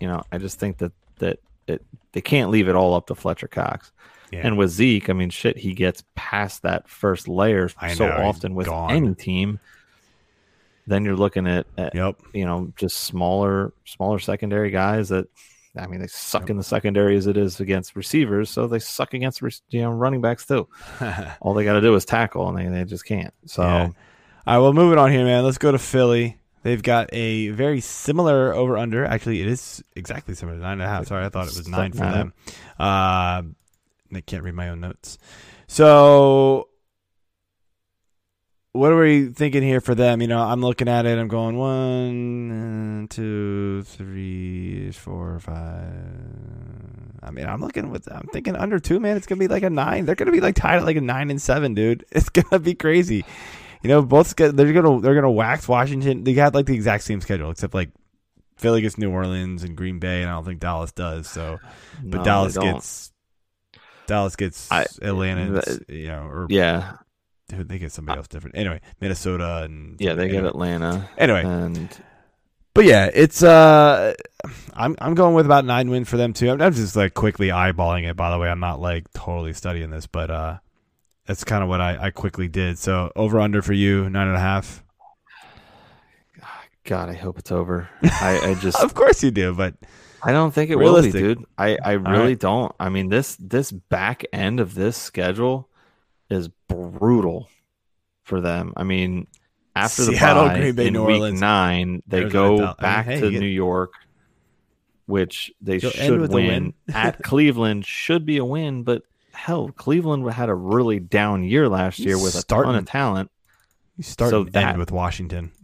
you 0.00 0.06
know, 0.08 0.22
I 0.32 0.38
just 0.38 0.58
think 0.60 0.78
that 0.78 0.92
that 1.18 1.38
it 1.66 1.84
they 2.12 2.20
can't 2.20 2.50
leave 2.50 2.68
it 2.68 2.74
all 2.76 2.94
up 2.94 3.06
to 3.08 3.14
Fletcher 3.14 3.48
Cox. 3.48 3.90
Yeah. 4.32 4.40
And 4.44 4.58
with 4.58 4.70
Zeke, 4.70 5.08
I 5.08 5.12
mean, 5.12 5.30
shit, 5.30 5.56
he 5.56 5.72
gets 5.72 6.02
past 6.16 6.62
that 6.62 6.88
first 6.88 7.28
layer 7.28 7.70
I 7.78 7.94
so 7.94 8.08
know, 8.08 8.16
often 8.26 8.54
with 8.56 8.66
gone. 8.66 8.90
any 8.90 9.14
team. 9.14 9.60
then 10.88 11.04
you're 11.04 11.16
looking 11.16 11.46
at, 11.46 11.66
at 11.78 11.94
Yep. 11.94 12.16
you 12.32 12.44
know 12.44 12.72
just 12.76 12.96
smaller 12.98 13.72
smaller 13.84 14.18
secondary 14.18 14.70
guys 14.70 15.08
that 15.10 15.26
I 15.76 15.86
mean 15.86 16.00
they 16.00 16.06
suck 16.08 16.48
in 16.50 16.56
the 16.56 16.62
secondary 16.64 17.16
as 17.16 17.26
it 17.26 17.36
is 17.36 17.60
against 17.60 17.94
receivers, 17.96 18.50
so 18.50 18.66
they 18.66 18.78
suck 18.78 19.14
against 19.14 19.42
you 19.70 19.82
know 19.82 19.90
running 19.90 20.20
backs 20.20 20.46
too. 20.46 20.68
All 21.40 21.54
they 21.54 21.64
got 21.64 21.74
to 21.74 21.80
do 21.80 21.94
is 21.94 22.04
tackle, 22.04 22.48
and 22.48 22.56
they, 22.58 22.68
they 22.78 22.84
just 22.84 23.04
can't. 23.04 23.32
So 23.46 23.62
Yeah. 23.62 23.88
All 24.46 24.54
right, 24.54 24.62
well, 24.62 24.72
moving 24.72 24.96
on 24.96 25.10
here, 25.10 25.24
man. 25.24 25.42
Let's 25.42 25.58
go 25.58 25.72
to 25.72 25.78
Philly. 25.78 26.38
They've 26.62 26.82
got 26.82 27.10
a 27.12 27.48
very 27.48 27.80
similar 27.80 28.54
over 28.54 28.78
under. 28.78 29.04
Actually, 29.04 29.40
it 29.40 29.48
is 29.48 29.82
exactly 29.96 30.36
similar, 30.36 30.56
nine 30.56 30.74
and 30.74 30.82
a 30.82 30.86
half. 30.86 31.08
Sorry, 31.08 31.24
I 31.24 31.30
thought 31.30 31.48
it 31.48 31.56
was 31.56 31.66
nine 31.66 31.90
for 31.90 32.04
them. 32.04 32.32
Uh, 32.78 33.42
I 34.14 34.20
can't 34.24 34.44
read 34.44 34.54
my 34.54 34.68
own 34.68 34.78
notes. 34.80 35.18
So, 35.66 36.68
what 38.70 38.92
are 38.92 39.00
we 39.00 39.30
thinking 39.30 39.64
here 39.64 39.80
for 39.80 39.96
them? 39.96 40.20
You 40.20 40.28
know, 40.28 40.40
I'm 40.40 40.60
looking 40.60 40.88
at 40.88 41.06
it. 41.06 41.18
I'm 41.18 41.26
going 41.26 41.56
one, 41.56 43.02
uh, 43.02 43.06
two, 43.12 43.82
three, 43.82 44.92
four, 44.92 45.40
five. 45.40 45.92
I 47.20 47.32
mean, 47.32 47.46
I'm 47.46 47.60
looking 47.60 47.90
with. 47.90 48.06
I'm 48.12 48.28
thinking 48.28 48.54
under 48.54 48.78
two, 48.78 49.00
man. 49.00 49.16
It's 49.16 49.26
gonna 49.26 49.40
be 49.40 49.48
like 49.48 49.64
a 49.64 49.70
nine. 49.70 50.04
They're 50.06 50.14
gonna 50.14 50.30
be 50.30 50.40
like 50.40 50.54
tied 50.54 50.76
at 50.76 50.84
like 50.84 50.96
a 50.96 51.00
nine 51.00 51.30
and 51.30 51.42
seven, 51.42 51.74
dude. 51.74 52.04
It's 52.12 52.28
gonna 52.28 52.60
be 52.60 52.74
crazy. 52.74 53.24
You 53.82 53.88
know, 53.88 54.02
both 54.02 54.34
they're 54.36 54.52
gonna 54.52 55.00
they're 55.00 55.14
gonna 55.14 55.30
wax 55.30 55.68
Washington. 55.68 56.24
They 56.24 56.34
got 56.34 56.54
like 56.54 56.66
the 56.66 56.74
exact 56.74 57.04
same 57.04 57.20
schedule, 57.20 57.50
except 57.50 57.74
like 57.74 57.90
Philly 58.56 58.80
gets 58.80 58.98
New 58.98 59.10
Orleans 59.10 59.62
and 59.62 59.76
Green 59.76 59.98
Bay, 59.98 60.22
and 60.22 60.30
I 60.30 60.34
don't 60.34 60.44
think 60.44 60.60
Dallas 60.60 60.92
does. 60.92 61.28
So, 61.28 61.58
but 62.02 62.18
no, 62.18 62.24
Dallas 62.24 62.56
gets 62.56 63.12
Dallas 64.06 64.36
gets 64.36 64.70
I- 64.70 64.86
Atlanta, 65.02 65.62
you 65.88 66.08
know, 66.08 66.22
or 66.22 66.46
yeah 66.48 66.96
they 67.48 67.78
get 67.78 67.92
somebody 67.92 68.18
else 68.18 68.28
different. 68.28 68.56
Anyway, 68.56 68.80
Minnesota 69.00 69.62
and 69.64 70.00
yeah 70.00 70.14
they 70.14 70.28
get. 70.28 70.44
Atlanta 70.44 71.08
Anyway, 71.16 71.44
and 71.44 71.96
but 72.74 72.84
yeah, 72.84 73.08
it's 73.12 73.42
uh, 73.42 74.14
I'm 74.74 74.96
I'm 75.00 75.14
going 75.14 75.34
with 75.34 75.46
about 75.46 75.64
nine 75.64 75.88
wins 75.90 76.08
for 76.08 76.16
them 76.16 76.32
too. 76.32 76.50
I'm, 76.50 76.60
I'm 76.60 76.72
just 76.74 76.96
like 76.96 77.14
quickly 77.14 77.48
eyeballing 77.48 78.08
it. 78.08 78.16
By 78.16 78.30
the 78.30 78.38
way, 78.38 78.48
I'm 78.48 78.60
not 78.60 78.80
like 78.80 79.10
totally 79.12 79.52
studying 79.52 79.90
this, 79.90 80.06
but 80.06 80.30
uh, 80.30 80.58
that's 81.26 81.44
kind 81.44 81.62
of 81.62 81.68
what 81.68 81.80
I 81.80 82.06
I 82.06 82.10
quickly 82.10 82.48
did. 82.48 82.78
So 82.78 83.12
over 83.16 83.38
under 83.40 83.62
for 83.62 83.72
you 83.72 84.08
nine 84.10 84.28
and 84.28 84.36
a 84.36 84.40
half. 84.40 84.82
Ah, 86.42 86.62
God 86.84 87.08
I 87.08 87.14
hope 87.14 87.38
it's 87.38 87.52
over. 87.52 87.88
I, 88.02 88.40
I 88.50 88.54
just 88.54 88.78
Of 88.82 88.94
course 88.94 89.22
you 89.22 89.30
do, 89.30 89.54
but 89.54 89.74
I 90.22 90.32
don't 90.32 90.52
think 90.52 90.70
it 90.70 90.76
Realistic. 90.76 91.14
will 91.14 91.20
be, 91.20 91.34
dude. 91.34 91.44
I, 91.58 91.78
I 91.84 91.92
really 91.92 92.28
right. 92.30 92.38
don't. 92.38 92.74
I 92.80 92.88
mean 92.88 93.08
this 93.08 93.36
this 93.36 93.70
back 93.72 94.24
end 94.32 94.60
of 94.60 94.74
this 94.74 94.96
schedule 94.96 95.68
is 96.30 96.48
brutal 96.68 97.48
for 98.24 98.40
them. 98.40 98.72
I 98.76 98.82
mean, 98.82 99.26
after 99.76 100.04
the 100.04 100.12
bye 100.18 100.58
Green 100.58 100.74
Bay, 100.74 100.86
in 100.88 100.94
New 100.94 101.04
week 101.04 101.16
Orleans, 101.16 101.40
nine, 101.40 102.02
they 102.08 102.22
Arizona, 102.22 102.32
go 102.32 102.56
Dal- 102.58 102.64
I 102.64 102.68
mean, 102.68 102.76
back 102.80 103.06
hey, 103.06 103.20
to 103.20 103.30
get- 103.30 103.40
New 103.40 103.46
York, 103.46 103.92
which 105.06 105.52
they 105.60 105.78
should 105.78 106.20
win. 106.20 106.30
win. 106.30 106.74
At 106.94 107.22
Cleveland 107.22 107.84
should 107.86 108.26
be 108.26 108.38
a 108.38 108.44
win, 108.44 108.82
but 108.82 109.02
hell, 109.36 109.70
Cleveland 109.76 110.28
had 110.32 110.48
a 110.48 110.54
really 110.54 110.98
down 110.98 111.44
year 111.44 111.68
last 111.68 111.98
year 111.98 112.20
with 112.20 112.34
a 112.38 112.42
ton 112.42 112.74
of 112.74 112.86
talent. 112.86 113.30
you 113.96 114.02
start 114.04 114.30
So 114.30 114.40
and 114.42 114.52
that- 114.52 114.68
end 114.70 114.78
with 114.78 114.90
Washington. 114.92 115.52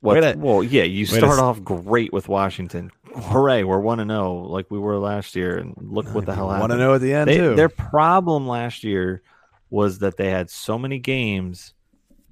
What, 0.00 0.20
to- 0.20 0.38
well, 0.38 0.62
yeah, 0.62 0.84
you 0.84 1.04
way 1.06 1.10
to 1.20 1.26
start 1.26 1.38
off 1.40 1.64
great 1.64 2.12
with 2.12 2.28
Washington. 2.28 2.92
Hooray, 3.12 3.64
we're 3.64 3.80
one 3.80 3.98
to 3.98 4.04
oh, 4.04 4.06
zero 4.06 4.32
like 4.44 4.70
we 4.70 4.78
were 4.78 4.98
last 4.98 5.34
year, 5.34 5.56
and 5.56 5.74
look 5.80 6.06
what 6.14 6.24
uh, 6.24 6.26
the 6.26 6.34
hell 6.34 6.50
happened. 6.50 6.70
to 6.72 6.76
know 6.76 6.94
at 6.94 7.00
the 7.00 7.12
end 7.14 7.28
They- 7.28 7.38
too? 7.38 7.56
their 7.56 7.70
problem 7.70 8.46
last 8.46 8.84
year 8.84 9.22
was 9.70 9.98
that 10.00 10.16
they 10.16 10.30
had 10.30 10.48
so 10.50 10.78
many 10.78 10.98
games 11.00 11.74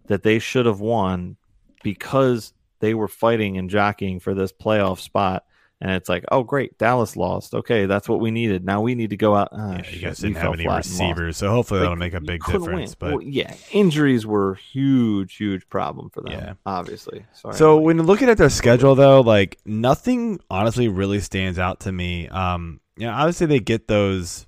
that 0.07 0.23
they 0.23 0.39
should 0.39 0.67
have 0.67 0.79
won 0.81 1.37
because 1.83 2.53
they 2.81 2.95
were 2.95 3.09
fighting 3.09 3.57
and 3.57 3.69
jockeying 3.71 4.21
for 4.21 4.35
this 4.35 4.53
playoff 4.53 5.01
spot. 5.01 5.45
And 5.85 5.93
it's 5.93 6.09
like, 6.09 6.25
oh 6.33 6.43
great, 6.43 6.79
Dallas 6.79 7.15
lost. 7.15 7.53
Okay, 7.55 7.85
that's 7.85 8.09
what 8.09 8.19
we 8.19 8.31
needed. 8.31 8.65
Now 8.65 8.81
we 8.81 8.95
need 8.95 9.11
to 9.11 9.19
go 9.19 9.35
out. 9.37 9.51
Ah, 9.53 9.77
Yeah, 9.77 9.91
you 9.91 10.01
guys 10.01 10.19
didn't 10.19 10.37
have 10.39 10.55
any 10.55 10.65
flat 10.65 10.87
and 10.87 10.87
lost. 10.87 10.89
receivers, 11.01 11.37
so 11.37 11.51
hopefully 11.51 11.81
Like, 11.81 11.85
that'll 11.85 11.97
make 11.97 12.15
a 12.15 12.21
big 12.23 12.43
difference. 12.43 12.65
win. 12.67 12.89
But 12.99 13.11
Well, 13.13 13.23
yeah, 13.23 13.55
injuries 13.71 14.27
were 14.27 14.55
huge, 14.55 15.37
huge 15.37 15.69
problem 15.69 16.09
for 16.09 16.23
them. 16.23 16.33
Yeah. 16.33 16.53
obviously. 16.65 17.27
Sorry, 17.35 17.55
So 17.55 17.79
when 17.79 18.03
looking 18.03 18.31
at 18.31 18.39
their 18.39 18.49
schedule, 18.49 18.95
though, 18.95 19.21
like 19.21 19.59
nothing 19.67 20.41
honestly 20.51 20.89
really 20.89 21.21
stands 21.21 21.59
out 21.59 21.81
to 21.81 21.93
me. 21.93 22.29
Um, 22.29 22.81
you 22.97 23.07
know, 23.07 23.13
obviously 23.13 23.47
they 23.47 23.61
get 23.61 23.87
those, 23.87 24.47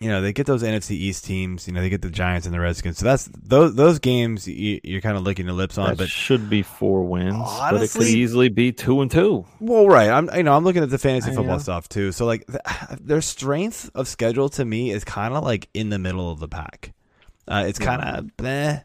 you 0.00 0.08
know, 0.08 0.20
they 0.20 0.32
get 0.32 0.46
those 0.46 0.62
NFC 0.62 0.92
East 0.92 1.24
teams. 1.24 1.66
You 1.66 1.72
know, 1.74 1.80
they 1.80 1.88
get 1.90 2.02
the 2.02 2.10
Giants 2.10 2.46
and 2.46 2.54
the 2.54 2.60
Redskins. 2.60 2.98
So 2.98 3.04
that's 3.04 3.28
those 3.42 3.74
those 3.74 3.98
games 3.98 4.46
you, 4.46 4.80
you're 4.84 5.00
kind 5.00 5.16
of 5.16 5.22
licking 5.24 5.46
your 5.46 5.54
lips 5.54 5.76
on. 5.78 5.88
that 5.90 5.98
But 5.98 6.08
should 6.08 6.48
be 6.48 6.62
four 6.62 7.02
wins, 7.04 7.34
but 7.34 7.74
it 7.74 7.76
Honestly- 7.76 8.06
could 8.06 8.14
easily 8.14 8.48
be 8.48 8.72
two 8.72 9.00
and 9.00 9.10
two. 9.10 9.44
well, 9.60 9.86
right, 9.88 10.08
I'm 10.10 10.28
you 10.36 10.42
know 10.44 10.54
I'm 10.56 10.64
looking 10.64 10.82
at 10.82 10.90
the 10.90 10.98
fantasy 10.98 11.34
football 11.34 11.58
stuff 11.60 11.88
too. 11.88 12.12
So 12.12 12.26
like 12.26 12.46
th- 12.46 12.60
their 13.00 13.20
strength 13.20 13.90
of 13.94 14.06
schedule 14.08 14.48
to 14.50 14.64
me 14.64 14.90
is 14.90 15.04
kind 15.04 15.34
of 15.34 15.42
like 15.44 15.68
in 15.74 15.90
the 15.90 15.98
middle 15.98 16.30
of 16.30 16.38
the 16.40 16.48
pack. 16.48 16.92
Uh, 17.46 17.64
it's 17.66 17.78
kind 17.78 18.02
of 18.02 18.24
bleh 18.36 18.84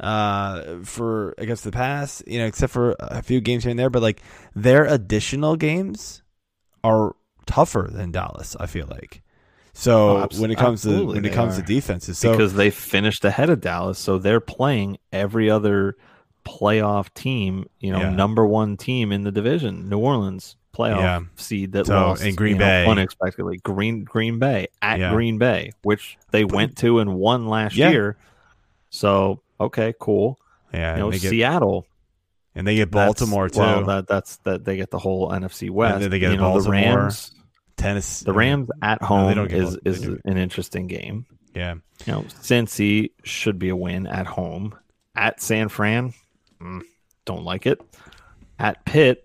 uh, 0.00 0.78
for 0.84 1.34
against 1.38 1.64
the 1.64 1.72
pass, 1.72 2.22
you 2.26 2.38
know, 2.38 2.46
except 2.46 2.72
for 2.72 2.94
a 2.98 3.22
few 3.22 3.40
games 3.40 3.64
here 3.64 3.70
and 3.70 3.78
there. 3.78 3.90
But 3.90 4.02
like 4.02 4.22
their 4.54 4.84
additional 4.84 5.56
games 5.56 6.22
are 6.84 7.14
tougher 7.46 7.88
than 7.92 8.10
Dallas. 8.12 8.56
I 8.58 8.66
feel 8.66 8.86
like. 8.88 9.22
So 9.80 10.16
Oh, 10.18 10.28
when 10.40 10.50
it 10.50 10.58
comes 10.58 10.82
to 10.82 11.06
when 11.06 11.24
it 11.24 11.32
comes 11.32 11.56
are. 11.56 11.60
to 11.62 11.66
defenses, 11.66 12.18
so 12.18 12.32
because 12.32 12.54
they 12.54 12.68
finished 12.68 13.24
ahead 13.24 13.48
of 13.48 13.60
Dallas, 13.60 13.96
so 13.96 14.18
they're 14.18 14.40
playing 14.40 14.98
every 15.12 15.48
other 15.48 15.96
playoff 16.44 17.14
team, 17.14 17.64
you 17.78 17.92
know, 17.92 18.00
Yeah. 18.00 18.10
number 18.10 18.44
one 18.44 18.76
team 18.76 19.12
in 19.12 19.22
the 19.22 19.30
division, 19.30 19.88
New 19.88 19.98
Orleans 20.00 20.56
playoff 20.74 20.98
Yeah. 20.98 21.20
seed 21.36 21.72
that 21.72 21.86
So, 21.86 21.94
lost 21.94 22.24
and 22.24 22.36
Green 22.36 22.54
you 22.54 22.58
know, 22.58 22.64
Bay. 22.66 22.86
unexpectedly. 22.86 23.58
Green 23.58 24.02
Green 24.02 24.40
Bay 24.40 24.66
at 24.82 24.98
Yeah. 24.98 25.12
Green 25.12 25.38
Bay, 25.38 25.70
which 25.82 26.18
they 26.32 26.44
went 26.44 26.76
to 26.78 26.98
and 26.98 27.14
won 27.14 27.46
last 27.46 27.76
year. 27.76 28.16
So 28.90 29.42
okay, 29.60 29.94
cool. 30.00 30.40
yeah, 30.74 30.94
you 30.94 30.98
know, 30.98 31.04
and 31.06 31.14
they 31.14 31.18
get 31.20 31.30
Seattle, 31.30 31.86
and 32.56 32.66
they 32.66 32.74
get 32.74 32.90
Baltimore 32.90 33.48
too. 33.48 33.60
Well, 33.60 33.84
that 33.84 34.08
that's 34.08 34.38
that 34.38 34.64
they 34.64 34.76
get 34.76 34.90
the 34.90 34.98
whole 34.98 35.30
NFC 35.30 35.70
West. 35.70 36.00
then 36.00 36.10
they 36.10 36.18
get 36.18 36.32
you 36.32 36.38
know, 36.38 36.60
the 36.60 36.68
Rams. 36.68 37.30
Tennis, 37.78 38.20
The 38.20 38.32
Rams 38.32 38.68
at 38.82 39.02
home 39.02 39.48
they 39.48 39.56
is 39.56 39.78
is 39.84 40.04
an 40.04 40.36
interesting 40.36 40.86
game. 40.86 41.26
yeah. 41.54 41.74
You 42.06 42.12
know, 42.12 42.22
Cincy 42.22 43.10
should 43.24 43.58
be 43.58 43.70
a 43.70 43.76
win 43.76 44.06
at 44.06 44.26
home. 44.26 44.74
At 45.16 45.40
San 45.40 45.68
Fran, 45.68 46.12
mm, 46.60 46.82
don't 47.24 47.44
like 47.44 47.66
it. 47.66 47.80
At 48.58 48.84
Pitt, 48.84 49.24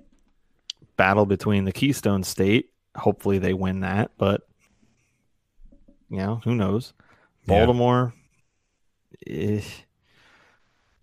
battle 0.98 1.26
between 1.26 1.66
the 1.66 1.72
Keystone 1.72 2.24
State. 2.24 2.70
Hopefully 2.96 3.39
they 3.39 3.54
win 3.54 3.82
that, 3.82 4.12
but 4.18 4.42
you 6.10 6.18
know, 6.18 6.42
who 6.44 6.56
knows? 6.56 6.94
Yeah. 7.46 7.60
Baltimore, 7.60 8.13
eh, 9.28 9.62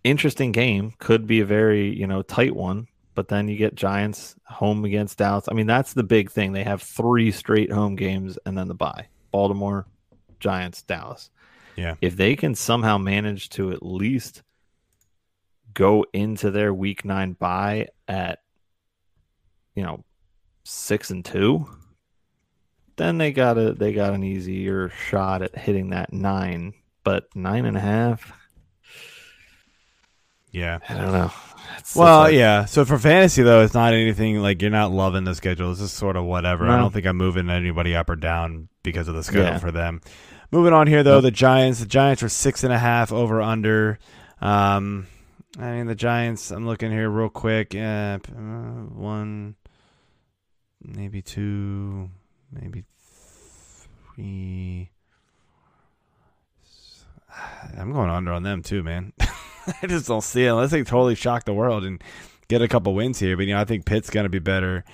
interesting 0.04 0.52
game. 0.52 0.94
Could 0.98 1.26
be 1.26 1.40
a 1.40 1.44
very 1.44 1.94
you 1.96 2.06
know 2.06 2.22
tight 2.22 2.54
one, 2.54 2.88
but 3.20 3.28
then 3.28 3.48
you 3.48 3.56
get 3.58 3.74
Giants 3.74 4.34
home 4.46 4.82
against 4.86 5.18
Dallas. 5.18 5.44
I 5.46 5.52
mean, 5.52 5.66
that's 5.66 5.92
the 5.92 6.02
big 6.02 6.30
thing. 6.30 6.52
They 6.52 6.64
have 6.64 6.80
three 6.80 7.30
straight 7.32 7.70
home 7.70 7.94
games 7.94 8.38
and 8.46 8.56
then 8.56 8.66
the 8.66 8.74
bye. 8.74 9.08
Baltimore, 9.30 9.86
Giants, 10.38 10.80
Dallas. 10.80 11.28
Yeah. 11.76 11.96
If 12.00 12.16
they 12.16 12.34
can 12.34 12.54
somehow 12.54 12.96
manage 12.96 13.50
to 13.50 13.72
at 13.72 13.82
least 13.84 14.42
go 15.74 16.06
into 16.14 16.50
their 16.50 16.72
week 16.72 17.04
nine 17.04 17.34
bye 17.34 17.88
at 18.08 18.38
you 19.74 19.82
know 19.82 20.02
six 20.64 21.10
and 21.10 21.22
two, 21.22 21.68
then 22.96 23.18
they 23.18 23.32
got 23.32 23.58
a 23.58 23.74
they 23.74 23.92
got 23.92 24.14
an 24.14 24.24
easier 24.24 24.88
shot 24.88 25.42
at 25.42 25.54
hitting 25.58 25.90
that 25.90 26.10
nine. 26.10 26.72
But 27.04 27.24
nine 27.36 27.66
and 27.66 27.76
a 27.76 27.80
half, 27.80 28.32
Yeah. 30.52 30.78
I 30.88 30.94
don't 30.94 31.12
know. 31.12 31.30
It's- 31.78 31.96
Well, 31.96 32.20
like- 32.20 32.34
yeah. 32.34 32.64
So 32.66 32.84
for 32.84 32.98
fantasy 32.98 33.42
though, 33.42 33.62
it's 33.62 33.74
not 33.74 33.92
anything 33.92 34.40
like 34.40 34.60
you're 34.62 34.70
not 34.70 34.90
loving 34.92 35.24
the 35.24 35.34
schedule. 35.34 35.70
It's 35.72 35.80
just 35.80 35.94
sort 35.96 36.16
of 36.16 36.24
whatever. 36.24 36.68
I 36.68 36.76
don't 36.78 36.92
think 36.92 37.06
I'm 37.06 37.16
moving 37.16 37.48
anybody 37.50 37.94
up 37.96 38.08
or 38.10 38.16
down 38.16 38.68
because 38.82 39.08
of 39.08 39.14
the 39.14 39.22
schedule 39.22 39.44
Yeah. 39.44 39.58
for 39.58 39.70
them. 39.70 40.00
Moving 40.52 40.72
on 40.72 40.86
here 40.86 41.02
though, 41.02 41.20
the 41.20 41.30
Giants. 41.30 41.80
The 41.80 41.86
Giants 41.86 42.22
were 42.22 42.28
six 42.28 42.64
and 42.64 42.72
a 42.72 42.78
half 42.78 43.12
over 43.12 43.40
under. 43.40 43.98
Um, 44.40 45.06
I 45.58 45.72
mean 45.72 45.86
the 45.86 45.94
Giants. 45.94 46.50
I'm 46.50 46.66
looking 46.66 46.90
here 46.90 47.08
real 47.08 47.28
quick. 47.28 47.72
Yeah, 47.74 48.18
uh, 48.28 48.38
one, 48.38 49.54
maybe 50.82 51.22
two, 51.22 52.10
maybe 52.52 52.84
three. 54.16 54.90
I'm 57.78 57.92
going 57.92 58.10
under 58.10 58.32
on 58.32 58.42
them 58.42 58.62
too, 58.62 58.82
man. 58.82 59.12
I 59.82 59.86
just 59.86 60.06
don't 60.06 60.22
see 60.22 60.44
it 60.44 60.48
unless 60.50 60.70
they 60.70 60.82
totally 60.82 61.14
shock 61.14 61.44
the 61.44 61.54
world 61.54 61.84
and 61.84 62.02
get 62.48 62.62
a 62.62 62.68
couple 62.68 62.94
wins 62.94 63.18
here. 63.18 63.36
But 63.36 63.46
you 63.46 63.54
know, 63.54 63.60
I 63.60 63.64
think 63.64 63.84
Pitt's 63.86 64.10
going 64.10 64.24
to 64.24 64.30
be 64.30 64.38
better. 64.38 64.84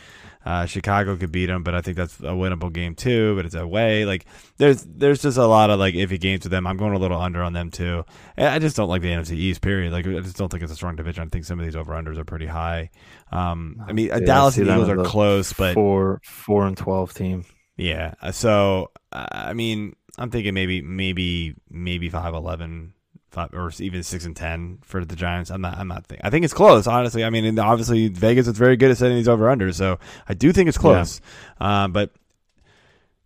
Uh, 0.44 0.64
Chicago 0.64 1.16
could 1.16 1.32
beat 1.32 1.46
them, 1.46 1.64
but 1.64 1.74
I 1.74 1.80
think 1.80 1.96
that's 1.96 2.20
a 2.20 2.26
winnable 2.30 2.72
game 2.72 2.94
too. 2.94 3.34
But 3.34 3.46
it's 3.46 3.56
away. 3.56 4.04
Like 4.04 4.26
there's 4.58 4.84
there's 4.84 5.20
just 5.20 5.38
a 5.38 5.46
lot 5.46 5.70
of 5.70 5.80
like 5.80 5.94
iffy 5.94 6.20
games 6.20 6.44
with 6.44 6.52
them. 6.52 6.68
I'm 6.68 6.76
going 6.76 6.92
a 6.94 6.98
little 7.00 7.20
under 7.20 7.42
on 7.42 7.52
them 7.52 7.72
too. 7.72 8.04
And 8.36 8.46
I 8.48 8.60
just 8.60 8.76
don't 8.76 8.88
like 8.88 9.02
the 9.02 9.08
NFC 9.08 9.32
East. 9.32 9.60
Period. 9.60 9.92
Like 9.92 10.06
I 10.06 10.20
just 10.20 10.36
don't 10.36 10.48
think 10.48 10.62
it's 10.62 10.70
a 10.70 10.76
strong 10.76 10.94
division. 10.94 11.24
I 11.24 11.26
think 11.26 11.46
some 11.46 11.58
of 11.58 11.66
these 11.66 11.74
over 11.74 11.94
unders 11.94 12.16
are 12.16 12.24
pretty 12.24 12.46
high. 12.46 12.90
Um, 13.32 13.82
I 13.88 13.92
mean, 13.92 14.06
Yeah, 14.06 14.20
Dallas 14.20 14.56
and 14.56 14.68
Eagles 14.68 14.88
are 14.88 15.00
a 15.00 15.04
close, 15.04 15.52
but 15.52 15.74
four 15.74 16.20
four 16.22 16.64
and 16.64 16.76
twelve 16.76 17.12
team. 17.12 17.44
yeah. 17.76 18.14
So 18.30 18.92
I 19.10 19.52
mean, 19.52 19.96
I'm 20.16 20.30
thinking 20.30 20.54
maybe 20.54 20.80
maybe 20.80 21.56
maybe 21.68 22.08
five 22.08 22.34
eleven. 22.34 22.92
Five, 23.36 23.52
or 23.52 23.70
even 23.80 24.02
six 24.02 24.24
and 24.24 24.34
ten 24.34 24.78
for 24.82 25.04
the 25.04 25.14
Giants. 25.14 25.50
I'm 25.50 25.60
not. 25.60 25.76
I'm 25.76 25.88
not. 25.88 26.06
Think, 26.06 26.22
I 26.24 26.30
think 26.30 26.46
it's 26.46 26.54
close. 26.54 26.86
Honestly, 26.86 27.22
I 27.22 27.28
mean, 27.28 27.44
and 27.44 27.58
obviously 27.58 28.08
Vegas 28.08 28.46
is 28.48 28.56
very 28.56 28.78
good 28.78 28.90
at 28.90 28.96
setting 28.96 29.14
these 29.18 29.28
over 29.28 29.44
unders, 29.44 29.74
so 29.74 29.98
I 30.26 30.32
do 30.32 30.52
think 30.52 30.70
it's 30.70 30.78
close. 30.78 31.20
Uh, 31.60 31.86
but 31.88 32.12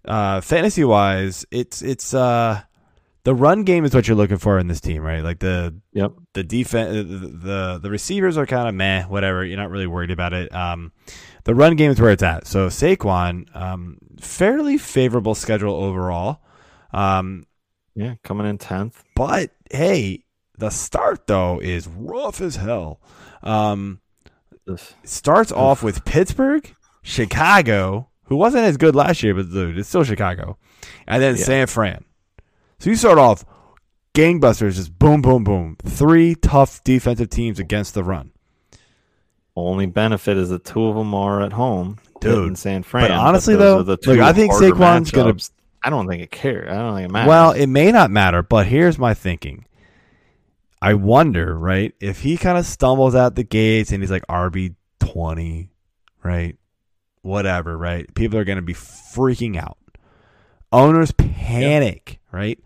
uh, 0.04 0.40
fantasy 0.40 0.82
wise, 0.82 1.46
it's 1.52 1.80
it's 1.80 2.12
uh, 2.12 2.60
the 3.22 3.34
run 3.36 3.62
game 3.62 3.84
is 3.84 3.94
what 3.94 4.08
you're 4.08 4.16
looking 4.16 4.38
for 4.38 4.58
in 4.58 4.66
this 4.66 4.80
team, 4.80 5.02
right? 5.02 5.22
Like 5.22 5.38
the 5.38 5.76
Yep. 5.92 6.12
the 6.34 6.42
defense, 6.42 6.92
the 6.92 7.04
the, 7.04 7.78
the 7.80 7.90
receivers 7.90 8.36
are 8.36 8.46
kind 8.46 8.68
of 8.68 8.74
meh, 8.74 9.04
whatever. 9.04 9.44
You're 9.44 9.58
not 9.58 9.70
really 9.70 9.86
worried 9.86 10.10
about 10.10 10.32
it. 10.32 10.52
Um, 10.52 10.90
the 11.44 11.54
run 11.54 11.76
game 11.76 11.92
is 11.92 12.00
where 12.00 12.10
it's 12.10 12.22
at. 12.24 12.48
So 12.48 12.66
Saquon, 12.66 13.54
um, 13.54 13.98
fairly 14.20 14.76
favorable 14.76 15.36
schedule 15.36 15.74
overall. 15.76 16.40
Um, 16.92 17.46
Yeah, 17.94 18.14
coming 18.22 18.46
in 18.46 18.58
tenth. 18.58 19.02
but 19.16 19.50
hey, 19.70 20.24
the 20.58 20.70
start 20.70 21.26
though 21.26 21.60
is 21.60 21.88
rough 21.88 22.40
as 22.40 22.56
hell. 22.56 23.00
Um, 23.42 24.00
it 24.66 24.94
starts 25.04 25.50
off 25.52 25.82
with 25.82 26.04
Pittsburgh, 26.04 26.74
Chicago, 27.02 28.08
who 28.24 28.36
wasn't 28.36 28.64
as 28.64 28.76
good 28.76 28.94
last 28.94 29.22
year, 29.22 29.34
but 29.34 29.50
dude, 29.50 29.78
it's 29.78 29.88
still 29.88 30.04
Chicago, 30.04 30.56
and 31.06 31.22
then 31.22 31.36
Yeah. 31.36 31.44
San 31.44 31.66
Fran. 31.66 32.04
So 32.78 32.90
you 32.90 32.96
start 32.96 33.18
off 33.18 33.44
gangbusters, 34.14 34.74
just 34.76 34.98
boom, 34.98 35.20
boom, 35.22 35.44
boom. 35.44 35.76
Three 35.84 36.34
tough 36.34 36.82
defensive 36.84 37.30
teams 37.30 37.58
against 37.58 37.94
the 37.94 38.04
run. 38.04 38.32
only 39.56 39.86
benefit 39.86 40.36
is 40.38 40.48
that 40.50 40.64
two 40.64 40.84
of 40.86 40.94
them 40.94 41.12
are 41.14 41.42
at 41.42 41.52
home, 41.52 41.98
Dude, 42.20 42.48
in 42.48 42.56
San 42.56 42.82
Fran. 42.82 43.04
but 43.04 43.10
honestly, 43.10 43.56
those 43.56 43.84
though, 43.84 43.96
look, 44.06 44.20
I 44.20 44.32
think 44.32 44.52
Saquon's 44.52 45.10
gonna-. 45.10 45.34
I 45.82 45.90
don't 45.90 46.06
think 46.08 46.22
it 46.22 46.30
cares. 46.30 46.68
I 46.70 46.76
don't 46.76 46.96
think 46.96 47.08
it 47.08 47.12
matters. 47.12 47.28
Well, 47.28 47.52
it 47.52 47.66
may 47.66 47.90
not 47.90 48.10
matter, 48.10 48.42
but 48.42 48.66
here's 48.66 48.98
my 48.98 49.14
thinking. 49.14 49.64
I 50.82 50.94
wonder, 50.94 51.58
right, 51.58 51.94
if 52.00 52.20
he 52.20 52.36
kind 52.36 52.56
of 52.56 52.66
stumbles 52.66 53.14
out 53.14 53.34
the 53.34 53.44
gates 53.44 53.92
and 53.92 54.02
he's 54.02 54.10
like 54.10 54.26
RB 54.26 54.74
twenty, 54.98 55.70
right? 56.22 56.56
Whatever, 57.22 57.76
right? 57.76 58.12
People 58.14 58.38
are 58.38 58.44
gonna 58.44 58.62
be 58.62 58.74
freaking 58.74 59.56
out. 59.56 59.78
Owners 60.72 61.12
panic, 61.12 62.20
right? 62.32 62.58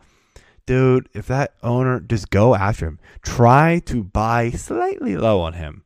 Dude, 0.66 1.08
if 1.12 1.26
that 1.26 1.54
owner 1.62 2.00
just 2.00 2.30
go 2.30 2.54
after 2.54 2.86
him, 2.86 2.98
try 3.22 3.80
to 3.86 4.02
buy 4.02 4.50
slightly 4.50 5.16
low 5.16 5.40
on 5.40 5.54
him. 5.54 5.84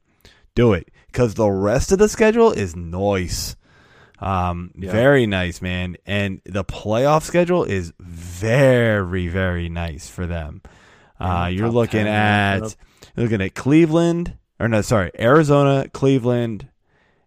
Do 0.54 0.72
it. 0.72 0.90
Because 1.06 1.34
the 1.34 1.50
rest 1.50 1.90
of 1.90 1.98
the 1.98 2.08
schedule 2.08 2.52
is 2.52 2.76
nice. 2.76 3.56
Um, 4.20 4.72
Yeah. 4.76 4.90
very 4.92 5.26
nice, 5.26 5.62
man. 5.62 5.96
And 6.06 6.40
the 6.44 6.64
playoff 6.64 7.22
schedule 7.22 7.64
is 7.64 7.92
very, 8.00 9.28
very 9.28 9.68
nice 9.68 10.08
for 10.08 10.26
them. 10.26 10.62
Uh, 11.20 11.50
you're 11.52 11.68
looking 11.68 12.04
10 12.04 12.06
at 12.06 12.76
you're 13.16 13.24
looking 13.26 13.40
at 13.42 13.54
Cleveland, 13.54 14.36
or 14.60 14.68
no, 14.68 14.82
sorry, 14.82 15.10
Arizona, 15.18 15.88
Cleveland, 15.92 16.68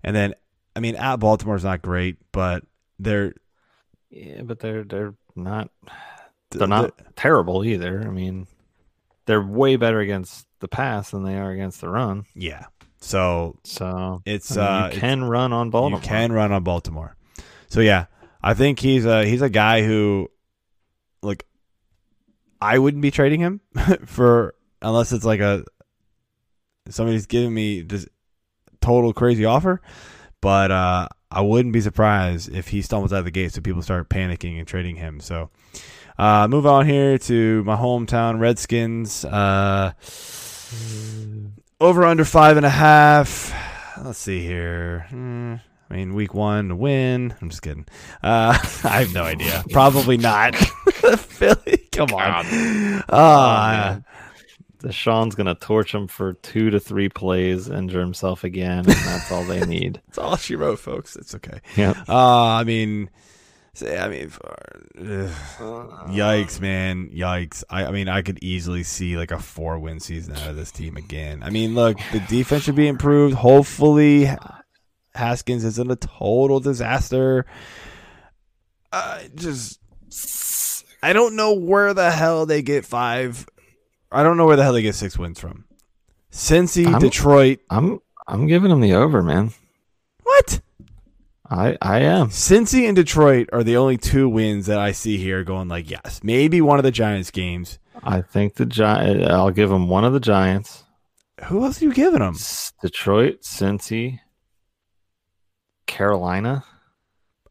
and 0.04 0.16
then 0.16 0.34
I 0.76 0.80
mean 0.80 0.96
at 0.96 1.18
Baltimore's 1.18 1.64
not 1.66 1.82
great, 1.82 2.18
but 2.32 2.64
they're 3.00 3.34
yeah, 4.10 4.42
but 4.44 4.60
they're 4.60 4.84
they're 4.84 5.14
not 5.36 5.70
they're 6.52 6.68
not 6.68 6.98
they're- 6.98 7.08
terrible 7.16 7.64
either. 7.66 8.02
I 8.06 8.10
mean, 8.12 8.48
they're 9.26 9.42
way 9.42 9.76
better 9.76 10.00
against 10.00 10.48
the 10.60 10.68
pass 10.70 11.12
than 11.12 11.24
they 11.24 11.38
are 11.38 11.52
against 11.52 11.82
the 11.82 11.90
run. 11.90 12.26
yeah. 12.36 12.66
So 13.02 13.58
So 13.64 14.22
it's 14.26 14.56
I 14.56 14.62
mean, 14.62 14.70
uh, 14.70 14.80
you 14.80 14.86
it's- 14.88 15.00
can 15.00 15.24
run 15.24 15.54
on 15.54 15.70
Baltimore. 15.72 16.00
You 16.00 16.06
can 16.08 16.32
run 16.32 16.52
on 16.52 16.64
Baltimore. 16.64 17.16
So 17.68 17.82
yeah, 17.82 18.06
I 18.42 18.54
think 18.54 18.80
he's 18.80 19.06
a 19.06 19.26
he's 19.26 19.42
a 19.42 19.50
guy 19.50 19.84
who, 19.84 20.30
like, 21.24 21.46
I 22.62 22.78
wouldn't 22.78 23.02
be 23.02 23.12
trading 23.12 23.40
him 23.40 23.62
for 24.06 24.54
unless 24.82 25.12
it's 25.14 25.26
like 25.26 25.40
a 25.40 25.64
somebody's 26.90 27.26
giving 27.26 27.54
me 27.54 27.82
this 27.82 28.08
total 28.82 29.14
crazy 29.14 29.46
offer. 29.46 29.82
But 30.42 30.72
uh, 30.72 31.08
I 31.30 31.42
wouldn't 31.42 31.74
be 31.74 31.82
surprised 31.82 32.54
if 32.54 32.68
he 32.70 32.82
stumbles 32.82 33.14
out 33.14 33.20
of 33.20 33.26
the 33.26 33.32
gate, 33.32 33.54
so 33.54 33.62
people 33.62 33.82
start 33.82 34.10
panicking 34.10 34.58
and 34.60 34.68
trading 34.68 34.96
him. 34.98 35.20
So. 35.20 35.50
Uh, 36.20 36.48
move 36.48 36.68
on 36.68 36.86
here 36.86 37.18
to 37.18 37.64
my 37.64 37.76
hometown 37.76 38.40
Redskins. 38.40 39.26
Uh, 39.26 39.94
over 41.82 42.06
under 42.06 42.24
five 42.24 42.58
and 42.58 42.66
a 42.66 42.70
half. 42.70 43.54
Let's 44.04 44.20
see 44.20 44.42
here. 44.42 45.06
Hmm, 45.10 45.56
I 45.90 45.94
mean, 45.96 46.14
week 46.14 46.34
one 46.34 46.70
to 46.70 46.76
win. 46.76 47.34
I'm 47.42 47.50
just 47.50 47.62
kidding. 47.62 47.86
Uh, 48.24 48.58
I 48.84 49.02
have 49.02 49.14
no 49.14 49.24
idea. 49.24 49.64
Probably 49.72 50.18
not. 50.18 50.56
Philly, 50.56 51.88
come 51.92 52.14
on. 52.14 52.46
Oh, 52.48 53.02
Ah, 53.10 53.72
man. 53.94 54.06
DeSean's 54.80 55.36
gonna 55.36 55.54
torch 55.56 55.94
him 55.94 56.08
for 56.08 56.34
two 56.34 56.70
to 56.72 56.80
three 56.80 57.10
plays, 57.10 57.70
injure 57.70 58.00
himself 58.00 58.44
again, 58.44 58.80
and 58.80 58.88
that's 58.88 59.32
all 59.32 59.44
they 59.44 59.64
need. 59.66 60.02
that's 60.08 60.18
all 60.18 60.36
she 60.38 60.56
wrote, 60.56 60.80
folks. 60.80 61.16
It's 61.16 61.36
okay. 61.36 61.60
Yep. 61.76 61.98
Uh, 62.10 62.16
I 62.48 62.64
mean, 62.64 63.10
say, 63.74 63.98
I 63.98 64.10
mean, 64.10 64.30
for, 64.30 64.56
ugh. 64.98 66.10
yikes, 66.10 66.60
man, 66.60 67.10
yikes. 67.10 67.64
I, 67.70 67.86
I 67.86 67.92
mean, 67.92 68.08
I 68.10 68.22
could 68.22 68.40
easily 68.44 68.84
see 68.84 69.18
like 69.18 69.32
a 69.32 69.40
four 69.40 69.80
win 69.80 70.00
season 70.00 70.36
out 70.36 70.50
of 70.50 70.56
this 70.56 70.72
team 70.72 70.98
again. 70.98 71.44
I 71.44 71.50
mean, 71.50 71.74
look, 71.76 71.98
the 72.12 72.20
defense 72.22 72.64
should 72.64 72.76
be 72.76 72.88
improved. 72.88 73.36
Hopefully, 73.36 74.30
Haskins 75.16 75.64
isn't 75.64 75.92
a 75.92 75.96
total 75.96 76.60
disaster. 76.60 77.46
I 78.92 79.30
just, 79.36 79.80
I 81.02 81.14
don't 81.14 81.36
know 81.36 81.54
where 81.54 81.94
the 81.94 82.12
hell 82.12 82.46
they 82.46 82.62
get 82.62 82.86
five. 82.86 83.48
I 84.12 84.24
don't 84.24 84.36
know 84.36 84.46
where 84.46 84.58
the 84.58 84.64
hell 84.64 84.74
they 84.74 84.82
get 84.82 84.96
six 84.96 85.18
wins 85.18 85.40
from. 85.40 85.66
Cincy, 86.32 86.86
I'm- 86.88 87.00
Detroit. 87.00 87.60
I'm 87.70 88.00
I'm 88.28 88.48
giving 88.48 88.72
him 88.72 88.82
the 88.82 88.94
over, 88.94 89.24
man. 89.24 89.52
What? 90.24 90.62
I 91.52 91.78
I 91.82 92.00
am. 92.00 92.30
Cincy 92.30 92.88
and 92.88 92.96
Detroit 92.96 93.50
are 93.52 93.64
the 93.64 93.76
only 93.76 93.98
two 93.98 94.30
wins 94.30 94.68
that 94.68 94.80
I 94.80 94.94
see 94.94 95.18
here 95.18 95.44
going 95.44 95.68
like, 95.68 95.90
yes, 95.90 96.22
maybe 96.24 96.62
one 96.62 96.80
of 96.80 96.84
the 96.84 96.92
Giants 96.92 97.30
games. 97.30 97.78
I 98.02 98.22
think 98.22 98.56
the 98.56 98.66
Gi- 98.66 98.84
I'll 98.84 99.52
give 99.52 99.70
them 99.70 99.90
one 99.90 100.06
of 100.06 100.14
the 100.14 100.22
Giants. 100.22 100.86
Who 101.46 101.64
else 101.66 101.82
are 101.82 101.86
you 101.86 101.94
giving 101.94 102.20
them? 102.20 102.38
Detroit, 102.82 103.42
Cincy, 103.42 104.20
Carolina. 105.88 106.64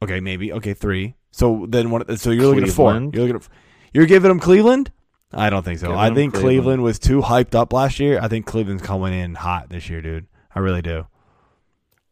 Okay, 0.02 0.20
maybe. 0.20 0.50
Okay, 0.54 0.72
three. 0.72 1.14
So 1.30 1.66
then 1.68 1.90
one. 1.90 2.16
So 2.16 2.30
you're 2.30 2.46
looking 2.46 2.64
at 2.64 2.70
four. 2.70 2.94
You're 2.94 3.10
looking 3.10 3.36
at. 3.36 3.48
You're 3.92 4.06
giving 4.06 4.30
them 4.30 4.40
Cleveland. 4.40 4.92
I 5.32 5.50
don't 5.50 5.62
think 5.62 5.78
so. 5.78 5.88
Giving 5.88 5.98
I 5.98 6.14
think 6.14 6.32
Cleveland. 6.32 6.54
Cleveland. 6.54 6.82
was 6.82 6.98
too 6.98 7.20
hyped 7.20 7.54
up 7.54 7.72
last 7.72 8.00
year. 8.00 8.18
I 8.20 8.28
think 8.28 8.46
Cleveland's 8.46 8.82
coming 8.82 9.12
in 9.12 9.34
hot 9.34 9.68
this 9.68 9.90
year, 9.90 10.00
dude. 10.00 10.26
I 10.54 10.60
really 10.60 10.82
do. 10.82 11.06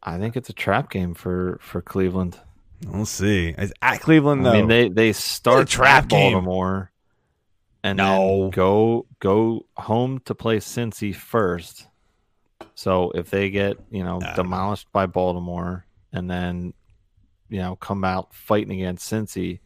I 0.08 0.18
think 0.18 0.36
it's 0.36 0.48
a 0.48 0.54
trap 0.54 0.90
game 0.90 1.14
for 1.14 1.58
for 1.60 1.80
Cleveland. 1.82 2.38
We'll 2.86 3.06
see. 3.06 3.54
It's 3.58 3.72
at 3.82 4.00
Cleveland 4.00 4.44
though. 4.46 4.50
I 4.52 4.56
mean, 4.58 4.68
they 4.68 4.88
they 4.88 5.12
start 5.12 5.68
trap 5.68 6.04
at 6.04 6.08
game. 6.10 6.32
Baltimore, 6.32 6.90
and 7.82 7.96
No. 7.96 8.50
go 8.52 9.06
go 9.20 9.66
home 9.76 10.20
to 10.26 10.34
play 10.34 10.58
Cincy 10.58 11.14
first. 11.14 11.86
So 12.74 13.10
if 13.12 13.30
they 13.30 13.50
get 13.50 13.78
you 13.90 14.04
know 14.04 14.20
demolished 14.36 14.90
by 14.92 15.06
Baltimore, 15.06 15.86
and 16.12 16.30
then 16.30 16.72
you 17.48 17.58
know 17.60 17.76
come 17.76 18.04
out 18.04 18.32
fighting 18.34 18.70
against 18.72 19.10
Cincy, 19.10 19.60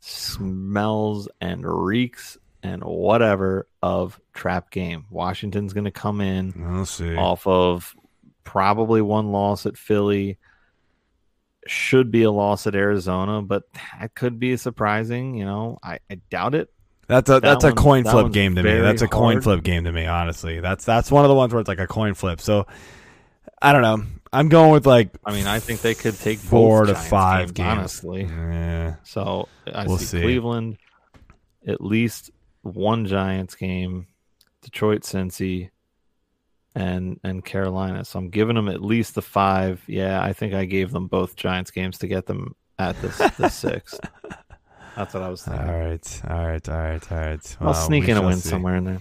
smells 0.00 1.28
and 1.40 1.64
reeks 1.64 2.38
and 2.62 2.82
whatever 2.82 3.68
of 3.82 4.20
trap 4.34 4.70
game. 4.70 5.04
Washington's 5.10 5.72
going 5.72 5.84
to 5.84 5.90
come 5.92 6.20
in 6.20 6.52
we'll 6.56 6.86
see. 6.86 7.14
off 7.14 7.46
of 7.46 7.94
probably 8.48 9.02
one 9.02 9.30
loss 9.32 9.66
at 9.66 9.76
Philly. 9.76 10.38
Should 11.66 12.10
be 12.10 12.22
a 12.22 12.30
loss 12.30 12.66
at 12.66 12.74
Arizona, 12.74 13.42
but 13.42 13.64
that 13.74 14.14
could 14.14 14.38
be 14.38 14.56
surprising. 14.56 15.34
You 15.34 15.44
know, 15.44 15.78
I, 15.82 15.98
I 16.10 16.14
doubt 16.30 16.54
it. 16.54 16.70
That's 17.08 17.28
a 17.28 17.34
That 17.34 17.42
that's 17.42 17.64
a 17.64 17.72
coin 17.72 18.04
flip 18.04 18.32
game 18.32 18.54
to 18.54 18.62
me. 18.62 18.78
That's 18.80 19.02
a 19.02 19.08
coin 19.08 19.40
flip 19.42 19.62
game 19.62 19.84
to 19.84 19.92
me. 19.92 20.06
Honestly, 20.06 20.60
that's 20.60 20.84
that's 20.84 21.10
one 21.10 21.24
of 21.24 21.28
the 21.28 21.34
ones 21.34 21.52
where 21.52 21.60
it's 21.60 21.68
like 21.68 21.80
a 21.80 21.86
coin 21.86 22.14
flip. 22.14 22.40
So 22.40 22.66
I 23.60 23.72
don't 23.72 23.82
know. 23.82 24.02
I'm 24.32 24.48
going 24.48 24.70
with 24.72 24.86
like 24.86 25.10
I 25.24 25.32
mean, 25.32 25.46
I 25.46 25.58
think 25.58 25.80
they 25.82 25.94
could 25.94 26.18
take 26.18 26.38
four 26.38 26.86
to 26.86 26.92
Giants 26.92 27.08
five 27.10 27.54
games, 27.54 27.66
games. 27.66 27.78
honestly. 27.78 28.22
Yeah. 28.24 28.94
So 29.04 29.48
I 29.72 29.86
We'll 29.86 29.98
see, 29.98 30.04
see. 30.04 30.20
Cleveland, 30.22 30.78
at 31.66 31.82
least 31.82 32.30
one 32.62 33.06
Giants 33.06 33.54
game, 33.54 34.06
Detroit, 34.62 35.02
Cincy, 35.02 35.70
and 36.78 37.18
and 37.24 37.44
Carolina. 37.44 38.04
So 38.04 38.18
I'm 38.18 38.30
giving 38.30 38.54
them 38.56 38.68
at 38.68 38.80
least 38.82 39.14
the 39.16 39.22
five. 39.22 39.82
Yeah, 39.86 40.22
I 40.22 40.32
think 40.32 40.54
I 40.54 40.64
gave 40.64 40.92
them 40.92 41.08
both 41.08 41.34
Giants 41.36 41.70
games 41.70 41.98
to 41.98 42.06
get 42.06 42.26
them 42.26 42.54
at 42.78 43.00
the 43.02 43.08
the 43.38 43.48
six. 43.64 43.98
That's 44.96 45.14
what 45.14 45.22
I 45.22 45.28
was 45.28 45.46
All 45.46 45.54
thinking. 45.54 45.74
right, 45.74 46.20
all 46.28 46.46
right, 46.46 46.68
all 46.68 46.76
right, 46.78 47.12
all 47.12 47.18
right. 47.18 47.56
I'll 47.60 47.74
sneak 47.74 48.08
in 48.08 48.16
a 48.16 48.22
win 48.22 48.36
see. 48.38 48.48
somewhere 48.48 48.76
in 48.76 48.84
there. 48.84 49.00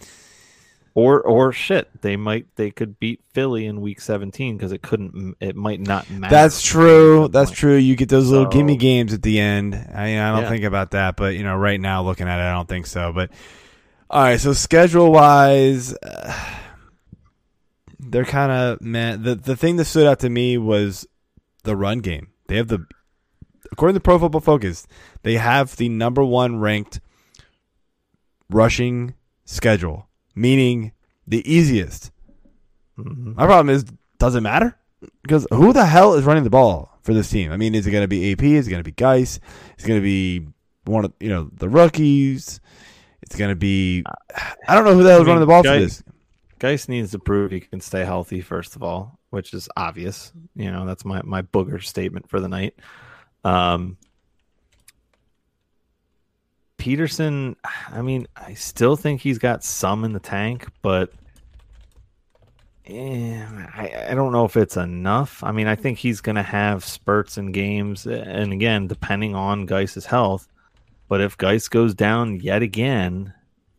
Or 0.94 1.22
or 1.22 1.52
shit, 1.52 1.90
they 2.02 2.18
might 2.18 2.48
they 2.56 2.72
could 2.72 3.00
beat 3.00 3.22
Philly 3.32 3.68
in 3.68 3.82
week 3.82 4.02
17 4.02 4.58
because 4.58 4.72
it 4.72 4.82
couldn't 4.82 5.36
it 5.40 5.56
might 5.56 5.80
not 5.80 6.10
matter. 6.10 6.34
That's 6.34 6.62
true. 6.64 7.28
That's 7.28 7.52
point. 7.52 7.58
true. 7.60 7.76
You 7.76 7.96
get 7.96 8.10
those 8.10 8.32
little 8.32 8.46
So- 8.52 8.58
gimme 8.58 8.78
games 8.78 9.14
at 9.14 9.22
the 9.22 9.40
end. 9.40 9.76
I, 9.76 10.06
I 10.20 10.32
don't 10.32 10.42
Yeah. 10.44 10.50
think 10.50 10.64
about 10.64 10.92
that, 10.92 11.16
but 11.16 11.36
you 11.36 11.44
know, 11.44 11.56
right 11.56 11.80
now 11.80 12.02
looking 12.04 12.28
at 12.28 12.40
it, 12.40 12.44
I 12.44 12.54
don't 12.54 12.68
think 12.68 12.88
so. 12.88 13.14
But 13.14 13.30
all 14.10 14.22
right, 14.24 14.40
so 14.40 14.54
schedule 14.54 15.12
wise, 15.12 15.94
uh, 15.94 16.34
they're 18.10 18.26
kind 18.26 18.52
of 18.52 18.82
man. 18.82 19.24
The 19.24 19.36
the 19.36 19.56
thing 19.56 19.76
that 19.78 19.86
stood 19.86 20.08
out 20.08 20.20
to 20.20 20.30
me 20.30 20.58
was 20.58 21.08
the 21.64 21.76
run 21.76 22.00
game. 22.00 22.28
They 22.48 22.58
have 22.58 22.68
the 22.68 22.86
according 23.72 23.96
to 23.96 24.00
Pro 24.00 24.18
Football 24.20 24.42
Focus, 24.42 24.88
they 25.24 25.36
have 25.36 25.76
the 25.76 25.90
number 25.90 26.24
one 26.24 26.60
ranked 26.60 27.00
rushing 28.50 29.14
schedule, 29.46 30.08
meaning 30.36 30.92
the 31.28 31.50
easiest. 31.52 32.12
Mhm. 32.98 33.36
My 33.36 33.46
problem 33.46 33.70
is, 33.70 33.86
does 34.20 34.36
it 34.36 34.42
matter? 34.42 34.76
Because 35.22 35.46
who 35.52 35.74
the 35.74 35.86
hell 35.86 36.14
is 36.16 36.24
running 36.26 36.44
the 36.44 36.50
ball 36.50 36.98
for 37.04 37.14
this 37.14 37.30
team? 37.30 37.52
I 37.52 37.58
mean, 37.58 37.76
is 37.76 37.86
it 37.86 37.92
going 37.92 38.04
to 38.04 38.08
be 38.08 38.32
AP? 38.32 38.56
Is 38.56 38.68
it 38.68 38.72
going 38.72 38.80
to 38.80 38.90
be 38.90 38.92
Guice? 38.94 39.40
Is 39.78 39.86
it 39.86 39.88
going 39.88 40.00
to 40.00 40.04
be 40.04 40.48
one 40.86 41.06
of 41.06 41.14
you 41.20 41.30
know 41.30 41.50
the 41.54 41.70
rookies? 41.70 42.60
It's 43.22 43.36
going 43.36 43.50
to 43.50 43.56
be 43.56 44.04
I 44.68 44.76
don't 44.76 44.86
know 44.86 44.94
who 44.96 45.04
the 45.04 45.10
hell 45.12 45.22
is 45.22 45.28
running 45.28 45.42
the 45.42 45.48
ball 45.48 45.64
for 45.64 45.70
this. 45.80 46.04
Guice 46.60 46.88
needs 46.88 47.12
to 47.12 47.20
prove 47.20 47.52
he 47.52 47.60
can 47.60 47.82
stay 47.82 48.04
healthy 48.04 48.42
first 48.42 48.76
of 48.76 48.84
all, 48.84 49.20
which 49.30 49.54
is 49.54 49.70
obvious. 49.78 50.32
You 50.56 50.72
know, 50.72 50.86
that's 50.86 51.06
my 51.06 51.22
my 51.24 51.42
booger 51.42 51.84
statement 51.84 52.30
for 52.30 52.40
the 52.40 52.48
night. 52.48 52.76
Um 53.44 53.98
Peterson, 56.78 57.56
I 57.90 58.02
mean, 58.02 58.28
I 58.36 58.54
still 58.54 58.96
think 58.96 59.22
he's 59.22 59.40
got 59.40 59.64
some 59.64 60.04
in 60.04 60.14
the 60.14 60.20
tank, 60.20 60.68
but 60.82 61.12
eh, 62.86 63.46
I, 63.74 64.06
I 64.10 64.14
don't 64.14 64.32
know 64.32 64.46
if 64.46 64.56
it's 64.56 64.78
enough. 64.78 65.44
I 65.44 65.52
mean, 65.52 65.68
I 65.68 65.76
think 65.76 65.98
he's 65.98 66.22
going 66.22 66.36
to 66.36 66.44
have 66.44 66.86
spurts 66.86 67.38
in 67.38 67.52
games, 67.52 68.06
and 68.06 68.54
again, 68.54 68.88
depending 68.88 69.36
on 69.36 69.66
Guice's 69.66 70.06
health. 70.06 70.48
But 71.10 71.20
if 71.22 71.38
Guice 71.38 71.68
goes 71.68 71.94
down 71.94 72.40
yet 72.40 72.62
again, 72.62 73.34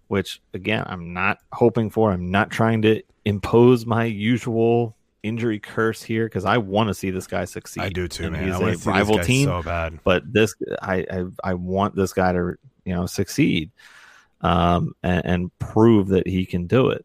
which 0.08 0.40
again 0.52 0.84
I'm 0.86 1.12
not 1.12 1.38
hoping 1.52 1.90
for. 1.90 2.10
I'm 2.12 2.30
not 2.30 2.50
trying 2.50 2.82
to 2.82 3.02
impose 3.24 3.86
my 3.86 4.04
usual 4.04 4.96
injury 5.22 5.58
curse 5.58 6.02
here 6.02 6.26
because 6.26 6.44
I 6.44 6.58
want 6.58 6.88
to 6.88 6.94
see 6.94 7.10
this 7.10 7.26
guy 7.26 7.44
succeed. 7.44 7.82
I 7.82 7.88
do 7.88 8.08
too, 8.08 8.24
And 8.24 8.32
man. 8.32 8.44
He's 8.44 8.54
I 8.54 8.58
want 8.58 8.86
a 8.86 8.90
rival 8.90 9.18
team, 9.18 9.46
so 9.46 9.62
bad. 9.62 10.00
but 10.04 10.22
this 10.32 10.54
I, 10.82 11.06
I 11.10 11.24
I 11.44 11.54
want 11.54 11.94
this 11.94 12.12
guy 12.12 12.32
to 12.32 12.54
you 12.84 12.94
know 12.94 13.06
succeed, 13.06 13.70
um, 14.40 14.94
and, 15.02 15.24
and 15.24 15.58
prove 15.58 16.08
that 16.08 16.26
he 16.26 16.46
can 16.46 16.66
do 16.66 16.88
it. 16.88 17.04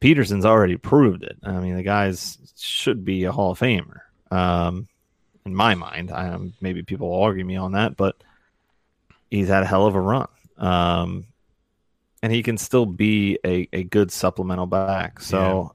Peterson's 0.00 0.44
already 0.44 0.76
proved 0.76 1.22
it. 1.22 1.36
I 1.42 1.52
mean, 1.52 1.74
the 1.76 1.82
guy's 1.82 2.38
should 2.56 3.04
be 3.04 3.24
a 3.24 3.32
Hall 3.32 3.52
of 3.52 3.58
Famer. 3.58 4.00
Um, 4.30 4.88
in 5.44 5.54
my 5.54 5.74
mind, 5.74 6.10
I 6.10 6.28
um, 6.28 6.54
maybe 6.60 6.82
people 6.82 7.10
will 7.10 7.22
argue 7.22 7.44
me 7.44 7.56
on 7.56 7.72
that, 7.72 7.96
but 7.96 8.16
he's 9.30 9.48
had 9.48 9.62
a 9.62 9.66
hell 9.66 9.86
of 9.86 9.94
a 9.94 10.00
run. 10.00 10.28
Um, 10.58 11.26
and 12.26 12.34
he 12.34 12.42
can 12.42 12.58
still 12.58 12.86
be 12.86 13.38
a, 13.44 13.68
a 13.72 13.84
good 13.84 14.10
supplemental 14.10 14.66
back. 14.66 15.20
So 15.20 15.72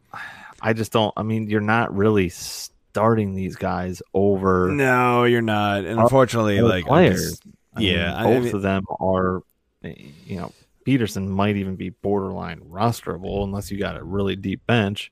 I 0.62 0.74
just 0.74 0.92
don't. 0.92 1.14
I 1.16 1.24
mean, 1.24 1.50
you're 1.50 1.62
not 1.62 1.96
really 1.96 2.28
starting 2.28 3.34
these 3.36 3.56
guys 3.56 4.02
over 4.14 4.68
No, 4.70 5.24
you're 5.24 5.42
not. 5.42 5.86
And 5.86 5.98
unfortunately, 5.98 6.60
like 6.60 6.86
players. 6.86 7.40
just- 7.40 7.44
I 7.74 7.80
mean, 7.80 7.94
yeah, 7.96 8.14
I- 8.14 8.20
I 8.20 8.34
both 8.34 8.44
mean- 8.44 8.56
of 8.58 8.62
them 8.64 8.84
are. 9.00 9.44
You 9.82 10.36
know, 10.36 10.52
Peterson 10.84 11.30
might 11.30 11.56
even 11.56 11.78
be 11.78 11.92
borderline 11.92 12.60
rosterable 12.70 13.46
unless 13.46 13.72
you 13.72 13.80
got 13.80 13.96
a 13.96 14.04
really 14.04 14.36
deep 14.36 14.68
bench. 14.68 15.10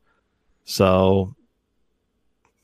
So, 0.66 1.34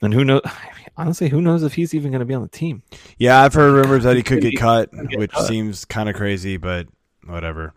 and 0.01 0.13
who 0.13 0.25
knows? 0.25 0.41
Honestly, 0.97 1.29
who 1.29 1.39
knows 1.41 1.63
if 1.63 1.73
he's 1.75 1.93
even 1.93 2.11
going 2.11 2.19
to 2.19 2.25
be 2.25 2.33
on 2.33 2.41
the 2.41 2.49
team? 2.49 2.83
yeah, 3.17 3.41
I've 3.41 3.53
heard 3.53 3.71
rumors 3.73 4.03
that 4.03 4.17
he 4.17 4.21
could 4.23 4.41
get 4.41 4.57
cut, 4.57 4.89
which 4.91 5.33
seems 5.47 5.85
kind 5.85 6.09
of 6.09 6.15
crazy, 6.15 6.57
but 6.57 6.87
whatever. 7.25 7.73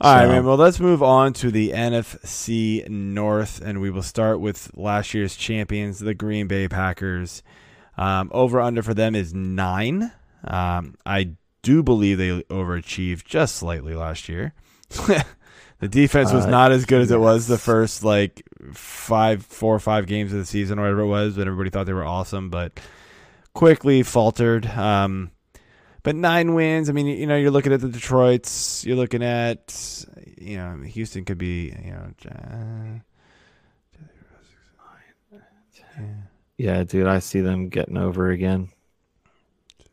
All 0.00 0.14
right, 0.16 0.24
So- 0.24 0.28
man. 0.28 0.44
Well, 0.44 0.56
let's 0.56 0.80
move 0.80 1.02
on 1.02 1.32
to 1.34 1.50
the 1.50 1.70
NFC 1.72 2.88
North, 2.88 3.60
and 3.64 3.80
we 3.80 3.90
will 3.90 4.02
start 4.02 4.40
with 4.40 4.70
last 4.74 5.14
year's 5.14 5.36
champions, 5.36 5.98
the 6.00 6.14
Green 6.14 6.46
Bay 6.46 6.68
Packers. 6.68 7.42
Um, 7.96 8.28
over 8.32 8.60
under 8.60 8.82
for 8.82 8.92
them 8.94 9.14
is 9.14 9.32
nine. 9.32 10.10
Um, 10.44 10.96
I 11.06 11.30
do 11.62 11.82
believe 11.82 12.18
they 12.18 12.42
overachieved 12.42 13.24
just 13.24 13.54
slightly 13.56 13.94
last 13.94 14.28
year. 14.28 14.52
the 15.78 15.88
defense 15.88 16.32
was 16.32 16.44
Uh, 16.44 16.50
not 16.50 16.72
as 16.72 16.84
good 16.86 17.00
as 17.02 17.10
it 17.10 17.20
was 17.20 17.46
the 17.46 17.56
first 17.56 18.02
like 18.04 18.42
five, 18.72 19.46
four 19.46 19.74
or 19.74 19.80
five 19.80 20.06
games 20.06 20.32
of 20.32 20.38
the 20.40 20.44
season, 20.44 20.78
or 20.78 20.82
whatever 20.82 21.02
it 21.02 21.06
was, 21.06 21.36
but 21.36 21.46
everybody 21.46 21.70
thought 21.70 21.86
they 21.86 21.92
were 21.92 22.04
awesome, 22.04 22.50
but 22.50 22.78
quickly 23.54 24.02
faltered. 24.02 24.66
Um, 24.66 25.30
but 26.04 26.14
nine 26.14 26.54
wins. 26.54 26.88
I 26.88 26.92
mean, 26.92 27.06
you 27.06 27.26
know, 27.26 27.36
you're 27.36 27.50
looking 27.50 27.72
at 27.72 27.80
the 27.80 27.88
Detroit's. 27.88 28.84
You're 28.86 28.96
looking 28.96 29.24
at, 29.24 30.06
you 30.38 30.58
know, 30.58 30.76
Houston 30.84 31.24
could 31.24 31.38
be, 31.38 31.74
you 31.84 31.90
know, 31.90 32.10
uh, 32.30 33.00
yeah, 35.32 36.04
Yeah, 36.56 36.84
dude, 36.84 37.08
I 37.08 37.18
see 37.18 37.40
them 37.40 37.68
getting 37.68 37.96
over 37.96 38.30
again 38.30 38.68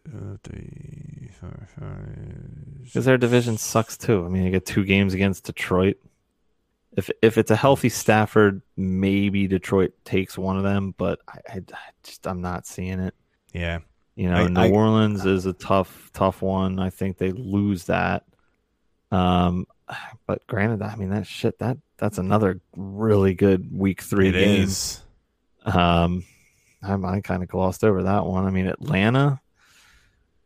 two, 0.06 0.40
three, 0.44 1.30
four, 1.40 1.68
five, 1.80 2.84
because 2.84 3.06
their 3.06 3.18
division 3.18 3.58
sucks 3.58 3.98
too. 3.98 4.26
I 4.26 4.30
mean, 4.30 4.44
they 4.44 4.52
get 4.52 4.66
two 4.66 4.84
games 4.84 5.14
against 5.14 5.46
Detroit. 5.46 5.98
If 6.96 7.10
if 7.22 7.38
it's 7.38 7.52
a 7.52 7.56
healthy 7.56 7.90
Stafford, 7.90 8.62
maybe 8.76 9.48
Detroit 9.48 9.94
takes 10.04 10.38
one 10.38 10.58
of 10.58 10.64
them, 10.64 10.94
but 10.98 11.20
I, 11.28 11.40
I, 11.48 11.58
I 11.58 11.92
just 12.04 12.28
I'm 12.28 12.42
not 12.42 12.68
seeing 12.68 13.00
it. 13.00 13.16
yeah. 13.54 13.80
You 14.22 14.30
know, 14.30 14.36
I- 14.36 14.48
New 14.48 14.62
I- 14.62 14.70
Orleans 14.70 15.26
is 15.26 15.46
a 15.48 15.54
tough, 15.54 16.12
tough 16.14 16.42
one. 16.44 16.78
I 16.80 16.92
think 16.92 17.18
they 17.18 17.32
lose 17.32 17.86
that. 17.86 18.24
Um, 19.12 19.66
but 20.28 20.46
granted, 20.48 20.82
I 20.84 20.96
mean 20.96 21.10
that 21.10 21.26
shit 21.26 21.58
that 21.60 21.78
that's 21.98 22.18
another 22.18 22.62
really 22.76 23.34
good 23.34 23.68
week 23.76 24.02
three 24.04 24.30
It 24.30 24.34
game. 24.34 24.62
is. 24.64 25.02
Um, 25.66 26.24
I, 26.84 26.94
I 26.94 27.22
kind 27.22 27.42
of 27.44 27.50
glossed 27.50 27.84
over 27.84 28.04
that 28.04 28.26
one. 28.26 28.46
I 28.46 28.52
mean, 28.52 28.68
Atlanta. 28.68 29.42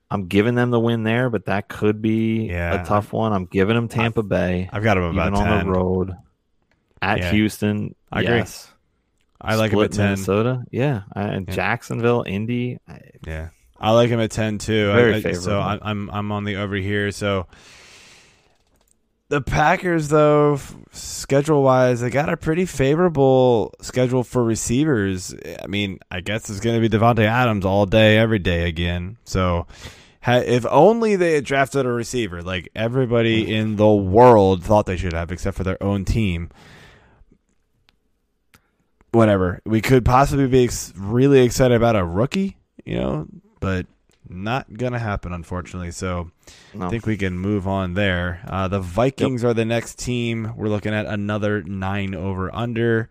I'm 0.10 0.28
giving 0.28 0.56
them 0.56 0.70
the 0.72 0.80
win 0.80 1.04
there, 1.04 1.30
but 1.30 1.46
that 1.46 1.68
could 1.68 2.02
be 2.02 2.48
Yeah. 2.48 2.82
a 2.82 2.86
tough 2.86 3.12
one. 3.12 3.34
I'm 3.34 3.46
giving 3.46 3.76
them 3.76 3.88
Tampa 3.88 4.24
Bay, 4.24 4.70
I've 4.72 4.84
got 4.84 4.96
them 4.96 5.04
about 5.04 5.34
even 5.34 5.48
on 5.48 5.66
the 5.66 5.72
road 5.72 6.14
at 7.02 7.18
Yeah. 7.20 7.32
Houston. 7.32 7.96
I 8.12 8.22
agree. 8.22 8.36
yes. 8.38 8.72
I 9.42 9.56
like 9.56 9.72
them 9.72 9.80
Split 9.80 9.92
at 9.92 9.98
ten. 9.98 10.06
Minnesota, 10.12 10.64
yeah, 10.72 11.02
and 11.16 11.48
Yeah. 11.48 11.54
Jacksonville, 11.56 12.24
Indy. 12.26 12.78
I, 12.88 13.00
Yeah, 13.28 13.50
I 13.80 13.92
like 13.92 14.10
him 14.10 14.20
at 14.20 14.32
ten 14.32 14.58
too. 14.58 14.92
Very 14.94 15.14
I, 15.14 15.18
I, 15.18 15.22
so 15.22 15.30
favorable. 15.32 15.62
I'm 15.62 15.80
I'm 15.82 16.10
I'm 16.12 16.32
on 16.32 16.44
the 16.44 16.56
over 16.58 16.76
here. 16.76 17.12
So 17.12 17.48
the 19.30 19.42
Packers, 19.42 20.10
though, 20.10 20.60
schedule 20.92 21.64
wise, 21.64 22.02
they 22.02 22.10
got 22.10 22.30
a 22.30 22.38
pretty 22.38 22.66
favorable 22.66 23.74
schedule 23.82 24.24
for 24.24 24.44
receivers. 24.44 25.34
I 25.62 25.68
mean, 25.68 26.00
I 26.12 26.22
guess 26.22 26.50
it's 26.50 26.60
going 26.60 26.82
to 26.82 26.90
be 26.90 26.96
Davante 26.96 27.26
Adams 27.26 27.66
all 27.66 27.86
day, 27.86 28.18
every 28.18 28.40
day 28.40 28.68
again. 28.68 29.18
So. 29.24 29.66
ha- 30.22 30.44
If 30.46 30.66
only 30.68 31.16
they 31.16 31.34
had 31.36 31.44
drafted 31.46 31.86
a 31.86 31.90
receiver 31.90 32.42
like 32.42 32.70
everybody 32.76 33.46
mm. 33.46 33.50
in 33.50 33.76
the 33.76 33.90
world 33.90 34.64
thought 34.64 34.86
they 34.86 34.98
should 34.98 35.14
have, 35.14 35.32
except 35.32 35.58
for 35.58 35.64
their 35.64 35.82
own 35.82 36.06
team. 36.06 36.50
Whatever. 39.12 39.62
We 39.66 39.82
could 39.82 40.04
possibly 40.04 40.48
be 40.48 40.66
ex- 40.66 40.94
really 40.96 41.42
excited 41.42 41.76
about 41.76 41.96
a 41.96 42.04
rookie, 42.04 42.58
you 42.86 42.96
know, 42.96 43.28
but 43.66 43.88
not 44.30 44.72
gonna 44.72 45.00
happen, 45.00 45.34
unfortunately. 45.34 45.90
So 45.90 46.30
no. 46.76 46.86
I 46.86 46.90
think 46.90 47.08
we 47.08 47.18
can 47.18 47.36
move 47.36 47.68
on 47.68 47.96
there. 47.96 48.42
Uh, 48.48 48.68
the 48.68 48.80
Vikings 48.80 49.44
are 49.44 49.56
the 49.56 49.66
next 49.66 49.98
team. 49.98 50.54
We're 50.56 50.70
looking 50.70 50.94
at 50.94 51.08
another 51.08 51.64
nine 51.64 52.14
over 52.14 52.54
under. 52.54 53.10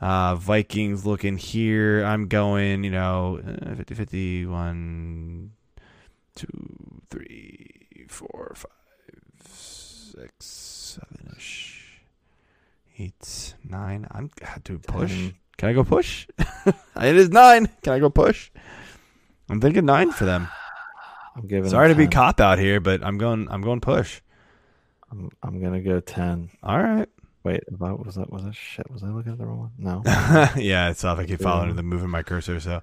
Uh, 0.00 0.34
Vikings 0.34 1.06
looking 1.06 1.38
here. 1.38 2.02
I'm 2.04 2.26
going, 2.26 2.82
you 2.82 2.90
know, 2.90 3.38
uh, 3.38 3.76
50 3.76 3.94
51, 3.94 5.52
2, 6.34 6.46
3, 7.10 8.06
4, 8.08 8.52
5, 8.56 8.70
6, 9.46 10.44
7 10.44 11.34
ish, 11.36 12.02
8, 12.98 13.54
9. 13.62 14.06
I'm, 14.10 14.30
to 14.64 14.78
push. 14.80 15.12
Ten. 15.12 15.34
Can 15.58 15.68
I 15.68 15.72
go 15.74 15.84
push? 15.84 16.26
it 16.66 17.16
is 17.16 17.28
9. 17.28 17.68
Can 17.82 17.92
I 17.92 18.00
go 18.00 18.10
push? 18.10 18.50
I'm 19.52 19.60
thinking 19.60 19.84
9 19.84 20.12
for 20.12 20.24
them. 20.24 20.48
I'm 21.36 21.46
giving. 21.46 21.70
Sorry 21.70 21.88
to 21.88 21.94
be 21.94 22.06
cop 22.08 22.40
out 22.40 22.58
here, 22.58 22.80
but 22.80 23.04
I'm 23.04 23.18
going. 23.18 23.48
I'm 23.50 23.62
going 23.62 23.80
push. 23.80 24.20
I'm, 25.10 25.30
I'm 25.42 25.62
gonna 25.62 25.80
go 25.80 26.00
ten. 26.00 26.50
All 26.62 26.82
right. 26.82 27.08
Wait, 27.44 27.62
I, 27.68 27.92
was 27.92 28.14
that 28.14 28.30
was 28.30 28.44
that 28.44 28.54
shit? 28.54 28.90
Was 28.90 29.02
I 29.02 29.08
looking 29.08 29.32
at 29.32 29.38
the 29.38 29.46
wrong 29.46 29.58
one? 29.58 29.70
No. 29.78 30.02
yeah, 30.56 30.90
it's 30.90 31.02
tough. 31.02 31.18
I 31.18 31.26
keep 31.26 31.40
following 31.40 31.74
the 31.74 31.82
moving 31.82 32.08
my 32.08 32.22
cursor. 32.22 32.60
So, 32.60 32.82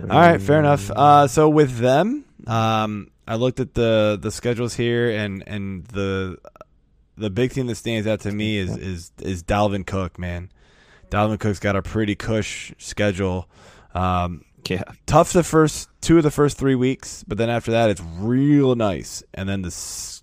all 0.00 0.06
right, 0.06 0.40
fair 0.40 0.58
enough. 0.58 0.90
Uh, 0.90 1.26
so 1.26 1.48
with 1.48 1.78
them, 1.78 2.24
um, 2.46 3.10
I 3.28 3.36
looked 3.36 3.60
at 3.60 3.74
the 3.74 4.18
the 4.20 4.30
schedules 4.30 4.74
here, 4.74 5.10
and 5.10 5.44
and 5.46 5.84
the 5.86 6.38
the 7.16 7.30
big 7.30 7.52
thing 7.52 7.66
that 7.66 7.74
stands 7.74 8.06
out 8.06 8.20
to 8.20 8.32
me 8.32 8.58
is 8.58 8.76
is 8.76 9.12
is 9.20 9.42
Dalvin 9.42 9.86
Cook. 9.86 10.18
Man, 10.18 10.50
Dalvin 11.10 11.38
Cook's 11.38 11.60
got 11.60 11.76
a 11.76 11.82
pretty 11.82 12.14
cush 12.14 12.72
schedule. 12.78 13.48
Um, 13.94 14.44
yeah. 14.68 14.84
tough 15.06 15.32
the 15.32 15.42
first 15.42 15.88
two 16.02 16.18
of 16.18 16.22
the 16.22 16.30
first 16.30 16.58
three 16.58 16.74
weeks, 16.74 17.24
but 17.26 17.38
then 17.38 17.48
after 17.48 17.70
that, 17.70 17.88
it's 17.88 18.02
real 18.18 18.74
nice. 18.74 19.22
And 19.32 19.48
then 19.48 19.62
the 19.62 20.20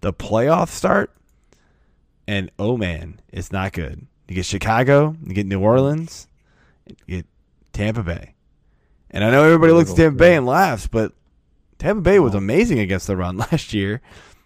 the 0.00 0.12
playoff 0.12 0.68
start, 0.68 1.14
and 2.26 2.50
oh 2.58 2.78
man, 2.78 3.20
it's 3.30 3.52
not 3.52 3.74
good. 3.74 4.06
You 4.28 4.36
get 4.36 4.46
Chicago, 4.46 5.16
you 5.26 5.34
get 5.34 5.46
New 5.46 5.60
Orleans, 5.60 6.26
you 6.86 7.16
get 7.16 7.26
Tampa 7.72 8.02
Bay, 8.02 8.34
and 9.10 9.24
I 9.24 9.30
know 9.30 9.44
everybody 9.44 9.72
looks 9.72 9.90
at 9.90 9.96
Tampa 9.96 10.16
Bay 10.16 10.36
and 10.36 10.46
laughs, 10.46 10.86
but 10.86 11.12
Tampa 11.78 12.00
Bay 12.00 12.18
was 12.18 12.34
amazing 12.34 12.78
against 12.78 13.06
the 13.06 13.16
run 13.16 13.36
last 13.50 13.74
year. 13.74 14.00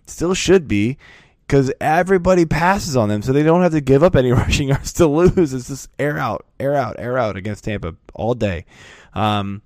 Still 0.07 0.35
should 0.35 0.66
be. 0.66 0.99
Because 1.47 1.73
everybody 1.83 2.47
passes 2.47 2.97
on 2.97 3.11
them, 3.11 3.20
so 3.20 3.31
they 3.31 3.43
don't 3.43 3.61
have 3.61 3.73
to 3.73 3.83
give 3.83 4.03
up 4.03 4.16
any 4.16 4.31
rushing 4.33 4.68
yards 4.68 4.95
to 4.95 5.07
lose. 5.07 5.53
It's 5.53 5.68
just 5.68 5.91
air 5.99 6.16
out, 6.16 6.47
air 6.59 6.75
out, 6.75 6.97
air 6.99 7.18
out 7.18 7.37
against 7.37 7.64
Tampa 7.64 7.95
all 8.14 8.33
day. 8.33 8.64
Um, 9.12 9.61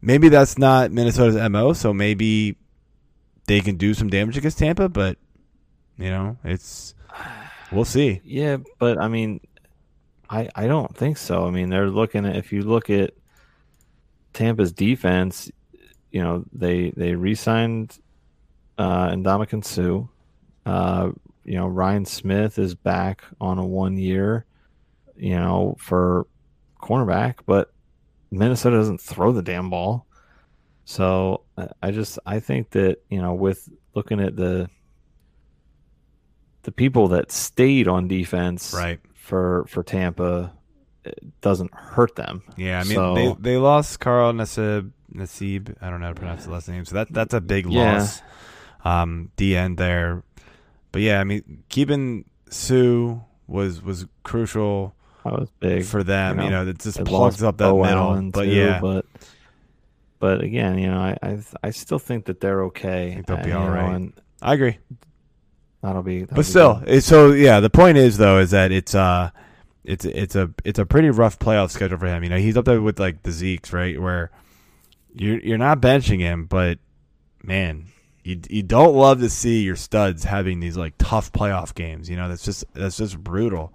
maybe 0.00 0.28
that's 0.28 0.58
not 0.58 0.90
Minnesota's 0.90 1.36
mo. 1.50 1.72
So 1.72 1.92
maybe 1.92 2.56
they 3.46 3.60
can 3.60 3.76
do 3.76 3.94
some 3.94 4.08
damage 4.08 4.36
against 4.36 4.58
Tampa, 4.58 4.88
but 4.88 5.18
you 5.98 6.10
know, 6.10 6.36
it's 6.44 6.94
we'll 7.72 7.84
see. 7.84 8.20
Yeah, 8.24 8.58
but 8.78 8.98
I 8.98 9.08
mean, 9.08 9.40
I 10.28 10.48
I 10.54 10.66
don't 10.66 10.94
think 10.94 11.16
so. 11.16 11.46
I 11.46 11.50
mean, 11.50 11.70
they're 11.70 11.88
looking 11.88 12.26
at 12.26 12.36
if 12.36 12.52
you 12.52 12.62
look 12.62 12.90
at 12.90 13.12
Tampa's 14.32 14.72
defense, 14.72 15.50
you 16.10 16.22
know 16.22 16.44
they 16.52 16.90
they 16.90 17.14
re-signed 17.14 17.98
uh, 18.78 19.10
Ndamukong 19.10 19.64
Suh. 19.64 20.06
Uh, 20.64 21.12
you 21.44 21.54
know 21.54 21.66
Ryan 21.66 22.04
Smith 22.04 22.58
is 22.58 22.74
back 22.74 23.22
on 23.40 23.58
a 23.58 23.64
one 23.64 23.96
year, 23.96 24.44
you 25.16 25.36
know 25.36 25.76
for 25.78 26.26
cornerback, 26.80 27.36
but 27.46 27.72
Minnesota 28.38 28.76
doesn't 28.76 29.00
throw 29.00 29.32
the 29.32 29.42
damn 29.42 29.70
ball. 29.70 30.06
So 30.84 31.42
I- 31.58 31.68
I 31.82 31.90
just 31.90 32.18
I 32.26 32.40
think 32.40 32.70
that 32.70 32.98
you 33.10 33.20
know 33.20 33.34
with 33.34 33.68
looking 33.94 34.20
at 34.20 34.36
the 34.36 34.68
the 36.62 36.72
people 36.72 37.08
that 37.08 37.30
stayed 37.30 37.86
on 37.88 38.08
defense 38.08 38.74
Right. 38.76 39.00
for 39.14 39.64
for 39.68 39.82
Tampa 39.82 40.52
it 41.04 41.40
doesn't 41.40 41.72
hurt 41.72 42.16
them. 42.16 42.42
Yeah, 42.56 42.80
I 42.80 42.84
mean 42.84 42.94
So- 42.94 43.14
they 43.14 43.34
they 43.52 43.56
lost 43.58 44.00
Carl 44.00 44.32
Nassib 44.32 44.90
Nassib. 45.14 45.74
I 45.80 45.88
don't 45.88 46.00
know 46.00 46.06
how 46.06 46.12
to 46.14 46.18
pronounce 46.18 46.44
the 46.46 46.50
last 46.50 46.68
name. 46.68 46.84
So 46.84 46.96
that 46.96 47.12
that's 47.12 47.32
a 47.34 47.40
big 47.40 47.70
Yeah. 47.70 47.98
loss. 47.98 48.22
Um, 48.84 49.30
the 49.36 49.56
end 49.56 49.78
there, 49.78 50.24
but 50.92 51.02
yeah, 51.02 51.20
I 51.20 51.24
mean 51.24 51.62
keeping 51.68 52.24
Suh 52.50 53.20
was 53.46 53.82
was 53.82 54.06
crucial 54.24 54.95
That 55.26 55.40
was 55.40 55.50
big 55.58 55.84
for 55.84 56.04
them. 56.04 56.38
you 56.38 56.44
You 56.44 56.50
know, 56.50 56.64
know, 56.64 56.70
it 56.70 56.78
just 56.78 57.04
plugs 57.04 57.42
up 57.42 57.56
that 57.58 57.74
middle. 57.74 58.30
But 58.30 58.44
too, 58.44 58.50
yeah, 58.50 58.80
but 58.80 59.06
but 60.20 60.40
again, 60.40 60.78
you 60.78 60.86
know, 60.86 61.00
I 61.00 61.16
I, 61.20 61.38
I 61.64 61.70
still 61.70 61.98
think 61.98 62.26
that 62.26 62.40
they're 62.40 62.64
okay. 62.66 63.14
think 63.14 63.26
they'll 63.26 63.42
be 63.42 63.50
all 63.52 63.68
know, 63.68 63.74
and 63.74 64.12
I 64.40 64.54
agree. 64.54 64.78
that'll 65.82 66.04
be. 66.04 66.20
That'll 66.20 66.36
but 66.36 66.42
be 66.42 66.50
still, 66.50 66.82
it's, 66.86 67.06
so 67.06 67.32
yeah. 67.32 67.58
The 67.58 67.70
point 67.70 67.98
is 67.98 68.18
though 68.18 68.38
is 68.38 68.52
that 68.52 68.70
it's 68.70 68.94
uh, 68.94 69.30
it's 69.82 70.04
it's 70.04 70.36
a 70.36 70.50
it's 70.64 70.78
a 70.78 70.86
pretty 70.86 71.10
rough 71.10 71.40
playoff 71.40 71.70
schedule 71.70 71.98
for 71.98 72.06
him. 72.06 72.22
You 72.22 72.30
know, 72.30 72.38
he's 72.38 72.56
up 72.56 72.64
there 72.64 72.80
with 72.80 73.00
like 73.00 73.24
the 73.24 73.32
Zeke's 73.32 73.72
right, 73.72 74.00
where 74.00 74.30
you're 75.12 75.40
you're 75.40 75.58
not 75.58 75.80
benching 75.80 76.20
him, 76.20 76.46
but 76.46 76.78
man, 77.42 77.86
you 78.22 78.40
you 78.48 78.62
don't 78.62 78.94
love 78.94 79.20
to 79.20 79.28
see 79.28 79.62
your 79.62 79.76
studs 79.76 80.22
having 80.22 80.60
these 80.60 80.76
like 80.76 80.94
tough 80.98 81.32
playoff 81.32 81.74
games. 81.74 82.08
You 82.08 82.16
know, 82.16 82.28
that's 82.28 82.44
just 82.44 82.64
that's 82.74 82.96
just 82.96 83.18
brutal. 83.18 83.72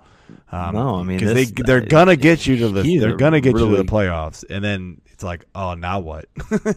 Um, 0.52 0.76
No, 0.76 0.96
I 0.96 1.04
mean, 1.04 1.18
because 1.20 1.34
they 1.34 1.46
they're 1.46 1.82
gonna 1.82 2.16
get 2.16 2.46
you 2.46 2.58
to 2.58 2.70
the 2.70 2.84
he's 2.84 3.02
they're 3.02 3.16
gonna 3.16 3.40
get 3.42 3.54
you 3.58 3.70
to 3.70 3.78
the 3.78 3.84
playoffs, 3.86 4.44
and 4.50 4.64
then 4.64 5.02
it's 5.12 5.24
like, 5.24 5.46
oh, 5.56 5.74
now 5.76 6.00
what? 6.00 6.26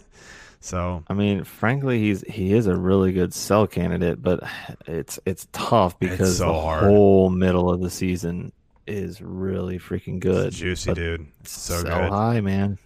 so 0.60 1.02
I 1.08 1.14
mean, 1.14 1.44
frankly, 1.44 1.98
he's 1.98 2.22
he 2.22 2.52
is 2.52 2.66
a 2.66 2.76
really 2.76 3.12
good 3.12 3.34
sell 3.34 3.66
candidate, 3.66 4.22
but 4.22 4.42
it's 4.86 5.18
it's 5.26 5.46
tough 5.52 5.98
because 5.98 6.38
so 6.38 6.46
the 6.46 6.52
hard. 6.60 6.84
whole 6.84 7.30
middle 7.30 7.70
of 7.70 7.80
the 7.80 7.90
season 7.90 8.52
is 8.86 9.20
really 9.20 9.78
freaking 9.78 10.20
good. 10.20 10.48
it's 10.48 10.56
juicy, 10.58 10.90
But 10.90 10.94
dude. 10.96 11.26
It's 11.40 11.50
so 11.52 11.82
good. 11.82 11.90
high, 11.90 12.40
man. 12.40 12.78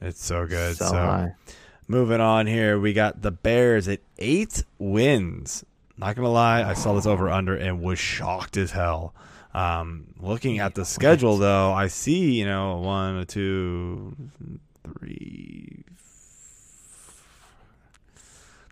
It's 0.00 0.22
so 0.24 0.46
good. 0.46 0.76
Sell 0.76 0.90
so 0.90 0.96
high. 0.96 1.34
moving 1.88 2.20
on 2.20 2.46
here, 2.46 2.78
we 2.78 2.92
got 2.92 3.22
the 3.22 3.30
Bears 3.32 3.88
at 3.88 4.00
eight 4.18 4.62
wins. 4.78 5.64
Not 5.98 6.14
gonna 6.14 6.28
lie, 6.28 6.62
I 6.62 6.74
saw 6.74 6.92
this 6.94 7.06
over 7.06 7.28
under 7.30 7.56
and 7.56 7.80
was 7.80 7.98
shocked 7.98 8.56
as 8.58 8.70
hell. 8.72 9.14
Um, 9.56 10.08
looking 10.20 10.58
at 10.58 10.74
the 10.74 10.84
schedule 10.84 11.38
though, 11.38 11.72
I 11.72 11.86
see 11.86 12.32
you 12.34 12.44
know 12.44 12.76
one, 12.76 13.24
two, 13.24 14.14
three. 14.84 15.82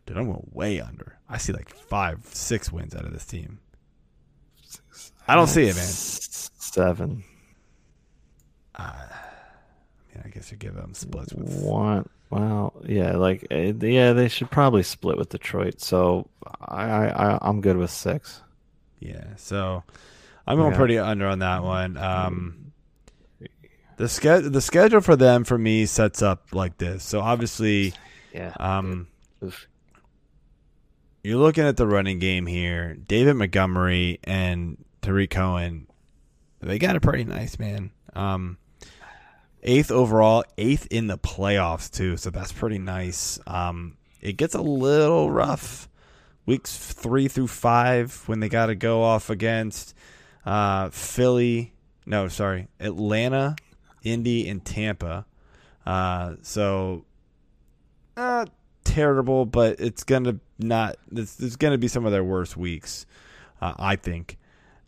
Dude, 0.05 0.19
I'm 0.19 0.27
going 0.27 0.51
way 0.53 0.83
under. 0.83 1.17
I 1.27 1.39
see 1.39 1.55
like 1.55 1.71
five, 1.71 2.21
six 2.33 2.71
wins 2.71 2.95
out 2.95 3.07
of 3.07 3.15
this 3.15 3.25
team. 3.25 3.61
I 5.27 5.37
don't 5.37 5.47
see 5.47 5.63
it, 5.63 5.75
man. 5.75 5.87
Seven. 5.87 7.25
I 8.75 8.93
mean, 10.15 10.23
I 10.23 10.29
guess 10.29 10.51
you 10.53 10.59
give 10.59 10.75
them 10.75 10.93
splits 10.93 11.33
with 11.33 11.63
One. 11.63 12.07
Well, 12.29 12.75
yeah, 12.85 13.17
like 13.17 13.47
uh, 13.51 13.73
yeah, 13.81 14.13
they 14.13 14.29
should 14.29 14.51
probably 14.51 14.83
split 14.83 15.17
with 15.17 15.31
Detroit. 15.31 15.81
So 15.81 16.29
I, 16.61 17.09
I 17.09 17.39
I'm 17.41 17.63
good 17.63 17.79
with 17.79 17.91
six. 17.91 18.43
Yeah, 19.01 19.25
so 19.37 19.83
I'm 20.47 20.57
going 20.59 20.73
Yeah. 20.73 20.79
pretty 20.79 20.99
under 20.99 21.27
on 21.27 21.39
that 21.41 21.63
one. 21.63 21.97
Um, 21.97 22.73
the 23.97 24.09
ske- 24.09 24.51
the 24.51 24.61
schedule 24.61 25.01
for 25.01 25.17
them 25.17 25.45
for 25.45 25.57
me 25.57 25.87
sets 25.87 26.21
up 26.23 26.49
like 26.53 26.79
this. 26.79 27.03
So 27.05 27.21
obviously, 27.21 27.95
Yeah. 28.33 28.53
um, 28.61 29.07
you're 31.23 31.39
looking 31.39 31.65
at 31.65 31.77
the 31.77 31.87
running 31.87 32.19
game 32.19 32.47
here. 32.47 32.95
David 32.95 33.35
Montgomery 33.35 34.21
and 34.25 34.85
Tarik 35.03 35.31
Cohen, 35.31 35.87
they 36.61 36.79
got 36.79 36.97
it 36.97 37.01
pretty 37.01 37.25
nice, 37.25 37.59
man. 37.59 37.91
Um, 38.15 38.59
eighth 39.63 39.91
overall, 39.91 40.45
eighth 40.59 40.87
in 40.91 41.07
the 41.07 41.19
playoffs 41.19 41.91
too. 41.91 42.17
So 42.17 42.31
that's 42.31 42.53
pretty 42.53 42.79
nice. 42.79 43.39
Um, 43.47 43.97
it 44.21 44.37
gets 44.37 44.55
a 44.55 44.61
little 44.63 45.31
rough 45.31 45.89
weeks 46.47 46.77
three 46.77 47.29
through 47.29 47.47
five 47.49 48.23
when 48.27 48.41
they 48.41 48.49
got 48.51 48.67
to 48.67 48.75
go 48.75 49.03
off 49.03 49.31
against 49.31 49.94
uh, 50.47 50.91
Philly. 50.91 51.73
No, 52.07 52.29
sorry, 52.29 52.69
Atlanta, 52.81 53.57
Indy, 54.03 54.49
and 54.49 54.65
Tampa. 54.65 55.25
Uh, 55.87 56.35
so 56.43 57.05
uh, 58.17 58.47
terrible, 58.85 59.47
but 59.47 59.81
it's 59.81 60.05
gonna 60.05 60.37
not. 60.59 60.97
It's, 61.13 61.41
it's 61.41 61.57
gonna 61.57 61.79
be 61.79 61.89
some 61.89 62.05
of 62.07 62.13
their 62.13 62.25
worst 62.25 62.57
weeks, 62.57 63.07
uh, 63.61 63.75
I 63.79 63.97
think. 63.97 64.39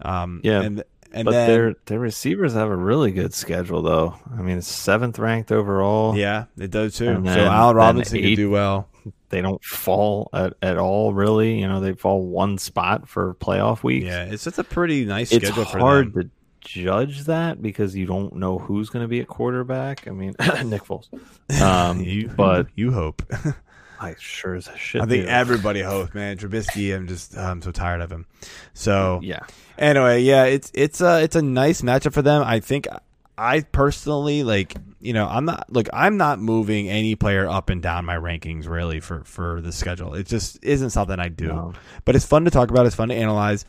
Um, 0.03 0.41
Yeah, 0.45 0.61
and 0.63 0.85
and 1.13 1.25
but 1.25 1.31
then 1.33 1.49
their 1.51 1.75
their 1.87 1.99
receivers 2.01 2.53
have 2.55 2.69
a 2.69 2.77
really 2.77 3.11
good 3.13 3.33
schedule, 3.33 3.81
though. 3.83 4.15
I 4.37 4.43
mean, 4.43 4.59
it's 4.59 4.67
seventh 4.69 5.19
ranked 5.19 5.51
overall. 5.53 6.17
yeah, 6.17 6.45
it 6.59 6.71
does 6.71 6.97
too. 6.97 7.09
And 7.09 7.27
so 7.27 7.33
then- 7.35 7.49
then 7.49 7.77
Robinson 7.77 8.19
could 8.21 8.37
do 8.37 8.51
well. 8.51 8.89
They 9.29 9.41
don't 9.41 9.63
fall 9.65 10.29
at, 10.33 10.55
at 10.63 10.79
all, 10.79 11.13
really. 11.13 11.61
You 11.61 11.69
know, 11.69 11.81
they 11.81 11.93
fall 11.95 12.23
one 12.27 12.59
spot 12.59 13.09
for 13.09 13.35
playoff 13.35 13.83
weeks. 13.83 14.07
Yeah, 14.07 14.25
it's 14.25 14.45
just 14.45 14.59
a 14.59 14.65
pretty 14.65 15.05
nice 15.05 15.33
it's 15.33 15.47
schedule 15.47 15.65
for 15.65 15.79
hard 15.79 16.15
to 16.15 16.31
judge 16.61 17.25
that 17.25 17.61
because 17.63 17.95
you 17.97 18.07
don't 18.07 18.35
know 18.37 18.59
who's 18.59 18.91
going 18.91 19.05
to 19.05 19.09
be 19.09 19.21
at 19.21 19.29
quarterback. 19.29 20.07
I 20.09 20.11
mean, 20.11 20.35
Nick 20.65 20.85
Foles. 20.85 21.09
Um, 21.61 22.01
you, 22.05 22.29
but 22.29 22.69
you 22.75 22.93
hope. 22.93 23.23
I 23.99 24.15
sure 24.19 24.55
as 24.55 24.69
shit. 24.77 25.01
I 25.01 25.07
think 25.07 25.25
do. 25.25 25.31
everybody 25.31 25.81
hopes, 25.81 26.13
man. 26.15 26.37
Trubisky, 26.37 26.95
I'm 26.95 27.07
just 27.07 27.37
I'm 27.37 27.63
so 27.63 27.71
tired 27.71 28.03
of 28.03 28.13
him. 28.13 28.27
So 28.75 29.21
Yeah. 29.23 29.41
anyway, 29.79 30.23
yeah, 30.23 30.45
it's 30.45 30.71
it's 30.75 31.01
a 31.01 31.23
it's 31.23 31.35
a 31.35 31.43
nice 31.43 31.83
matchup 31.83 32.13
for 32.13 32.23
them. 32.23 32.43
I 32.45 32.61
think 32.61 32.89
I 33.39 33.61
personally 33.61 34.43
like 34.43 34.75
you 35.01 35.13
know 35.13 35.27
I'm 35.27 35.45
not 35.45 35.71
look 35.71 35.89
I'm 35.93 36.17
not 36.17 36.39
moving 36.39 36.89
any 36.89 37.15
player 37.15 37.49
up 37.49 37.69
and 37.71 37.83
down 37.83 38.05
my 38.05 38.17
rankings 38.17 38.69
really 38.69 39.01
for 39.01 39.25
for 39.25 39.61
the 39.61 39.73
schedule. 39.73 40.15
It 40.15 40.27
just 40.27 40.59
isn't 40.63 40.91
something 40.91 41.19
I 41.19 41.29
do. 41.29 41.49
No. 41.49 41.73
But 42.05 42.17
it's 42.17 42.25
fun 42.25 42.45
to 42.45 42.51
talk 42.51 42.71
about. 42.71 42.87
It's 42.87 42.97
fun 42.97 43.09
to 43.09 43.15
analyze. 43.15 43.65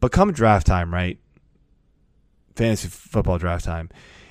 But 0.00 0.12
come 0.12 0.32
draft 0.32 0.66
time, 0.66 0.92
right? 0.92 1.18
Fantasy 2.54 2.88
football 2.88 3.38
draft 3.38 3.64
time. 3.64 3.88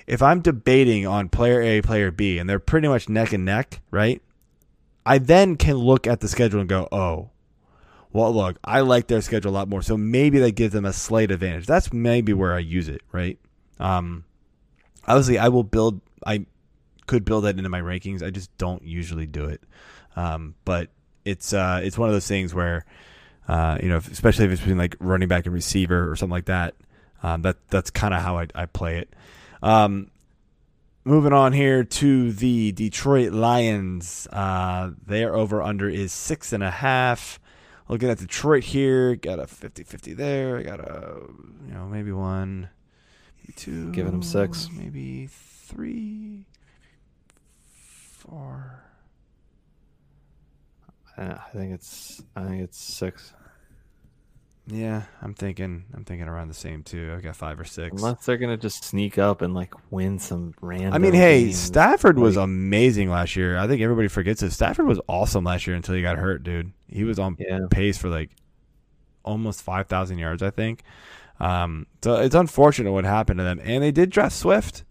If 0.07 0.21
I'm 0.21 0.41
debating 0.41 1.07
on 1.07 1.29
player 1.29 1.61
A, 1.61 1.81
player 1.81 2.11
B, 2.11 2.37
and 2.37 2.47
they're 2.47 2.59
pretty 2.59 2.87
much 2.87 3.09
neck 3.09 3.33
and 3.33 3.43
neck, 3.43 3.81
right? 3.89 4.21
I 5.05 5.17
then 5.17 5.55
can 5.55 5.75
look 5.77 6.05
at 6.07 6.19
the 6.19 6.27
schedule 6.27 6.59
and 6.59 6.69
go, 6.69 6.87
oh, 6.91 7.29
well, 8.11 8.33
look, 8.33 8.57
I 8.63 8.81
like 8.81 9.07
their 9.07 9.21
schedule 9.21 9.51
a 9.51 9.53
lot 9.53 9.67
more, 9.67 9.81
so 9.81 9.97
maybe 9.97 10.39
that 10.39 10.51
gives 10.51 10.73
them 10.73 10.85
a 10.85 10.93
slight 10.93 11.31
advantage. 11.31 11.65
That's 11.65 11.91
maybe 11.91 12.33
where 12.33 12.53
I 12.53 12.59
use 12.59 12.87
it, 12.87 13.01
right? 13.11 13.37
Um, 13.79 14.24
obviously, 15.07 15.37
I 15.37 15.49
will 15.49 15.63
build. 15.63 16.01
I 16.25 16.45
could 17.07 17.25
build 17.25 17.45
that 17.45 17.57
into 17.57 17.69
my 17.69 17.81
rankings. 17.81 18.23
I 18.23 18.29
just 18.29 18.55
don't 18.57 18.83
usually 18.83 19.27
do 19.27 19.45
it. 19.45 19.61
Um, 20.15 20.55
but 20.65 20.89
it's 21.23 21.53
uh, 21.53 21.81
it's 21.83 21.97
one 21.97 22.09
of 22.09 22.15
those 22.15 22.27
things 22.27 22.53
where, 22.53 22.85
uh, 23.47 23.77
you 23.81 23.89
know, 23.89 23.97
especially 23.97 24.45
if 24.45 24.51
it's 24.51 24.61
between 24.61 24.77
like 24.77 24.95
running 24.99 25.27
back 25.27 25.45
and 25.45 25.53
receiver 25.53 26.09
or 26.09 26.15
something 26.15 26.31
like 26.31 26.45
that. 26.45 26.75
Um, 27.23 27.41
that 27.41 27.57
that's 27.69 27.89
kind 27.89 28.13
of 28.13 28.21
how 28.21 28.37
I, 28.37 28.47
I 28.53 28.65
play 28.65 28.97
it. 28.99 29.13
Um, 29.63 30.11
moving 31.03 31.33
on 31.33 31.53
here 31.53 31.83
to 31.83 32.31
the 32.31 32.71
Detroit 32.71 33.31
Lions. 33.31 34.27
Uh, 34.31 34.91
their 35.05 35.35
over 35.35 35.61
under 35.61 35.89
is 35.89 36.11
six 36.11 36.53
and 36.53 36.63
a 36.63 36.71
half. 36.71 37.39
Looking 37.87 38.09
at 38.09 38.17
Detroit 38.17 38.63
here, 38.63 39.15
got 39.15 39.39
a 39.39 39.43
50-50 39.43 40.15
there. 40.15 40.57
I 40.57 40.63
got 40.63 40.79
a 40.79 41.21
you 41.67 41.73
know 41.73 41.85
maybe 41.85 42.11
one, 42.11 42.69
two, 43.53 43.91
Giving 43.91 44.13
him 44.13 44.23
six. 44.23 44.69
maybe 44.75 45.27
three, 45.31 46.45
four. 48.17 48.81
Uh, 51.17 51.35
I 51.45 51.49
think 51.57 51.73
it's 51.73 52.21
I 52.35 52.43
think 52.45 52.61
it's 52.61 52.77
six. 52.77 53.33
Yeah, 54.67 55.03
I'm 55.21 55.33
thinking 55.35 55.85
I'm 55.93 56.03
thinking 56.05 56.27
around 56.27 56.47
the 56.47 56.53
same 56.55 56.81
too. 56.83 57.13
I've 57.15 57.21
got 57.23 57.35
five 57.35 57.59
or 57.59 57.63
six. 57.65 57.95
Unless 58.01 58.25
they're 58.25 58.37
gonna 58.37 58.57
just 58.57 58.83
sneak 58.83 59.17
up 59.17 59.41
and 59.41 59.53
like 59.53 59.73
win 59.91 60.17
some 60.19 60.53
random. 60.61 60.93
I 60.93 60.97
mean, 60.97 61.13
hey, 61.13 61.43
games. 61.45 61.57
Stafford 61.57 62.17
was 62.17 62.35
amazing 62.35 63.09
last 63.09 63.35
year. 63.35 63.57
I 63.57 63.67
think 63.67 63.81
everybody 63.81 64.07
forgets 64.07 64.41
it. 64.43 64.51
Stafford 64.51 64.87
was 64.87 64.99
awesome 65.07 65.43
last 65.43 65.67
year 65.67 65.75
until 65.75 65.95
he 65.95 66.01
got 66.01 66.17
hurt, 66.17 66.43
dude. 66.43 66.71
He 66.89 67.03
was 67.03 67.19
on 67.19 67.37
Yeah. 67.39 67.59
pace 67.69 67.97
for 67.97 68.09
like 68.09 68.31
almost 69.23 69.61
5,000 69.61 70.17
yards, 70.17 70.41
I 70.43 70.49
think. 70.51 70.83
Um, 71.39 71.87
so 72.01 72.15
it's 72.15 72.35
unfortunate 72.35 72.91
what 72.91 73.05
happened 73.05 73.39
to 73.39 73.43
them. 73.43 73.59
And 73.63 73.83
they 73.83 73.91
did 73.91 74.09
draft 74.09 74.35
Swift. 74.35 74.83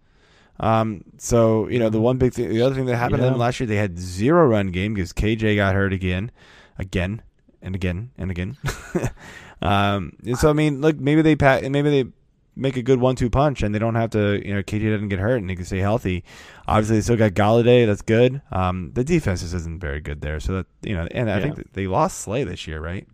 Um, 0.60 1.02
so, 1.18 1.68
you 1.68 1.78
know, 1.78 1.88
the 1.88 2.00
one 2.00 2.16
big 2.18 2.32
thing, 2.34 2.48
the 2.48 2.62
other 2.62 2.74
thing 2.74 2.86
that 2.86 2.96
happened 2.96 3.18
to 3.22 3.24
them 3.24 3.38
last 3.38 3.58
year, 3.60 3.66
they 3.66 3.76
had 3.76 3.98
zero 3.98 4.46
run 4.46 4.68
game 4.68 4.94
because 4.94 5.12
KJ 5.12 5.56
got 5.56 5.74
hurt 5.74 5.92
again, 5.92 6.30
again, 6.78 7.22
and 7.60 7.74
again, 7.74 8.10
and 8.16 8.30
again. 8.30 8.56
um, 9.62 10.12
and 10.24 10.38
so, 10.38 10.50
I 10.50 10.52
mean, 10.52 10.80
look, 10.80 10.96
maybe 10.98 11.22
they 11.22 11.34
pat, 11.34 11.68
maybe 11.70 11.90
they 11.90 12.10
make 12.56 12.76
a 12.76 12.82
good 12.82 13.00
one-two 13.00 13.30
punch, 13.30 13.62
and 13.64 13.74
they 13.74 13.80
don't 13.80 13.96
have 13.96 14.10
to. 14.10 14.40
You 14.46 14.54
know, 14.54 14.62
KJ 14.62 14.92
doesn't 14.92 15.08
get 15.08 15.18
hurt, 15.18 15.38
and 15.38 15.50
they 15.50 15.56
can 15.56 15.64
stay 15.64 15.78
healthy. 15.80 16.22
Obviously, 16.68 16.96
they 16.96 17.02
still 17.02 17.16
got 17.16 17.32
Golladay. 17.32 17.84
That's 17.84 18.02
good. 18.02 18.40
Um, 18.52 18.92
the 18.94 19.02
defense 19.02 19.40
just 19.40 19.54
isn't 19.54 19.80
very 19.80 20.00
good 20.00 20.20
there. 20.20 20.38
So 20.38 20.52
that 20.58 20.66
you 20.82 20.94
know, 20.94 21.08
and 21.10 21.28
I 21.30 21.38
Yeah. 21.38 21.42
think 21.54 21.72
they 21.72 21.86
lost 21.88 22.20
Slay 22.20 22.44
this 22.44 22.66
year, 22.68 22.80
right? 22.80 23.08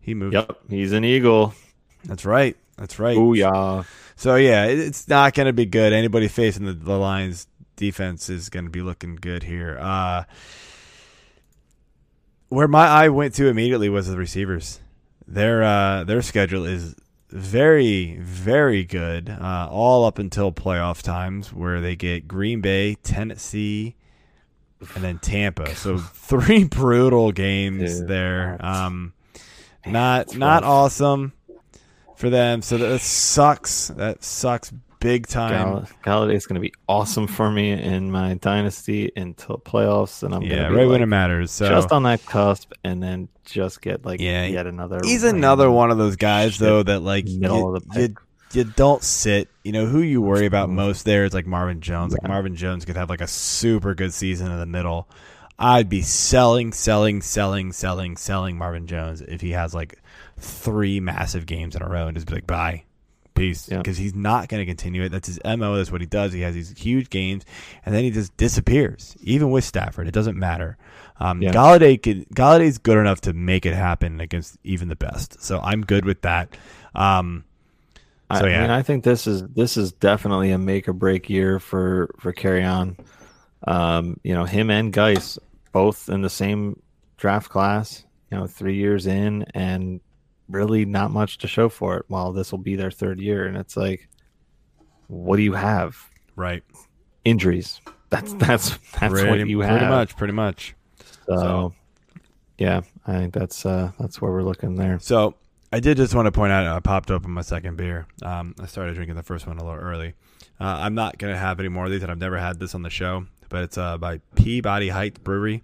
He 0.00 0.14
moved. 0.14 0.32
Yep, 0.34 0.56
he's 0.70 0.92
an 0.92 1.04
eagle. 1.04 1.52
That's 2.04 2.24
right. 2.24 2.56
That's 2.76 2.98
right. 2.98 3.16
Ooh 3.16 3.34
yeah. 3.34 3.84
So 4.16 4.36
yeah, 4.36 4.66
it's 4.66 5.08
not 5.08 5.34
going 5.34 5.46
to 5.46 5.52
be 5.52 5.66
good. 5.66 5.92
Anybody 5.92 6.28
facing 6.28 6.66
the, 6.66 6.72
the 6.72 6.98
Lions 6.98 7.46
defense 7.76 8.28
is 8.28 8.48
going 8.48 8.66
to 8.66 8.70
be 8.70 8.82
looking 8.82 9.16
good 9.16 9.42
here. 9.42 9.78
Uh, 9.80 10.24
where 12.48 12.68
my 12.68 12.86
eye 12.86 13.08
went 13.08 13.34
to 13.34 13.48
immediately 13.48 13.88
was 13.88 14.08
the 14.08 14.16
receivers. 14.16 14.80
Their 15.26 15.62
uh, 15.62 16.04
their 16.04 16.22
schedule 16.22 16.64
is 16.64 16.94
very 17.30 18.16
very 18.20 18.84
good, 18.84 19.30
uh, 19.30 19.68
all 19.70 20.04
up 20.04 20.18
until 20.18 20.52
playoff 20.52 21.02
times, 21.02 21.52
where 21.52 21.80
they 21.80 21.96
get 21.96 22.26
Green 22.26 22.60
Bay, 22.60 22.96
Tennessee, 23.02 23.94
and 24.94 25.04
then 25.04 25.18
Tampa. 25.18 25.74
So 25.76 25.98
three 25.98 26.64
brutal 26.70 27.32
games 27.32 28.00
Dude, 28.00 28.08
there. 28.08 28.56
Um, 28.60 29.12
not 29.86 30.36
not 30.36 30.64
awesome 30.64 31.32
for 32.20 32.30
them. 32.30 32.62
So 32.62 32.78
that 32.78 33.00
sucks. 33.00 33.88
That 33.88 34.22
sucks 34.22 34.72
big 35.00 35.26
time. 35.26 35.86
Gall- 36.02 36.30
is 36.30 36.46
going 36.46 36.54
to 36.54 36.60
be 36.60 36.72
awesome 36.86 37.26
for 37.26 37.50
me 37.50 37.72
in 37.72 38.12
my 38.12 38.34
dynasty 38.34 39.10
until 39.16 39.58
playoffs, 39.58 40.22
and 40.22 40.34
I'm 40.34 40.42
yeah, 40.42 40.68
right 40.68 40.86
when 40.86 41.02
it 41.02 41.06
matters. 41.06 41.50
So 41.50 41.68
just 41.68 41.90
on 41.90 42.04
that 42.04 42.24
cusp, 42.26 42.72
and 42.84 43.02
then 43.02 43.28
just 43.44 43.80
get 43.82 44.04
like 44.04 44.20
Yeah, 44.20 44.46
yet 44.46 44.66
another. 44.66 45.00
he's 45.02 45.24
another 45.24 45.70
one 45.70 45.90
of 45.90 45.98
those 45.98 46.16
guys 46.16 46.58
though 46.58 46.82
that 46.84 47.00
like 47.00 47.24
middle 47.24 47.58
you, 47.58 47.76
of 47.76 47.82
the 47.82 47.88
pick. 47.90 48.12
you 48.52 48.64
don't 48.64 49.02
sit. 49.02 49.48
You 49.64 49.72
know 49.72 49.86
who 49.86 50.00
you 50.00 50.20
worry 50.22 50.46
about 50.46 50.68
most 50.70 51.04
there 51.04 51.24
is 51.24 51.34
like 51.34 51.46
Marvin 51.46 51.80
Jones. 51.80 52.12
Like 52.12 52.28
Marvin 52.28 52.54
Jones 52.54 52.84
could 52.84 52.96
have 52.96 53.08
like 53.08 53.22
a 53.22 53.26
super 53.26 53.94
good 53.94 54.12
season 54.12 54.52
in 54.52 54.58
the 54.58 54.66
middle. 54.66 55.08
I'd 55.58 55.90
be 55.90 56.00
selling, 56.00 56.72
selling, 56.72 57.20
selling, 57.20 57.72
selling, 57.72 58.16
selling 58.16 58.56
Marvin 58.56 58.86
Jones 58.86 59.20
if 59.20 59.42
he 59.42 59.50
has 59.50 59.74
like 59.74 60.00
three 60.40 61.00
massive 61.00 61.46
games 61.46 61.76
in 61.76 61.82
a 61.82 61.88
row 61.88 62.06
and 62.06 62.16
just 62.16 62.26
be 62.26 62.34
like, 62.34 62.46
bye, 62.46 62.84
peace, 63.34 63.68
Yeah. 63.70 63.78
because 63.78 63.96
he's 63.96 64.14
not 64.14 64.48
going 64.48 64.60
to 64.60 64.66
continue 64.66 65.02
it. 65.02 65.10
That's 65.10 65.28
his 65.28 65.40
mo. 65.44 65.76
That's 65.76 65.92
what 65.92 66.00
he 66.00 66.06
does. 66.06 66.32
He 66.32 66.40
has 66.40 66.54
these 66.54 66.76
huge 66.78 67.10
games 67.10 67.44
and 67.84 67.94
then 67.94 68.04
he 68.04 68.10
just 68.10 68.36
disappears. 68.36 69.16
Even 69.20 69.50
with 69.50 69.64
Stafford, 69.64 70.08
it 70.08 70.14
doesn't 70.14 70.36
matter. 70.38 70.76
Um, 71.18 71.42
Yeah. 71.42 71.52
Golladay 71.52 72.02
could 72.02 72.28
Golladay's 72.30 72.78
good 72.78 72.98
enough 72.98 73.20
to 73.22 73.32
make 73.32 73.66
it 73.66 73.74
happen 73.74 74.20
against 74.20 74.58
even 74.64 74.88
the 74.88 74.96
best. 74.96 75.42
So 75.42 75.60
I'm 75.60 75.82
good 75.82 76.04
with 76.04 76.22
that. 76.22 76.56
Um, 76.94 77.44
so, 78.32 78.46
I, 78.46 78.48
yeah. 78.48 78.58
I 78.58 78.60
mean, 78.62 78.70
I 78.70 78.82
think 78.82 79.04
this 79.04 79.26
is 79.26 79.42
this 79.48 79.76
is 79.76 79.92
definitely 79.92 80.52
a 80.52 80.58
make 80.58 80.88
or 80.88 80.92
break 80.92 81.28
year 81.28 81.58
for 81.58 82.14
for 82.18 82.32
Kerryon. 82.32 82.96
Um, 83.66 84.18
you 84.22 84.32
know, 84.34 84.44
him 84.44 84.70
and 84.70 84.92
Guice 84.92 85.38
both 85.72 86.08
in 86.08 86.22
the 86.22 86.30
same 86.30 86.80
draft 87.16 87.50
class. 87.50 88.04
You 88.30 88.38
know, 88.38 88.46
three 88.46 88.76
years 88.76 89.06
in, 89.08 89.44
and 89.54 90.00
really 90.50 90.84
not 90.84 91.10
much 91.10 91.38
to 91.38 91.48
show 91.48 91.68
for 91.68 91.96
it. 91.98 92.04
While 92.08 92.32
this 92.32 92.50
will 92.52 92.58
be 92.58 92.76
their 92.76 92.90
third 92.90 93.20
year, 93.20 93.46
and 93.46 93.56
it's 93.56 93.76
like, 93.76 94.08
what 95.08 95.36
do 95.36 95.42
you 95.42 95.54
have? 95.54 95.96
right. 96.36 96.62
Injuries. 97.24 97.80
That's 98.08 98.32
that's 98.34 98.70
that's 98.98 99.12
pretty, 99.12 99.28
what 99.28 99.48
you 99.48 99.60
have. 99.60 99.78
pretty 99.78 99.86
much. 99.90 100.16
Pretty 100.16 100.32
much. 100.32 100.74
So, 101.26 101.36
So- 101.36 101.74
yeah, 102.58 102.80
I 103.06 103.12
think 103.12 103.34
that's 103.34 103.64
uh 103.64 103.92
that's 103.98 104.20
where 104.20 104.30
we're 104.32 104.42
looking 104.42 104.74
there. 104.76 104.98
So 105.00 105.34
I 105.72 105.80
did 105.80 105.96
just 105.96 106.14
want 106.14 106.26
to 106.26 106.32
point 106.32 106.52
out 106.52 106.66
I 106.66 106.80
popped 106.80 107.10
open 107.10 107.30
my 107.30 107.42
second 107.42 107.76
beer. 107.76 108.06
Um, 108.22 108.54
I 108.60 108.66
started 108.66 108.94
drinking 108.94 109.16
the 109.16 109.22
first 109.22 109.46
one 109.46 109.58
a 109.58 109.64
little 109.64 109.78
early. 109.80 110.14
Uh, 110.60 110.64
I'm 110.80 110.94
not 110.94 111.18
gonna 111.18 111.36
have 111.38 111.60
any 111.60 111.68
more 111.68 111.86
of 111.86 111.90
these, 111.90 112.02
and 112.02 112.10
I've 112.10 112.18
never 112.18 112.38
had 112.38 112.58
this 112.58 112.74
on 112.74 112.82
the 112.82 112.90
show. 112.90 113.26
But 113.48 113.64
it's 113.64 113.78
uh, 113.78 113.96
by 113.98 114.18
Peabody 114.34 114.88
Heights 114.88 115.18
Brewery. 115.18 115.62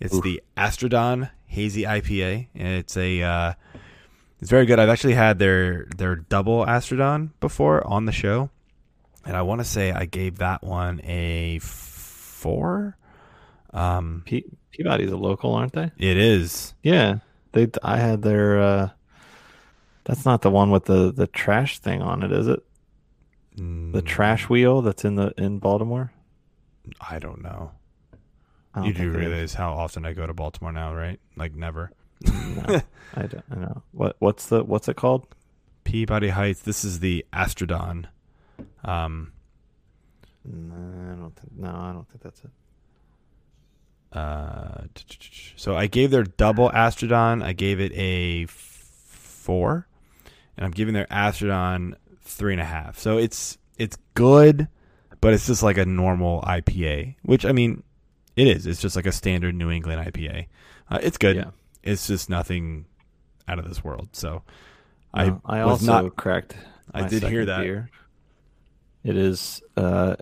It's 0.00 0.14
Oof. 0.14 0.22
the 0.22 0.42
Astrodon 0.56 1.30
Hazy 1.46 1.82
IPA. 1.82 2.48
And 2.54 2.68
it's 2.68 2.96
a 2.96 3.22
uh, 3.22 3.52
it's 4.40 4.50
very 4.50 4.66
good. 4.66 4.78
I've 4.78 4.88
actually 4.88 5.14
had 5.14 5.38
their 5.38 5.86
their 5.96 6.16
double 6.16 6.64
Astrodon 6.66 7.30
before 7.40 7.86
on 7.86 8.04
the 8.06 8.12
show, 8.12 8.50
and 9.24 9.36
I 9.36 9.42
want 9.42 9.60
to 9.60 9.64
say 9.64 9.92
I 9.92 10.04
gave 10.04 10.38
that 10.38 10.62
one 10.62 11.00
a 11.04 11.58
four. 11.60 12.96
Um, 13.72 14.22
Pe- 14.26 14.42
Peabody's 14.70 15.10
a 15.10 15.16
local, 15.16 15.54
aren't 15.54 15.72
they? 15.72 15.90
it 15.98 16.16
is. 16.16 16.74
Yeah, 16.82 17.18
they. 17.52 17.68
I 17.82 17.96
had 17.98 18.22
their. 18.22 18.60
uh 18.60 18.88
That's 20.04 20.24
not 20.24 20.42
the 20.42 20.50
one 20.50 20.70
with 20.70 20.84
the 20.86 21.12
the 21.12 21.26
trash 21.26 21.78
thing 21.80 22.00
on 22.02 22.22
it, 22.22 22.32
is 22.32 22.46
it? 22.48 22.60
The 23.56 23.62
Mm, 24.02 24.06
trash 24.06 24.48
wheel 24.48 24.82
that's 24.82 25.04
in 25.04 25.16
the 25.16 25.34
in 25.36 25.58
Baltimore. 25.58 26.12
I 27.00 27.18
don't 27.18 27.42
know. 27.42 27.72
I 28.72 28.78
don't 28.80 28.86
You 28.86 28.92
do 28.94 28.98
think 28.98 29.14
it 29.14 29.20
is. 29.22 29.28
realize 29.30 29.54
how 29.54 29.72
often 29.72 30.06
I 30.06 30.12
go 30.12 30.26
to 30.28 30.32
Baltimore 30.32 30.70
now, 30.72 30.94
right? 30.94 31.18
Like 31.36 31.54
never. 31.56 31.90
No, 32.24 32.80
I 33.14 33.22
don't. 33.26 33.44
I 33.50 33.54
know. 33.56 33.82
What 33.92 34.16
what's 34.18 34.46
the 34.46 34.62
what's 34.64 34.88
it 34.88 34.96
called? 34.96 35.26
Peabody 35.84 36.28
Heights. 36.30 36.60
This 36.60 36.84
is 36.84 37.00
the 37.00 37.24
Astrodon. 37.32 38.06
Um, 38.84 39.32
No, 40.44 40.74
I 40.74 41.14
don't 41.16 41.34
think. 41.36 41.52
No, 41.56 41.68
I 41.70 41.92
don't 41.92 42.08
think 42.08 42.22
that's 42.22 42.40
it. 42.44 42.50
uh, 44.12 44.84
so 45.56 45.76
I 45.76 45.86
gave 45.86 46.10
their 46.10 46.24
double 46.24 46.70
Astrodon. 46.70 47.42
I 47.42 47.52
gave 47.52 47.80
it 47.80 47.92
a 47.94 48.46
four, 48.46 49.86
and 50.56 50.64
I'm 50.66 50.72
giving 50.72 50.94
their 50.94 51.06
Astrodon 51.06 51.94
three 52.22 52.52
and 52.52 52.60
a 52.60 52.64
half. 52.66 52.98
So 52.98 53.18
it's 53.18 53.58
it's 53.78 53.96
good, 54.14 54.68
but 55.20 55.32
it's 55.34 55.46
just 55.46 55.62
like 55.62 55.78
a 55.78 55.86
normal 55.86 56.42
IPA, 56.42 57.16
which 57.22 57.44
I 57.46 57.52
mean, 57.52 57.82
it 58.36 58.46
is. 58.48 58.66
It's 58.66 58.80
just 58.80 58.96
like 58.96 59.06
a 59.06 59.12
standard 59.12 59.54
New 59.54 59.70
England 59.70 60.00
IPA. 60.12 60.46
Uh, 60.90 60.98
it's 61.02 61.18
good. 61.18 61.36
Yeah. 61.36 61.50
It's 61.82 62.06
just 62.06 62.28
nothing 62.30 62.86
out 63.46 63.58
of 63.58 63.68
this 63.68 63.82
world. 63.82 64.10
So 64.12 64.42
I 65.14 65.26
No, 65.26 65.40
I 65.44 65.64
was 65.64 65.80
also 65.88 66.02
not 66.04 66.16
cracked. 66.16 66.56
I 66.92 67.06
did 67.08 67.22
hear 67.22 67.44
that. 67.46 67.60
beer. 67.60 67.90
It 69.04 69.16
is 69.16 69.62
uh, 69.76 70.16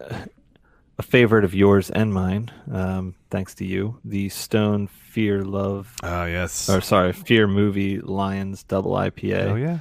a 0.99 1.03
favorite 1.03 1.45
of 1.45 1.55
yours 1.55 1.91
and 1.91 2.13
mine. 2.13 2.51
Um, 2.71 3.15
thanks 3.31 3.55
to 3.57 3.65
you, 3.65 3.99
the 4.05 4.29
Stone 4.29 4.89
Fear 4.89 5.45
Love, 5.45 5.93
Oh 6.03 6.25
yes. 6.27 6.69
or 6.69 6.81
sorry, 6.81 7.13
Fear 7.13 7.47
Movie 7.49 8.01
Lions 8.01 8.63
Double 8.65 8.93
IPA. 8.93 9.51
Oh 9.51 9.55
yeah. 9.57 9.79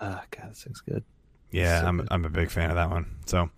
Ah, 0.00 0.22
God, 0.30 0.50
this 0.50 0.62
thing's 0.64 0.80
good. 0.80 1.02
Yeah, 1.50 1.80
So 1.82 1.86
I'm 1.86 1.96
good. 1.98 2.08
I'm 2.10 2.24
a 2.24 2.30
big 2.30 2.50
fan 2.50 2.70
of 2.70 2.76
that 2.76 2.90
one. 2.90 3.06
So, 3.26 3.38
all 3.38 3.48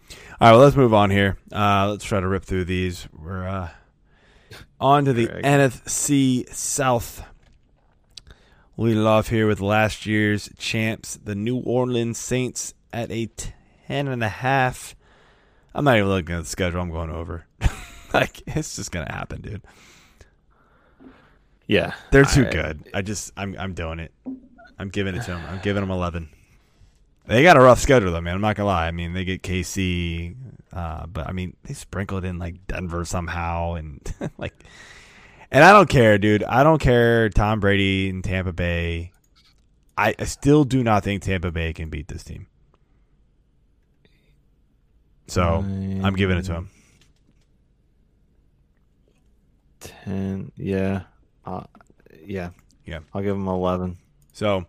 right, 0.41 0.51
well, 0.53 0.59
let's 0.59 0.76
move 0.76 0.93
on 0.95 1.11
here. 1.11 1.39
Uh, 1.53 1.89
let's 1.91 2.05
try 2.05 2.20
to 2.20 2.28
rip 2.28 2.45
through 2.45 2.64
these. 2.66 3.09
We're 3.12 3.47
uh, 3.47 3.68
on 4.81 5.05
to 5.07 5.12
the 5.12 5.27
Greg. 5.27 5.45
NFC 5.45 6.49
South. 6.53 7.22
leading 8.77 9.07
off 9.07 9.29
here 9.29 9.47
with 9.47 9.61
last 9.61 10.05
year's 10.07 10.51
champs, 10.59 11.16
the 11.16 11.35
New 11.35 11.59
Orleans 11.59 12.18
Saints, 12.18 12.74
at 12.93 13.11
a 13.11 13.27
ten 13.87 14.09
and 14.09 14.22
a 14.22 14.29
half. 14.29 14.95
I'm 15.74 15.85
not 15.85 15.97
even 15.97 16.09
looking 16.09 16.35
at 16.35 16.41
the 16.45 16.49
schedule. 16.49 16.81
I'm 16.81 16.91
going 16.91 17.11
over. 17.11 17.45
like 18.14 18.43
it's 18.47 18.77
just 18.77 18.91
gonna 18.93 19.12
happen, 19.12 19.41
dude. 19.43 19.62
Yeah, 21.66 21.95
They're 22.12 22.24
too 22.24 22.47
I- 22.47 22.51
good. 22.51 22.89
I 22.95 23.03
just 23.03 23.33
I'm 23.37 23.57
I'm 23.59 23.74
doing 23.74 23.99
it. 23.99 24.12
I'm 24.79 24.89
giving 24.91 25.14
it 25.14 25.22
to 25.24 25.33
them. 25.33 25.43
I'm 25.49 25.61
giving 25.62 25.81
them 25.83 25.91
11. 25.91 26.29
They 27.27 27.43
got 27.43 27.57
a 27.57 27.61
rough 27.61 27.81
schedule 27.81 28.12
though, 28.12 28.20
man. 28.20 28.35
I'm 28.37 28.41
not 28.41 28.57
gonna 28.57 28.68
lie. 28.68 28.87
I 28.87 28.91
mean, 28.93 29.14
they 29.14 29.24
get 29.24 29.43
KC, 29.43 30.35
uh, 30.77 31.07
but 31.07 31.27
I 31.27 31.33
mean, 31.33 31.57
they 31.62 31.72
sprinkled 31.72 32.27
in 32.27 32.39
like 32.39 32.66
Denver 32.66 33.07
somehow, 33.07 33.74
and 33.74 33.99
like, 34.39 34.53
and 35.51 35.64
I 35.64 35.72
don't 35.72 35.89
care, 35.89 36.18
dude. 36.18 36.45
I 36.45 36.62
don't 36.62 36.81
care. 36.81 37.31
Tom 37.31 37.61
Brady 37.61 38.11
in 38.11 38.20
Tampa 38.20 38.53
Bay. 38.53 39.12
I, 39.97 40.14
I 40.18 40.24
still 40.24 40.64
do 40.64 40.85
not 40.85 41.03
think 41.03 41.22
Tampa 41.22 41.51
Bay 41.51 41.72
can 41.72 41.89
beat 41.89 42.09
this 42.09 42.22
team. 42.22 42.47
So 45.29 45.43
I'm 45.43 46.14
giving 46.14 46.37
it 46.37 46.43
to 46.43 46.53
him. 46.53 46.70
Ten. 49.81 50.53
Yeah. 50.57 51.05
Uh, 51.47 51.64
yeah. 52.22 52.51
Yeah. 52.85 52.99
I'll 53.14 53.22
give 53.22 53.35
him 53.35 53.49
eleven. 53.49 53.97
So 54.35 54.66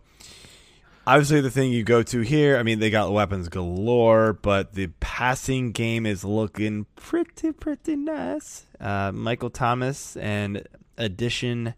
obviously 1.08 1.40
the 1.40 1.50
thing 1.50 1.72
you 1.72 1.82
go 1.82 2.02
to 2.02 2.20
here, 2.20 2.58
I 2.58 2.62
mean 2.62 2.80
they 2.80 2.90
got 2.90 3.10
weapons 3.10 3.48
galore, 3.48 4.34
but 4.34 4.74
the 4.74 4.88
passing 5.00 5.72
game 5.72 6.04
is 6.04 6.22
looking 6.22 6.86
pretty 6.96 7.52
pretty 7.52 7.96
nice. 7.96 8.66
Uh, 8.78 9.10
Michael 9.12 9.50
Thomas 9.50 10.16
and 10.18 10.62
addition 10.98 11.74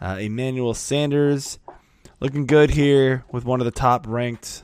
uh, 0.00 0.16
Emmanuel 0.20 0.72
Sanders 0.72 1.58
looking 2.18 2.46
good 2.46 2.70
here 2.70 3.24
with 3.30 3.44
one 3.44 3.60
of 3.60 3.66
the 3.66 3.70
top 3.70 4.06
ranked 4.08 4.62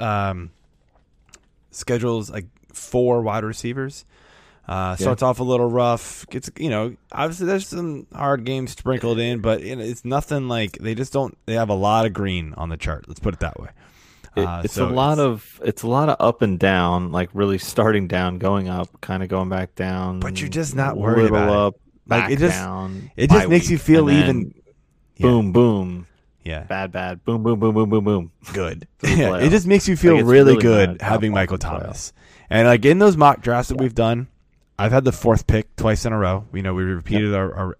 um, 0.00 0.50
schedules 1.70 2.28
like 2.28 2.46
four 2.72 3.22
wide 3.22 3.44
receivers. 3.44 4.04
Uh, 4.72 4.96
starts 4.96 5.22
off 5.22 5.38
a 5.40 5.42
little 5.44 5.68
rough. 5.70 6.26
Gets 6.30 6.50
you 6.58 6.70
know 6.70 6.96
obviously 7.12 7.46
there's 7.46 7.66
some 7.68 8.06
hard 8.14 8.44
games 8.44 8.72
sprinkled 8.72 9.18
in, 9.18 9.40
but 9.40 9.62
you 9.62 9.76
know, 9.76 9.82
it's 9.84 10.04
nothing 10.04 10.48
like 10.48 10.78
they 10.78 10.94
just 10.94 11.12
don't. 11.12 11.36
They 11.46 11.54
have 11.54 11.68
a 11.68 11.74
lot 11.74 12.06
of 12.06 12.12
green 12.12 12.54
on 12.56 12.68
the 12.70 12.76
chart. 12.76 13.04
Let's 13.08 13.20
put 13.20 13.34
it 13.34 13.40
that 13.40 13.60
way. 13.60 13.68
It- 14.34 14.46
Uh, 14.46 14.62
it's 14.64 14.72
so 14.74 14.88
a 14.88 14.90
lot 14.90 15.18
it's- 15.18 15.26
of 15.26 15.60
it's 15.64 15.82
a 15.82 15.88
lot 15.88 16.08
of 16.08 16.16
up 16.18 16.40
and 16.40 16.58
down, 16.58 17.12
like 17.12 17.28
really 17.34 17.58
starting 17.58 18.06
down, 18.08 18.38
going 18.38 18.68
up, 18.68 18.88
kind 19.02 19.22
of 19.22 19.28
going 19.28 19.50
back 19.50 19.74
down. 19.74 20.20
But 20.20 20.40
you're 20.40 20.48
just 20.48 20.74
not 20.74 20.96
worried 20.96 21.26
about 21.28 21.48
it. 21.50 21.54
up, 21.54 21.74
Like, 22.08 22.30
it 22.30 22.38
just- 22.38 22.56
down. 22.58 23.10
it 23.16 23.28
just 23.30 23.48
makes 23.48 23.68
you 23.68 23.76
feel 23.78 24.08
even- 24.08 24.54
Yeah. 25.16 25.26
boom, 25.26 25.52
boom, 25.52 26.06
Yeah, 26.44 26.60
bad, 26.64 26.90
bad, 26.92 27.22
boom, 27.24 27.42
boom, 27.42 27.60
boom, 27.60 27.74
boom, 27.74 27.90
boom, 27.90 28.04
boom. 28.04 28.30
good. 28.54 28.88
yeah, 29.04 29.36
it 29.36 29.50
just 29.50 29.66
makes 29.66 29.86
you 29.86 29.96
feel 29.96 30.14
Like, 30.16 30.24
really, 30.24 30.54
really 30.56 30.62
good 30.62 31.02
having 31.02 31.32
Michael 31.32 31.54
of 31.56 31.60
the 31.60 31.66
playoffs. 31.66 31.80
Thomas. 31.82 32.12
And 32.48 32.66
like 32.66 32.84
in 32.86 32.98
those 32.98 33.16
mock 33.18 33.42
drafts 33.42 33.68
that 33.68 33.76
we've 33.78 33.94
done, 33.94 34.28
I've 34.82 34.90
had 34.90 35.04
the 35.04 35.12
fourth 35.12 35.46
pick 35.46 35.76
twice 35.76 36.04
in 36.04 36.12
a 36.12 36.18
row. 36.18 36.44
You 36.52 36.62
know, 36.62 36.74
we 36.74 36.82
repeated 36.82 37.32
our, 37.34 37.54
our. 37.54 37.78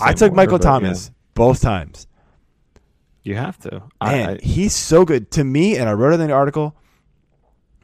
I 0.00 0.14
took 0.14 0.30
order, 0.30 0.36
Michael 0.36 0.58
but 0.58 0.64
yeah, 0.64 0.70
Thomas 0.70 1.10
both 1.34 1.60
times. 1.60 2.06
you 3.24 3.34
have 3.34 3.58
to. 3.58 3.82
Man, 4.02 4.30
I, 4.30 4.38
he's 4.42 4.74
so 4.74 5.04
good 5.04 5.30
to 5.32 5.44
me, 5.44 5.76
and 5.76 5.86
I 5.86 5.92
wrote 5.92 6.14
it 6.14 6.20
in 6.20 6.28
the 6.28 6.32
article. 6.32 6.74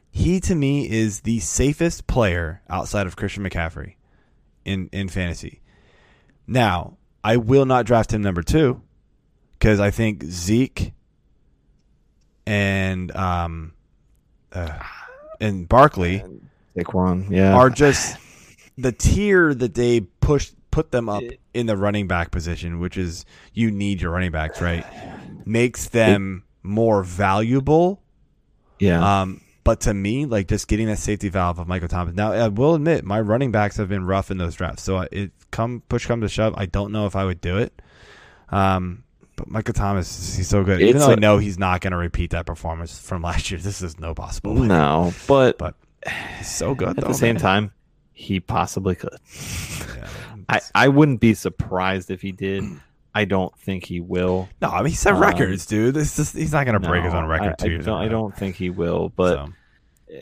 He 0.09 0.39
to 0.39 0.55
me 0.55 0.89
is 0.89 1.19
the 1.21 1.39
safest 1.39 2.07
player 2.07 2.63
outside 2.67 3.05
of 3.05 3.15
Christian 3.15 3.47
McCaffrey 3.47 3.93
in 4.63 4.89
in 4.91 5.07
fantasy. 5.07 5.61
Now, 6.47 6.97
I 7.23 7.37
will 7.37 7.65
not 7.65 7.85
draft 7.85 8.11
him 8.11 8.23
number 8.23 8.41
two 8.41 8.81
because 9.53 9.79
I 9.79 9.91
think 9.91 10.23
Zeke 10.23 10.93
and 12.47 13.15
um 13.15 13.73
uh, 14.51 14.79
and 15.39 15.69
Barkley 15.69 16.23
Saquon, 16.77 17.29
yeah, 17.29 17.53
are 17.55 17.69
just 17.69 18.17
the 18.77 18.91
tier 18.91 19.53
that 19.53 19.73
they 19.73 20.01
push 20.01 20.51
put 20.71 20.91
them 20.91 21.07
up 21.07 21.23
in 21.53 21.67
the 21.67 21.77
running 21.77 22.07
back 22.07 22.31
position, 22.31 22.79
which 22.79 22.97
is 22.97 23.23
you 23.53 23.71
need 23.71 24.01
your 24.01 24.11
running 24.11 24.31
backs, 24.31 24.61
right? 24.61 24.85
Makes 25.45 25.87
them 25.89 26.43
more 26.63 27.01
valuable. 27.03 28.01
yeah. 28.79 29.21
Um, 29.21 29.41
but 29.63 29.79
to 29.81 29.93
me, 29.93 30.25
like 30.25 30.47
just 30.47 30.67
getting 30.67 30.87
that 30.87 30.99
safety 30.99 31.29
valve 31.29 31.57
of 31.59 31.67
Michael 31.67 31.87
Thomas. 31.87 32.13
Now, 32.13 32.33
I 32.33 32.49
will 32.49 32.75
admit 32.75 33.03
my 33.03 33.19
running 33.21 33.51
backs 33.51 33.77
have 33.77 33.89
been 33.89 34.05
rough 34.05 34.29
in 34.29 34.37
those 34.37 34.53
drafts. 34.55 34.83
So 34.83 35.07
it 35.11 35.31
come 35.49 35.81
push 35.89 36.05
come 36.05 36.21
to 36.21 36.27
shove, 36.29 36.53
I 36.57 36.65
don't 36.67 36.91
know 36.91 37.05
if 37.07 37.15
I 37.15 37.23
would 37.25 37.41
do 37.41 37.57
it. 37.57 37.81
Um, 38.49 39.03
but 39.37 39.47
Michael 39.47 39.73
Thomas, 39.73 40.35
he's 40.35 40.47
so 40.49 40.63
good. 40.63 40.81
Even 40.81 40.99
though 40.99 41.09
I 41.09 41.13
a- 41.13 41.15
know 41.15 41.37
he's 41.39 41.57
not 41.57 41.81
going 41.81 41.91
to 41.91 41.97
repeat 41.97 42.31
that 42.31 42.45
performance 42.45 42.99
from 42.99 43.21
last 43.21 43.49
year, 43.49 43.59
this 43.59 43.81
is 43.81 43.97
no 43.99 44.13
possible. 44.13 44.53
no, 44.53 45.13
but 45.27 45.57
But 45.57 45.75
he's 45.79 45.84
so 46.43 46.75
good. 46.75 46.87
Though. 46.87 46.91
At 46.91 46.95
though, 46.97 47.07
the 47.07 47.13
same 47.13 47.35
man. 47.35 47.41
time, 47.41 47.71
he 48.13 48.39
possibly 48.39 48.95
could. 48.95 49.17
Yeah. 49.95 50.09
I, 50.49 50.61
I 50.75 50.87
wouldn't 50.89 51.19
be 51.19 51.33
surprised 51.33 52.11
if 52.11 52.21
he 52.21 52.31
did. 52.31 52.63
I 53.15 53.25
don't 53.25 53.57
think 53.57 53.85
he 53.85 54.01
will. 54.01 54.49
No, 54.61 54.69
I 54.69 54.79
mean 54.79 54.89
he 54.89 54.95
set 54.95 55.13
Um, 55.13 55.21
records, 55.21 55.65
dude. 55.65 55.95
This 55.95 56.19
is, 56.19 56.33
he's 56.33 56.51
not 56.51 56.65
going 56.65 56.79
to 56.79 56.85
break 56.85 57.03
his 57.03 57.13
own 57.13 57.25
record 57.25 57.55
I, 57.59 57.65
two 57.65 57.75
I 57.75 57.77
don't, 57.77 58.01
I 58.01 58.07
don't 58.09 58.35
think 58.35 58.57
he 58.57 58.69
will, 58.69 59.09
but 59.09 59.47
So, 60.09 60.21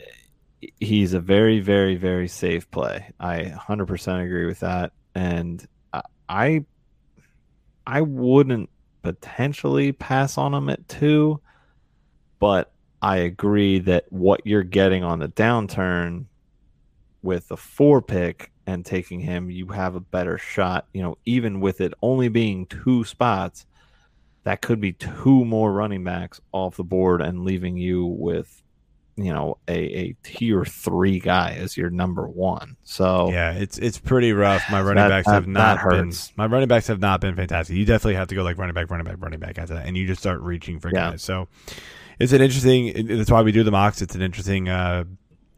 he's 0.78 1.12
a 1.12 1.20
very, 1.20 1.60
very, 1.60 1.96
very 1.96 2.28
safe 2.28 2.70
play. 2.70 3.12
I 3.18 3.52
100% 3.56 4.24
agree 4.24 4.46
with 4.46 4.60
that, 4.60 4.92
and 5.14 5.66
I, 6.28 6.64
I 7.86 8.00
wouldn't 8.00 8.70
potentially 9.02 9.92
pass 9.92 10.38
on 10.38 10.54
him 10.54 10.68
at 10.70 10.88
two, 10.88 11.40
but 12.38 12.72
I 13.04 13.18
agree 13.18 13.80
that 13.80 14.06
what 14.10 14.40
you're 14.46 14.62
getting 14.62 15.04
on 15.04 15.18
the 15.18 15.28
downturn 15.28 16.24
with 17.22 17.48
the 17.48 17.56
four 17.56 18.00
pick 18.00 18.50
and 18.66 18.84
taking 18.84 19.20
him, 19.20 19.50
you 19.50 19.66
have 19.68 19.94
a 19.94 20.00
better 20.00 20.38
shot. 20.38 20.86
You 20.94 21.02
know, 21.02 21.18
even 21.26 21.60
with 21.60 21.82
it 21.82 21.92
only 22.00 22.28
being 22.28 22.64
two 22.64 23.04
spots, 23.04 23.66
that 24.44 24.62
could 24.62 24.80
be 24.80 24.92
two 24.92 25.44
more 25.44 25.70
running 25.70 26.02
backs 26.02 26.40
off 26.52 26.76
the 26.76 26.84
board 26.84 27.20
and 27.20 27.44
leaving 27.44 27.76
you 27.76 28.06
with, 28.06 28.62
you 29.16 29.32
know, 29.34 29.58
a, 29.68 29.74
a 29.78 30.16
tier 30.22 30.64
three 30.64 31.18
guy 31.20 31.56
as 31.58 31.76
your 31.76 31.90
number 31.90 32.26
one. 32.26 32.76
So 32.84 33.30
yeah, 33.30 33.52
it's 33.52 33.76
it's 33.78 33.98
pretty 33.98 34.32
rough. 34.32 34.62
My 34.70 34.80
running 34.82 34.96
That- 34.96 35.08
backs 35.10 35.26
that- 35.26 35.34
have 35.34 35.46
not 35.46 35.86
been. 35.90 36.10
My 36.36 36.46
running 36.46 36.68
backs 36.68 36.86
have 36.86 37.00
not 37.00 37.20
been 37.20 37.36
fantastic. 37.36 37.76
You 37.76 37.84
definitely 37.84 38.14
have 38.14 38.28
to 38.28 38.34
go 38.34 38.42
like 38.42 38.56
running 38.56 38.74
back, 38.74 38.90
running 38.90 39.04
back, 39.06 39.16
running 39.18 39.40
back 39.40 39.58
after 39.58 39.74
that, 39.74 39.84
and 39.86 39.94
you 39.94 40.06
just 40.06 40.20
start 40.22 40.40
reaching 40.40 40.80
for 40.80 40.88
Yeah. 40.88 41.10
guys. 41.12 41.22
So 41.22 41.48
it's 42.18 42.32
an 42.32 42.40
interesting. 42.40 43.06
That's 43.06 43.30
why 43.30 43.42
we 43.42 43.52
do 43.52 43.62
the 43.62 43.70
mocks. 43.70 44.02
It's 44.02 44.14
an 44.14 44.22
interesting, 44.22 44.68
uh, 44.68 45.04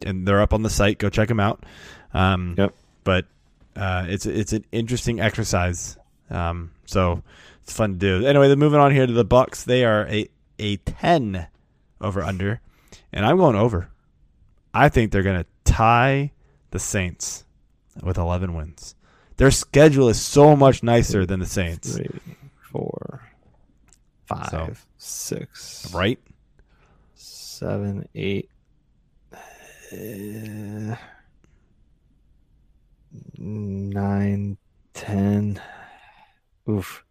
and 0.05 0.27
they're 0.27 0.41
up 0.41 0.53
on 0.53 0.63
the 0.63 0.69
site. 0.69 0.97
Go 0.97 1.09
check 1.09 1.27
them 1.27 1.39
out. 1.39 1.65
Um, 2.13 2.55
Yep. 2.57 2.73
But 3.03 3.25
uh, 3.75 4.05
it's 4.09 4.25
it's 4.25 4.53
an 4.53 4.65
interesting 4.71 5.19
exercise. 5.19 5.97
Um, 6.29 6.71
so 6.85 7.23
it's 7.63 7.73
fun 7.73 7.93
to 7.93 7.97
do. 7.99 8.25
Anyway, 8.25 8.47
then 8.47 8.59
moving 8.59 8.79
on 8.79 8.91
here 8.91 9.07
to 9.07 9.13
the 9.13 9.25
Bucs. 9.25 9.63
They 9.63 9.85
are 9.85 10.07
a 10.07 10.27
a 10.59 10.77
ten 10.77 11.47
over 12.01 12.21
under, 12.21 12.59
and 13.13 13.25
I'm 13.25 13.37
going 13.37 13.55
over. 13.55 13.89
I 14.73 14.89
think 14.89 15.11
they're 15.11 15.23
going 15.23 15.43
to 15.43 15.49
tie 15.63 16.31
the 16.71 16.79
Saints 16.79 17.45
with 18.03 18.17
11 18.17 18.53
wins. 18.53 18.93
Their 19.37 19.49
schedule 19.49 20.09
is 20.09 20.21
so 20.21 20.55
much 20.55 20.83
nicer 20.83 21.25
than 21.25 21.39
the 21.39 21.45
Saints, 21.47 21.95
three, 21.95 22.09
four, 22.71 23.21
five, 24.25 24.85
six, 24.97 25.91
right? 25.93 26.19
Seven, 27.57 28.07
eight, 28.15 28.49
eh, 29.91 30.95
nine, 33.37 34.57
ten. 34.93 35.59
Oof. 36.69 37.03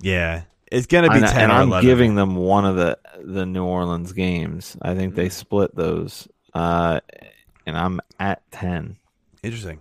Yeah, 0.00 0.42
it's 0.70 0.86
going 0.86 1.04
to 1.04 1.10
be 1.10 1.16
And, 1.18 1.26
10 1.26 1.42
and 1.44 1.52
I'm 1.52 1.68
11. 1.68 1.88
giving 1.88 2.14
them 2.14 2.36
one 2.36 2.64
of 2.64 2.76
the 2.76 2.98
the 3.24 3.46
New 3.46 3.64
Orleans 3.64 4.12
games. 4.12 4.76
I 4.82 4.94
think 4.94 5.14
they 5.14 5.28
split 5.28 5.74
those, 5.74 6.28
uh, 6.54 7.00
and 7.66 7.76
I'm 7.76 8.00
at 8.20 8.42
ten 8.50 8.96
Interesting. 9.42 9.80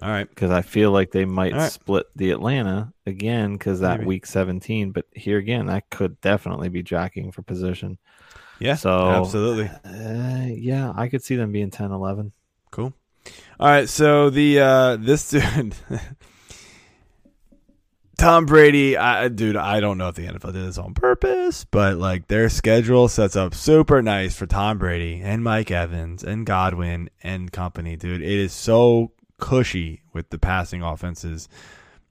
All 0.00 0.08
right. 0.08 0.28
because 0.28 0.50
I 0.50 0.62
feel 0.62 0.90
like 0.90 1.12
they 1.12 1.24
might 1.24 1.52
right. 1.52 1.70
split 1.70 2.06
the 2.16 2.32
Atlanta 2.32 2.92
again 3.06 3.52
because 3.52 3.80
that 3.80 3.98
Maybe. 3.98 4.08
week 4.08 4.26
17. 4.26 4.90
But 4.90 5.06
here 5.14 5.38
again, 5.38 5.66
that 5.66 5.90
could 5.90 6.20
definitely 6.20 6.68
be 6.70 6.82
jockeying 6.82 7.30
for 7.30 7.42
position. 7.42 7.98
Yeah, 8.62 8.76
So- 8.76 9.08
absolutely. 9.10 9.68
Uh, 9.84 10.46
yeah, 10.54 10.92
I 10.94 11.08
could 11.08 11.22
see 11.24 11.36
them 11.36 11.52
being 11.52 11.70
10, 11.70 11.90
11. 11.90 12.32
Cool. 12.70 12.92
All 13.60 13.68
right, 13.68 13.88
so 13.88 14.30
the 14.30 14.58
uh 14.60 14.96
this 14.96 15.30
dude 15.30 15.74
Tom 18.18 18.46
Brady, 18.46 18.96
I, 18.96 19.26
dude, 19.28 19.56
I 19.56 19.80
don't 19.80 19.98
know 19.98 20.08
if 20.08 20.14
the 20.14 20.26
NFL 20.26 20.52
did 20.52 20.64
this 20.66 20.78
on 20.78 20.94
purpose, 20.94 21.64
but 21.64 21.96
like 21.96 22.28
their 22.28 22.48
schedule 22.48 23.08
sets 23.08 23.34
up 23.34 23.52
super 23.54 24.00
nice 24.00 24.36
for 24.36 24.46
Tom 24.46 24.78
Brady 24.78 25.20
and 25.22 25.42
Mike 25.42 25.70
Evans 25.72 26.22
and 26.22 26.46
Godwin 26.46 27.10
and 27.22 27.50
company, 27.50 27.96
dude. 27.96 28.22
It 28.22 28.28
is 28.38 28.52
so 28.52 29.12
cushy 29.38 30.02
with 30.12 30.30
the 30.30 30.38
passing 30.38 30.82
offenses. 30.82 31.48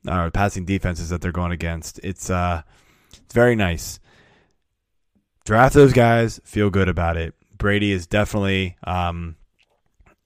or 0.06 0.32
passing 0.32 0.66
defenses 0.66 1.10
that 1.10 1.22
they're 1.22 1.32
going 1.32 1.52
against. 1.54 2.00
It's 2.04 2.30
uh, 2.30 2.64
it's 3.24 3.34
very 3.34 3.56
nice. 3.56 4.00
Draft 5.52 5.74
those 5.74 5.92
guys. 5.92 6.40
Feel 6.46 6.70
good 6.70 6.88
about 6.88 7.18
it. 7.18 7.34
Brady 7.58 7.92
is 7.92 8.08
definitely 8.08 8.78
um, 8.86 9.36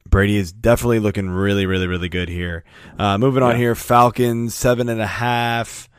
Brady 0.07 0.37
is 0.37 0.51
definitely 0.51 0.99
looking 0.99 1.31
really, 1.31 1.65
really, 1.65 1.87
really 1.87 2.09
good 2.09 2.29
here. 2.29 2.63
Uh, 2.99 3.17
moving 3.17 3.41
on 3.41 3.53
Yeah. 3.53 3.57
here, 3.57 3.73
Falcons 3.75 4.53
seven 4.53 4.87
and 4.87 5.01
a 5.01 5.07
half. 5.07 5.89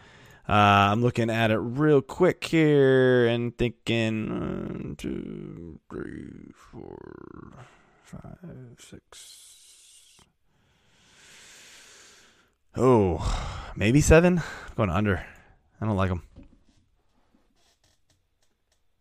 Uh, 0.49 0.53
I'm 0.53 1.03
looking 1.03 1.29
at 1.29 1.51
it 1.51 1.57
real 1.59 2.03
quick 2.03 2.45
here 2.45 3.27
and 3.27 3.59
thinking 3.59 4.29
one, 4.31 4.95
two, 4.97 5.81
three, 5.91 6.53
four, 6.55 7.67
five, 8.05 8.77
six. 8.79 10.21
Oh, 12.77 13.73
maybe 13.75 14.01
seven. 14.01 14.39
I'm 14.39 14.75
going 14.77 14.91
under. 14.91 15.27
I 15.81 15.85
don't 15.85 15.97
like 15.97 16.11
them. 16.11 16.23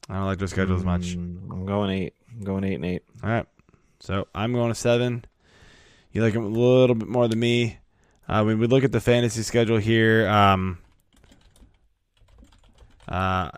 I 0.10 0.16
don't 0.16 0.26
like 0.26 0.38
their 0.38 0.48
schedule 0.48 0.76
as 0.76 0.84
much. 0.84 1.18
Mm, 1.18 1.52
I'm 1.52 1.66
going 1.66 1.90
eight. 1.92 2.14
I'm 2.32 2.44
going 2.44 2.64
eight 2.64 2.76
and 2.76 2.86
eight. 2.86 3.04
All 3.24 3.30
right. 3.30 3.46
So 4.00 4.28
I'm 4.36 4.54
going 4.54 4.70
to 4.70 4.76
seven. 4.76 5.26
You 6.12 6.22
like 6.22 6.34
him 6.34 6.44
a 6.44 6.48
little 6.48 6.96
bit 6.96 7.08
more 7.08 7.28
than 7.28 7.40
me. 7.40 7.80
Uh, 8.28 8.44
when 8.44 8.60
we 8.60 8.68
look 8.68 8.84
at 8.84 8.92
the 8.92 9.02
fantasy 9.02 9.42
schedule 9.44 9.78
here, 9.78 10.28
um, 10.28 10.78
uh, 13.08 13.52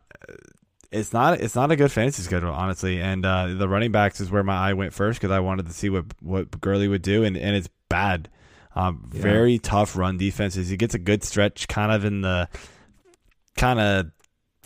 it's 0.91 1.13
not 1.13 1.39
it's 1.39 1.55
not 1.55 1.71
a 1.71 1.75
good 1.75 1.91
fantasy 1.91 2.21
schedule, 2.21 2.51
honestly. 2.51 3.01
And 3.01 3.25
uh, 3.25 3.47
the 3.53 3.67
running 3.67 3.91
backs 3.91 4.19
is 4.19 4.31
where 4.31 4.43
my 4.43 4.55
eye 4.55 4.73
went 4.73 4.93
first 4.93 5.19
because 5.19 5.31
I 5.31 5.39
wanted 5.39 5.67
to 5.67 5.73
see 5.73 5.89
what 5.89 6.05
what 6.21 6.59
Gurley 6.61 6.87
would 6.87 7.01
do, 7.01 7.23
and, 7.23 7.37
and 7.37 7.55
it's 7.55 7.69
bad. 7.89 8.29
Um, 8.75 9.09
Yeah. 9.13 9.21
Very 9.21 9.59
tough 9.59 9.95
run 9.95 10.17
defenses. 10.17 10.69
He 10.69 10.77
gets 10.77 10.93
a 10.93 10.99
good 10.99 11.23
stretch, 11.23 11.67
kind 11.67 11.91
of 11.91 12.05
in 12.05 12.21
the 12.21 12.47
kind 13.57 13.79
of 13.79 14.11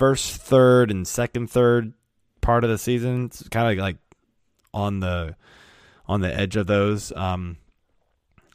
first 0.02 0.36
third 0.38 0.90
and 0.90 1.08
second 1.08 1.48
third 1.52 1.94
part 2.42 2.64
of 2.64 2.72
the 2.72 2.78
season. 2.80 3.26
It's 3.26 3.48
kind 3.50 3.72
of 3.72 3.84
like 3.84 3.98
on 4.74 5.00
the 5.00 5.36
on 6.08 6.22
the 6.22 6.36
edge 6.36 6.56
of 6.56 6.66
those, 6.66 7.12
um, 7.16 7.58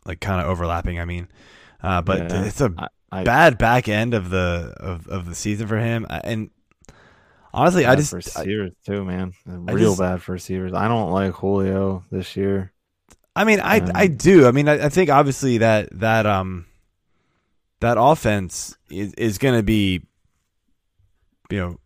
like 0.04 0.18
kind 0.20 0.40
of 0.40 0.48
overlapping. 0.48 0.98
I 0.98 1.04
mean, 1.04 1.28
uh, 1.82 2.02
but 2.02 2.18
Yeah. 2.30 2.44
it's 2.46 2.60
a 2.60 2.90
I, 3.12 3.22
bad 3.22 3.58
back 3.58 3.88
end 3.88 4.12
of 4.12 4.30
the 4.30 4.74
of, 4.80 5.06
of 5.06 5.26
the 5.26 5.36
season 5.36 5.68
for 5.68 5.78
him. 5.78 6.04
And 6.10 6.50
honestly, 7.54 7.86
I 7.86 7.94
just 7.94 8.10
for 8.10 8.16
receivers 8.16 8.72
too, 8.84 9.04
man. 9.04 9.32
Real 9.46 9.90
just- 9.90 10.00
bad 10.00 10.22
for 10.22 10.32
receivers. 10.32 10.72
I 10.72 10.88
don't 10.88 11.12
like 11.12 11.32
Julio 11.34 12.04
this 12.10 12.36
year. 12.36 12.72
I 13.36 13.44
mean, 13.44 13.60
I 13.60 13.78
Um, 13.78 13.92
I 13.94 14.08
do. 14.08 14.48
I 14.48 14.50
mean, 14.50 14.68
I, 14.68 14.86
I 14.86 14.88
think 14.88 15.10
obviously 15.10 15.58
that 15.58 15.90
that 16.00 16.26
um 16.26 16.66
that 17.78 17.98
offense 18.00 18.76
is 18.90 19.12
is 19.14 19.38
going 19.38 19.54
to 19.56 19.62
be, 19.62 20.02
you 21.50 21.58
know, 21.58 21.80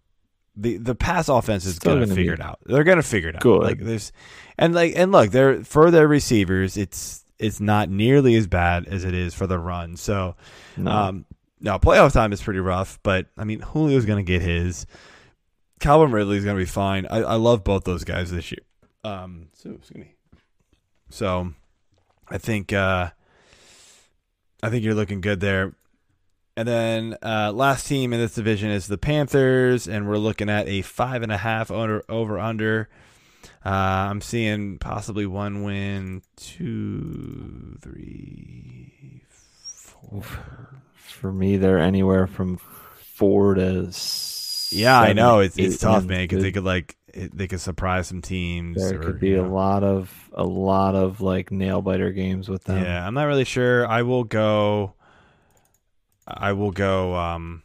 the 0.56 0.76
the 0.78 0.94
pass 0.94 1.28
offense 1.28 1.64
is 1.64 1.78
going 1.78 2.00
to 2.00 2.06
figure 2.14 2.36
be 2.36 2.42
it 2.42 2.46
out. 2.46 2.58
They're 2.66 2.84
going 2.84 2.96
to 2.98 3.02
figure 3.02 3.28
it 3.30 3.36
out. 3.36 3.42
good. 3.42 3.62
Like 3.62 3.78
there's, 3.78 4.12
and 4.58 4.74
like 4.74 4.92
and 4.96 5.12
look, 5.12 5.30
they're 5.30 5.64
for 5.64 5.90
their 5.90 6.08
receivers, 6.08 6.76
it's 6.76 7.24
it's 7.38 7.60
not 7.60 7.88
nearly 7.88 8.34
as 8.34 8.46
bad 8.46 8.86
as 8.86 9.04
it 9.04 9.14
is 9.14 9.32
for 9.34 9.46
the 9.46 9.58
run. 9.58 9.96
So, 9.96 10.36
No. 10.76 10.90
um, 10.90 11.24
no 11.60 11.78
playoff 11.78 12.12
time 12.12 12.32
is 12.32 12.42
pretty 12.42 12.60
rough, 12.60 12.98
but 13.02 13.26
I 13.38 13.44
mean 13.44 13.62
Julio's 13.72 14.04
going 14.06 14.24
to 14.24 14.30
get 14.30 14.42
his. 14.42 14.86
Calvin 15.78 16.10
Ridley's 16.12 16.44
going 16.44 16.56
to 16.56 16.62
be 16.62 16.66
fine. 16.66 17.06
I, 17.06 17.18
I 17.22 17.34
love 17.36 17.64
both 17.64 17.84
those 17.84 18.04
guys 18.04 18.30
this 18.30 18.52
year. 18.52 18.60
Um, 19.02 19.48
so 19.54 19.70
excuse 19.70 20.04
me. 20.04 20.14
So, 21.08 21.52
I 22.28 22.36
think 22.36 22.72
uh, 22.74 23.10
I 24.62 24.68
think 24.68 24.84
you're 24.84 24.94
looking 24.94 25.20
good 25.22 25.40
there. 25.40 25.72
And 26.60 26.68
then 26.68 27.16
uh, 27.22 27.52
last 27.54 27.86
team 27.86 28.12
in 28.12 28.20
this 28.20 28.34
division 28.34 28.68
is 28.68 28.86
the 28.86 28.98
Panthers, 28.98 29.88
and 29.88 30.06
we're 30.06 30.18
looking 30.18 30.50
at 30.50 30.68
a 30.68 30.82
five 30.82 31.22
and 31.22 31.32
a 31.32 31.38
half 31.38 31.70
over 31.70 32.04
over 32.06 32.38
under. 32.38 32.90
Uh, 33.64 33.70
I'm 33.70 34.20
seeing 34.20 34.76
possibly 34.76 35.24
one 35.24 35.62
win, 35.62 36.20
two, 36.36 37.78
three, 37.80 39.22
four. 39.30 40.22
for 40.92 41.32
me, 41.32 41.56
they're 41.56 41.78
anywhere 41.78 42.26
from 42.26 42.58
four 42.58 43.54
to. 43.54 43.90
Yeah, 44.70 45.00
I 45.00 45.14
know 45.14 45.40
it's 45.40 45.56
it's 45.56 45.78
tough, 45.78 46.04
man, 46.04 46.24
because 46.24 46.42
they 46.42 46.52
could 46.52 46.64
like 46.64 46.94
it, 47.08 47.34
they 47.34 47.48
could 47.48 47.62
surprise 47.62 48.08
some 48.08 48.20
teams. 48.20 48.76
There 48.76 49.00
or, 49.00 49.02
could 49.02 49.18
be 49.18 49.32
a 49.32 49.38
know. 49.38 49.48
lot 49.48 49.82
of 49.82 50.30
a 50.34 50.44
lot 50.44 50.94
of 50.94 51.22
like 51.22 51.50
nail 51.50 51.80
biter 51.80 52.12
games 52.12 52.50
with 52.50 52.64
them. 52.64 52.84
Yeah, 52.84 53.06
I'm 53.06 53.14
not 53.14 53.24
really 53.24 53.44
sure. 53.44 53.86
I 53.86 54.02
will 54.02 54.24
go. 54.24 54.92
I 56.36 56.52
will 56.52 56.70
go. 56.72 57.14
Um, 57.14 57.62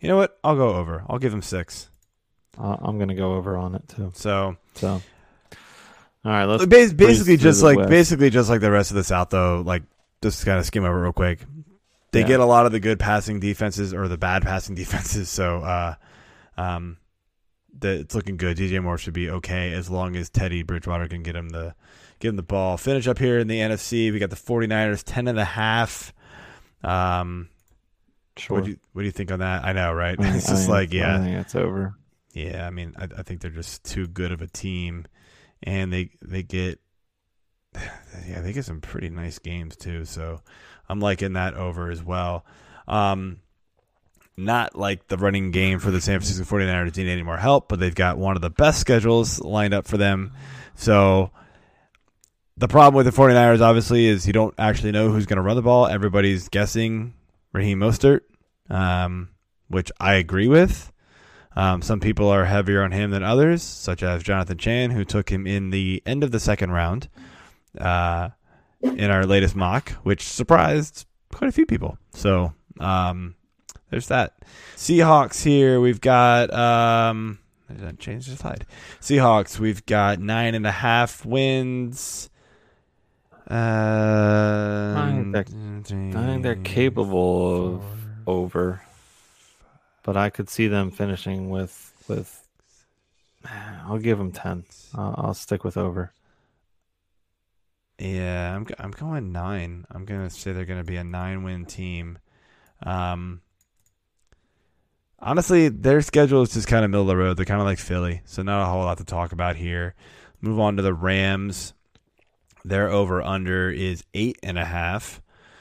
you 0.00 0.08
know 0.08 0.16
what? 0.16 0.38
I'll 0.44 0.56
go 0.56 0.74
over. 0.74 1.04
I'll 1.08 1.18
give 1.18 1.32
him 1.32 1.42
six. 1.42 1.88
Uh, 2.58 2.76
I'm 2.80 2.98
gonna 2.98 3.14
go 3.14 3.34
over 3.34 3.56
on 3.56 3.74
it 3.74 3.88
too. 3.88 4.12
So 4.14 4.56
So, 4.74 4.88
all 4.90 5.00
right, 6.24 6.44
let's 6.44 6.66
Bas- 6.66 6.92
basically, 6.92 7.36
just 7.36 7.62
like 7.62 7.76
West. 7.78 7.90
basically 7.90 8.30
just 8.30 8.48
like 8.48 8.60
the 8.60 8.70
rest 8.70 8.90
of 8.90 8.96
the 8.96 9.04
South, 9.04 9.30
though. 9.30 9.62
Like 9.64 9.82
just 10.22 10.44
kind 10.44 10.58
of 10.58 10.66
skim 10.66 10.84
over 10.84 11.00
real 11.02 11.12
quick. 11.12 11.40
They 12.12 12.20
Yeah. 12.20 12.26
get 12.28 12.40
a 12.40 12.44
lot 12.44 12.64
of 12.66 12.72
the 12.72 12.80
good 12.80 12.98
passing 13.00 13.40
defenses 13.40 13.92
or 13.92 14.06
the 14.08 14.18
bad 14.18 14.42
passing 14.42 14.74
defenses. 14.76 15.28
So, 15.28 15.58
uh, 15.62 15.94
um, 16.56 16.98
the, 17.76 18.00
it's 18.00 18.14
looking 18.14 18.36
good. 18.36 18.56
DJ 18.56 18.80
Moore 18.80 18.98
should 18.98 19.14
be 19.14 19.28
okay 19.30 19.72
as 19.72 19.90
long 19.90 20.14
as 20.14 20.30
Teddy 20.30 20.62
Bridgewater 20.62 21.08
can 21.08 21.24
get 21.24 21.34
him 21.34 21.48
the 21.48 21.74
get 22.20 22.28
him 22.28 22.36
the 22.36 22.42
ball. 22.42 22.76
Finish 22.76 23.06
up 23.08 23.18
here 23.18 23.38
in 23.38 23.46
the 23.48 23.58
NFC. 23.58 24.12
We 24.12 24.18
got 24.18 24.30
the 24.30 24.36
49ers 24.36 25.02
10 25.04 25.28
and 25.28 25.38
a 25.38 25.44
half. 25.44 26.12
Um, 26.82 27.48
sure. 28.36 28.56
what 28.58 28.64
do 28.64 28.70
you 28.72 28.76
what 28.92 29.02
do 29.02 29.06
you 29.06 29.12
think 29.12 29.30
on 29.32 29.38
that? 29.40 29.64
I 29.64 29.72
know, 29.72 29.92
right? 29.92 30.16
I 30.20 30.36
it's 30.36 30.46
just 30.46 30.62
think- 30.62 30.68
like 30.70 30.92
yeah, 30.92 31.16
I 31.16 31.18
think 31.20 31.36
it's 31.38 31.54
over. 31.54 31.94
yeah, 32.32 32.66
I 32.66 32.70
mean, 32.70 32.94
I, 32.98 33.08
I 33.18 33.22
think 33.22 33.40
they're 33.40 33.50
just 33.50 33.84
too 33.84 34.06
good 34.06 34.32
of 34.32 34.42
a 34.42 34.46
team, 34.46 35.06
and 35.62 35.92
they 35.92 36.10
they 36.22 36.42
get 36.42 36.78
yeah 38.28 38.40
they 38.42 38.52
get 38.52 38.64
some 38.64 38.80
pretty 38.80 39.08
nice 39.08 39.38
games 39.38 39.76
too. 39.76 40.04
So 40.04 40.42
I'm 40.88 41.00
liking 41.00 41.32
that 41.34 41.54
over 41.54 41.90
as 41.90 42.02
well. 42.02 42.44
Um, 42.86 43.38
not 44.36 44.76
like 44.76 45.06
the 45.08 45.16
running 45.16 45.52
game 45.52 45.78
for 45.78 45.90
the 45.90 46.00
San 46.00 46.18
Francisco 46.18 46.44
49ers 46.44 46.96
need 46.96 47.08
any 47.08 47.22
more 47.22 47.36
help, 47.38 47.68
but 47.68 47.78
they've 47.78 47.94
got 47.94 48.18
one 48.18 48.34
of 48.36 48.42
the 48.42 48.50
best 48.50 48.80
schedules 48.80 49.40
lined 49.40 49.72
up 49.72 49.86
for 49.86 49.96
them. 49.96 50.32
So 50.74 51.30
the 52.56 52.68
problem 52.68 52.94
with 52.94 53.06
the 53.06 53.22
49ers 53.22 53.60
obviously 53.60 54.06
is 54.06 54.26
you 54.26 54.32
don't 54.32 54.54
actually 54.58 54.92
know 54.92 55.10
who's 55.10 55.26
going 55.26 55.36
to 55.36 55.42
run 55.42 55.56
the 55.56 55.62
ball. 55.62 55.86
Everybody's 55.86 56.48
guessing 56.48 57.14
Raheem 57.52 57.80
Mostert, 57.80 58.20
um, 58.70 59.30
which 59.68 59.90
I 59.98 60.14
agree 60.14 60.46
with. 60.46 60.92
Um, 61.56 61.82
some 61.82 62.00
people 62.00 62.28
are 62.28 62.44
heavier 62.44 62.82
on 62.82 62.92
him 62.92 63.10
than 63.10 63.22
others, 63.22 63.62
such 63.62 64.02
as 64.02 64.22
Jonathan 64.22 64.58
Chan, 64.58 64.90
who 64.90 65.04
took 65.04 65.30
him 65.30 65.46
in 65.46 65.70
the 65.70 66.02
end 66.04 66.24
of 66.24 66.30
the 66.30 66.40
second 66.40 66.72
round 66.72 67.08
uh, 67.78 68.30
in 68.82 69.10
our 69.10 69.24
latest 69.24 69.54
mock, 69.54 69.90
which 70.02 70.22
surprised 70.22 71.06
quite 71.32 71.48
a 71.48 71.52
few 71.52 71.66
people. 71.66 71.98
So 72.12 72.54
um, 72.80 73.36
there's 73.90 74.08
that. 74.08 74.34
Seahawks 74.76 75.42
here. 75.42 75.80
We've 75.80 76.00
got. 76.00 76.52
Um, 76.52 77.38
the 77.68 78.36
slide? 78.36 78.66
Seahawks. 79.00 79.58
We've 79.58 79.84
got 79.86 80.18
nine 80.20 80.54
and 80.54 80.66
a 80.66 80.72
half 80.72 81.24
wins. 81.24 82.30
Uh, 83.50 84.94
I 84.96 85.10
think 85.10 85.36
I 86.16 86.26
think 86.26 86.42
they're 86.42 86.56
capable 86.56 87.76
of 87.76 87.84
over, 88.26 88.80
but 90.02 90.16
I 90.16 90.30
could 90.30 90.48
see 90.48 90.66
them 90.68 90.90
finishing 90.90 91.50
with 91.50 91.92
with. 92.08 92.46
I'll 93.86 93.98
give 93.98 94.16
them 94.16 94.32
ten. 94.32 94.64
I'll, 94.94 95.14
I'll 95.18 95.34
stick 95.34 95.62
with 95.62 95.76
over. 95.76 96.12
Yeah, 97.98 98.56
I'm 98.56 98.66
I'm 98.78 98.90
going 98.92 99.30
nine. 99.32 99.84
I'm 99.90 100.06
gonna 100.06 100.30
say 100.30 100.52
they're 100.52 100.64
gonna 100.64 100.82
be 100.82 100.96
a 100.96 101.04
nine 101.04 101.42
win 101.42 101.66
team. 101.66 102.18
Um, 102.82 103.42
honestly, 105.18 105.68
their 105.68 106.00
schedule 106.00 106.42
is 106.42 106.54
just 106.54 106.66
kind 106.66 106.84
of 106.84 106.90
middle 106.90 107.02
of 107.02 107.08
the 107.08 107.16
road. 107.16 107.36
They're 107.36 107.44
kind 107.44 107.60
of 107.60 107.66
like 107.66 107.78
Philly, 107.78 108.22
so 108.24 108.42
not 108.42 108.62
a 108.62 108.66
whole 108.66 108.84
lot 108.84 108.98
to 108.98 109.04
talk 109.04 109.32
about 109.32 109.56
here. 109.56 109.94
Move 110.40 110.58
on 110.58 110.76
to 110.76 110.82
the 110.82 110.94
Rams. 110.94 111.74
Their 112.64 112.88
over 112.88 113.20
under 113.22 113.70
is 113.70 114.04
eight 114.14 114.38
and 114.42 114.58
a 114.58 114.64
half, 114.64 115.20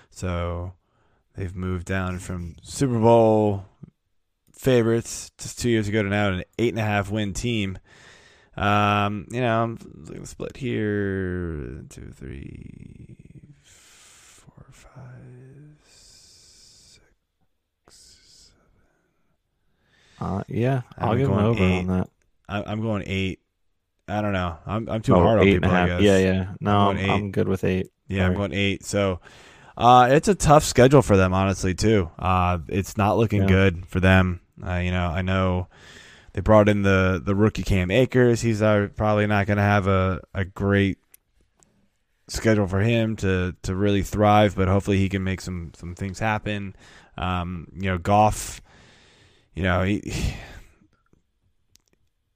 so 0.09 0.73
they've 1.35 1.55
moved 1.55 1.85
down 1.85 2.19
from 2.19 2.55
Super 2.63 2.97
Bowl 2.99 3.65
favorites 4.53 5.29
just 5.37 5.59
two 5.59 5.69
years 5.69 5.89
ago 5.89 6.01
to 6.03 6.09
now 6.09 6.29
an 6.29 6.43
eight 6.57 6.69
and 6.69 6.79
a 6.79 6.83
half 6.83 7.11
win 7.11 7.33
team. 7.33 7.77
Um, 8.55 9.27
you 9.31 9.41
know, 9.41 9.63
I'm 9.63 9.77
looking 10.05 10.25
split 10.25 10.55
here. 10.55 11.83
Two, 11.89 12.11
three, 12.15 13.17
four, 13.63 14.65
five, 14.71 15.75
six, 15.85 17.01
seven. 20.19 20.37
Uh, 20.37 20.43
yeah, 20.47 20.83
I'll 20.97 21.11
I'm 21.11 21.17
give 21.17 21.27
them 21.27 21.39
over 21.39 21.63
eight. 21.63 21.79
on 21.79 21.87
that. 21.87 22.09
I'm 22.47 22.81
going 22.81 23.03
eight. 23.07 23.39
I 24.07 24.21
don't 24.21 24.33
know. 24.33 24.57
I'm 24.65 24.89
I'm 24.89 25.01
too 25.01 25.13
Oh, 25.15 25.21
hard 25.21 25.39
on 25.39 25.45
people. 25.45 25.71
I 25.71 25.81
guess. 25.87 26.01
Yeah, 26.01 26.17
yeah. 26.17 26.53
No, 26.59 26.77
I'm 26.89 26.97
I'm, 27.09 27.31
good 27.31 27.47
with 27.47 27.63
eight. 27.63 27.87
Yeah, 28.07 28.25
I'm 28.25 28.33
Sorry. 28.33 28.35
going 28.35 28.53
eight. 28.53 28.83
So 28.85 29.19
Uh, 29.77 30.09
it's 30.11 30.27
a 30.27 30.35
tough 30.35 30.63
schedule 30.63 31.01
for 31.01 31.17
them, 31.17 31.33
honestly, 31.33 31.73
too. 31.73 32.09
Uh, 32.19 32.59
it's 32.67 32.97
not 32.97 33.17
looking 33.17 33.41
Yeah. 33.41 33.47
good 33.47 33.85
for 33.87 33.99
them. 33.99 34.41
Uh, 34.65 34.75
you 34.75 34.91
know, 34.91 35.07
I 35.07 35.21
know 35.21 35.67
they 36.33 36.41
brought 36.41 36.69
in 36.69 36.83
the 36.83 37.21
the 37.23 37.35
rookie 37.35 37.63
Cam 37.63 37.91
Akers. 37.91 38.41
He's 38.41 38.61
uh, 38.61 38.89
probably 38.95 39.27
not 39.27 39.47
going 39.47 39.57
to 39.57 39.63
have 39.63 39.87
a, 39.87 40.21
a 40.33 40.45
great 40.45 40.99
schedule 42.27 42.67
for 42.67 42.79
him 42.81 43.15
to 43.17 43.55
to 43.63 43.75
really 43.75 44.03
thrive, 44.03 44.55
but 44.55 44.67
hopefully 44.67 44.97
he 44.97 45.09
can 45.09 45.23
make 45.23 45.41
some 45.41 45.71
some 45.75 45.95
things 45.95 46.19
happen. 46.19 46.75
Um, 47.17 47.67
you 47.75 47.89
know, 47.89 47.97
Goff. 47.97 48.61
You 49.55 49.63
know, 49.63 49.83
he 49.83 50.01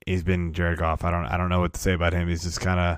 he's 0.08 0.24
been 0.24 0.54
Jared 0.54 0.80
Goff. 0.80 1.04
I 1.04 1.12
don't 1.12 1.26
I 1.26 1.38
don't 1.38 1.50
know 1.50 1.60
what 1.60 1.74
to 1.74 1.80
say 1.80 1.94
about 1.94 2.14
him. 2.14 2.28
He's 2.28 2.44
just 2.44 2.62
kind 2.62 2.80
of 2.80 2.98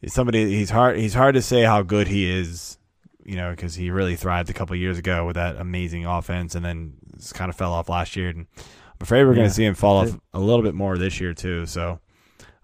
he's 0.00 0.12
somebody. 0.12 0.54
He's 0.54 0.70
hard. 0.70 0.98
He's 0.98 1.14
hard 1.14 1.34
to 1.34 1.42
say 1.42 1.62
how 1.62 1.82
good 1.82 2.08
he 2.08 2.30
is. 2.30 2.78
You 3.24 3.36
know, 3.36 3.52
because 3.52 3.74
he 3.74 3.90
really 3.90 4.16
thrived 4.16 4.50
a 4.50 4.52
couple 4.52 4.76
years 4.76 4.98
ago 4.98 5.24
with 5.24 5.36
that 5.36 5.56
amazing 5.56 6.04
offense, 6.04 6.54
and 6.54 6.62
then 6.62 6.92
just 7.16 7.34
kind 7.34 7.48
of 7.48 7.56
fell 7.56 7.72
off 7.72 7.88
last 7.88 8.16
year. 8.16 8.28
And 8.28 8.46
I'm 8.58 8.98
afraid 9.00 9.24
we're 9.24 9.34
going 9.34 9.48
to 9.48 9.54
see 9.54 9.64
him 9.64 9.74
fall 9.74 9.96
off 9.96 10.18
a 10.34 10.40
little 10.40 10.62
bit 10.62 10.74
more 10.74 10.98
this 10.98 11.20
year 11.20 11.32
too. 11.32 11.64
So, 11.64 12.00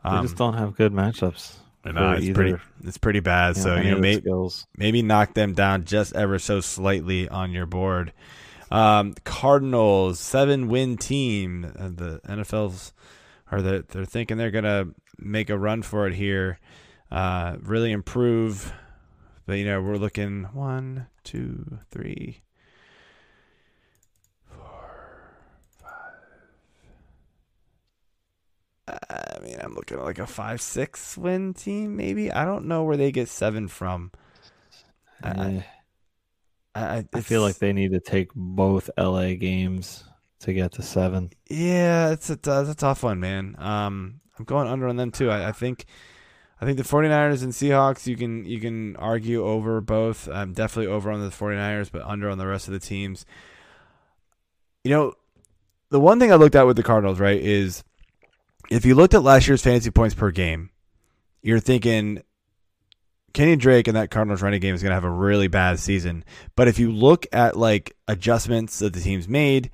They 0.04 0.10
um, 0.10 0.26
just 0.26 0.36
don't 0.36 0.52
have 0.52 0.76
good 0.76 0.92
matchups. 0.92 1.56
Know, 1.82 2.12
it's 2.12 2.24
either, 2.26 2.34
pretty 2.34 2.56
it's 2.84 2.98
pretty 2.98 3.20
bad. 3.20 3.56
so 3.56 3.76
you 3.76 3.92
know, 3.92 3.98
maybe 3.98 4.20
skills. 4.20 4.66
maybe 4.76 5.00
knock 5.00 5.32
them 5.32 5.54
down 5.54 5.84
just 5.84 6.14
ever 6.14 6.38
so 6.38 6.60
slightly 6.60 7.26
on 7.26 7.52
your 7.52 7.64
board. 7.64 8.12
Um, 8.70 9.14
Cardinals 9.24 10.20
seven 10.20 10.68
win 10.68 10.98
team. 10.98 11.64
Uh, 11.64 11.88
the 11.88 12.20
NFL's 12.28 12.92
or 13.51 13.62
they're, 13.62 13.82
they're 13.82 14.05
thinking 14.05 14.36
they're 14.36 14.51
gonna 14.51 14.88
make 15.18 15.51
a 15.51 15.59
run 15.59 15.82
for 15.82 16.07
it 16.07 16.14
here, 16.14 16.59
uh, 17.11 17.57
really 17.61 17.92
improve. 17.92 18.72
But 19.46 19.55
you 19.55 19.64
know 19.64 19.80
we're 19.80 19.96
looking 19.96 20.44
one, 20.53 21.07
two, 21.24 21.78
three, 21.90 22.42
four, 24.44 25.24
five. 25.78 26.14
I 28.88 29.38
mean, 29.42 29.57
I'm 29.61 29.74
looking 29.74 29.98
at 29.98 30.05
like 30.05 30.18
a 30.18 30.26
five, 30.26 30.61
six 30.61 31.16
win 31.18 31.55
team, 31.55 31.96
maybe. 31.96 32.30
I 32.30 32.44
don't 32.44 32.66
know 32.66 32.84
where 32.84 32.96
they 32.96 33.11
get 33.11 33.28
seven 33.28 33.66
from. 33.66 34.12
I, 35.22 35.30
I, 35.30 35.66
I, 36.74 37.05
I 37.12 37.20
feel 37.20 37.42
like 37.42 37.59
they 37.59 37.72
need 37.72 37.92
to 37.92 38.01
take 38.01 38.28
both 38.34 38.88
LA 38.96 39.34
games 39.34 40.05
to 40.41 40.53
get 40.53 40.72
to 40.72 40.82
seven. 40.82 41.30
Yeah, 41.49 42.11
it's 42.11 42.30
a, 42.30 42.34
it's 42.34 42.47
a 42.47 42.74
tough 42.74 43.03
one, 43.03 43.20
man. 43.20 43.57
Um, 43.59 44.20
I'm 44.38 44.45
going 44.45 44.68
under 44.68 44.88
on 44.88 44.97
them 44.97 45.11
too. 45.11 45.30
I, 45.30 45.49
I 45.49 45.53
think, 45.53 45.84
I 46.61 46.64
think 46.64 46.78
the 46.78 46.84
49ers 46.84 47.43
and 47.43 47.53
Seahawks, 47.53 48.07
you 48.07 48.16
can 48.16 48.45
you 48.45 48.61
can 48.61 48.97
argue 48.97 49.45
over 49.45 49.80
both. 49.80 50.28
I'm 50.28 50.53
definitely 50.53 50.93
over 50.93 51.11
on 51.11 51.20
the 51.20 51.28
49ers, 51.34 51.91
but 51.93 52.03
under 52.03 52.28
on 52.28 52.38
the 52.38 52.47
rest 52.47 52.68
of 52.68 52.72
the 52.72 52.80
teams. 52.80 53.24
You 54.84 54.91
know, 54.91 55.14
the 55.91 56.01
one 56.01 56.18
thing 56.18 56.32
I 56.32 56.36
looked 56.36 56.55
at 56.55 56.66
with 56.66 56.76
the 56.76 56.82
Cardinals, 56.82 57.20
right, 57.20 57.41
is 57.41 57.84
if 58.70 58.84
you 58.84 58.95
looked 58.95 59.14
at 59.14 59.22
last 59.22 59.47
year's 59.47 59.62
fantasy 59.62 59.91
points 59.91 60.14
per 60.14 60.30
game, 60.30 60.70
you're 61.43 61.61
thinking 61.61 62.22
Kenny 63.34 63.57
Drake 63.57 63.88
and 63.88 63.97
that 63.97 64.11
Cardinals 64.11 64.43
running 64.43 64.61
game 64.61 64.74
is 64.74 64.82
going 64.82 64.91
to 64.91 64.95
have 64.95 65.05
a 65.05 65.11
really 65.11 65.49
bad 65.49 65.78
season. 65.78 66.24
But 66.57 66.68
if 66.68 66.78
you 66.78 66.91
look 66.91 67.26
at 67.32 67.57
like 67.57 67.97
adjustments 68.09 68.78
that 68.78 68.93
the 68.93 69.01
team's 69.01 69.28
made, 69.28 69.70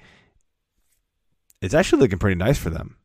it's 1.60 1.74
actually 1.74 2.00
looking 2.00 2.18
pretty 2.18 2.36
nice 2.36 2.58
for 2.58 2.70
them. 2.70 2.96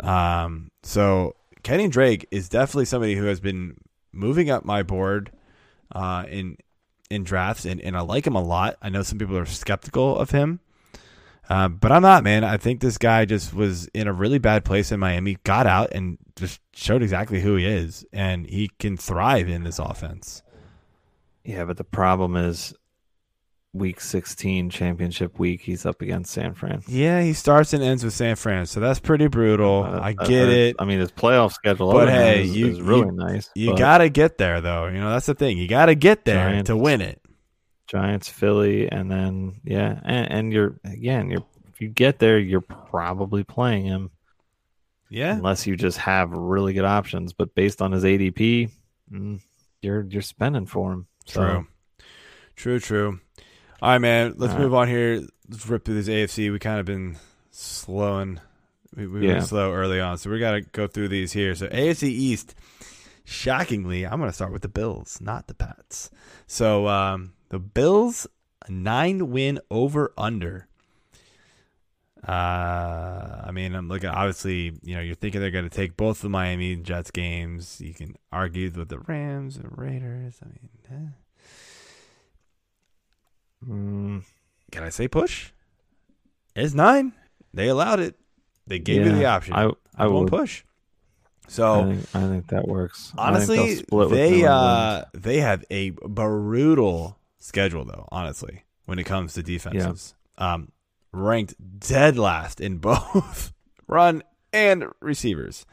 Um, 0.00 0.70
so 0.82 1.36
Kenny 1.62 1.88
Drake 1.88 2.26
is 2.30 2.48
definitely 2.48 2.84
somebody 2.84 3.14
who 3.14 3.24
has 3.24 3.40
been 3.40 3.76
moving 4.12 4.50
up 4.50 4.64
my 4.64 4.82
board 4.82 5.30
uh, 5.92 6.24
in 6.28 6.56
in 7.10 7.22
drafts, 7.22 7.64
and, 7.64 7.80
and 7.80 7.96
I 7.96 8.00
like 8.00 8.26
him 8.26 8.34
a 8.34 8.42
lot. 8.42 8.76
I 8.82 8.88
know 8.88 9.02
some 9.02 9.18
people 9.18 9.36
are 9.36 9.46
skeptical 9.46 10.18
of 10.18 10.30
him, 10.30 10.60
uh, 11.48 11.68
but 11.68 11.92
I'm 11.92 12.02
not, 12.02 12.24
man. 12.24 12.44
I 12.44 12.56
think 12.56 12.80
this 12.80 12.98
guy 12.98 13.24
just 13.24 13.52
was 13.52 13.86
in 13.88 14.08
a 14.08 14.12
really 14.12 14.38
bad 14.38 14.64
place 14.64 14.90
in 14.90 15.00
Miami, 15.00 15.36
got 15.44 15.66
out, 15.66 15.92
and 15.92 16.18
just 16.36 16.60
showed 16.72 17.02
exactly 17.02 17.40
who 17.40 17.56
he 17.56 17.66
is, 17.66 18.04
and 18.12 18.46
he 18.46 18.70
can 18.78 18.96
thrive 18.96 19.48
in 19.48 19.64
this 19.64 19.78
offense. 19.78 20.42
Yeah, 21.44 21.66
but 21.66 21.76
the 21.76 21.84
problem 21.84 22.36
is 22.36 22.74
week 23.74 24.00
16 24.00 24.70
championship 24.70 25.38
week 25.38 25.60
he's 25.60 25.84
up 25.84 26.00
against 26.00 26.32
San 26.32 26.54
Fran. 26.54 26.82
Yeah, 26.86 27.20
he 27.22 27.32
starts 27.32 27.72
and 27.72 27.82
ends 27.82 28.04
with 28.04 28.14
San 28.14 28.36
Fran, 28.36 28.66
so 28.66 28.80
that's 28.80 29.00
pretty 29.00 29.26
brutal. 29.26 29.82
Uh, 29.82 29.98
I 29.98 30.14
uh, 30.16 30.26
get 30.26 30.48
uh, 30.48 30.52
it. 30.52 30.76
I 30.78 30.84
mean, 30.84 31.00
his 31.00 31.10
playoff 31.10 31.52
schedule, 31.52 31.92
But 31.92 32.08
hey, 32.08 32.44
is, 32.44 32.56
you- 32.56 32.68
is 32.68 32.80
really 32.80 33.06
you- 33.06 33.12
nice. 33.12 33.50
You 33.54 33.70
but 33.70 33.78
got 33.78 33.98
to 33.98 34.08
get 34.08 34.38
there, 34.38 34.60
though. 34.60 34.86
You 34.86 34.98
know 35.00 35.10
that's 35.10 35.26
the 35.26 35.34
thing. 35.34 35.58
You 35.58 35.66
got 35.68 35.86
to 35.86 35.94
get 35.94 36.24
there 36.24 36.48
Giants. 36.50 36.68
to 36.68 36.76
win 36.76 37.00
it. 37.00 37.20
Giants, 37.86 38.28
Philly, 38.28 38.88
and 38.90 39.10
then 39.10 39.60
yeah, 39.64 40.00
and, 40.04 40.30
and 40.32 40.52
you're 40.52 40.80
again, 40.84 41.28
you're 41.30 41.44
if 41.68 41.80
you 41.80 41.88
get 41.88 42.18
there, 42.20 42.38
you're 42.38 42.60
probably 42.62 43.42
playing 43.44 43.84
him 43.86 44.10
Yeah, 45.10 45.32
unless 45.34 45.66
you 45.66 45.76
just 45.76 45.98
have 45.98 46.30
really 46.30 46.72
good 46.72 46.84
options. 46.86 47.32
But 47.32 47.54
based 47.54 47.82
on 47.82 47.90
his 47.92 48.04
ADP, 48.04 48.70
mm, 49.12 49.40
you're 49.82 50.02
you're 50.08 50.22
spending 50.22 50.66
for 50.66 50.92
him. 50.92 51.06
So, 51.26 51.40
true, 51.42 51.66
true, 52.56 52.78
true. 52.80 53.20
All 53.82 53.90
right, 53.90 53.98
man. 53.98 54.34
Let's 54.36 54.52
All 54.52 54.58
right. 54.58 54.64
move 54.64 54.74
on 54.74 54.88
here. 54.88 55.22
Let's 55.48 55.66
rip 55.66 55.84
through 55.84 56.00
this 56.02 56.08
AFC. 56.08 56.50
We 56.50 56.58
kind 56.58 56.80
of 56.80 56.86
been 56.86 57.16
slowing. 57.50 58.40
We, 58.96 59.06
we 59.06 59.26
Yeah. 59.28 59.34
were 59.34 59.40
slow 59.42 59.72
early 59.72 60.00
on, 60.00 60.18
so 60.18 60.30
we 60.30 60.38
got 60.38 60.52
to 60.52 60.60
go 60.62 60.86
through 60.86 61.08
these 61.08 61.32
here. 61.32 61.54
So 61.54 61.66
AFC 61.68 62.04
East. 62.08 62.54
Shockingly, 63.26 64.04
I'm 64.06 64.18
going 64.18 64.28
to 64.30 64.34
start 64.34 64.52
with 64.52 64.60
the 64.62 64.68
Bills, 64.68 65.18
not 65.20 65.46
the 65.46 65.54
Pats. 65.54 66.10
So 66.46 66.86
um, 66.88 67.32
the 67.48 67.58
Bills 67.58 68.26
nine 68.68 69.30
win 69.30 69.60
over 69.70 70.12
under. 70.18 70.68
Uh, 72.26 73.42
I 73.46 73.50
mean, 73.52 73.74
I'm 73.74 73.88
looking. 73.88 74.08
Obviously, 74.10 74.78
you 74.82 74.94
know, 74.94 75.00
you're 75.00 75.14
thinking 75.14 75.40
they're 75.40 75.50
going 75.50 75.68
to 75.68 75.74
take 75.74 75.96
both 75.96 76.20
the 76.22 76.28
Miami 76.28 76.76
Jets 76.76 77.10
games. 77.10 77.80
You 77.80 77.92
can 77.94 78.16
argue 78.32 78.70
with 78.74 78.88
the 78.88 78.98
Rams 78.98 79.56
and 79.56 79.76
Raiders. 79.76 80.38
I 80.42 80.46
mean, 80.46 80.68
eh. 80.90 81.10
Mm, 83.68 84.22
can 84.70 84.82
I 84.82 84.88
say 84.90 85.08
push? 85.08 85.50
It's 86.54 86.74
nine. 86.74 87.12
They 87.52 87.68
allowed 87.68 88.00
it. 88.00 88.16
They 88.66 88.78
gave 88.78 89.04
you 89.04 89.12
the 89.12 89.26
option. 89.26 89.54
I 89.54 89.66
I 89.66 90.04
I 90.04 90.06
won't 90.06 90.30
push. 90.30 90.62
I 91.46 91.50
So 91.50 91.84
think, 91.84 92.06
I 92.14 92.20
think 92.28 92.46
that 92.48 92.66
works. 92.66 93.12
I 93.18 93.28
honestly, 93.28 93.56
they 94.10 94.44
uh 94.46 95.04
they 95.14 95.38
have 95.40 95.64
a 95.70 95.90
brutal 95.90 97.18
schedule 97.38 97.84
though. 97.84 98.08
Honestly, 98.10 98.64
when 98.86 98.98
it 98.98 99.04
comes 99.04 99.34
to 99.34 99.42
defenses, 99.42 100.14
um, 100.38 100.72
ranked 101.12 101.54
dead 101.80 102.16
last 102.18 102.60
in 102.60 102.78
both 102.78 103.52
run 103.86 104.22
and 104.52 104.86
receivers. 105.00 105.66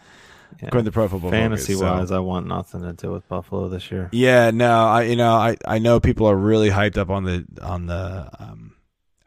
Yeah. 0.60 0.68
According 0.68 0.86
to 0.86 0.92
Pro 0.92 1.08
Football 1.08 1.32
fantasy 1.32 1.74
Focus, 1.74 1.80
so- 1.80 1.94
wise, 1.98 2.12
I 2.12 2.20
want 2.20 2.48
nothing 2.48 2.82
to 2.82 2.94
do 2.94 3.12
with 3.12 3.28
Buffalo 3.28 3.70
this 3.70 3.92
year. 3.92 4.10
Yeah, 4.12 4.52
no, 4.52 4.86
I 4.86 5.04
you 5.04 5.16
know 5.16 5.34
I 5.34 5.58
I 5.66 5.80
know 5.80 6.00
people 6.00 6.28
are 6.28 6.36
really 6.36 6.70
hyped 6.70 6.98
up 6.98 7.10
on 7.10 7.24
the 7.24 7.46
on 7.62 7.88
the 7.88 8.30
um, 8.40 8.76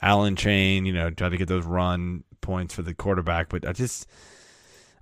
Allen 0.00 0.36
chain. 0.36 0.84
You 0.84 0.92
know, 0.92 1.10
trying 1.10 1.32
to 1.32 1.36
get 1.36 1.48
those 1.48 1.64
run 1.64 2.24
points 2.40 2.74
for 2.74 2.82
the 2.82 2.94
quarterback, 2.94 3.48
but 3.48 3.66
I 3.66 3.72
just 3.72 4.06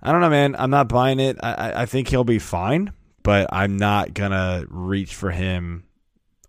I 0.01 0.11
don't 0.11 0.21
know, 0.21 0.29
man. 0.29 0.55
I'm 0.57 0.69
not 0.69 0.87
buying 0.89 1.19
it. 1.19 1.37
I 1.43 1.53
I, 1.53 1.81
I 1.83 1.85
think 1.85 2.07
he'll 2.07 2.23
be 2.23 2.39
fine, 2.39 2.93
but 3.21 3.47
I'm 3.51 3.77
not 3.77 4.13
gonna 4.13 4.65
reach 4.69 5.13
for 5.13 5.31
him 5.31 5.83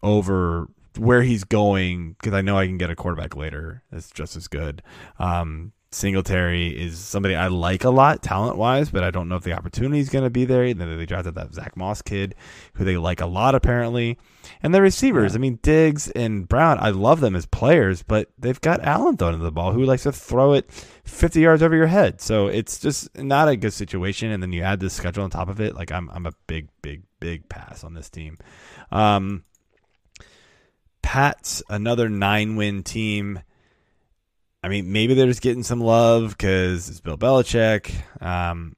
over 0.03 0.69
where 0.97 1.23
he's 1.23 1.45
going 1.45 2.13
because 2.13 2.33
I 2.33 2.41
know 2.43 2.57
I 2.57 2.67
can 2.67 2.79
get 2.79 2.91
a 2.91 2.95
quarterback 2.95 3.35
later 3.35 3.83
that's 3.91 4.11
just 4.11 4.37
as 4.37 4.47
good. 4.49 4.83
Um, 5.19 5.73
Singletary 5.95 6.69
is 6.69 6.99
somebody 6.99 7.37
I 7.37 7.47
like 7.47 7.85
a 7.85 7.91
lot 7.91 8.21
talent 8.21 8.57
wise, 8.57 8.91
but 8.91 9.05
I 9.05 9.13
don't 9.13 9.29
know 9.29 9.37
if 9.37 9.45
the 9.45 9.53
opportunity 9.53 10.01
is 10.01 10.09
going 10.11 10.25
to 10.25 10.31
be 10.31 10.45
there. 10.45 10.75
Then 10.75 10.99
they 10.99 11.07
drafted 11.07 11.37
that 11.37 11.55
Zach 11.55 11.77
Moss 11.77 12.03
kid 12.03 12.35
who 12.75 12.85
they 12.85 12.97
like 12.97 13.21
a 13.21 13.27
lot 13.27 13.55
apparently, 13.55 14.19
and 14.61 14.75
the 14.75 14.83
receivers. 14.83 15.33
Yeah. 15.33 15.39
I 15.39 15.41
mean 15.41 15.61
Diggs 15.63 16.11
and 16.11 16.49
Brown. 16.49 16.79
I 16.81 16.91
love 16.91 17.21
them 17.21 17.37
as 17.37 17.47
players, 17.47 18.03
but 18.03 18.29
they've 18.37 18.61
got 18.61 18.83
Allen 18.83 19.17
throwing 19.17 19.39
the 19.39 19.53
ball 19.53 19.73
who 19.73 19.85
likes 19.85 20.03
to 20.03 20.13
throw 20.13 20.53
it 20.55 20.71
50 21.05 21.41
yards 21.41 21.63
over 21.63 21.77
your 21.77 21.87
head. 21.87 22.21
So 22.21 22.49
it's 22.49 22.81
just 22.81 23.17
not 23.17 23.49
a 23.49 23.57
good 23.57 23.73
situation. 23.73 24.33
And 24.33 24.43
then 24.43 24.53
you 24.53 24.63
add 24.63 24.81
this 24.81 24.95
schedule 24.95 25.23
on 25.23 25.31
top 25.31 25.49
of 25.49 25.61
it. 25.61 25.77
Like 25.77 25.93
I'm, 25.93 26.11
I'm 26.11 26.27
a 26.27 26.33
big, 26.49 26.69
big, 26.83 27.05
big 27.21 27.49
pass 27.49 27.85
on 27.85 27.95
this 27.95 28.11
team. 28.11 28.39
Um, 28.91 29.45
Pats, 31.03 31.63
another 31.69 32.09
nine 32.09 32.57
win 32.57 32.83
team. 32.83 33.41
I 34.65 34.69
mean, 34.69 34.93
maybe 34.93 35.13
they're 35.13 35.27
just 35.27 35.43
getting 35.43 35.63
some 35.63 35.81
love 35.81 36.31
because 36.31 36.89
it's 36.89 37.01
Bill 37.01 37.19
Belichick. 37.19 37.93
Um, 38.23 38.75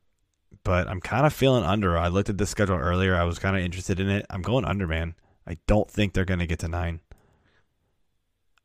but 0.65 0.89
I'm 0.89 1.01
kind 1.01 1.25
of 1.25 1.33
feeling 1.33 1.63
under. 1.63 1.97
I 1.97 2.09
looked 2.09 2.29
at 2.29 2.37
the 2.37 2.45
schedule 2.45 2.75
earlier. 2.75 3.15
I 3.15 3.23
was 3.23 3.39
kind 3.39 3.57
of 3.57 3.63
interested 3.63 4.01
in 4.01 4.09
it. 4.09 4.27
I'm 4.29 4.43
going 4.43 4.65
under, 4.65 4.89
man. 4.89 5.15
I 5.47 5.59
don't 5.69 5.89
think 5.89 6.13
they're 6.13 6.25
going 6.25 6.41
to 6.41 6.47
get 6.49 6.59
to 6.59 6.69
nine. 6.69 6.99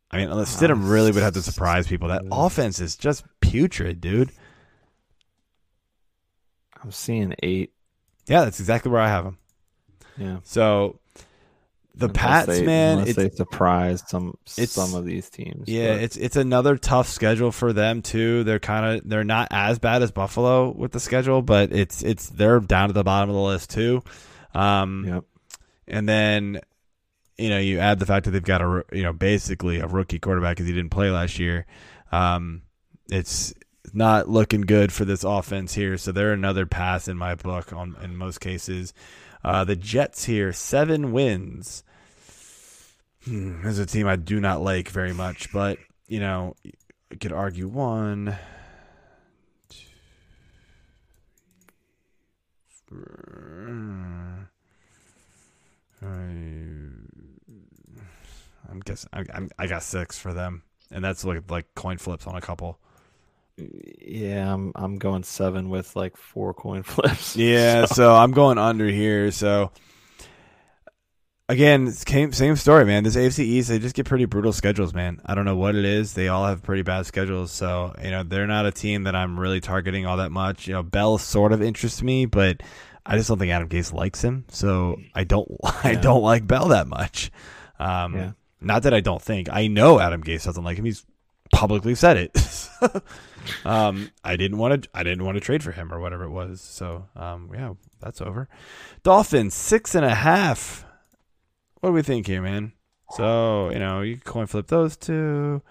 I 0.10 0.18
mean, 0.18 0.32
unless 0.32 0.60
Stidham 0.60 0.90
really 0.90 1.12
would 1.12 1.22
have 1.22 1.36
to 1.36 1.44
surprise 1.44 1.86
people. 1.88 2.08
That 2.08 2.24
offense 2.32 2.80
is 2.80 2.96
just 2.96 3.24
putrid, 3.40 4.02
dude. 4.02 4.32
I'm 6.84 6.92
seeing 6.92 7.36
eight. 7.44 7.72
Yeah, 8.26 8.46
that's 8.46 8.60
exactly 8.60 8.92
where 8.92 9.00
I 9.00 9.10
have 9.10 9.26
them. 9.26 9.38
Yeah. 10.18 10.40
So 10.42 11.01
the 11.94 12.08
Unless 12.08 12.18
Pats, 12.22 12.48
they- 12.48 12.66
man, 12.66 13.00
unless 13.00 13.16
they 13.16 13.30
surprise 13.30 14.04
some 14.08 14.36
some 14.46 14.96
of 14.96 15.06
these 15.06 15.30
teams. 15.30 15.68
yeah, 15.68 15.94
but- 15.96 16.04
it's 16.04 16.18
it's 16.18 16.36
another 16.36 16.78
tough 16.78 17.08
schedule 17.10 17.52
for 17.52 17.74
them 17.74 18.02
too. 18.02 18.44
They're 18.44 18.60
kind 18.60 18.98
of 19.00 19.10
they're 19.10 19.24
not 19.24 19.50
as 19.52 19.78
bad 19.80 20.02
as 20.02 20.12
Buffalo 20.12 20.72
with 20.72 20.92
the 20.94 21.00
schedule, 21.00 21.42
but 21.42 21.72
it's 21.74 22.02
it's 22.04 22.30
they're 22.30 22.60
down 22.60 22.90
at 22.90 22.96
the 22.96 23.04
bottom 23.04 23.30
of 23.30 23.36
the 23.36 23.42
list 23.42 23.72
too. 23.72 24.02
Um, 24.54 25.06
yep. 25.08 25.24
and 25.88 26.08
then 26.08 26.60
you 27.38 27.50
know 27.50 27.60
you 27.60 27.80
add 27.80 28.00
the 28.00 28.06
fact 28.06 28.26
that 28.26 28.32
they've 28.32 28.44
got 28.44 28.62
a 28.62 28.84
you 28.94 29.04
know 29.04 29.14
basically 29.14 29.80
a 29.80 29.88
rookie 29.88 30.20
quarterback 30.20 30.56
because 30.58 30.68
he 30.68 30.74
didn't 30.74 30.92
play 30.92 31.10
last 31.12 31.40
year. 31.40 31.66
Um, 32.12 32.62
it's 33.10 33.54
not 33.94 34.30
looking 34.30 34.62
good 34.62 34.94
for 34.94 35.04
this 35.04 35.24
offense 35.26 35.74
here. 35.74 35.98
So 35.98 36.12
they're 36.14 36.32
another 36.34 36.66
pass 36.66 37.08
in 37.10 37.18
my 37.18 37.36
book 37.36 37.74
on 37.74 37.98
in 38.02 38.16
most 38.16 38.40
cases. 38.40 38.94
Uh, 39.44 39.64
the 39.64 39.76
Jets 39.76 40.26
here 40.26 40.54
seven 40.54 41.12
wins. 41.12 41.84
Hmm, 43.26 43.64
this 43.64 43.74
is 43.74 43.80
a 43.80 43.86
team 43.86 44.08
I 44.08 44.16
do 44.16 44.40
not 44.40 44.62
like 44.62 44.90
very 44.90 45.14
much, 45.14 45.52
but 45.52 45.78
you 46.08 46.20
know 46.20 46.56
you 46.64 47.18
could 47.20 47.34
argue 47.34 47.68
one. 47.68 48.38
I'm 58.70 58.80
guessing 58.84 59.10
I, 59.14 59.24
I 59.58 59.68
got 59.68 59.84
six 59.84 60.18
for 60.18 60.34
them, 60.34 60.64
and 60.90 61.04
that's 61.04 61.24
like 61.24 61.50
like 61.50 61.74
coin 61.76 61.98
flips 61.98 62.28
on 62.28 62.36
a 62.36 62.42
couple. 62.42 62.81
Yeah, 64.02 64.54
I'm 64.54 64.72
I'm 64.76 64.98
going 64.98 65.24
seven 65.24 65.70
with 65.70 65.96
like 65.96 66.18
four 66.18 66.54
coin 66.54 66.84
flips. 66.84 67.36
Yeah, 67.36 67.86
so 67.86 68.14
I'm 68.16 68.32
going 68.32 68.58
under 68.58 68.88
here. 68.88 69.32
So 69.32 69.72
again, 71.50 71.92
same 71.92 72.32
same 72.34 72.56
story, 72.56 72.86
man. 72.86 73.04
This 73.04 73.16
AFC 73.16 73.40
East, 73.40 73.70
they 73.70 73.80
just 73.80 73.96
get 73.96 74.06
pretty 74.06 74.26
brutal 74.26 74.54
schedules, 74.54 74.94
man. 74.94 75.22
I 75.26 75.36
don't 75.36 75.46
know 75.46 75.56
what 75.56 75.76
it 75.76 75.86
is. 75.86 76.14
They 76.14 76.28
all 76.28 76.46
have 76.46 76.64
pretty 76.64 76.82
bad 76.84 77.06
schedules. 77.06 77.52
So 77.52 77.96
you 78.04 78.12
know, 78.12 78.24
they're 78.24 78.48
not 78.48 78.66
a 78.66 78.72
team 78.72 79.04
that 79.04 79.16
I'm 79.16 79.40
really 79.40 79.60
targeting 79.62 80.06
all 80.06 80.18
that 80.18 80.32
much. 80.32 80.68
You 80.68 80.74
know, 80.74 80.84
Bell 80.84 81.18
sort 81.18 81.52
of 81.54 81.62
interests 81.62 82.02
me, 82.02 82.26
but 82.26 82.62
I 83.06 83.18
just 83.18 83.28
don't 83.30 83.40
think 83.40 83.52
Adam 83.52 83.68
Gase 83.70 83.94
likes 83.94 84.24
him. 84.24 84.46
So 84.50 84.98
I 85.16 85.24
don't 85.24 85.48
I 85.84 85.96
don't 85.96 86.22
like 86.24 86.48
Bell 86.48 86.70
that 86.70 86.88
much. 86.88 87.32
Um, 87.80 88.16
Yeah. 88.16 88.32
Not 88.64 88.84
that 88.84 88.94
I 88.94 89.00
don't 89.00 89.20
think. 89.22 89.50
I 89.52 89.66
know 89.66 90.00
Adam 90.00 90.24
Gase 90.24 90.46
doesn't 90.46 90.64
like 90.64 90.78
him. 90.78 90.86
He's 90.86 91.04
publicly 91.52 91.96
said 91.96 92.16
it. 92.16 92.70
Um, 93.66 94.12
I 94.24 94.36
didn't 94.36 94.58
want 94.58 94.84
to. 94.84 94.90
I 94.94 95.04
didn't 95.04 95.24
want 95.26 95.36
to 95.36 95.42
trade 95.42 95.64
for 95.64 95.72
him 95.72 95.92
or 95.94 96.00
whatever 96.00 96.24
it 96.24 96.32
was. 96.32 96.62
So, 96.62 97.08
um, 97.16 97.50
yeah, 97.54 97.74
that's 98.00 98.22
over. 98.22 98.48
Dolphins 99.04 99.54
six 99.54 99.96
and 99.96 100.06
a 100.06 100.16
half. 100.16 100.86
What 101.80 101.90
do 101.90 101.94
we 101.94 102.02
think 102.02 102.28
here, 102.28 102.42
man? 102.42 102.74
So 103.12 103.70
you 103.72 103.80
know, 103.80 104.02
you 104.02 104.18
can 104.18 104.24
coin 104.24 104.48
flip 104.48 104.68
those 104.68 104.96
two. 104.98 105.62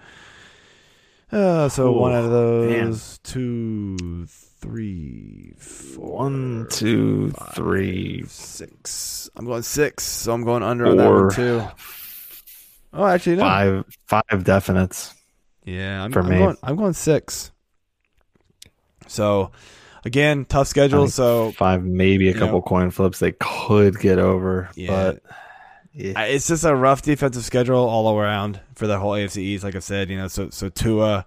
Uh, 1.32 1.68
so 1.68 1.94
Ooh, 1.94 1.98
one 1.98 2.12
out 2.12 2.24
of 2.24 2.30
those, 2.30 2.70
man. 2.70 2.98
two, 3.22 4.26
three, 4.26 5.54
four, 5.58 6.10
One, 6.16 6.66
two, 6.70 7.30
five, 7.30 7.54
three, 7.54 8.24
six. 8.26 9.30
I'm 9.36 9.46
going 9.46 9.62
six, 9.62 10.02
so 10.02 10.32
I'm 10.32 10.44
going 10.44 10.64
under 10.64 10.86
on 10.86 10.96
that 10.96 11.08
one 11.08 11.30
too. 11.30 11.62
Oh, 12.92 13.06
actually, 13.06 13.36
no. 13.36 13.42
five, 13.42 13.84
five 14.06 14.22
definites. 14.44 15.14
Yeah, 15.64 16.02
I'm, 16.02 16.10
for 16.10 16.20
I'm 16.20 16.28
me. 16.28 16.38
Going, 16.38 16.56
I'm 16.64 16.74
going 16.76 16.94
six. 16.94 17.52
So, 19.10 19.50
again, 20.04 20.44
tough 20.44 20.68
schedule. 20.68 21.08
So 21.08 21.52
five, 21.52 21.84
maybe 21.84 22.28
a 22.28 22.34
couple 22.34 22.58
know- 22.58 22.62
coin 22.62 22.90
flips 22.90 23.18
they 23.18 23.32
could 23.32 23.98
get 23.98 24.18
over. 24.18 24.70
Yeah. 24.74 24.88
But 24.88 25.22
yeah. 25.92 26.22
It's 26.22 26.46
just 26.46 26.64
a 26.64 26.74
rough 26.74 27.02
defensive 27.02 27.44
schedule 27.44 27.76
all 27.76 28.16
around 28.16 28.60
for 28.76 28.86
the 28.86 28.98
whole 28.98 29.12
AFC 29.12 29.38
East. 29.38 29.64
Like 29.64 29.74
I 29.74 29.80
said, 29.80 30.08
you 30.08 30.16
know, 30.16 30.28
so 30.28 30.50
so 30.50 30.68
Tua 30.68 31.26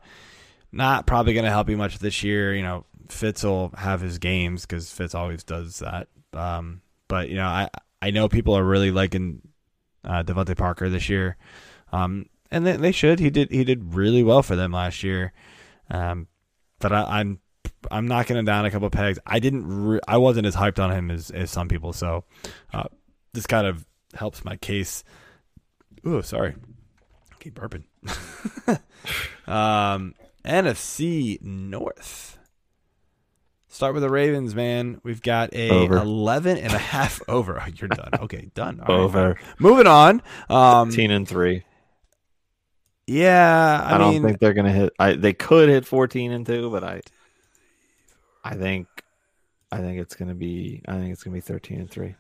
not 0.71 1.05
probably 1.05 1.33
going 1.33 1.45
to 1.45 1.51
help 1.51 1.69
you 1.69 1.77
much 1.77 1.99
this 1.99 2.23
year. 2.23 2.55
You 2.55 2.63
know, 2.63 2.85
Fitz 3.09 3.43
will 3.43 3.73
have 3.77 4.01
his 4.01 4.17
games 4.19 4.65
because 4.65 4.91
Fitz 4.91 5.13
always 5.13 5.43
does 5.43 5.79
that. 5.79 6.07
Um, 6.31 6.81
but 7.07 7.29
you 7.29 7.35
know, 7.35 7.45
I 7.45 7.69
I 8.01 8.11
know 8.11 8.29
people 8.29 8.55
are 8.57 8.63
really 8.63 8.91
liking 8.91 9.41
uh, 10.03 10.23
DeVante 10.23 10.57
Parker 10.57 10.89
this 10.89 11.09
year, 11.09 11.37
um, 11.91 12.27
and 12.49 12.65
they, 12.65 12.77
they 12.77 12.91
should. 12.91 13.19
He 13.19 13.29
did 13.29 13.51
he 13.51 13.63
did 13.63 13.93
really 13.93 14.23
well 14.23 14.43
for 14.43 14.55
them 14.55 14.71
last 14.71 15.03
year. 15.03 15.33
Um, 15.89 16.27
but 16.79 16.91
I, 16.91 17.19
I'm 17.19 17.39
I'm 17.91 18.07
knocking 18.07 18.37
him 18.37 18.45
down 18.45 18.65
a 18.65 18.71
couple 18.71 18.89
pegs. 18.89 19.19
I 19.25 19.39
didn't 19.39 19.67
re- 19.67 19.99
I 20.07 20.17
wasn't 20.17 20.47
as 20.47 20.55
hyped 20.55 20.83
on 20.83 20.91
him 20.91 21.11
as, 21.11 21.29
as 21.31 21.51
some 21.51 21.67
people. 21.67 21.93
So 21.93 22.23
uh, 22.73 22.85
this 23.33 23.47
kind 23.47 23.67
of 23.67 23.85
helps 24.13 24.45
my 24.45 24.57
case. 24.57 25.03
Oh, 26.05 26.21
sorry. 26.21 26.55
Keep 27.39 27.55
burping. 27.55 27.83
um, 29.47 30.15
NFC 30.45 31.41
North. 31.41 32.37
Start 33.73 33.95
with 33.95 34.03
the 34.03 34.09
Ravens, 34.09 34.53
man. 34.53 35.01
We've 35.03 35.21
got 35.21 35.51
a 35.53 35.71
Over. 35.71 35.97
11 35.97 36.57
and 36.59 36.73
a 36.73 36.77
half 36.77 37.19
over. 37.27 37.59
Oh, 37.59 37.65
you're 37.75 37.87
done. 37.87 38.11
Okay, 38.21 38.51
done. 38.53 38.79
All 38.79 38.95
right. 38.95 39.03
over 39.03 39.39
Moving 39.57 39.87
on. 39.87 40.21
Um, 40.47 40.89
fifteen 40.89 41.09
and 41.09 41.27
three. 41.27 41.63
yeah, 43.07 43.83
I, 43.83 43.95
I, 43.95 43.97
don't 43.97 44.21
think 44.21 44.39
they're 44.39 44.53
gonna 44.53 44.71
hit. 44.71 44.93
I 44.99 45.13
they 45.13 45.33
could 45.33 45.69
hit 45.69 45.87
fourteen 45.87 46.31
and 46.31 46.45
two, 46.45 46.69
but 46.69 46.83
I, 46.83 47.01
I 48.43 48.55
think, 48.55 48.87
I 49.71 49.77
think 49.77 49.99
it's 49.99 50.15
gonna 50.15 50.35
be. 50.35 50.81
I 50.87 50.93
think 50.93 51.13
it's 51.13 51.23
gonna 51.23 51.33
be 51.33 51.41
thirteen 51.41 51.79
and 51.79 51.89
three. 51.89 52.15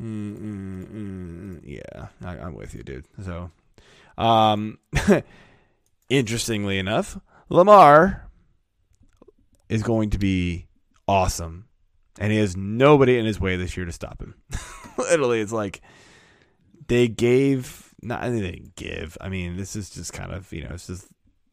Mm, 0.00 0.36
mm, 0.36 0.86
mm, 0.86 0.90
mm. 0.92 1.60
yeah, 1.64 2.08
I, 2.22 2.38
I'm 2.38 2.54
with 2.54 2.74
you, 2.74 2.82
dude. 2.82 3.06
So, 3.24 3.50
um, 4.18 4.78
interestingly 6.10 6.78
enough, 6.78 7.18
Lamar 7.48 8.28
is 9.68 9.82
going 9.82 10.10
to 10.10 10.18
be 10.18 10.66
awesome, 11.08 11.68
and 12.18 12.30
he 12.30 12.38
has 12.38 12.56
nobody 12.56 13.18
in 13.18 13.24
his 13.24 13.40
way 13.40 13.56
this 13.56 13.76
year 13.76 13.86
to 13.86 13.92
stop 13.92 14.20
him. 14.20 14.34
Literally, 14.98 15.40
it's 15.40 15.52
like 15.52 15.80
they 16.88 17.08
gave 17.08 17.94
not 18.02 18.22
anything 18.22 18.42
they 18.42 18.50
didn't 18.50 18.76
give. 18.76 19.16
I 19.20 19.30
mean, 19.30 19.56
this 19.56 19.76
is 19.76 19.88
just 19.90 20.12
kind 20.12 20.32
of 20.32 20.52
you 20.52 20.64
know, 20.64 20.70
it's 20.74 20.88
just 20.88 21.06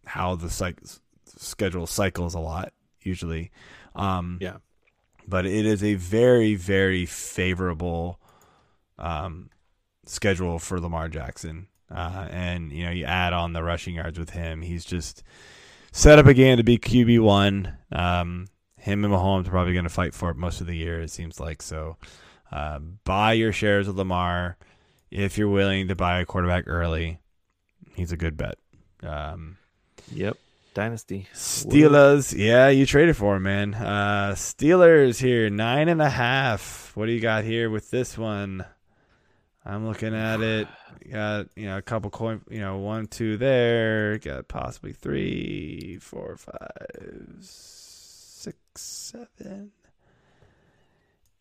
how 0.06 0.36
the 0.36 0.48
cyc- 0.48 1.00
schedule 1.38 1.88
cycles 1.88 2.34
a 2.36 2.40
lot 2.40 2.74
usually. 3.02 3.52
Um, 3.96 4.38
Yeah. 4.42 4.58
but 5.28 5.46
it 5.46 5.66
is 5.66 5.84
a 5.84 5.96
very 5.96 6.56
very 6.56 7.06
favorable 7.06 8.20
um, 8.98 9.50
schedule 10.06 10.60
for 10.60 10.80
Lamar 10.80 11.10
Jackson. 11.10 11.68
Uh, 11.92 12.28
and 12.32 12.72
you 12.72 12.84
know, 12.86 12.92
you 12.92 13.06
add 13.06 13.34
on 13.34 13.54
the 13.54 13.62
rushing 13.64 13.96
yards 13.96 14.18
with 14.18 14.32
him. 14.32 14.62
He's 14.62 14.84
just 14.86 15.22
set 15.92 16.18
up 16.18 16.26
again 16.26 16.58
to 16.58 16.64
be 16.64 16.78
QB 16.78 17.20
one. 17.22 17.78
Um, 17.92 18.48
him 18.78 19.06
and 19.06 19.14
Mahomes 19.14 19.48
are 19.48 19.52
probably 19.52 19.74
going 19.74 19.84
to 19.86 19.90
fight 19.90 20.14
for 20.14 20.30
it 20.32 20.38
most 20.38 20.60
of 20.60 20.68
the 20.68 20.76
year. 20.76 21.02
It 21.02 21.12
seems 21.12 21.40
like 21.40 21.62
so. 21.62 21.98
Uh, 22.52 22.80
buy 23.04 23.34
your 23.34 23.52
shares 23.52 23.88
of 23.88 23.96
Lamar 23.96 24.58
if 25.12 25.38
you're 25.38 25.50
willing 25.50 25.88
to 25.88 25.96
buy 25.96 26.20
a 26.20 26.26
quarterback 26.26 26.64
early. 26.68 27.20
He's 27.96 28.12
a 28.12 28.18
good 28.18 28.38
bet. 28.38 28.58
Um, 29.04 29.58
Yep. 30.12 30.38
Dynasty. 30.74 31.28
Steelers, 31.34 32.34
yeah, 32.38 32.70
you 32.70 32.86
traded 32.86 33.16
for 33.16 33.36
him, 33.38 33.44
man. 33.44 33.74
Uh, 33.74 34.34
Steelers 34.36 35.20
here, 35.20 35.50
nine 35.50 35.88
and 35.90 36.02
a 36.02 36.10
half. 36.10 36.92
What 36.96 37.06
do 37.06 37.12
you 37.12 37.20
got 37.20 37.44
here 37.44 37.70
with 37.70 37.92
this 37.92 38.18
one? 38.18 38.66
I'm 39.66 39.88
looking 39.88 40.14
at 40.14 40.42
it. 40.42 40.68
Got 41.12 41.48
you 41.56 41.66
know 41.66 41.78
a 41.78 41.82
couple 41.82 42.10
coin, 42.10 42.42
you 42.50 42.60
know 42.60 42.78
one, 42.78 43.08
two 43.08 43.38
there. 43.38 44.18
Got 44.18 44.48
possibly 44.48 44.94
three, 44.94 45.98
four, 46.02 46.38
five, 46.38 47.38
six, 47.40 48.58
seven, 48.76 49.72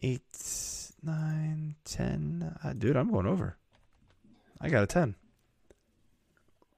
eight, 0.02 0.22
nine, 1.02 1.74
ten. 1.84 2.56
Uh, 2.62 2.72
dude, 2.72 2.96
I'm 2.96 3.10
going 3.10 3.26
over. 3.26 3.56
I 4.60 4.68
got 4.68 4.84
a 4.84 4.86
ten. 4.86 5.14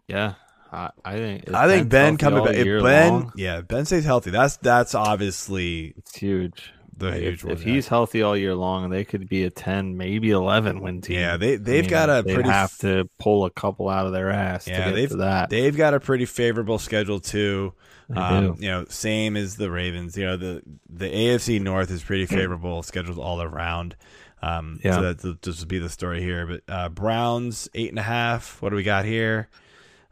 Yeah. 0.06 0.34
I, 0.74 0.90
I 1.04 1.12
think. 1.16 1.52
I 1.54 1.66
think 1.68 1.88
Ben 1.88 2.12
Ben 2.12 2.16
coming 2.18 2.44
back. 2.44 2.54
If 2.54 2.82
Ben, 2.82 3.12
long? 3.12 3.32
yeah, 3.36 3.60
Ben 3.60 3.84
stays 3.86 4.04
healthy. 4.04 4.30
That's 4.30 4.56
that's 4.58 4.94
obviously 4.94 5.94
it's 5.96 6.16
huge. 6.16 6.72
the 6.96 7.06
Like, 7.10 7.20
huge 7.20 7.44
if, 7.44 7.50
if 7.50 7.62
he's 7.62 7.88
healthy 7.88 8.22
all 8.22 8.36
year 8.36 8.54
long, 8.54 8.90
they 8.90 9.04
could 9.04 9.28
be 9.28 9.44
a 9.44 9.50
ten, 9.50 9.96
maybe 9.96 10.30
eleven 10.30 10.80
win 10.80 11.00
team. 11.00 11.18
Yeah, 11.18 11.36
they 11.36 11.56
they've 11.56 11.88
got 11.88 12.10
a 12.10 12.22
pretty 12.22 12.48
have 12.48 12.76
to 12.78 13.08
pull 13.18 13.44
a 13.44 13.50
couple 13.50 13.88
out 13.88 14.06
of 14.06 14.12
their 14.12 14.30
ass 14.30 14.66
Yeah, 14.68 14.78
to 14.78 14.90
get 14.90 14.94
they've- 14.96 15.08
to 15.10 15.16
that. 15.16 15.50
they've 15.50 15.76
got 15.76 15.94
a 15.94 16.00
pretty 16.00 16.24
favorable 16.26 16.78
schedule 16.78 17.20
too. 17.20 17.72
Um, 18.14 18.56
you 18.60 18.68
know, 18.68 18.84
same 18.90 19.34
as 19.36 19.56
the 19.56 19.70
Ravens. 19.70 20.16
You 20.16 20.26
know, 20.26 20.36
the 20.36 20.62
the 20.90 21.06
AFC 21.06 21.60
North 21.60 21.90
is 21.90 22.02
pretty 22.02 22.26
favorable 22.40 22.82
schedules 22.82 23.18
all 23.18 23.40
around. 23.40 23.96
Um, 24.42 24.78
Yeah. 24.84 24.96
So 24.96 25.12
that 25.14 25.40
this 25.42 25.60
would 25.60 25.68
be 25.68 25.78
the 25.78 25.88
story 25.88 26.20
here. 26.20 26.46
But 26.46 26.62
uh, 26.68 26.88
Browns 26.90 27.66
eight 27.74 27.88
and 27.88 27.98
a 27.98 28.02
half. 28.02 28.60
What 28.60 28.68
do 28.70 28.76
we 28.76 28.82
got 28.82 29.06
here? 29.06 29.48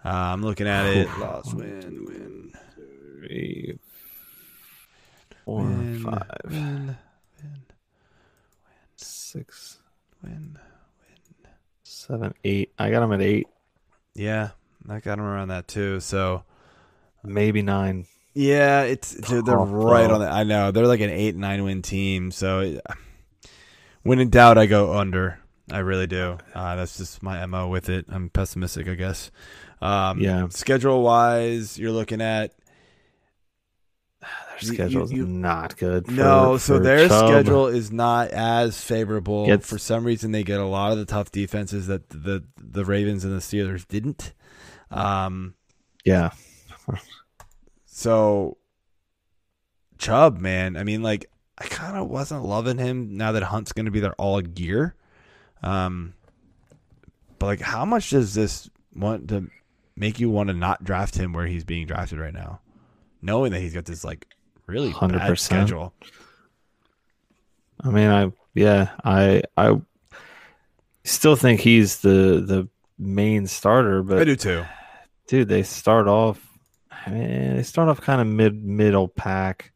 Uh, 0.04 0.08
I'm 0.08 0.42
looking 0.42 0.66
at 0.66 0.86
it. 0.86 1.08
Loss, 1.18 1.54
win, 1.54 2.04
win, 2.06 2.52
Three, 2.74 3.78
four, 5.44 5.60
win, 5.62 6.00
five, 6.02 6.26
win, 6.44 6.96
six, 8.96 9.78
win, 10.22 10.58
win, 10.58 11.50
seven, 11.84 12.34
eight. 12.44 12.72
I 12.78 12.90
got 12.90 13.00
them 13.00 13.12
at 13.12 13.20
eight, 13.22 13.46
Yeah, 14.14 14.50
I 14.88 14.94
got 15.00 15.16
them 15.18 15.24
around 15.24 15.48
that 15.48 15.68
too. 15.68 16.00
So 16.00 16.42
maybe 17.22 17.62
nine. 17.62 18.06
yeah, 18.34 18.82
it's 18.82 19.14
dude, 19.14 19.46
they're 19.46 19.56
Tough, 19.56 19.68
right 19.70 20.08
though. 20.08 20.14
on 20.14 20.20
that. 20.22 20.32
I 20.32 20.42
know 20.42 20.72
they're 20.72 20.86
like 20.88 21.00
an 21.00 21.10
eight 21.10 21.36
nine 21.36 21.62
win 21.62 21.82
team. 21.82 22.32
So 22.32 22.80
when 24.02 24.18
in 24.18 24.30
doubt, 24.30 24.58
I 24.58 24.66
go 24.66 24.98
under. 24.98 25.38
I 25.72 25.78
really 25.78 26.06
do. 26.06 26.38
Uh, 26.54 26.76
that's 26.76 26.96
just 26.98 27.22
my 27.22 27.44
mo 27.46 27.68
with 27.68 27.88
it. 27.88 28.06
I'm 28.08 28.28
pessimistic, 28.30 28.86
I 28.88 28.94
guess. 28.94 29.30
Um, 29.80 30.20
Yeah. 30.20 30.48
Schedule 30.50 31.02
wise, 31.02 31.78
you're 31.78 31.92
looking 31.92 32.20
at 32.20 32.52
Their 34.20 34.60
schedule 34.60 35.04
is 35.04 35.12
not 35.12 35.76
good. 35.76 36.06
For, 36.06 36.12
no. 36.12 36.56
So 36.58 36.78
their 36.78 37.08
Chubb. 37.08 37.28
schedule 37.28 37.66
is 37.66 37.90
not 37.90 38.28
as 38.30 38.80
favorable. 38.80 39.58
For 39.58 39.78
some 39.78 40.04
reason, 40.04 40.30
they 40.32 40.44
get 40.44 40.60
a 40.60 40.66
lot 40.66 40.92
of 40.92 40.98
the 40.98 41.06
tough 41.06 41.32
defenses 41.32 41.86
that 41.88 42.08
the 42.10 42.44
the 42.56 42.84
Ravens 42.84 43.24
and 43.24 43.34
the 43.34 43.40
Steelers 43.40 43.86
didn't. 43.88 44.32
Um, 44.90 45.54
Yeah, 46.04 46.30
So 47.86 48.58
Chubb, 49.98 50.38
man, 50.38 50.76
I 50.76 50.84
mean, 50.84 51.02
like 51.02 51.30
I 51.58 51.64
kind 51.64 51.96
of 51.96 52.08
wasn't 52.08 52.44
loving 52.44 52.78
him 52.78 53.16
now 53.16 53.32
that 53.32 53.42
Hunt's 53.44 53.72
going 53.72 53.84
to 53.86 53.92
be 53.92 54.00
there 54.00 54.14
all 54.14 54.42
year. 54.42 54.94
Um, 55.62 56.14
but 57.38 57.46
like, 57.46 57.60
how 57.60 57.84
much 57.84 58.10
does 58.10 58.34
this 58.34 58.70
want 58.94 59.28
to 59.28 59.48
make 59.96 60.20
you 60.20 60.30
want 60.30 60.48
to 60.48 60.54
not 60.54 60.84
draft 60.84 61.16
him 61.16 61.32
where 61.32 61.46
he's 61.46 61.64
being 61.64 61.86
drafted 61.86 62.18
right 62.18 62.34
now, 62.34 62.60
knowing 63.20 63.52
that 63.52 63.60
he's 63.60 63.74
got 63.74 63.84
this 63.84 64.04
like 64.04 64.26
really 64.66 64.92
bad 64.92 65.10
100%. 65.10 65.38
schedule? 65.38 65.94
I 67.82 67.90
mean, 67.90 68.08
I 68.08 68.32
yeah, 68.54 68.90
I 69.04 69.42
I 69.56 69.80
still 71.04 71.36
think 71.36 71.60
he's 71.60 71.98
the 72.00 72.42
the 72.46 72.68
main 72.98 73.46
starter, 73.46 74.02
but 74.02 74.18
I 74.20 74.24
do 74.24 74.36
too. 74.36 74.64
dude, 75.26 75.48
they 75.48 75.62
start 75.62 76.06
off. 76.06 76.46
I 76.90 77.10
mean, 77.10 77.56
they 77.56 77.62
start 77.62 77.88
off 77.88 78.00
kind 78.00 78.20
of 78.20 78.26
mid 78.26 78.64
middle 78.64 79.08
pack 79.08 79.71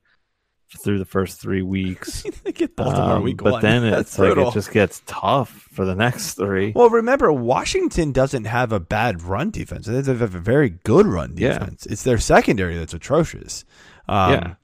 through 0.78 0.98
the 0.98 1.04
first 1.04 1.40
three 1.40 1.62
weeks. 1.62 2.22
they 2.44 2.52
get 2.52 2.74
Baltimore 2.76 3.12
Um, 3.16 3.22
week 3.22 3.38
but 3.42 3.52
one. 3.52 3.62
then 3.62 3.82
That's 3.90 4.10
it's 4.10 4.18
like 4.18 4.34
brutal. 4.34 4.50
it 4.50 4.54
just 4.54 4.72
gets 4.72 5.00
tough 5.06 5.50
for 5.72 5.84
the 5.84 5.94
next 5.94 6.34
three. 6.34 6.72
Well, 6.74 6.90
remember, 6.90 7.32
Washington 7.32 8.12
doesn't 8.12 8.44
have 8.44 8.72
a 8.72 8.80
bad 8.80 9.22
run 9.22 9.50
defense. 9.50 9.86
They 9.86 9.94
have 9.94 10.20
a 10.22 10.26
very 10.26 10.70
good 10.70 11.06
run 11.06 11.34
Yeah. 11.36 11.58
defense. 11.58 11.86
It's 11.86 12.02
their 12.02 12.18
secondary 12.18 12.76
that's 12.76 12.94
atrocious. 12.94 13.64
Um, 14.08 14.32
Yeah. 14.32 14.54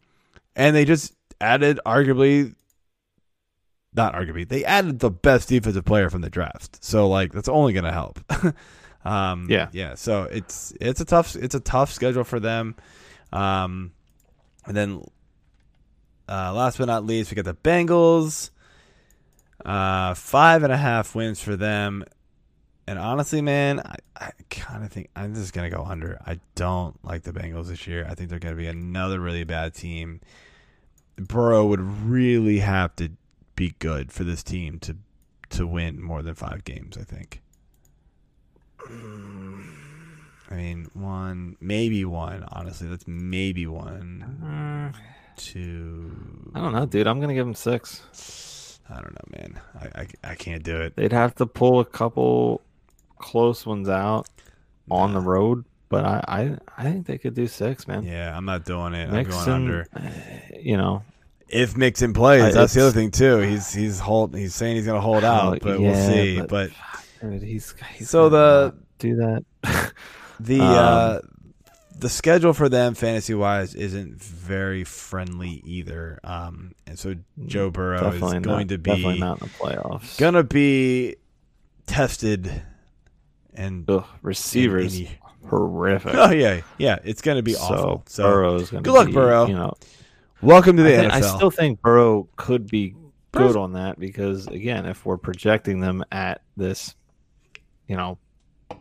And 0.57 0.77
they 0.77 0.85
just 0.85 1.15
added, 1.41 1.79
arguably, 1.87 2.55
not 3.95 4.15
arguably, 4.15 4.49
they 4.49 4.65
added 4.65 4.99
the 5.01 5.11
best 5.11 5.49
defensive 5.49 5.85
player 5.85 6.11
from 6.11 6.21
the 6.23 6.31
draft. 6.31 6.83
So, 6.85 7.09
like, 7.09 7.33
that's 7.33 7.49
only 7.49 7.73
going 7.73 7.85
to 7.85 7.93
help. 7.93 8.19
um, 9.05 9.47
Yeah. 9.49 9.69
Yeah. 9.73 9.95
So 9.95 10.25
it's 10.25 10.73
it's 10.81 11.01
a 11.01 11.05
tough 11.05 11.37
it's 11.37 11.55
a 11.55 11.61
tough 11.61 11.93
schedule 11.93 12.25
for 12.25 12.41
them. 12.41 12.75
Um, 13.33 13.93
and 14.67 14.77
then, 14.77 15.03
uh, 16.33 16.53
last 16.55 16.79
but 16.79 16.87
not 16.87 17.05
least, 17.05 17.31
we 17.31 17.35
got 17.35 17.45
the 17.45 17.55
Bengals. 17.55 18.49
Uh, 19.65 20.15
five 20.15 20.63
and 20.63 20.73
a 20.73 20.77
half 20.79 21.15
wins 21.15 21.43
for 21.43 21.57
them. 21.57 22.05
And 22.87 22.99
honestly, 22.99 23.43
man, 23.43 23.81
I, 23.81 23.97
I 24.17 24.31
kind 24.49 24.83
of 24.83 24.91
think 24.91 25.11
I'm 25.15 25.35
just 25.35 25.53
going 25.53 25.71
to 25.71 25.77
go 25.77 25.85
under. 25.85 26.19
I 26.27 26.41
don't 26.55 26.99
like 27.05 27.23
the 27.23 27.33
Bengals 27.33 27.67
this 27.67 27.87
year. 27.87 28.07
I 28.09 28.15
think 28.15 28.31
they're 28.31 28.39
going 28.39 28.57
to 28.57 28.61
be 28.61 28.67
another 28.67 29.21
really 29.21 29.45
bad 29.45 29.75
team. 29.75 30.21
Burrow 31.17 31.67
would 31.67 31.81
really 31.81 32.61
have 32.61 32.97
to 32.97 33.11
be 33.55 33.75
good 33.79 34.11
for 34.11 34.25
this 34.25 34.43
team 34.43 34.79
to 34.81 34.97
to 35.51 35.67
win 35.67 36.03
more 36.03 36.23
than 36.23 36.35
five 36.35 36.65
games, 36.65 36.97
I 36.97 37.03
think. 37.03 37.43
I 40.51 40.55
mean, 40.55 40.87
one, 40.95 41.59
maybe 41.61 42.07
one. 42.07 42.47
Honestly, 42.51 42.89
that's 42.89 43.07
maybe 43.07 43.67
one, 43.67 44.95
two. 45.37 46.51
I 46.55 46.61
don't 46.61 46.73
know, 46.73 46.87
dude. 46.87 47.07
I'm 47.07 47.21
gonna 47.21 47.35
give 47.35 47.47
them 47.47 47.55
six. 47.55 48.79
I 48.91 48.95
don't 48.97 49.13
know, 49.13 49.39
man. 49.39 49.61
I, 49.81 50.01
I, 50.03 50.31
I 50.33 50.35
can't 50.35 50.63
do 50.63 50.77
it. 50.81 50.97
They'd 50.97 51.13
have 51.13 51.35
to 51.37 51.47
pull 51.47 51.81
a 51.81 51.85
couple 51.85 52.61
close 53.19 53.65
ones 53.65 53.89
out 53.89 54.29
on 54.91 55.13
the 55.15 55.21
road, 55.21 55.65
but 55.89 56.05
I 56.05 56.25
I, 56.29 56.59
I 56.79 56.83
think 56.85 57.07
they 57.07 57.19
could 57.19 57.35
do 57.35 57.47
six, 57.47 57.87
man. 57.89 58.03
Yeah, 58.05 58.37
I'm 58.37 58.45
not 58.45 58.65
doing 58.65 58.95
it. 58.95 59.09
I'm 59.11 59.25
going 59.25 59.49
under. 59.49 59.87
uh, 59.95 60.01
You 60.61 60.77
know, 60.77 61.03
If 61.49 61.77
Mixon 61.77 62.13
plays, 62.13 62.43
I- 62.43 62.51
that's 62.53 62.75
the 62.75 62.83
other 62.83 62.93
thing 62.93 63.11
too. 63.11 63.39
He's 63.39 63.73
he's 63.73 63.99
hold 64.01 64.35
he's 64.37 64.55
saying 64.55 64.77
he's 64.77 64.87
going 64.87 64.97
to 64.99 65.01
hold 65.01 65.25
out, 65.25 65.61
but 65.63 65.81
we'll 65.81 65.95
see. 65.95 66.41
but- 66.41 66.49
But 66.49 66.71
dude, 67.31 67.43
he's, 67.43 67.75
he's 67.95 68.11
So 68.11 68.29
the- 68.29 68.75
do 68.99 69.17
that. 69.17 69.45
the 70.41 70.61
Um, 70.61 70.69
uh, 70.71 71.19
the 72.03 72.09
schedule 72.09 72.53
for 72.53 72.69
them 72.69 72.95
fantasy 72.95 73.33
wise 73.33 73.75
isn't 73.77 74.21
very 74.21 74.83
friendly 74.83 75.63
either. 75.65 76.19
Um, 76.25 76.73
and 76.87 76.99
so 76.99 77.15
Joe 77.47 77.71
Burrow 77.71 78.11
is 78.11 78.21
going 78.21 78.43
not, 78.43 78.69
to 78.69 78.77
definitely 78.77 79.15
be 79.15 79.21
not 79.21 79.41
in 79.41 79.47
the 79.49 79.55
playoffs. 79.55 80.19
gonna 80.19 80.43
be 80.43 81.17
tested 81.87 82.51
and 83.55 83.89
Ugh, 83.89 84.05
receivers 84.21 84.99
and 84.99 85.09
horrific. 85.49 86.15
oh 86.15 86.31
yeah 86.31 86.63
yeah 86.79 86.99
it's 87.05 87.23
gonna 87.23 87.43
be 87.43 87.53
so 87.53 87.61
awful. 87.63 88.03
So 88.07 88.25
Burrow's 88.25 88.71
gonna 88.71 88.83
good 88.83 88.95
luck, 88.95 89.07
be, 89.07 89.13
Burrow. 89.13 89.47
You 89.47 89.55
know, 89.55 89.75
welcome 90.43 90.77
to 90.79 90.83
the 90.83 90.97
I, 90.99 91.01
think- 91.03 91.13
NFL. 91.13 91.17
I 91.33 91.37
still 91.37 91.51
think 91.53 91.81
Burrow 91.83 92.29
could 92.37 92.67
be 92.69 92.97
good 93.31 93.57
on 93.57 93.75
that 93.75 93.99
because 93.99 94.49
again, 94.49 94.87
if 94.87 95.07
we're 95.07 95.19
projecting 95.19 95.79
them 95.81 96.05
at 96.11 96.43
this, 96.57 96.97
you 97.87 97.97
know, 97.97 98.19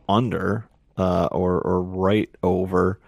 under 0.09 0.67
uh, 0.97 1.27
or 1.31 1.61
or 1.61 1.81
right 1.83 2.29
over, 2.41 2.99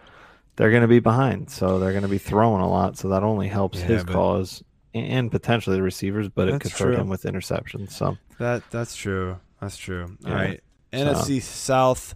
they're 0.55 0.69
going 0.71 0.81
to 0.83 0.87
be 0.87 0.99
behind. 0.99 1.49
So 1.49 1.79
they're 1.79 1.91
going 1.91 2.03
to 2.03 2.09
be 2.09 2.17
throwing 2.17 2.61
a 2.61 2.69
lot. 2.69 2.97
So 2.97 3.09
that 3.09 3.23
only 3.23 3.47
helps 3.47 3.79
Yeah, 3.79 3.85
his 3.85 4.03
but- 4.03 4.13
cause 4.13 4.63
and 4.95 5.31
potentially 5.31 5.75
the 5.75 5.81
receivers, 5.81 6.29
but 6.29 6.47
it 6.47 6.61
could 6.61 6.71
true. 6.71 6.91
hurt 6.91 6.99
him 6.99 7.09
with 7.09 7.23
interceptions. 7.23 7.91
So 7.91 8.17
That 8.39 8.61
that's 8.69 8.95
true. 8.95 9.37
That's 9.59 9.77
true. 9.77 10.17
All 10.25 10.31
Yeah. 10.31 10.35
right. 10.35 10.63
So- 10.93 10.99
NFC 10.99 11.39
South. 11.41 12.15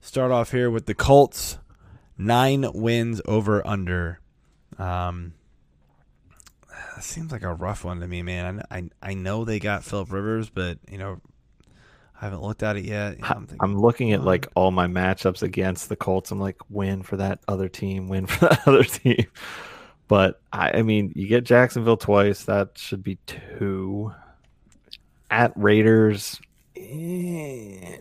Start 0.00 0.30
off 0.30 0.52
here 0.52 0.70
with 0.70 0.86
the 0.86 0.94
Colts. 0.94 1.58
Nine 2.16 2.64
wins 2.72 3.20
over 3.26 3.64
under. 3.66 4.20
Um, 4.78 5.34
seems 7.00 7.30
like 7.32 7.42
a 7.42 7.52
rough 7.54 7.84
one 7.84 8.00
to 8.00 8.08
me, 8.08 8.22
man. 8.22 8.62
I 8.70 8.76
I, 8.78 8.90
I 9.02 9.14
know 9.14 9.44
they 9.44 9.58
got 9.58 9.84
Philip 9.84 10.10
Rivers, 10.12 10.50
but 10.50 10.78
you 10.90 10.98
know, 10.98 11.20
I 12.20 12.24
haven't 12.24 12.42
looked 12.42 12.62
at 12.64 12.76
it 12.76 12.84
yet. 12.84 13.18
I'm 13.22 13.46
thinking, 13.46 13.58
I'm 13.60 13.78
looking 13.78 14.12
at 14.12 14.24
like 14.24 14.48
all 14.56 14.70
my 14.72 14.86
matchups 14.88 15.42
against 15.42 15.88
the 15.88 15.96
Colts. 15.96 16.30
I'm 16.32 16.40
like, 16.40 16.56
win 16.68 17.02
for 17.02 17.16
that 17.16 17.38
other 17.46 17.68
team, 17.68 18.08
win 18.08 18.26
for 18.28 18.48
that 18.48 18.66
other 18.66 18.84
team. 18.84 19.26
But 20.08 20.40
I, 20.52 20.78
I 20.78 20.82
mean, 20.82 21.12
you 21.14 21.28
get 21.28 21.44
Jacksonville 21.44 21.96
twice. 21.98 22.44
That 22.44 22.70
should 22.76 23.02
be 23.02 23.18
two. 23.26 24.12
At 25.30 25.52
Raiders, 25.56 26.40
eh, 26.74 27.98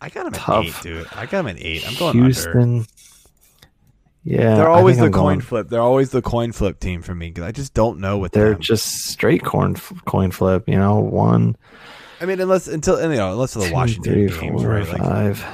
I 0.00 0.08
got 0.08 0.26
him 0.26 0.34
at 0.34 0.40
tough. 0.40 0.64
eight, 0.64 0.74
dude. 0.82 1.06
I 1.14 1.26
got 1.26 1.40
him 1.40 1.48
at 1.48 1.58
eight. 1.60 1.86
I'm 1.86 1.94
going 1.96 2.10
under. 2.10 2.24
Houston. 2.24 2.86
Yeah, 4.22 4.56
They're 4.56 4.68
always 4.68 4.98
the 4.98 5.04
I'm 5.06 5.12
coin 5.12 5.22
going- 5.22 5.40
flip. 5.40 5.68
They're 5.68 5.80
always 5.80 6.10
the 6.10 6.22
coin 6.22 6.52
flip 6.52 6.80
team 6.80 7.02
for 7.02 7.14
me 7.14 7.28
because 7.28 7.44
I 7.44 7.52
just 7.52 7.74
don't 7.74 7.98
know 8.00 8.18
what 8.18 8.32
They're 8.32 8.52
them. 8.52 8.60
just 8.60 8.86
straight 9.08 9.44
corn 9.44 9.74
coin 10.06 10.30
flip. 10.30 10.68
You 10.68 10.76
know, 10.76 10.98
one, 11.00 11.56
I 12.20 12.24
mean, 12.26 12.40
unless 12.40 12.68
until 12.68 13.00
you 13.00 13.16
know, 13.16 13.32
unless 13.32 13.54
the 13.54 13.66
two, 13.66 13.72
Washington 13.72 14.12
three, 14.12 14.28
games, 14.40 14.62
four, 14.62 14.70
right? 14.70 14.88
Like, 14.88 14.98
five, 14.98 15.44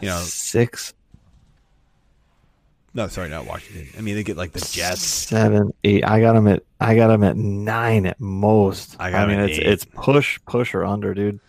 you 0.00 0.08
know- 0.08 0.18
six, 0.20 0.94
no, 2.96 3.08
sorry, 3.08 3.28
not 3.28 3.46
Washington. 3.46 3.88
I 3.98 4.02
mean, 4.02 4.14
they 4.14 4.22
get 4.22 4.36
like 4.36 4.52
the 4.52 4.60
Jets. 4.60 5.02
seven, 5.02 5.72
eight. 5.82 6.04
I 6.04 6.20
got 6.20 6.34
them 6.34 6.46
at 6.46 6.62
I 6.80 6.94
got 6.94 7.08
them 7.08 7.24
at 7.24 7.36
nine 7.36 8.06
at 8.06 8.20
most. 8.20 8.96
I 9.00 9.10
got 9.10 9.28
'em 9.28 9.36
mean, 9.36 9.40
it's 9.48 9.58
eight. 9.58 9.66
it's 9.66 9.84
push 9.84 10.38
push 10.46 10.74
or 10.74 10.84
under, 10.84 11.12
dude. 11.14 11.40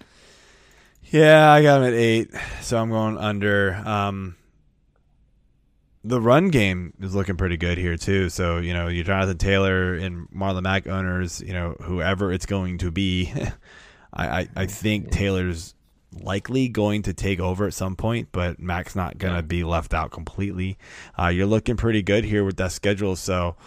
Yeah, 1.12 1.52
I 1.52 1.62
got 1.62 1.80
them 1.80 1.88
at 1.90 1.94
eight, 1.94 2.32
so 2.62 2.78
I'm 2.78 2.90
going 2.90 3.18
under. 3.20 3.76
Um, 3.86 4.36
the 6.04 6.20
run 6.20 6.50
game 6.50 6.94
is 7.00 7.14
looking 7.14 7.38
pretty 7.38 7.58
good 7.58 7.78
here 7.78 7.96
too. 7.98 8.30
So 8.30 8.58
you 8.58 8.74
know, 8.74 8.88
you 8.88 9.04
Jonathan 9.04 9.38
Taylor 9.38 9.94
and 9.94 10.28
Marlon 10.32 10.64
Mack 10.64 10.88
owners, 10.88 11.42
you 11.42 11.54
know, 11.54 11.76
whoever 11.82 12.32
it's 12.32 12.48
going 12.48 12.80
to 12.80 12.90
be, 12.90 13.32
I, 14.16 14.40
I 14.42 14.48
I 14.56 14.66
think 14.66 15.12
Taylor's 15.12 15.74
likely 16.12 16.70
going 16.70 17.02
to 17.04 17.14
take 17.14 17.40
over 17.40 17.68
at 17.68 17.74
some 17.74 17.96
point, 17.96 18.30
but 18.32 18.60
Mack's 18.60 18.96
not 18.96 19.18
going 19.18 19.36
to 19.36 19.44
be 19.44 19.64
left 19.66 19.94
out 19.94 20.12
completely. 20.12 20.78
Uh, 21.20 21.28
you're 21.28 21.46
looking 21.46 21.76
pretty 21.76 22.02
good 22.02 22.24
here 22.24 22.46
with 22.46 22.56
that 22.58 22.72
schedule. 22.72 23.16
So 23.18 23.58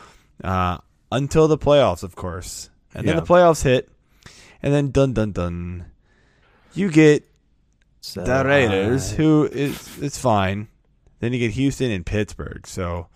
uh, 0.42 0.78
until 1.12 1.46
the 1.48 1.58
playoffs, 1.58 2.02
of 2.02 2.16
course, 2.16 2.70
and 2.94 3.06
then 3.06 3.16
the 3.16 3.22
playoffs 3.22 3.62
hit, 3.62 3.90
and 4.62 4.72
then 4.72 4.90
dun 4.90 5.12
dun 5.12 5.32
dun, 5.32 5.86
you 6.72 6.90
get 6.90 7.24
So, 8.00 8.24
the 8.24 8.44
Raiders, 8.44 9.12
uh, 9.12 9.16
who 9.16 9.44
is 9.50 9.98
it's 10.02 10.18
fine. 10.18 10.68
Then 11.20 11.32
you 11.32 11.38
get 11.38 11.50
Houston 11.50 11.90
and 11.90 12.06
Pittsburgh, 12.06 12.66
so 12.66 13.08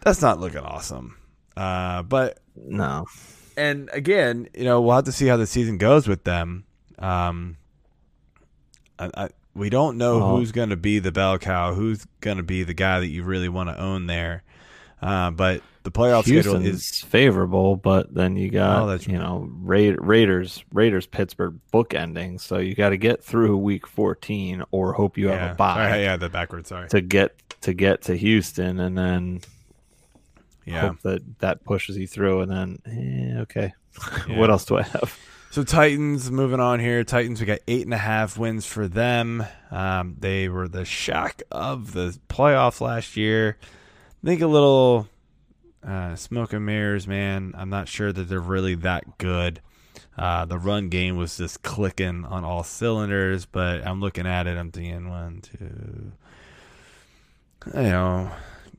that's 0.00 0.22
not 0.22 0.40
looking 0.40 0.60
awesome. 0.60 1.16
Uh, 1.56 2.02
but 2.02 2.38
no, 2.56 3.04
and 3.56 3.88
again, 3.92 4.48
you 4.54 4.64
know, 4.64 4.80
we'll 4.80 4.94
have 4.96 5.04
to 5.04 5.12
see 5.12 5.26
how 5.26 5.36
the 5.36 5.46
season 5.46 5.78
goes 5.78 6.06
with 6.08 6.24
them. 6.24 6.64
Um, 6.98 7.56
I, 8.98 9.10
I, 9.14 9.28
we 9.54 9.70
don't 9.70 9.98
know 9.98 10.18
Well- 10.18 10.36
who's 10.36 10.52
going 10.52 10.70
to 10.70 10.76
be 10.76 10.98
the 10.98 11.12
bell 11.12 11.38
cow, 11.38 11.74
who's 11.74 12.06
going 12.20 12.36
to 12.38 12.42
be 12.42 12.62
the 12.62 12.74
guy 12.74 13.00
that 13.00 13.08
you 13.08 13.22
really 13.22 13.48
want 13.48 13.68
to 13.70 13.78
own 13.78 14.06
there. 14.06 14.42
Uh, 15.02 15.30
but 15.30 15.60
the 15.82 15.90
playoff 15.90 16.22
schedule 16.24 16.56
is 16.56 17.02
favorable, 17.02 17.76
but 17.76 18.12
then 18.14 18.36
you 18.36 18.50
got 18.50 18.82
Oh, 18.82 18.86
that's- 18.86 19.06
you 19.06 19.18
know 19.18 19.46
Ra- 19.60 19.94
Raiders 19.98 20.64
Raiders 20.72 21.06
Pittsburgh 21.06 21.58
bookending. 21.72 22.40
so 22.40 22.56
you 22.58 22.74
got 22.74 22.88
to 22.90 22.96
get 22.96 23.22
through 23.22 23.58
Week 23.58 23.86
14 23.86 24.64
or 24.70 24.94
hope 24.94 25.18
you 25.18 25.28
yeah, 25.28 25.36
have 25.38 25.50
a 25.52 25.54
bye 25.54 25.90
Sorry, 25.90 26.02
yeah, 26.02 26.16
the 26.16 26.30
backwards. 26.30 26.70
Sorry. 26.70 26.88
to 26.88 27.00
get 27.02 27.36
to 27.60 27.74
get 27.74 28.02
to 28.02 28.16
Houston, 28.16 28.80
and 28.80 28.96
then 28.96 29.42
Yeah. 30.66 30.80
hope 30.88 31.00
that 31.02 31.38
that 31.38 31.64
pushes 31.64 31.96
you 31.96 32.06
through, 32.06 32.40
and 32.42 32.50
then 32.50 32.78
eh, 32.86 33.40
okay, 33.42 33.72
Yeah. 34.28 34.38
what 34.38 34.50
else 34.50 34.64
do 34.64 34.76
I 34.78 34.82
have? 34.82 35.18
So 35.50 35.62
Titans 35.62 36.30
moving 36.30 36.60
on 36.60 36.80
here. 36.80 37.02
Titans 37.04 37.40
we 37.40 37.46
got 37.46 37.60
eight 37.68 37.84
and 37.86 37.94
a 37.94 37.98
half 37.98 38.36
wins 38.36 38.66
for 38.66 38.86
them. 38.88 39.44
Um, 39.70 40.16
they 40.18 40.48
were 40.50 40.68
the 40.68 40.84
shock 40.84 41.40
of 41.50 41.92
the 41.92 42.18
playoffs 42.28 42.80
last 42.80 43.16
year. 43.16 43.56
I 43.62 44.26
think 44.26 44.42
a 44.42 44.46
little 44.46 45.08
uh, 45.86 46.14
smoke 46.16 46.52
and 46.52 46.66
mirrors, 46.66 47.06
man. 47.08 47.54
I'm 47.56 47.70
not 47.70 47.88
sure 47.88 48.12
that 48.12 48.24
they're 48.24 48.40
really 48.40 48.74
that 48.74 49.18
good. 49.18 49.60
Uh, 50.18 50.44
the 50.46 50.58
run 50.58 50.88
game 50.88 51.16
was 51.16 51.36
just 51.38 51.62
clicking 51.62 52.24
on 52.26 52.44
all 52.44 52.64
cylinders, 52.64 53.46
but 53.46 53.86
I'm 53.86 54.00
looking 54.00 54.26
at 54.26 54.46
it. 54.46 54.58
I'm 54.58 54.72
thinking 54.72 55.08
one, 55.08 55.40
two. 55.42 56.12
You 57.74 57.82
know, 57.82 58.30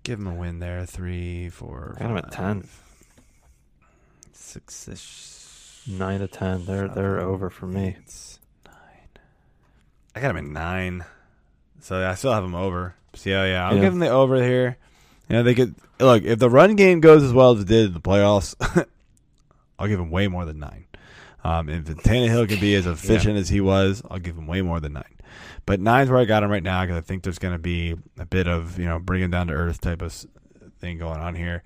give 0.08 0.20
them 0.20 0.28
a 0.28 0.34
win 0.34 0.60
there. 0.60 0.86
Three, 0.86 1.50
four, 1.50 1.96
Got 2.00 2.10
'em 2.10 2.18
at 2.18 2.32
10. 2.32 2.62
five, 2.62 2.84
six-ish. 4.34 5.34
Nine 5.90 6.20
to 6.20 6.28
ten, 6.28 6.66
they're 6.66 6.88
they're 6.90 7.20
over 7.22 7.50
for 7.50 7.66
me. 7.66 7.96
It's 8.00 8.40
nine. 8.66 8.76
I 10.16 10.20
got 10.20 10.32
him 10.32 10.38
at 10.38 10.44
nine, 10.52 11.06
so 11.80 12.06
I 12.06 12.14
still 12.16 12.34
have 12.34 12.44
him 12.44 12.56
over. 12.56 12.96
So 13.14 13.30
yeah, 13.30 13.46
yeah, 13.46 13.68
I'll 13.68 13.76
Yeah. 13.76 13.82
give 13.84 13.94
him 13.94 14.00
the 14.00 14.10
over 14.10 14.42
here. 14.44 14.76
You 15.30 15.38
know, 15.38 15.44
they 15.44 15.56
could 15.56 15.76
look 16.00 16.24
if 16.24 16.40
the 16.40 16.50
run 16.50 16.76
game 16.76 17.00
goes 17.00 17.24
as 17.24 17.32
well 17.32 17.52
as 17.54 17.62
it 17.62 17.68
did 17.70 17.86
in 17.88 17.94
the 17.94 18.02
playoffs. 18.02 18.54
I'll 19.80 19.88
give 19.88 20.00
him 20.00 20.12
way 20.12 20.28
more 20.28 20.44
than 20.44 20.60
nine. 20.60 20.86
Um, 21.46 21.70
if 21.70 21.86
Tannehill 21.86 22.50
can 22.50 22.60
be 22.60 22.76
as 22.76 22.86
efficient 22.86 23.38
as 23.38 23.48
he 23.48 23.62
was, 23.62 24.02
I'll 24.12 24.20
give 24.20 24.38
him 24.38 24.48
way 24.48 24.62
more 24.62 24.82
than 24.82 24.94
nine. 24.94 25.04
But 25.68 25.80
nine's 25.80 26.10
where 26.10 26.20
I 26.20 26.26
got 26.26 26.42
him 26.42 26.50
right 26.50 26.64
now 26.64 26.82
because 26.82 26.98
I 26.98 27.02
think 27.02 27.22
there's 27.22 27.38
going 27.38 27.54
to 27.54 27.60
be 27.60 27.96
a 28.18 28.26
bit 28.26 28.48
of 28.48 28.80
you 28.80 28.86
know 28.86 28.98
bringing 28.98 29.30
down 29.30 29.48
to 29.48 29.54
earth 29.54 29.80
type 29.82 30.02
of 30.02 30.26
thing 30.80 30.98
going 30.98 31.20
on 31.20 31.36
here. 31.36 31.64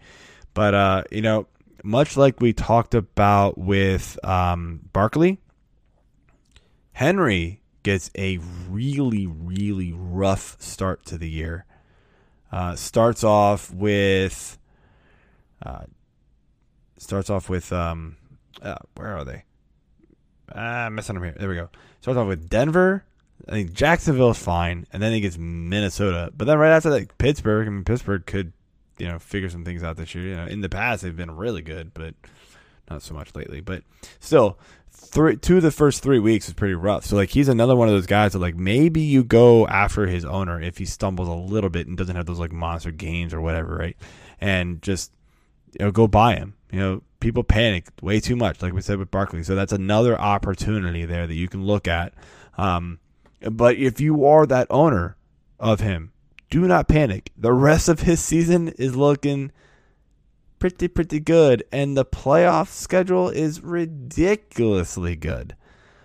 But 0.53 0.73
uh, 0.73 1.03
you 1.11 1.21
know, 1.21 1.47
much 1.83 2.17
like 2.17 2.41
we 2.41 2.51
talked 2.51 2.95
about 2.95 3.57
with 3.57 4.19
um, 4.25 4.89
Barkley, 4.91 5.39
Henry 6.93 7.61
gets 7.83 8.11
a 8.17 8.39
really, 8.69 9.27
really 9.27 9.93
rough 9.93 10.57
start 10.59 11.05
to 11.05 11.17
the 11.17 11.29
year. 11.29 11.65
Uh, 12.51 12.75
starts 12.75 13.23
off 13.23 13.71
with, 13.73 14.57
uh, 15.65 15.83
starts 16.97 17.29
off 17.29 17.49
with, 17.49 17.71
um, 17.71 18.17
uh, 18.61 18.75
where 18.95 19.15
are 19.15 19.23
they? 19.23 19.43
Ah, 20.53 20.89
messing 20.91 21.15
up 21.15 21.23
here. 21.23 21.35
There 21.37 21.47
we 21.47 21.55
go. 21.55 21.69
Starts 22.01 22.17
off 22.17 22.27
with 22.27 22.49
Denver. 22.49 23.05
I 23.47 23.51
think 23.51 23.73
Jacksonville's 23.73 24.37
fine, 24.37 24.85
and 24.93 25.01
then 25.01 25.13
he 25.13 25.21
gets 25.21 25.37
Minnesota. 25.37 26.31
But 26.35 26.45
then 26.45 26.57
right 26.57 26.71
after 26.71 26.89
that, 26.91 27.17
Pittsburgh. 27.17 27.67
I 27.67 27.71
mean, 27.71 27.83
Pittsburgh 27.83 28.25
could, 28.25 28.53
you 28.97 29.07
know, 29.07 29.19
figure 29.19 29.49
some 29.49 29.65
things 29.65 29.83
out 29.83 29.97
this 29.97 30.13
year. 30.13 30.25
You 30.25 30.35
know, 30.35 30.45
in 30.45 30.61
the 30.61 30.69
past 30.69 31.03
they've 31.03 31.15
been 31.15 31.35
really 31.35 31.61
good, 31.61 31.93
but 31.93 32.13
not 32.89 33.01
so 33.01 33.13
much 33.13 33.35
lately. 33.35 33.61
But 33.61 33.83
still, 34.19 34.59
three 34.91 35.37
two 35.37 35.57
of 35.57 35.63
the 35.63 35.71
first 35.71 36.03
three 36.03 36.19
weeks 36.19 36.47
is 36.47 36.53
pretty 36.53 36.75
rough. 36.75 37.05
So 37.05 37.15
like 37.15 37.29
he's 37.29 37.47
another 37.47 37.75
one 37.75 37.87
of 37.87 37.93
those 37.93 38.05
guys 38.05 38.33
that 38.33 38.39
like 38.39 38.55
maybe 38.55 39.01
you 39.01 39.23
go 39.23 39.67
after 39.67 40.07
his 40.07 40.25
owner 40.25 40.61
if 40.61 40.77
he 40.77 40.85
stumbles 40.85 41.27
a 41.27 41.33
little 41.33 41.69
bit 41.69 41.87
and 41.87 41.97
doesn't 41.97 42.15
have 42.15 42.25
those 42.25 42.39
like 42.39 42.51
monster 42.51 42.91
games 42.91 43.33
or 43.33 43.41
whatever, 43.41 43.75
right? 43.75 43.97
And 44.39 44.81
just 44.81 45.11
you 45.79 45.85
know 45.85 45.91
go 45.91 46.07
buy 46.07 46.35
him. 46.35 46.55
You 46.71 46.79
know 46.79 47.03
people 47.19 47.43
panic 47.43 47.87
way 48.01 48.19
too 48.19 48.35
much, 48.35 48.61
like 48.61 48.73
we 48.73 48.81
said 48.81 48.97
with 48.97 49.11
Barkley. 49.11 49.43
So 49.43 49.55
that's 49.55 49.73
another 49.73 50.19
opportunity 50.19 51.05
there 51.05 51.27
that 51.27 51.35
you 51.35 51.47
can 51.47 51.65
look 51.65 51.87
at. 51.87 52.13
Um, 52.57 52.99
but 53.49 53.75
if 53.77 53.99
you 53.99 54.25
are 54.25 54.45
that 54.45 54.67
owner 54.69 55.17
of 55.59 55.79
him, 55.79 56.11
do 56.49 56.67
not 56.67 56.87
panic. 56.87 57.31
The 57.37 57.53
rest 57.53 57.89
of 57.89 58.01
his 58.01 58.19
season 58.19 58.69
is 58.69 58.95
looking 58.95 59.51
pretty 60.59 60.87
pretty 60.87 61.19
good. 61.19 61.63
And 61.71 61.97
the 61.97 62.05
playoff 62.05 62.67
schedule 62.67 63.29
is 63.29 63.61
ridiculously 63.61 65.15
good. 65.15 65.55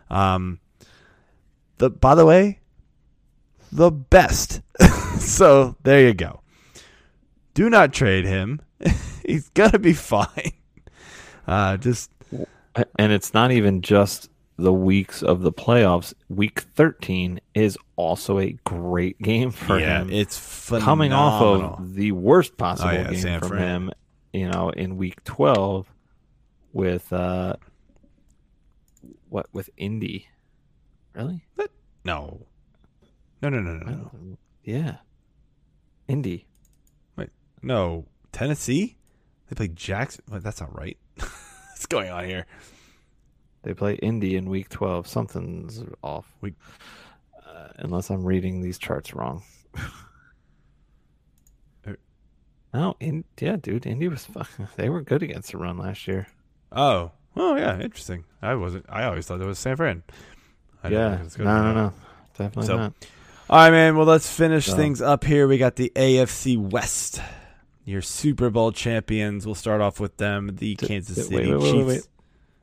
Um 0.09 0.61
the 1.79 1.91
by 1.91 2.15
the 2.15 2.27
way 2.27 2.61
the 3.73 3.91
best. 3.91 4.63
So 5.17 5.77
there 5.83 6.07
you 6.07 6.13
go. 6.15 6.43
Do 7.55 7.71
not 7.71 7.93
trade 7.93 8.27
him. 8.27 8.61
He's 9.27 9.49
gonna 9.49 9.79
be 9.79 9.93
fine. 10.15 10.53
Uh 11.47 11.77
just 11.79 12.11
And 12.99 13.13
it's 13.13 13.35
not 13.35 13.51
even 13.51 13.81
just 13.83 14.31
the 14.59 14.73
weeks 14.73 15.23
of 15.23 15.43
the 15.43 15.53
playoffs. 15.53 16.15
Week 16.29 16.61
13 16.61 17.41
is 17.55 17.77
also 17.97 18.39
a 18.39 18.53
great 18.65 19.19
game 19.21 19.51
for 19.51 19.79
yeah 19.79 20.01
him. 20.03 20.11
it's 20.11 20.39
phenomenal. 20.39 20.85
Coming 20.87 21.13
off 21.13 21.43
of 21.81 21.95
the 21.95 22.13
worst 22.13 22.57
possible 22.57 22.91
Oh, 22.91 22.93
yeah, 22.95 23.11
game 23.11 23.21
San 23.21 23.39
from 23.41 23.49
Fran. 23.49 23.61
him, 23.63 23.91
you 24.33 24.49
know, 24.49 24.71
in 24.71 24.97
week 24.97 25.23
12 25.25 25.87
with 26.73 27.13
uh 27.13 27.57
what 29.29 29.47
with 29.53 29.69
Indy. 29.77 30.29
Really? 31.15 31.43
no 32.05 32.47
no 33.43 33.49
no 33.49 33.61
no 33.61 33.73
no 33.75 33.93
no 34.13 34.39
Yeah. 34.63 34.97
Indy. 36.09 36.47
Wait. 37.17 37.31
No 37.63 38.07
tennessee 38.33 38.97
they 39.49 39.55
play 39.55 39.69
jackson 39.69 40.23
Wait, 40.31 40.43
that's 40.43 40.61
not 40.61 40.77
right 40.77 40.97
what's 41.17 41.87
going 41.87 42.11
on 42.11 42.25
here 42.25 42.45
They 43.67 43.75
play 43.75 43.95
Indy 43.97 44.37
in 44.37 44.49
week 44.49 44.69
12. 44.69 45.09
Something's 45.09 45.83
off. 46.03 46.25
Week- 46.41 46.55
Uh, 47.45 47.69
unless 47.79 48.11
I'm 48.11 48.25
reading 48.25 48.61
these 48.63 48.79
charts 48.79 49.13
wrong. 49.13 49.43
Er- 51.87 51.99
no, 52.75 52.97
in, 53.01 53.25
yeah, 53.41 53.57
dude, 53.57 53.87
Indy 53.87 54.09
was 54.09 54.25
fu- 54.25 54.43
they 54.77 54.89
were 54.89 55.03
good 55.03 55.23
against 55.23 55.53
the 55.53 55.59
run 55.59 55.79
last 55.79 56.07
year. 56.07 56.27
oh 56.73 57.11
oh 57.39 57.55
yeah 57.57 57.79
interesting 57.81 58.25
i 58.41 58.55
wasn't 58.55 58.85
i 58.89 59.05
always 59.05 59.27
thought 59.27 59.41
it 59.41 59.47
was 59.47 59.59
san 59.59 59.77
fran 59.77 60.03
I 60.83 60.89
yeah, 60.89 61.23
no, 61.39 61.45
no, 61.45 61.75
no, 61.75 61.93
definitely 62.39 62.67
So- 62.67 62.77
not. 62.77 62.93
All 63.49 63.59
right, 63.59 63.71
man. 63.71 63.97
Well, 63.97 64.07
let's 64.07 64.29
finish 64.31 64.67
So- 64.67 64.77
things 64.77 65.01
up 65.01 65.23
here. 65.25 65.47
We 65.49 65.57
got 65.59 65.77
the 65.77 65.93
AFC 65.95 66.57
West, 66.59 67.21
your 67.85 68.03
Super 68.03 68.51
Bowl 68.51 68.73
champions. 68.73 69.47
We'll 69.47 69.55
start 69.55 69.81
off 69.81 70.01
with 70.01 70.17
them, 70.17 70.49
the 70.57 70.75
D- 70.75 70.87
Kansas 70.87 71.29
City 71.29 71.53
wait, 71.53 71.63
wait, 71.63 71.75
wait, 71.75 71.85
wait, 71.87 71.95
Chiefs. 71.97 72.09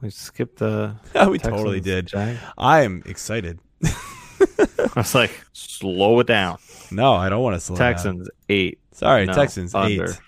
We 0.03 0.09
skipped 0.09 0.59
the. 0.59 0.95
we 1.29 1.39
totally 1.39 1.79
did. 1.79 2.07
Jag. 2.07 2.37
I 2.57 2.81
am 2.81 3.03
excited. 3.05 3.59
I 3.85 4.89
was 4.97 5.15
like, 5.15 5.31
slow 5.53 6.19
it 6.19 6.27
down. 6.27 6.57
No, 6.91 7.13
I 7.13 7.29
don't 7.29 7.41
want 7.41 7.55
to 7.55 7.59
slow 7.61 7.77
down. 7.77 7.93
Texans 7.93 8.29
eight. 8.49 8.79
Sorry, 8.91 9.25
No, 9.25 9.33
Texans 9.33 9.73
under. 9.73 10.03
eight. 10.11 10.19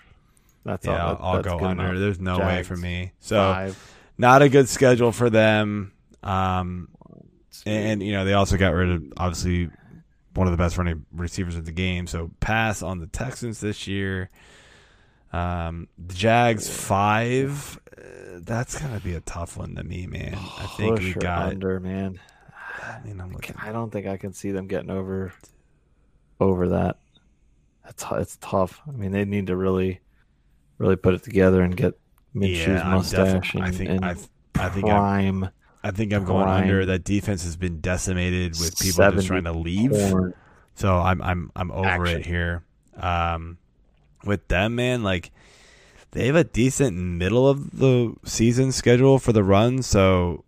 That's 0.64 0.86
Yeah, 0.86 1.04
all. 1.04 1.08
I'll, 1.10 1.18
I'll 1.20 1.34
that's 1.42 1.48
go 1.48 1.58
good 1.58 1.66
under. 1.66 1.84
enough. 1.84 1.98
There's 2.00 2.18
no 2.20 2.38
way 2.38 2.62
for 2.62 2.74
me. 2.76 3.12
So 3.20 3.36
Five. 3.36 3.94
not 4.16 4.40
a 4.40 4.48
good 4.48 4.66
schedule 4.68 5.12
for 5.12 5.28
them. 5.28 5.92
Um, 6.22 6.88
and 7.66 8.02
you 8.02 8.12
know 8.12 8.24
they 8.24 8.32
also 8.32 8.56
got 8.56 8.72
rid 8.72 8.90
of 8.90 9.04
obviously 9.18 9.68
one 10.34 10.46
of 10.46 10.52
the 10.52 10.56
best 10.56 10.78
running 10.78 11.04
receivers 11.12 11.54
of 11.56 11.66
the 11.66 11.72
game. 11.72 12.06
So 12.06 12.30
pass 12.40 12.80
on 12.82 12.98
the 12.98 13.06
Texans 13.08 13.60
this 13.60 13.86
year. 13.86 14.30
Um, 15.34 15.88
the 15.98 16.14
Jags 16.14 16.66
five. 16.70 17.78
Uh, 17.98 18.40
that's 18.42 18.78
gonna 18.80 19.00
be 19.00 19.14
a 19.14 19.20
tough 19.20 19.56
one 19.56 19.74
to 19.76 19.84
me, 19.84 20.06
man. 20.06 20.34
I 20.34 20.66
think 20.76 20.98
we 21.00 21.14
got. 21.14 21.48
under, 21.50 21.80
man. 21.80 22.20
I 22.82 23.00
mean, 23.04 23.20
I'm 23.20 23.32
looking. 23.32 23.56
I 23.58 23.72
don't 23.72 23.90
think 23.90 24.06
I 24.06 24.16
can 24.16 24.32
see 24.32 24.50
them 24.52 24.66
getting 24.66 24.90
over 24.90 25.32
over 26.40 26.68
that. 26.68 26.98
It's 27.88 28.04
it's 28.12 28.36
tough. 28.40 28.80
I 28.86 28.92
mean, 28.92 29.12
they 29.12 29.24
need 29.24 29.46
to 29.46 29.56
really, 29.56 30.00
really 30.78 30.96
put 30.96 31.14
it 31.14 31.22
together 31.22 31.62
and 31.62 31.76
get 31.76 31.94
Minshew's 32.34 32.66
Yeah, 32.66 32.88
mustache 32.88 33.52
definitely- 33.52 33.62
I 33.62 33.66
and, 33.66 33.74
think 33.76 33.90
and 33.90 34.04
I, 34.04 34.10
I 34.58 34.68
think 34.68 34.88
I'm, 34.88 35.48
I 35.84 35.90
think 35.92 36.12
I'm 36.12 36.24
going 36.24 36.44
prime 36.44 36.62
under. 36.64 36.84
That 36.86 37.04
defense 37.04 37.44
has 37.44 37.56
been 37.56 37.80
decimated 37.80 38.52
with 38.60 38.78
people 38.78 39.10
just 39.12 39.26
trying 39.26 39.44
to 39.44 39.52
leave. 39.52 39.92
So 40.74 40.94
I'm 40.96 41.22
I'm 41.22 41.50
I'm 41.56 41.70
over 41.72 41.88
Action. 42.06 42.20
it 42.20 42.26
here. 42.26 42.62
Um, 42.96 43.56
with 44.24 44.46
them, 44.48 44.74
man, 44.74 45.02
like 45.02 45.30
they 46.12 46.26
have 46.26 46.36
a 46.36 46.44
decent 46.44 46.96
middle 46.96 47.48
of 47.48 47.78
the 47.78 48.14
season 48.24 48.72
schedule 48.72 49.18
for 49.18 49.32
the 49.32 49.44
run. 49.44 49.82
So 49.82 50.44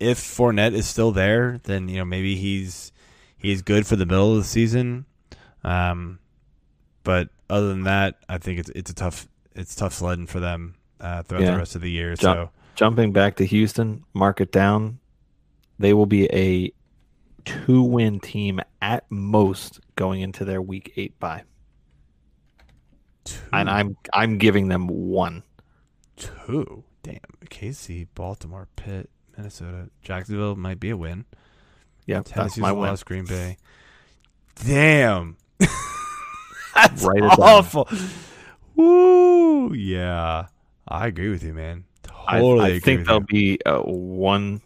if 0.00 0.18
Fournette 0.18 0.74
is 0.74 0.86
still 0.86 1.12
there, 1.12 1.60
then 1.64 1.88
you 1.88 1.96
know 1.98 2.04
maybe 2.04 2.36
he's 2.36 2.92
he's 3.36 3.62
good 3.62 3.86
for 3.86 3.96
the 3.96 4.06
middle 4.06 4.32
of 4.32 4.38
the 4.38 4.44
season. 4.48 5.06
Um, 5.64 6.18
but 7.04 7.28
other 7.50 7.68
than 7.68 7.84
that, 7.84 8.16
I 8.28 8.38
think 8.38 8.58
it's 8.58 8.70
it's 8.70 8.90
a 8.90 8.94
tough 8.94 9.28
it's 9.54 9.74
tough 9.74 9.92
sledding 9.94 10.26
for 10.26 10.40
them 10.40 10.74
uh, 11.00 11.22
throughout 11.22 11.42
Yeah. 11.42 11.50
the 11.52 11.58
rest 11.58 11.74
of 11.74 11.82
the 11.82 11.90
year. 11.90 12.14
Jump- 12.14 12.36
So 12.36 12.50
Jumping 12.74 13.12
back 13.12 13.36
to 13.36 13.44
Houston, 13.44 14.02
mark 14.14 14.40
it 14.40 14.50
down. 14.50 14.98
they 15.78 15.92
will 15.92 16.06
be 16.06 16.24
a 16.32 16.72
two 17.44 17.82
win 17.82 18.18
team 18.20 18.60
at 18.80 19.04
most 19.10 19.80
going 19.96 20.20
into 20.20 20.44
their 20.44 20.62
week 20.62 20.92
eight 20.96 21.18
bye. 21.20 21.42
And 23.52 23.70
I'm 23.70 23.96
I'm 24.12 24.38
giving 24.38 24.68
them 24.68 24.86
one. 24.88 25.42
two. 26.16 26.84
Damn. 27.02 27.18
KC, 27.46 28.06
Baltimore, 28.14 28.68
Pitt, 28.76 29.10
Minnesota, 29.36 29.90
Jacksonville 30.02 30.54
might 30.56 30.78
be 30.80 30.90
a 30.90 30.96
win. 30.96 31.24
Yeah, 32.06 32.18
that's 32.18 32.30
Tennessee's 32.30 32.58
my 32.58 32.72
win. 32.72 32.96
Green 33.04 33.24
Bay. 33.24 33.56
Damn. 34.64 35.36
That's 36.74 37.02
down. 37.02 37.22
awful. 37.38 37.88
Woo. 38.74 39.72
Yeah. 39.74 40.46
I 40.88 41.06
agree 41.06 41.28
with 41.30 41.42
you, 41.42 41.52
man. 41.54 41.84
I, 42.26 42.38
Totally 42.40 42.64
I 42.64 42.68
agree 42.68 42.80
think 42.80 43.06
they'll 43.06 43.20
you. 43.20 43.26
be 43.26 43.58
uh, 43.66 43.80
one, 43.80 44.62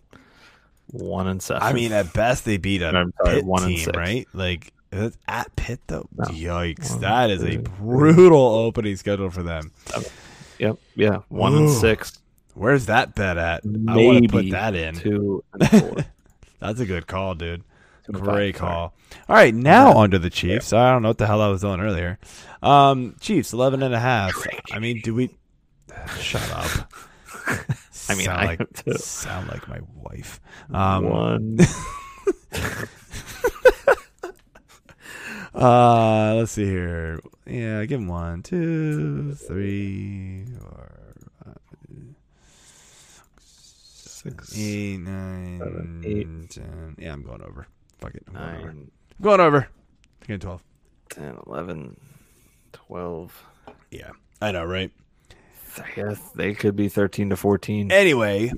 one 0.89 1.27
and 1.27 1.43
seven. 1.43 1.63
I 1.63 1.73
mean, 1.73 1.93
at 1.93 2.13
best 2.13 2.45
they 2.45 2.57
beat 2.59 2.83
a 2.83 2.91
sorry, 2.91 3.37
Pitt 3.37 3.45
one 3.45 3.63
and 3.65 3.75
team, 3.77 3.85
six. 3.85 3.97
right? 3.97 4.27
Like 4.33 4.67
that's 4.67 4.76
at 4.93 5.55
Pitt 5.57 5.81
though. 5.87 6.09
No. 6.17 6.25
Yikes! 6.27 6.93
One, 6.93 7.01
that 7.01 7.31
is 7.31 7.43
a 7.45 7.59
brutal 7.59 8.41
opening 8.41 8.97
schedule 8.97 9.31
for 9.31 9.43
them. 9.43 9.73
yep, 10.59 10.79
yeah, 10.95 11.21
one 11.29 11.55
and 11.55 11.71
six, 11.71 12.19
Where's 12.57 12.87
that 12.87 13.15
bet 13.15 13.37
at? 13.37 13.65
I 13.67 13.97
want 13.97 14.23
to 14.23 14.29
put 14.31 14.51
that 14.51 14.75
in. 14.75 14.95
two 14.95 15.45
and 15.53 15.69
four. 15.71 15.97
That's 16.59 16.81
a 16.81 16.87
good 16.87 17.07
call, 17.07 17.35
dude. 17.35 17.63
Great 18.11 18.55
call. 18.55 18.95
All 19.29 19.37
right, 19.37 19.55
now 19.55 19.93
on 19.93 20.13
to 20.13 20.19
the 20.19 20.31
Chiefs. 20.31 20.73
I 20.73 20.91
don't 20.91 21.03
know 21.03 21.09
what 21.09 21.19
the 21.19 21.27
hell 21.27 21.43
I 21.43 21.49
was 21.49 21.61
doing 21.61 21.81
earlier. 21.81 22.19
Um, 22.63 23.17
Chiefs, 23.21 23.53
11 23.53 23.83
and 23.83 23.95
a 23.95 24.01
half. 24.01 24.33
I 24.73 24.79
mean, 24.79 25.01
do 25.03 25.15
we... 25.15 25.37
Shut 26.19 26.51
up. 26.51 26.93
I 28.09 28.15
mean, 28.15 28.25
sound 28.25 28.41
I 28.41 28.47
like, 28.47 28.99
sound 28.99 29.49
like 29.49 29.69
my 29.69 29.81
wife. 29.95 30.41
Um, 30.73 31.05
one. 31.05 31.59
Uh, 35.57 36.35
let's 36.37 36.53
see 36.53 36.65
here. 36.67 37.19
Yeah, 37.47 37.85
give 37.87 38.01
him 38.01 38.09
one, 38.09 38.43
two, 38.43 39.35
three, 39.35 40.45
four, 40.61 41.15
five, 41.45 41.57
Six, 43.39 44.59
eight, 44.59 44.99
nine, 44.99 45.59
seven, 45.59 46.03
eight. 46.05 46.51
ten. 46.51 46.97
Yeah, 46.99 47.13
I'm 47.13 47.23
going 47.23 47.43
over. 47.43 47.67
Fuck 47.99 48.15
it. 48.17 48.25
I'm 48.29 48.35
going 48.35 48.55
over. 48.57 48.67
nine, 48.67 48.91
I'm 49.19 49.23
going 49.23 49.41
over. 49.41 49.69
Again, 50.25 50.41
12. 50.41 50.63
10, 51.11 51.39
11, 51.47 51.97
12. 52.73 53.45
Yeah, 53.93 54.11
I 54.43 54.51
know, 54.53 54.65
right? 54.65 54.91
Yeah, 55.97 56.15
they 56.35 56.53
could 56.55 56.75
be 56.75 56.89
13 56.89 57.31
to 57.31 57.37
14. 57.37 57.93
Anyway, 57.93 58.51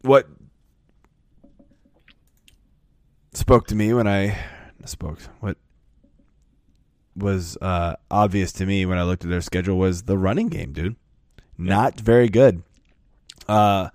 what 0.00 0.26
spoke 3.52 3.66
to 3.66 3.74
me 3.74 3.92
when 3.92 4.08
I 4.08 4.38
spoke 4.86 5.20
what 5.40 5.58
was 7.14 7.58
uh, 7.60 7.96
obvious 8.10 8.50
to 8.52 8.64
me 8.64 8.86
when 8.86 8.96
I 8.96 9.02
looked 9.02 9.24
at 9.24 9.28
their 9.28 9.42
schedule 9.42 9.76
was 9.76 10.04
the 10.04 10.16
running 10.16 10.48
game, 10.48 10.72
dude. 10.72 10.96
Not 11.58 12.00
very 12.00 12.30
good. 12.30 12.62
Uh, 13.46 13.90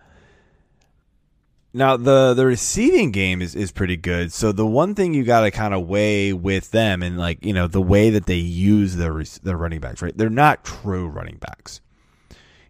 now 1.74 1.98
the 1.98 2.36
the 2.36 2.46
receiving 2.46 3.10
game 3.12 3.42
is 3.42 3.56
is 3.56 3.72
pretty 3.72 3.98
good. 3.98 4.32
So 4.32 4.52
the 4.52 4.68
one 4.68 4.94
thing 4.94 5.16
you 5.16 5.24
got 5.24 5.42
to 5.42 5.50
kind 5.50 5.74
of 5.74 5.88
weigh 5.88 6.34
with 6.34 6.70
them 6.70 7.02
and 7.02 7.18
like 7.18 7.44
you 7.44 7.54
know 7.54 7.68
the 7.68 7.82
way 7.82 8.12
that 8.12 8.28
they 8.28 8.36
use 8.36 8.98
their 8.98 9.24
their 9.42 9.58
running 9.58 9.80
backs, 9.80 10.04
right? 10.04 10.16
They're 10.16 10.30
not 10.30 10.66
true 10.66 11.08
running 11.08 11.38
backs. 11.38 11.82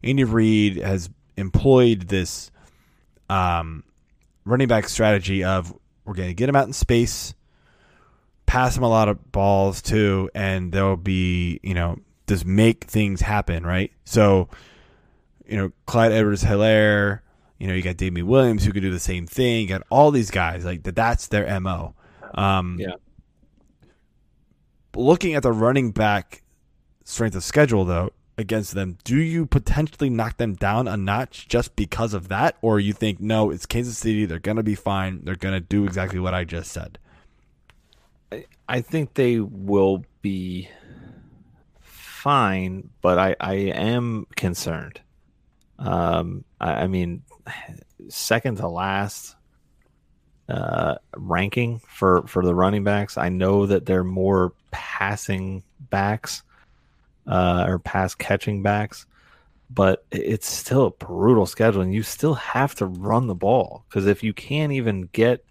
Andy 0.02 0.24
Reid 0.24 0.78
has 0.78 1.10
employed 1.36 2.04
this 2.04 2.50
um, 3.30 3.84
running 4.46 4.70
back 4.70 4.88
strategy 4.88 5.44
of 5.44 5.78
we're 6.08 6.14
going 6.14 6.30
to 6.30 6.34
get 6.34 6.48
him 6.50 6.56
out 6.56 6.66
in 6.66 6.74
space, 6.74 7.36
pass 8.46 8.78
him 8.78 8.84
a 8.84 8.90
lot 8.90 9.10
of 9.10 9.32
balls 9.32 9.82
too, 9.82 10.30
and 10.34 10.72
there'll 10.72 10.98
be 10.98 11.60
you 11.62 11.74
know 11.74 11.98
just 12.28 12.46
make 12.46 12.86
things 12.86 13.22
happen, 13.22 13.66
right? 13.66 13.92
So 14.06 14.50
you 15.46 15.58
know 15.58 15.72
Clyde 15.86 16.14
Edwards 16.14 16.44
Helaire, 16.44 17.20
you 17.60 17.68
know 17.68 17.74
you 17.74 17.82
got 17.82 17.98
Damien 17.98 18.26
Williams 18.26 18.64
who 18.64 18.72
could 18.72 18.82
do 18.84 18.92
the 18.92 19.00
same 19.00 19.28
thing. 19.28 19.64
You 19.64 19.68
got 19.68 19.84
all 19.90 20.12
these 20.12 20.32
guys 20.32 20.64
like 20.66 20.84
that. 20.84 20.96
That's 20.96 21.28
their 21.28 21.60
mo. 21.60 21.94
Um, 22.34 22.78
Yeah. 22.80 22.94
Looking 24.96 25.36
at 25.36 25.44
the 25.44 25.52
running 25.52 25.92
back 25.92 26.42
strength 27.04 27.36
of 27.36 27.44
schedule 27.44 27.86
though 27.86 28.12
against 28.38 28.74
them, 28.74 28.98
do 29.04 29.18
you 29.18 29.46
potentially 29.46 30.10
knock 30.10 30.38
them 30.38 30.54
down 30.54 30.88
a 30.88 30.96
notch 30.96 31.48
just 31.48 31.76
because 31.76 32.14
of 32.14 32.28
that, 32.30 32.56
or 32.62 32.80
you 32.80 32.94
think 32.94 33.20
no, 33.20 33.50
it's 33.50 33.66
Kansas 33.66 33.98
City, 33.98 34.26
they're 34.26 34.40
gonna 34.40 34.64
be 34.64 34.76
fine, 34.76 35.22
they're 35.24 35.36
gonna 35.36 35.60
do 35.60 35.86
exactly 35.86 36.20
what 36.20 36.34
I 36.34 36.44
just 36.44 36.72
said? 36.72 37.00
I 38.68 38.82
think 38.82 39.14
they 39.14 39.40
will 39.40 40.04
be 40.22 40.70
fine, 41.80 42.90
but 43.02 43.18
I, 43.18 43.36
I 43.40 43.54
am 43.54 44.28
concerned. 44.36 45.00
Um, 45.80 46.44
I, 46.60 46.84
I 46.84 46.88
mean, 46.88 47.24
second 48.10 48.58
to 48.58 48.68
last 48.68 49.36
uh, 50.50 50.96
ranking 51.16 51.80
for, 51.80 52.28
for 52.28 52.44
the 52.44 52.54
running 52.54 52.84
backs. 52.84 53.18
I 53.18 53.30
know 53.30 53.66
that 53.66 53.86
they're 53.86 54.04
more 54.04 54.54
passing 54.72 55.64
backs 55.80 56.44
uh, 57.28 57.66
or 57.68 57.80
pass 57.80 58.16
catching 58.16 58.62
backs, 58.62 59.06
but 59.70 60.06
it's 60.12 60.48
still 60.48 60.86
a 60.86 60.92
brutal 60.92 61.46
schedule, 61.46 61.82
and 61.82 61.94
you 61.94 62.04
still 62.04 62.36
have 62.36 62.76
to 62.76 62.86
run 62.86 63.28
the 63.28 63.36
ball 63.36 63.84
because 63.90 64.08
if 64.08 64.24
you 64.24 64.34
can't 64.34 64.72
even 64.72 65.10
get 65.12 65.44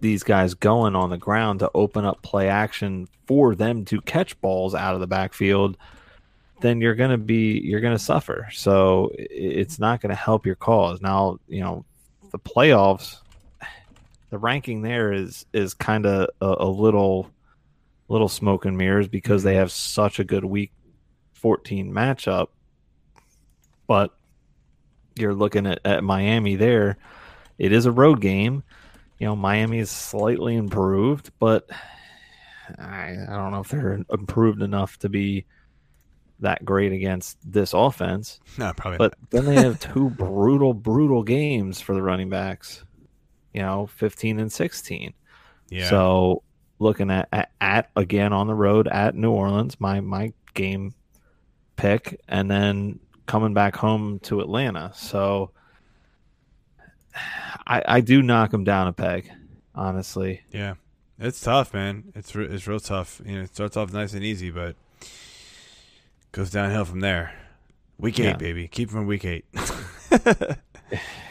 these 0.00 0.22
guys 0.22 0.54
going 0.54 0.94
on 0.94 1.10
the 1.10 1.16
ground 1.16 1.60
to 1.60 1.70
open 1.74 2.04
up 2.04 2.20
play 2.22 2.48
action 2.48 3.08
for 3.26 3.54
them 3.54 3.84
to 3.86 4.00
catch 4.02 4.38
balls 4.40 4.74
out 4.74 4.94
of 4.94 5.00
the 5.00 5.06
backfield, 5.06 5.76
then 6.60 6.80
you're 6.80 6.94
going 6.94 7.10
to 7.10 7.18
be 7.18 7.60
you're 7.64 7.80
going 7.80 7.96
to 7.96 8.02
suffer. 8.02 8.48
So 8.52 9.10
it's 9.14 9.78
not 9.78 10.00
going 10.00 10.10
to 10.10 10.16
help 10.16 10.44
your 10.44 10.56
cause. 10.56 11.00
Now, 11.00 11.38
you 11.48 11.60
know, 11.60 11.84
the 12.32 12.38
playoffs 12.38 13.18
the 14.34 14.38
ranking 14.38 14.82
there 14.82 15.12
is 15.12 15.46
is 15.52 15.74
kind 15.74 16.04
of 16.06 16.28
a, 16.40 16.64
a 16.64 16.68
little 16.68 17.30
little 18.08 18.28
smoke 18.28 18.64
and 18.64 18.76
mirrors 18.76 19.08
because 19.08 19.42
they 19.42 19.52
mm-hmm. 19.52 19.60
have 19.60 19.72
such 19.72 20.18
a 20.18 20.24
good 20.24 20.44
week 20.44 20.72
14 21.34 21.92
matchup. 21.92 22.48
But 23.86 24.14
you're 25.16 25.34
looking 25.34 25.66
at, 25.66 25.80
at 25.84 26.04
Miami 26.04 26.56
there. 26.56 26.96
It 27.58 27.72
is 27.72 27.86
a 27.86 27.92
road 27.92 28.20
game 28.20 28.64
you 29.18 29.26
know, 29.26 29.36
Miami 29.36 29.78
is 29.78 29.90
slightly 29.90 30.56
improved, 30.56 31.30
but 31.38 31.68
I, 32.78 33.16
I 33.28 33.36
don't 33.36 33.52
know 33.52 33.60
if 33.60 33.68
they're 33.68 34.00
improved 34.10 34.62
enough 34.62 34.98
to 34.98 35.08
be 35.08 35.46
that 36.40 36.64
great 36.64 36.92
against 36.92 37.38
this 37.44 37.72
offense. 37.72 38.40
No, 38.58 38.72
probably 38.76 38.98
But 38.98 39.14
then 39.30 39.44
they 39.44 39.54
have 39.54 39.80
two 39.94 40.10
brutal, 40.10 40.74
brutal 40.74 41.22
games 41.22 41.80
for 41.80 41.94
the 41.94 42.02
running 42.02 42.28
backs, 42.28 42.84
you 43.52 43.62
know, 43.62 43.86
15 43.86 44.40
and 44.40 44.52
16. 44.52 45.14
yeah. 45.70 45.88
So 45.88 46.42
looking 46.78 47.10
at, 47.10 47.28
at, 47.32 47.50
at 47.60 47.90
again 47.96 48.32
on 48.32 48.46
the 48.46 48.54
road 48.54 48.88
at 48.88 49.14
New 49.14 49.30
Orleans, 49.30 49.80
my, 49.80 50.00
my 50.00 50.32
game 50.54 50.94
pick, 51.76 52.20
and 52.28 52.50
then 52.50 52.98
coming 53.26 53.54
back 53.54 53.76
home 53.76 54.18
to 54.20 54.40
Atlanta. 54.40 54.92
So 54.94 55.50
I, 57.66 57.82
I 57.86 58.00
do 58.00 58.22
knock 58.22 58.50
them 58.50 58.64
down 58.64 58.88
a 58.88 58.92
peg, 58.92 59.30
honestly. 59.74 60.42
Yeah, 60.50 60.74
it's 61.18 61.40
tough, 61.40 61.72
man. 61.72 62.12
It's 62.14 62.34
re- 62.34 62.46
it's 62.46 62.66
real 62.66 62.80
tough. 62.80 63.20
You 63.24 63.36
know, 63.36 63.42
it 63.42 63.54
starts 63.54 63.76
off 63.76 63.92
nice 63.92 64.12
and 64.14 64.24
easy, 64.24 64.50
but 64.50 64.76
goes 66.32 66.50
downhill 66.50 66.84
from 66.84 67.00
there. 67.00 67.32
Week 67.98 68.18
eight, 68.18 68.24
Yeah. 68.24 68.36
baby. 68.36 68.66
Keep 68.68 68.90
from 68.90 69.06
week 69.06 69.24
eight. 69.24 69.44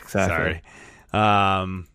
Exactly. 0.02 0.62
Sorry. 1.12 1.62
Um. 1.64 1.88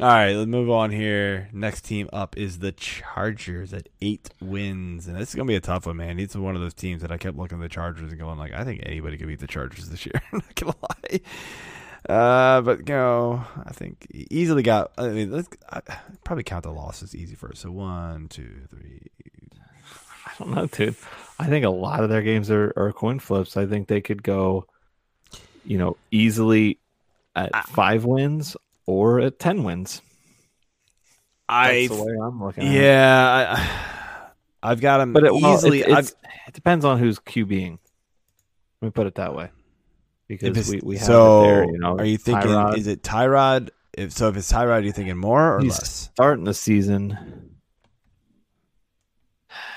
All 0.00 0.08
right, 0.08 0.32
let's 0.34 0.48
move 0.48 0.70
on 0.70 0.90
here. 0.90 1.48
Next 1.52 1.82
team 1.82 2.08
up 2.12 2.36
is 2.36 2.58
the 2.58 2.72
Chargers 2.72 3.72
at 3.72 3.88
eight 4.02 4.28
wins, 4.40 5.06
and 5.06 5.16
this 5.16 5.28
is 5.28 5.34
gonna 5.36 5.46
be 5.46 5.54
a 5.54 5.60
tough 5.60 5.86
one, 5.86 5.98
man. 5.98 6.18
It's 6.18 6.34
one 6.34 6.56
of 6.56 6.60
those 6.60 6.74
teams 6.74 7.02
that 7.02 7.12
I 7.12 7.16
kept 7.16 7.36
looking 7.36 7.58
at 7.58 7.62
the 7.62 7.68
Chargers 7.68 8.10
and 8.10 8.18
going 8.18 8.36
like, 8.36 8.52
I 8.52 8.64
think 8.64 8.82
anybody 8.84 9.16
could 9.16 9.28
beat 9.28 9.38
the 9.38 9.46
Chargers 9.46 9.88
this 9.88 10.04
year. 10.04 10.20
Not 10.32 10.54
gonna 10.56 10.74
lie. 10.82 11.20
Uh, 12.08 12.60
but 12.62 12.80
you 12.80 12.94
know, 12.94 13.44
I 13.64 13.70
think 13.72 14.08
easily 14.10 14.64
got. 14.64 14.90
I 14.98 15.10
mean, 15.10 15.30
let's 15.30 15.48
I, 15.70 15.80
probably 16.24 16.42
count 16.42 16.64
the 16.64 16.72
losses 16.72 17.14
easy 17.14 17.36
first. 17.36 17.62
So 17.62 17.70
one, 17.70 18.26
two, 18.26 18.50
three. 18.68 19.00
I 20.26 20.32
don't 20.40 20.50
know, 20.50 20.66
dude. 20.66 20.96
I 21.38 21.46
think 21.46 21.64
a 21.64 21.70
lot 21.70 22.02
of 22.02 22.10
their 22.10 22.22
games 22.22 22.50
are, 22.50 22.72
are 22.76 22.92
coin 22.92 23.20
flips. 23.20 23.56
I 23.56 23.66
think 23.66 23.86
they 23.86 24.00
could 24.00 24.24
go, 24.24 24.66
you 25.64 25.78
know, 25.78 25.96
easily 26.10 26.78
at 27.36 27.50
Ah. 27.54 27.62
five 27.68 28.04
wins 28.04 28.56
or 28.86 29.20
at 29.20 29.38
10 29.38 29.64
wins. 29.64 30.02
I 31.48 31.86
That's 31.88 31.98
the 32.00 32.04
way 32.06 32.14
I'm 32.22 32.42
looking 32.42 32.64
at 32.64 32.72
yeah, 32.72 33.54
I, 34.62 34.70
I've 34.70 34.80
got 34.80 34.98
them 34.98 35.12
But 35.12 35.24
it, 35.24 35.32
well, 35.34 35.54
easily. 35.54 35.80
it, 35.82 35.90
I've, 35.90 36.12
it 36.46 36.54
depends 36.54 36.84
on 36.84 36.98
who's 36.98 37.18
QBing. 37.18 37.78
Let 38.80 38.86
me 38.86 38.90
put 38.90 39.06
it 39.06 39.16
that 39.16 39.34
way. 39.34 39.50
because 40.28 40.70
we, 40.70 40.80
we 40.82 40.96
have 40.96 41.06
so 41.06 41.40
it 41.42 41.46
there. 41.46 41.64
You 41.66 41.78
know, 41.78 41.98
are 41.98 42.04
you 42.04 42.16
thinking 42.18 42.50
Tyrod. 42.50 42.78
is 42.78 42.86
it 42.86 43.02
Tyrod? 43.02 43.70
If 43.92 44.12
so, 44.12 44.28
if 44.28 44.36
it's 44.36 44.50
Tyrod, 44.50 44.68
are 44.70 44.80
you 44.80 44.92
thinking 44.92 45.16
more 45.18 45.56
or 45.56 45.60
He's 45.60 45.72
less? 45.78 46.10
starting 46.14 46.44
the 46.44 46.54
season. 46.54 47.50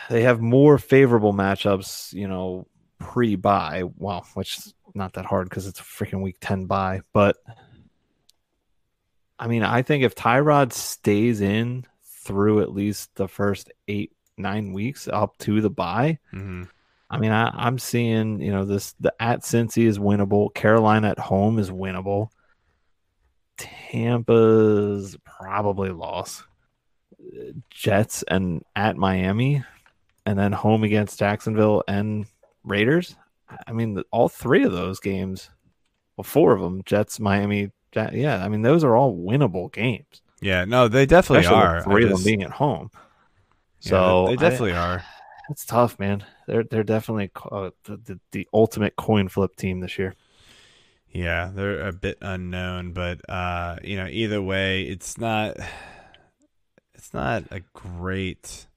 They 0.10 0.24
have 0.24 0.40
more 0.40 0.78
favorable 0.78 1.34
matchups, 1.34 2.14
you 2.14 2.28
know, 2.28 2.66
pre 2.98 3.36
bye. 3.36 3.84
Well, 3.98 4.26
which 4.36 4.58
is 4.58 4.74
not 4.96 5.14
that 5.14 5.26
hard 5.26 5.50
because 5.50 5.68
it's 5.68 5.80
a 5.82 5.84
freaking 5.84 6.22
week 6.22 6.38
10 6.40 6.66
bye. 6.66 7.02
But 7.14 7.36
I 9.39 9.47
mean, 9.47 9.64
I 9.64 9.81
think 9.81 10.03
if 10.03 10.15
Tyrod 10.15 10.73
stays 10.73 11.41
in 11.41 11.85
through 12.03 12.61
at 12.61 12.73
least 12.73 13.15
the 13.15 13.27
first 13.27 13.72
eight, 13.88 14.11
nine 14.38 14.73
weeks 14.73 15.07
up 15.07 15.38
to 15.39 15.61
the 15.61 15.69
bye, 15.69 16.19
hmm 16.31 16.64
I 17.09 17.19
mean, 17.19 17.31
I, 17.31 17.49
I'm 17.55 17.80
seeing, 17.80 18.41
you 18.41 18.51
know, 18.51 18.65
this 18.65 18.93
the 18.99 19.14
at 19.19 19.41
Cincy 19.41 19.85
is 19.85 19.97
winnable. 19.97 20.53
Carolina 20.53 21.09
at 21.09 21.19
home 21.19 21.57
is 21.57 21.72
winnable. 21.72 22.30
Tampa's 23.57 25.15
probably 25.23 25.89
loss. 25.91 26.43
Jets 27.69 28.23
and 28.27 28.64
at 28.76 28.97
Miami, 28.97 29.64
and 30.26 30.38
then 30.38 30.51
home 30.51 30.84
against 30.84 31.19
Jacksonville 31.19 31.84
and 31.88 32.26
Raiders. 32.64 33.15
I 33.65 33.72
mean, 33.72 34.03
all 34.11 34.27
three 34.27 34.65
of 34.65 34.73
those 34.73 34.99
games, 34.99 35.49
well, 36.18 36.26
four 36.26 36.51
of 36.51 36.59
them, 36.59 36.84
Jets, 36.85 37.19
Miami, 37.19 37.72
yeah. 37.95 38.43
I 38.43 38.49
mean, 38.49 38.61
those 38.61 38.84
are 38.84 38.95
all 38.95 39.15
winnable 39.18 39.72
games. 39.72 40.22
Yeah, 40.41 40.65
no, 40.65 40.88
they 40.88 41.05
definitely 41.05 41.45
Especially 41.45 41.64
are. 41.64 41.81
three 41.81 42.03
I 42.03 42.09
of 42.09 42.14
them 42.18 42.23
being 42.23 42.43
at 42.43 42.51
home. 42.51 42.91
yeah, 43.81 43.89
So 43.89 44.26
they 44.27 44.34
I- 44.34 44.35
definitely 44.35 44.73
are. 44.73 45.03
It's 45.49 45.65
tough, 45.65 45.97
man. 45.97 46.26
They're 46.45 46.64
they're 46.64 46.84
definitely 46.84 47.31
uh, 47.49 47.69
the, 47.85 47.97
the 47.97 48.19
the 48.31 48.47
ultimate 48.53 48.97
coin 48.97 49.30
flip 49.30 49.55
team 49.55 49.80
this 49.80 49.97
year. 49.97 50.14
Yeah, 51.09 51.49
they're 51.53 51.88
a 51.88 51.93
bit 51.93 52.18
unknown, 52.22 52.91
but 52.91 53.27
uh, 53.30 53.77
you 53.81 53.95
know, 53.95 54.07
either 54.07 54.41
way, 54.41 54.84
it's 54.84 55.18
not 55.18 55.55
it's 56.93 57.14
not 57.14 57.45
a 57.49 57.61
great 57.73 58.68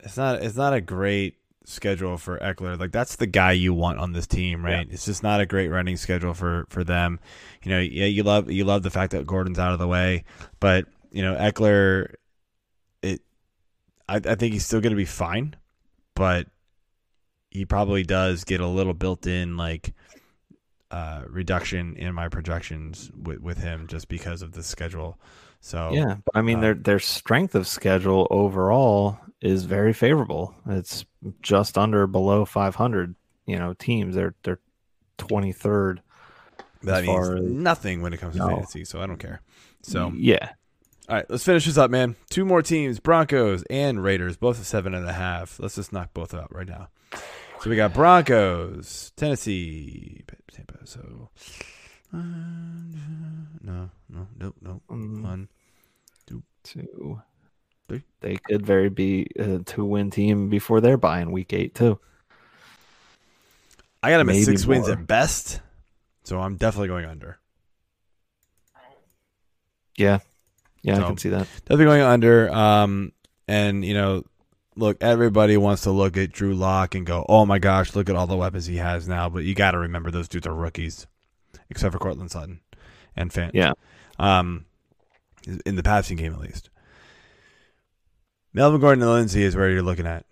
it's 0.00 0.16
not 0.18 0.42
it's 0.42 0.56
not 0.56 0.74
a 0.74 0.80
great 0.82 1.36
schedule 1.64 2.18
for 2.18 2.38
Ekeler. 2.38 2.78
Like 2.78 2.92
that's 2.92 3.16
the 3.16 3.26
guy 3.26 3.52
you 3.52 3.74
want 3.74 3.98
on 3.98 4.12
this 4.12 4.26
team, 4.26 4.64
right? 4.64 4.86
It's 4.90 5.04
just 5.04 5.22
not 5.22 5.40
a 5.40 5.46
great 5.46 5.68
running 5.68 5.96
schedule 5.96 6.34
for 6.34 6.66
for 6.68 6.84
them. 6.84 7.20
You 7.62 7.70
know, 7.72 7.80
yeah, 7.80 8.06
you 8.06 8.22
love 8.22 8.50
you 8.50 8.64
love 8.64 8.82
the 8.82 8.90
fact 8.90 9.12
that 9.12 9.26
Gordon's 9.26 9.58
out 9.58 9.72
of 9.72 9.78
the 9.78 9.88
way, 9.88 10.24
but 10.60 10.86
you 11.10 11.22
know, 11.22 11.34
Ekeler 11.34 12.14
it 13.02 13.22
I, 14.08 14.16
I 14.16 14.34
think 14.34 14.52
he's 14.52 14.66
still 14.66 14.80
going 14.80 14.92
to 14.92 14.96
be 14.96 15.04
fine, 15.04 15.56
but 16.14 16.46
he 17.50 17.64
probably 17.64 18.02
does 18.02 18.44
get 18.44 18.60
a 18.60 18.66
little 18.66 18.94
built 18.94 19.26
in 19.26 19.56
like 19.56 19.94
uh, 20.90 21.22
reduction 21.28 21.96
in 21.96 22.14
my 22.14 22.28
projections 22.28 23.10
with, 23.20 23.40
with 23.40 23.58
him 23.58 23.86
just 23.86 24.08
because 24.08 24.42
of 24.42 24.52
the 24.52 24.62
schedule. 24.62 25.18
So 25.60 25.90
Yeah, 25.92 26.16
I 26.34 26.42
mean 26.42 26.56
um, 26.56 26.60
their 26.60 26.74
their 26.74 26.98
strength 26.98 27.54
of 27.54 27.66
schedule 27.66 28.26
overall 28.30 29.18
is 29.40 29.64
very 29.64 29.92
favorable. 29.92 30.54
It's 30.66 31.04
just 31.42 31.78
under 31.78 32.06
below 32.06 32.44
500, 32.44 33.14
you 33.46 33.58
know, 33.58 33.74
teams. 33.74 34.14
They're 34.14 34.34
they're 34.42 34.60
23rd. 35.18 35.98
that 36.82 37.04
means 37.04 37.28
as- 37.28 37.40
nothing 37.42 38.02
when 38.02 38.12
it 38.12 38.20
comes 38.20 38.36
to 38.36 38.46
fantasy. 38.46 38.84
So 38.84 39.00
I 39.00 39.06
don't 39.06 39.18
care. 39.18 39.40
So 39.82 40.12
yeah, 40.16 40.50
all 41.08 41.16
right, 41.16 41.26
let's 41.28 41.44
finish 41.44 41.66
this 41.66 41.76
up, 41.76 41.90
man. 41.90 42.16
Two 42.30 42.44
more 42.44 42.62
teams: 42.62 42.98
Broncos 42.98 43.62
and 43.68 44.02
Raiders, 44.02 44.36
both 44.36 44.58
at 44.58 44.64
seven 44.64 44.94
and 44.94 45.06
a 45.06 45.12
half. 45.12 45.60
Let's 45.60 45.74
just 45.74 45.92
knock 45.92 46.14
both 46.14 46.32
out 46.32 46.54
right 46.54 46.66
now. 46.68 46.88
So 47.60 47.70
we 47.70 47.76
got 47.76 47.92
Broncos, 47.94 49.12
Tennessee, 49.16 50.22
Tampa. 50.52 50.86
So 50.86 51.30
uh, 52.12 52.18
no, 53.62 53.90
no, 54.08 54.28
nope, 54.38 54.56
nope. 54.60 54.82
Mm. 54.90 55.22
One. 55.22 55.48
two. 56.26 56.42
Three. 56.62 56.86
They 58.20 58.36
could 58.36 58.64
very 58.64 58.88
be 58.88 59.26
a 59.38 59.58
two 59.58 59.84
win 59.84 60.10
team 60.10 60.48
before 60.48 60.80
they're 60.80 60.96
buying 60.96 61.30
week 61.30 61.52
eight 61.52 61.74
too. 61.74 61.98
I 64.02 64.10
got 64.10 64.20
him 64.20 64.28
at 64.30 64.32
Maybe 64.32 64.44
six 64.44 64.64
wins 64.66 64.88
at 64.88 65.06
best. 65.06 65.60
So 66.24 66.40
I'm 66.40 66.56
definitely 66.56 66.88
going 66.88 67.04
under. 67.04 67.38
Yeah, 69.96 70.20
yeah, 70.82 70.96
So- 70.96 71.04
I 71.04 71.06
can 71.06 71.18
see 71.18 71.28
that. 71.30 71.46
Definitely 71.66 71.84
going 71.84 72.02
under. 72.02 72.52
Um, 72.52 73.12
and 73.46 73.84
you 73.84 73.94
know, 73.94 74.24
look, 74.74 74.96
everybody 75.02 75.56
wants 75.56 75.82
to 75.82 75.90
look 75.90 76.16
at 76.16 76.32
Drew 76.32 76.54
Lock 76.54 76.94
and 76.94 77.06
go, 77.06 77.24
"Oh 77.28 77.44
my 77.46 77.58
gosh, 77.58 77.94
look 77.94 78.08
at 78.08 78.16
all 78.16 78.26
the 78.26 78.36
weapons 78.36 78.66
he 78.66 78.76
has 78.78 79.06
now." 79.06 79.28
But 79.28 79.44
you 79.44 79.54
got 79.54 79.72
to 79.72 79.78
remember 79.78 80.10
those 80.10 80.28
dudes 80.28 80.46
are 80.46 80.54
rookies, 80.54 81.06
except 81.70 81.92
for 81.92 81.98
Courtland 81.98 82.30
Sutton 82.30 82.60
and 83.14 83.30
Fant. 83.30 83.50
Yeah. 83.54 83.72
Um, 84.18 84.64
in 85.66 85.76
the 85.76 85.82
passing 85.82 86.16
game 86.16 86.32
at 86.32 86.40
least. 86.40 86.70
Melvin 88.54 88.80
Gordon 88.80 89.02
and 89.02 89.12
Lindsay 89.12 89.42
is 89.42 89.54
where 89.56 89.68
you're 89.68 89.82
looking 89.82 90.06
at, 90.06 90.24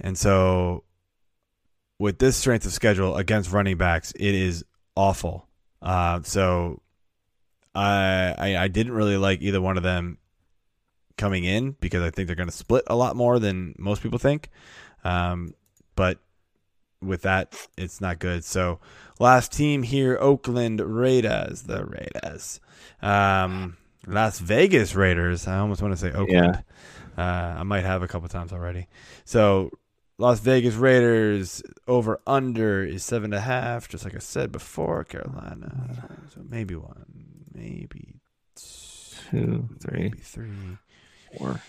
and 0.00 0.16
so 0.16 0.84
with 1.98 2.18
this 2.18 2.36
strength 2.36 2.66
of 2.66 2.72
schedule 2.72 3.16
against 3.16 3.50
running 3.50 3.78
backs, 3.78 4.12
it 4.12 4.34
is 4.34 4.64
awful. 4.94 5.48
Uh, 5.80 6.20
so 6.22 6.82
I, 7.74 8.34
I 8.38 8.56
I 8.64 8.68
didn't 8.68 8.92
really 8.92 9.16
like 9.16 9.40
either 9.40 9.60
one 9.60 9.76
of 9.76 9.82
them 9.82 10.18
coming 11.16 11.44
in 11.44 11.76
because 11.80 12.02
I 12.02 12.10
think 12.10 12.26
they're 12.26 12.36
going 12.36 12.48
to 12.48 12.54
split 12.54 12.84
a 12.86 12.96
lot 12.96 13.16
more 13.16 13.38
than 13.38 13.74
most 13.78 14.02
people 14.02 14.18
think. 14.18 14.48
Um, 15.04 15.54
but 15.94 16.18
with 17.00 17.22
that, 17.22 17.54
it's 17.76 18.00
not 18.00 18.18
good. 18.18 18.44
So 18.44 18.80
last 19.18 19.52
team 19.52 19.82
here, 19.82 20.18
Oakland 20.20 20.80
Raiders, 20.80 21.62
the 21.62 21.84
Raiders, 21.84 22.60
um, 23.00 23.76
Las 24.06 24.38
Vegas 24.38 24.94
Raiders. 24.94 25.46
I 25.46 25.58
almost 25.58 25.82
want 25.82 25.92
to 25.94 25.98
say 25.98 26.12
Oakland. 26.12 26.64
Uh, 27.16 27.56
I 27.58 27.62
might 27.62 27.84
have 27.84 28.02
a 28.02 28.08
couple 28.08 28.28
times 28.28 28.52
already. 28.52 28.86
So 29.24 29.70
Las 30.18 30.40
Vegas 30.40 30.74
Raiders 30.74 31.62
over 31.86 32.20
under 32.26 32.84
is 32.84 33.04
seven 33.04 33.26
and 33.32 33.34
a 33.34 33.40
half, 33.40 33.88
just 33.88 34.04
like 34.04 34.14
I 34.14 34.18
said 34.18 34.50
before. 34.52 35.04
Carolina, 35.04 36.08
so 36.34 36.40
maybe 36.48 36.74
one, 36.76 37.04
maybe 37.54 38.14
Two, 39.30 39.68
three, 39.80 40.02
maybe 40.02 40.18
three, 40.18 40.50
four. 41.38 41.60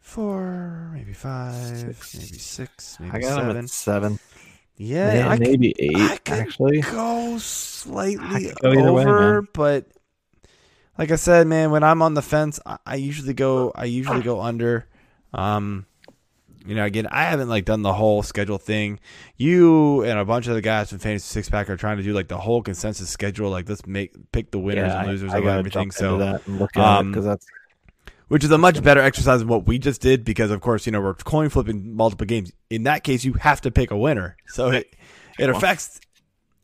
four, 0.00 0.90
maybe 0.94 1.12
five, 1.12 1.54
Six. 1.54 2.14
maybe 2.14 2.38
six, 2.38 2.96
maybe 3.00 3.12
I 3.12 3.18
got 3.20 3.36
them 3.36 3.46
seven. 3.46 3.56
at 3.64 3.70
seven. 3.70 4.18
Yeah, 4.76 5.14
Yeah, 5.14 5.28
I 5.30 5.36
could 5.38 5.46
maybe 5.48 5.74
eight 5.78 5.96
I 5.96 6.16
could 6.18 6.34
actually. 6.34 6.80
go 6.80 7.36
slightly 7.38 8.46
could 8.48 8.58
go 8.60 8.72
either 8.72 8.92
way, 8.92 9.02
over, 9.04 9.42
but 9.52 9.86
like 10.98 11.10
I 11.10 11.16
said, 11.16 11.46
man, 11.46 11.70
when 11.70 11.82
I'm 11.82 12.02
on 12.02 12.14
the 12.14 12.22
fence, 12.22 12.60
I, 12.64 12.78
I 12.86 12.94
usually 12.96 13.34
go. 13.34 13.72
I 13.74 13.84
usually 13.84 14.22
go 14.22 14.40
under. 14.40 14.86
Um, 15.32 15.86
you 16.66 16.74
know, 16.74 16.84
again, 16.84 17.06
I 17.10 17.24
haven't 17.24 17.48
like 17.48 17.64
done 17.64 17.82
the 17.82 17.92
whole 17.92 18.22
schedule 18.22 18.58
thing. 18.58 19.00
You 19.36 20.02
and 20.02 20.18
a 20.18 20.24
bunch 20.24 20.46
of 20.46 20.54
the 20.54 20.62
guys 20.62 20.90
from 20.90 20.98
Fantasy 20.98 21.26
Six 21.26 21.50
Pack 21.50 21.68
are 21.68 21.76
trying 21.76 21.98
to 21.98 22.02
do 22.02 22.12
like 22.12 22.28
the 22.28 22.38
whole 22.38 22.62
consensus 22.62 23.10
schedule. 23.10 23.50
Like, 23.50 23.68
let's 23.68 23.86
make 23.86 24.12
pick 24.32 24.50
the 24.50 24.58
winners 24.58 24.88
Yeah, 24.88 25.00
and 25.00 25.08
losers 25.08 25.34
I 25.34 25.38
of 25.38 25.46
everything. 25.46 25.90
So 25.90 26.18
that 26.18 26.46
and 26.46 26.58
look 26.58 26.76
at 26.76 26.82
um, 26.82 27.08
it 27.08 27.10
because 27.10 27.24
that's 27.26 27.46
which 28.28 28.44
is 28.44 28.50
a 28.50 28.58
much 28.58 28.82
better 28.82 29.00
exercise 29.00 29.40
than 29.40 29.48
what 29.48 29.66
we 29.66 29.78
just 29.78 30.00
did 30.00 30.24
because 30.24 30.50
of 30.50 30.60
course 30.60 30.86
you 30.86 30.92
know 30.92 31.00
we're 31.00 31.14
coin 31.14 31.48
flipping 31.48 31.94
multiple 31.94 32.26
games 32.26 32.52
in 32.70 32.84
that 32.84 33.04
case 33.04 33.24
you 33.24 33.34
have 33.34 33.60
to 33.60 33.70
pick 33.70 33.90
a 33.90 33.96
winner 33.96 34.36
so 34.46 34.70
it 34.70 34.94
it 35.38 35.50
affects 35.50 36.00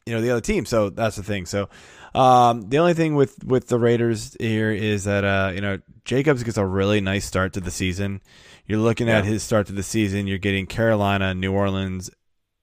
you 0.06 0.14
know 0.14 0.20
the 0.20 0.30
other 0.30 0.40
team 0.40 0.64
so 0.64 0.90
that's 0.90 1.16
the 1.16 1.22
thing 1.22 1.46
so 1.46 1.68
um, 2.14 2.68
the 2.68 2.78
only 2.78 2.94
thing 2.94 3.14
with 3.14 3.42
with 3.44 3.68
the 3.68 3.78
raiders 3.78 4.36
here 4.40 4.70
is 4.72 5.04
that 5.04 5.24
uh, 5.24 5.52
you 5.54 5.60
know 5.60 5.78
jacobs 6.04 6.42
gets 6.42 6.56
a 6.56 6.64
really 6.66 7.00
nice 7.00 7.24
start 7.24 7.52
to 7.52 7.60
the 7.60 7.70
season 7.70 8.20
you're 8.66 8.78
looking 8.78 9.08
at 9.08 9.24
his 9.24 9.42
start 9.42 9.66
to 9.66 9.72
the 9.72 9.82
season 9.82 10.26
you're 10.26 10.38
getting 10.38 10.66
carolina 10.66 11.34
new 11.34 11.52
orleans 11.52 12.10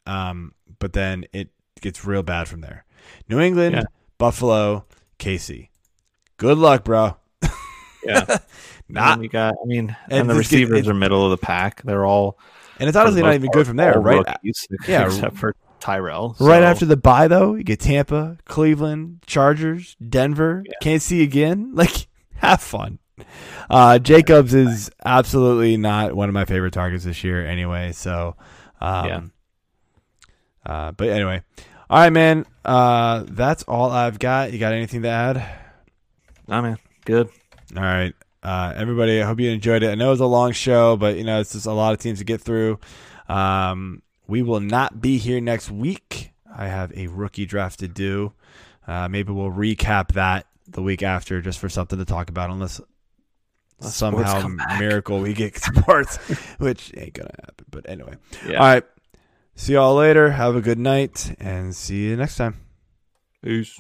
um, 0.06 0.54
but 0.80 0.94
then 0.94 1.26
it 1.34 1.50
gets 1.82 2.04
real 2.06 2.24
bad 2.24 2.48
from 2.48 2.62
there 2.62 2.84
new 3.30 3.40
england 3.40 3.76
Yeah. 3.76 3.84
buffalo 4.18 4.86
kc 5.20 5.70
good 6.38 6.58
luck 6.58 6.84
bro 6.84 7.16
yeah. 8.04 8.38
not 8.90 9.14
And 9.16 9.24
you 9.24 9.30
got. 9.30 9.56
I 9.62 9.66
mean, 9.66 9.96
And 10.10 10.22
and, 10.22 10.30
the 10.30 10.36
receivers 10.36 10.88
it- 10.88 10.90
are 10.90 10.94
middle 10.94 11.26
of 11.26 11.32
the 11.32 11.46
pack. 11.46 11.82
They're 11.84 12.06
all 12.06 12.38
And 12.80 12.88
it's 12.88 12.96
honestly 12.96 13.22
not 13.22 13.34
even 13.34 13.48
part, 13.48 13.54
good 13.56 13.68
from 13.68 13.76
there, 13.76 14.00
right? 14.00 14.26
rookies, 14.26 14.66
Yeah. 14.88 15.08
except 15.08 15.36
for 15.36 15.56
Tyrell. 15.80 16.36
Right 16.40 16.64
after 16.64 16.86
the 16.86 16.98
bye, 16.98 17.28
though, 17.28 17.56
you 17.56 17.64
get 17.64 17.80
Tampa, 17.80 18.38
Cleveland, 18.46 19.22
Chargers, 19.26 19.96
Denver. 20.08 20.64
Yeah. 20.66 20.74
Can't 20.82 21.02
see 21.02 21.24
again. 21.24 21.72
Like, 21.76 22.08
have 22.38 22.62
fun. 22.62 23.00
Uh, 23.70 23.98
Jacobs 24.00 24.54
is 24.54 24.92
absolutely 25.04 25.76
not 25.78 26.16
one 26.16 26.30
of 26.30 26.34
my 26.34 26.46
favorite 26.46 26.74
targets 26.74 27.04
this 27.04 27.24
year, 27.24 27.46
anyway. 27.46 27.92
So, 27.92 28.36
um, 28.80 29.06
Yeah. 29.08 29.22
Uh, 30.66 30.92
but 30.92 31.10
anyway, 31.10 31.42
all 31.90 32.00
right, 32.00 32.12
man. 32.12 32.46
Uh, 32.66 33.24
that's 33.28 33.64
all 33.64 33.90
I've 33.90 34.20
got. 34.20 34.52
You 34.52 34.60
got 34.60 34.74
anything 34.74 35.04
to 35.04 35.08
add? 35.10 35.44
Nah, 36.48 36.62
man, 36.62 36.78
good. 37.06 37.30
All 37.76 37.84
right. 37.84 38.14
Uh, 38.44 38.74
everybody, 38.76 39.22
I 39.22 39.26
hope 39.26 39.40
you 39.40 39.50
enjoyed 39.50 39.84
it. 39.84 39.90
I 39.90 39.96
know 39.96 40.08
it 40.08 40.12
was 40.12 40.20
a 40.20 40.26
long 40.26 40.52
show, 40.52 40.96
but 40.98 41.18
you 41.18 41.24
know, 41.24 41.40
it's 41.40 41.54
just 41.54 41.66
a 41.66 41.72
lot 41.72 41.94
of 41.94 42.00
teams 42.00 42.20
to 42.20 42.26
get 42.26 42.42
through. 42.42 42.80
Um, 43.30 44.02
we 44.28 44.42
will 44.42 44.60
not 44.60 45.02
be 45.02 45.18
here 45.18 45.40
next 45.42 45.70
week. 45.72 46.32
I 46.54 46.68
have 46.68 46.92
a 46.98 47.08
rookie 47.08 47.46
draft 47.46 47.80
to 47.80 47.88
do. 47.88 48.34
Uh, 48.88 49.08
maybe 49.08 49.32
we'll 49.32 49.52
recap 49.52 50.14
that 50.14 50.48
the 50.68 50.82
week 50.82 51.04
after 51.04 51.42
just 51.42 51.60
for 51.60 51.70
something 51.70 52.00
to 52.00 52.06
talk 52.06 52.30
about, 52.30 52.50
unless 52.50 52.82
Unless 53.80 53.96
sports 53.96 54.30
somehow 54.32 54.80
miracle 54.80 55.20
we 55.20 55.34
get 55.34 55.58
sports, 55.64 56.18
which 56.58 56.92
ain't 56.98 57.14
gonna 57.14 57.30
happen. 57.40 57.66
But 57.70 57.88
anyway, 57.90 58.16
Yeah. 58.48 58.60
all 58.60 58.66
right. 58.74 58.84
See 59.56 59.74
y'all 59.74 59.96
later. 59.96 60.32
Have 60.32 60.56
a 60.56 60.62
good 60.62 60.80
night, 60.80 61.36
and 61.40 61.76
see 61.76 62.06
you 62.10 62.16
next 62.16 62.38
time. 62.38 62.56
Peace. 63.44 63.80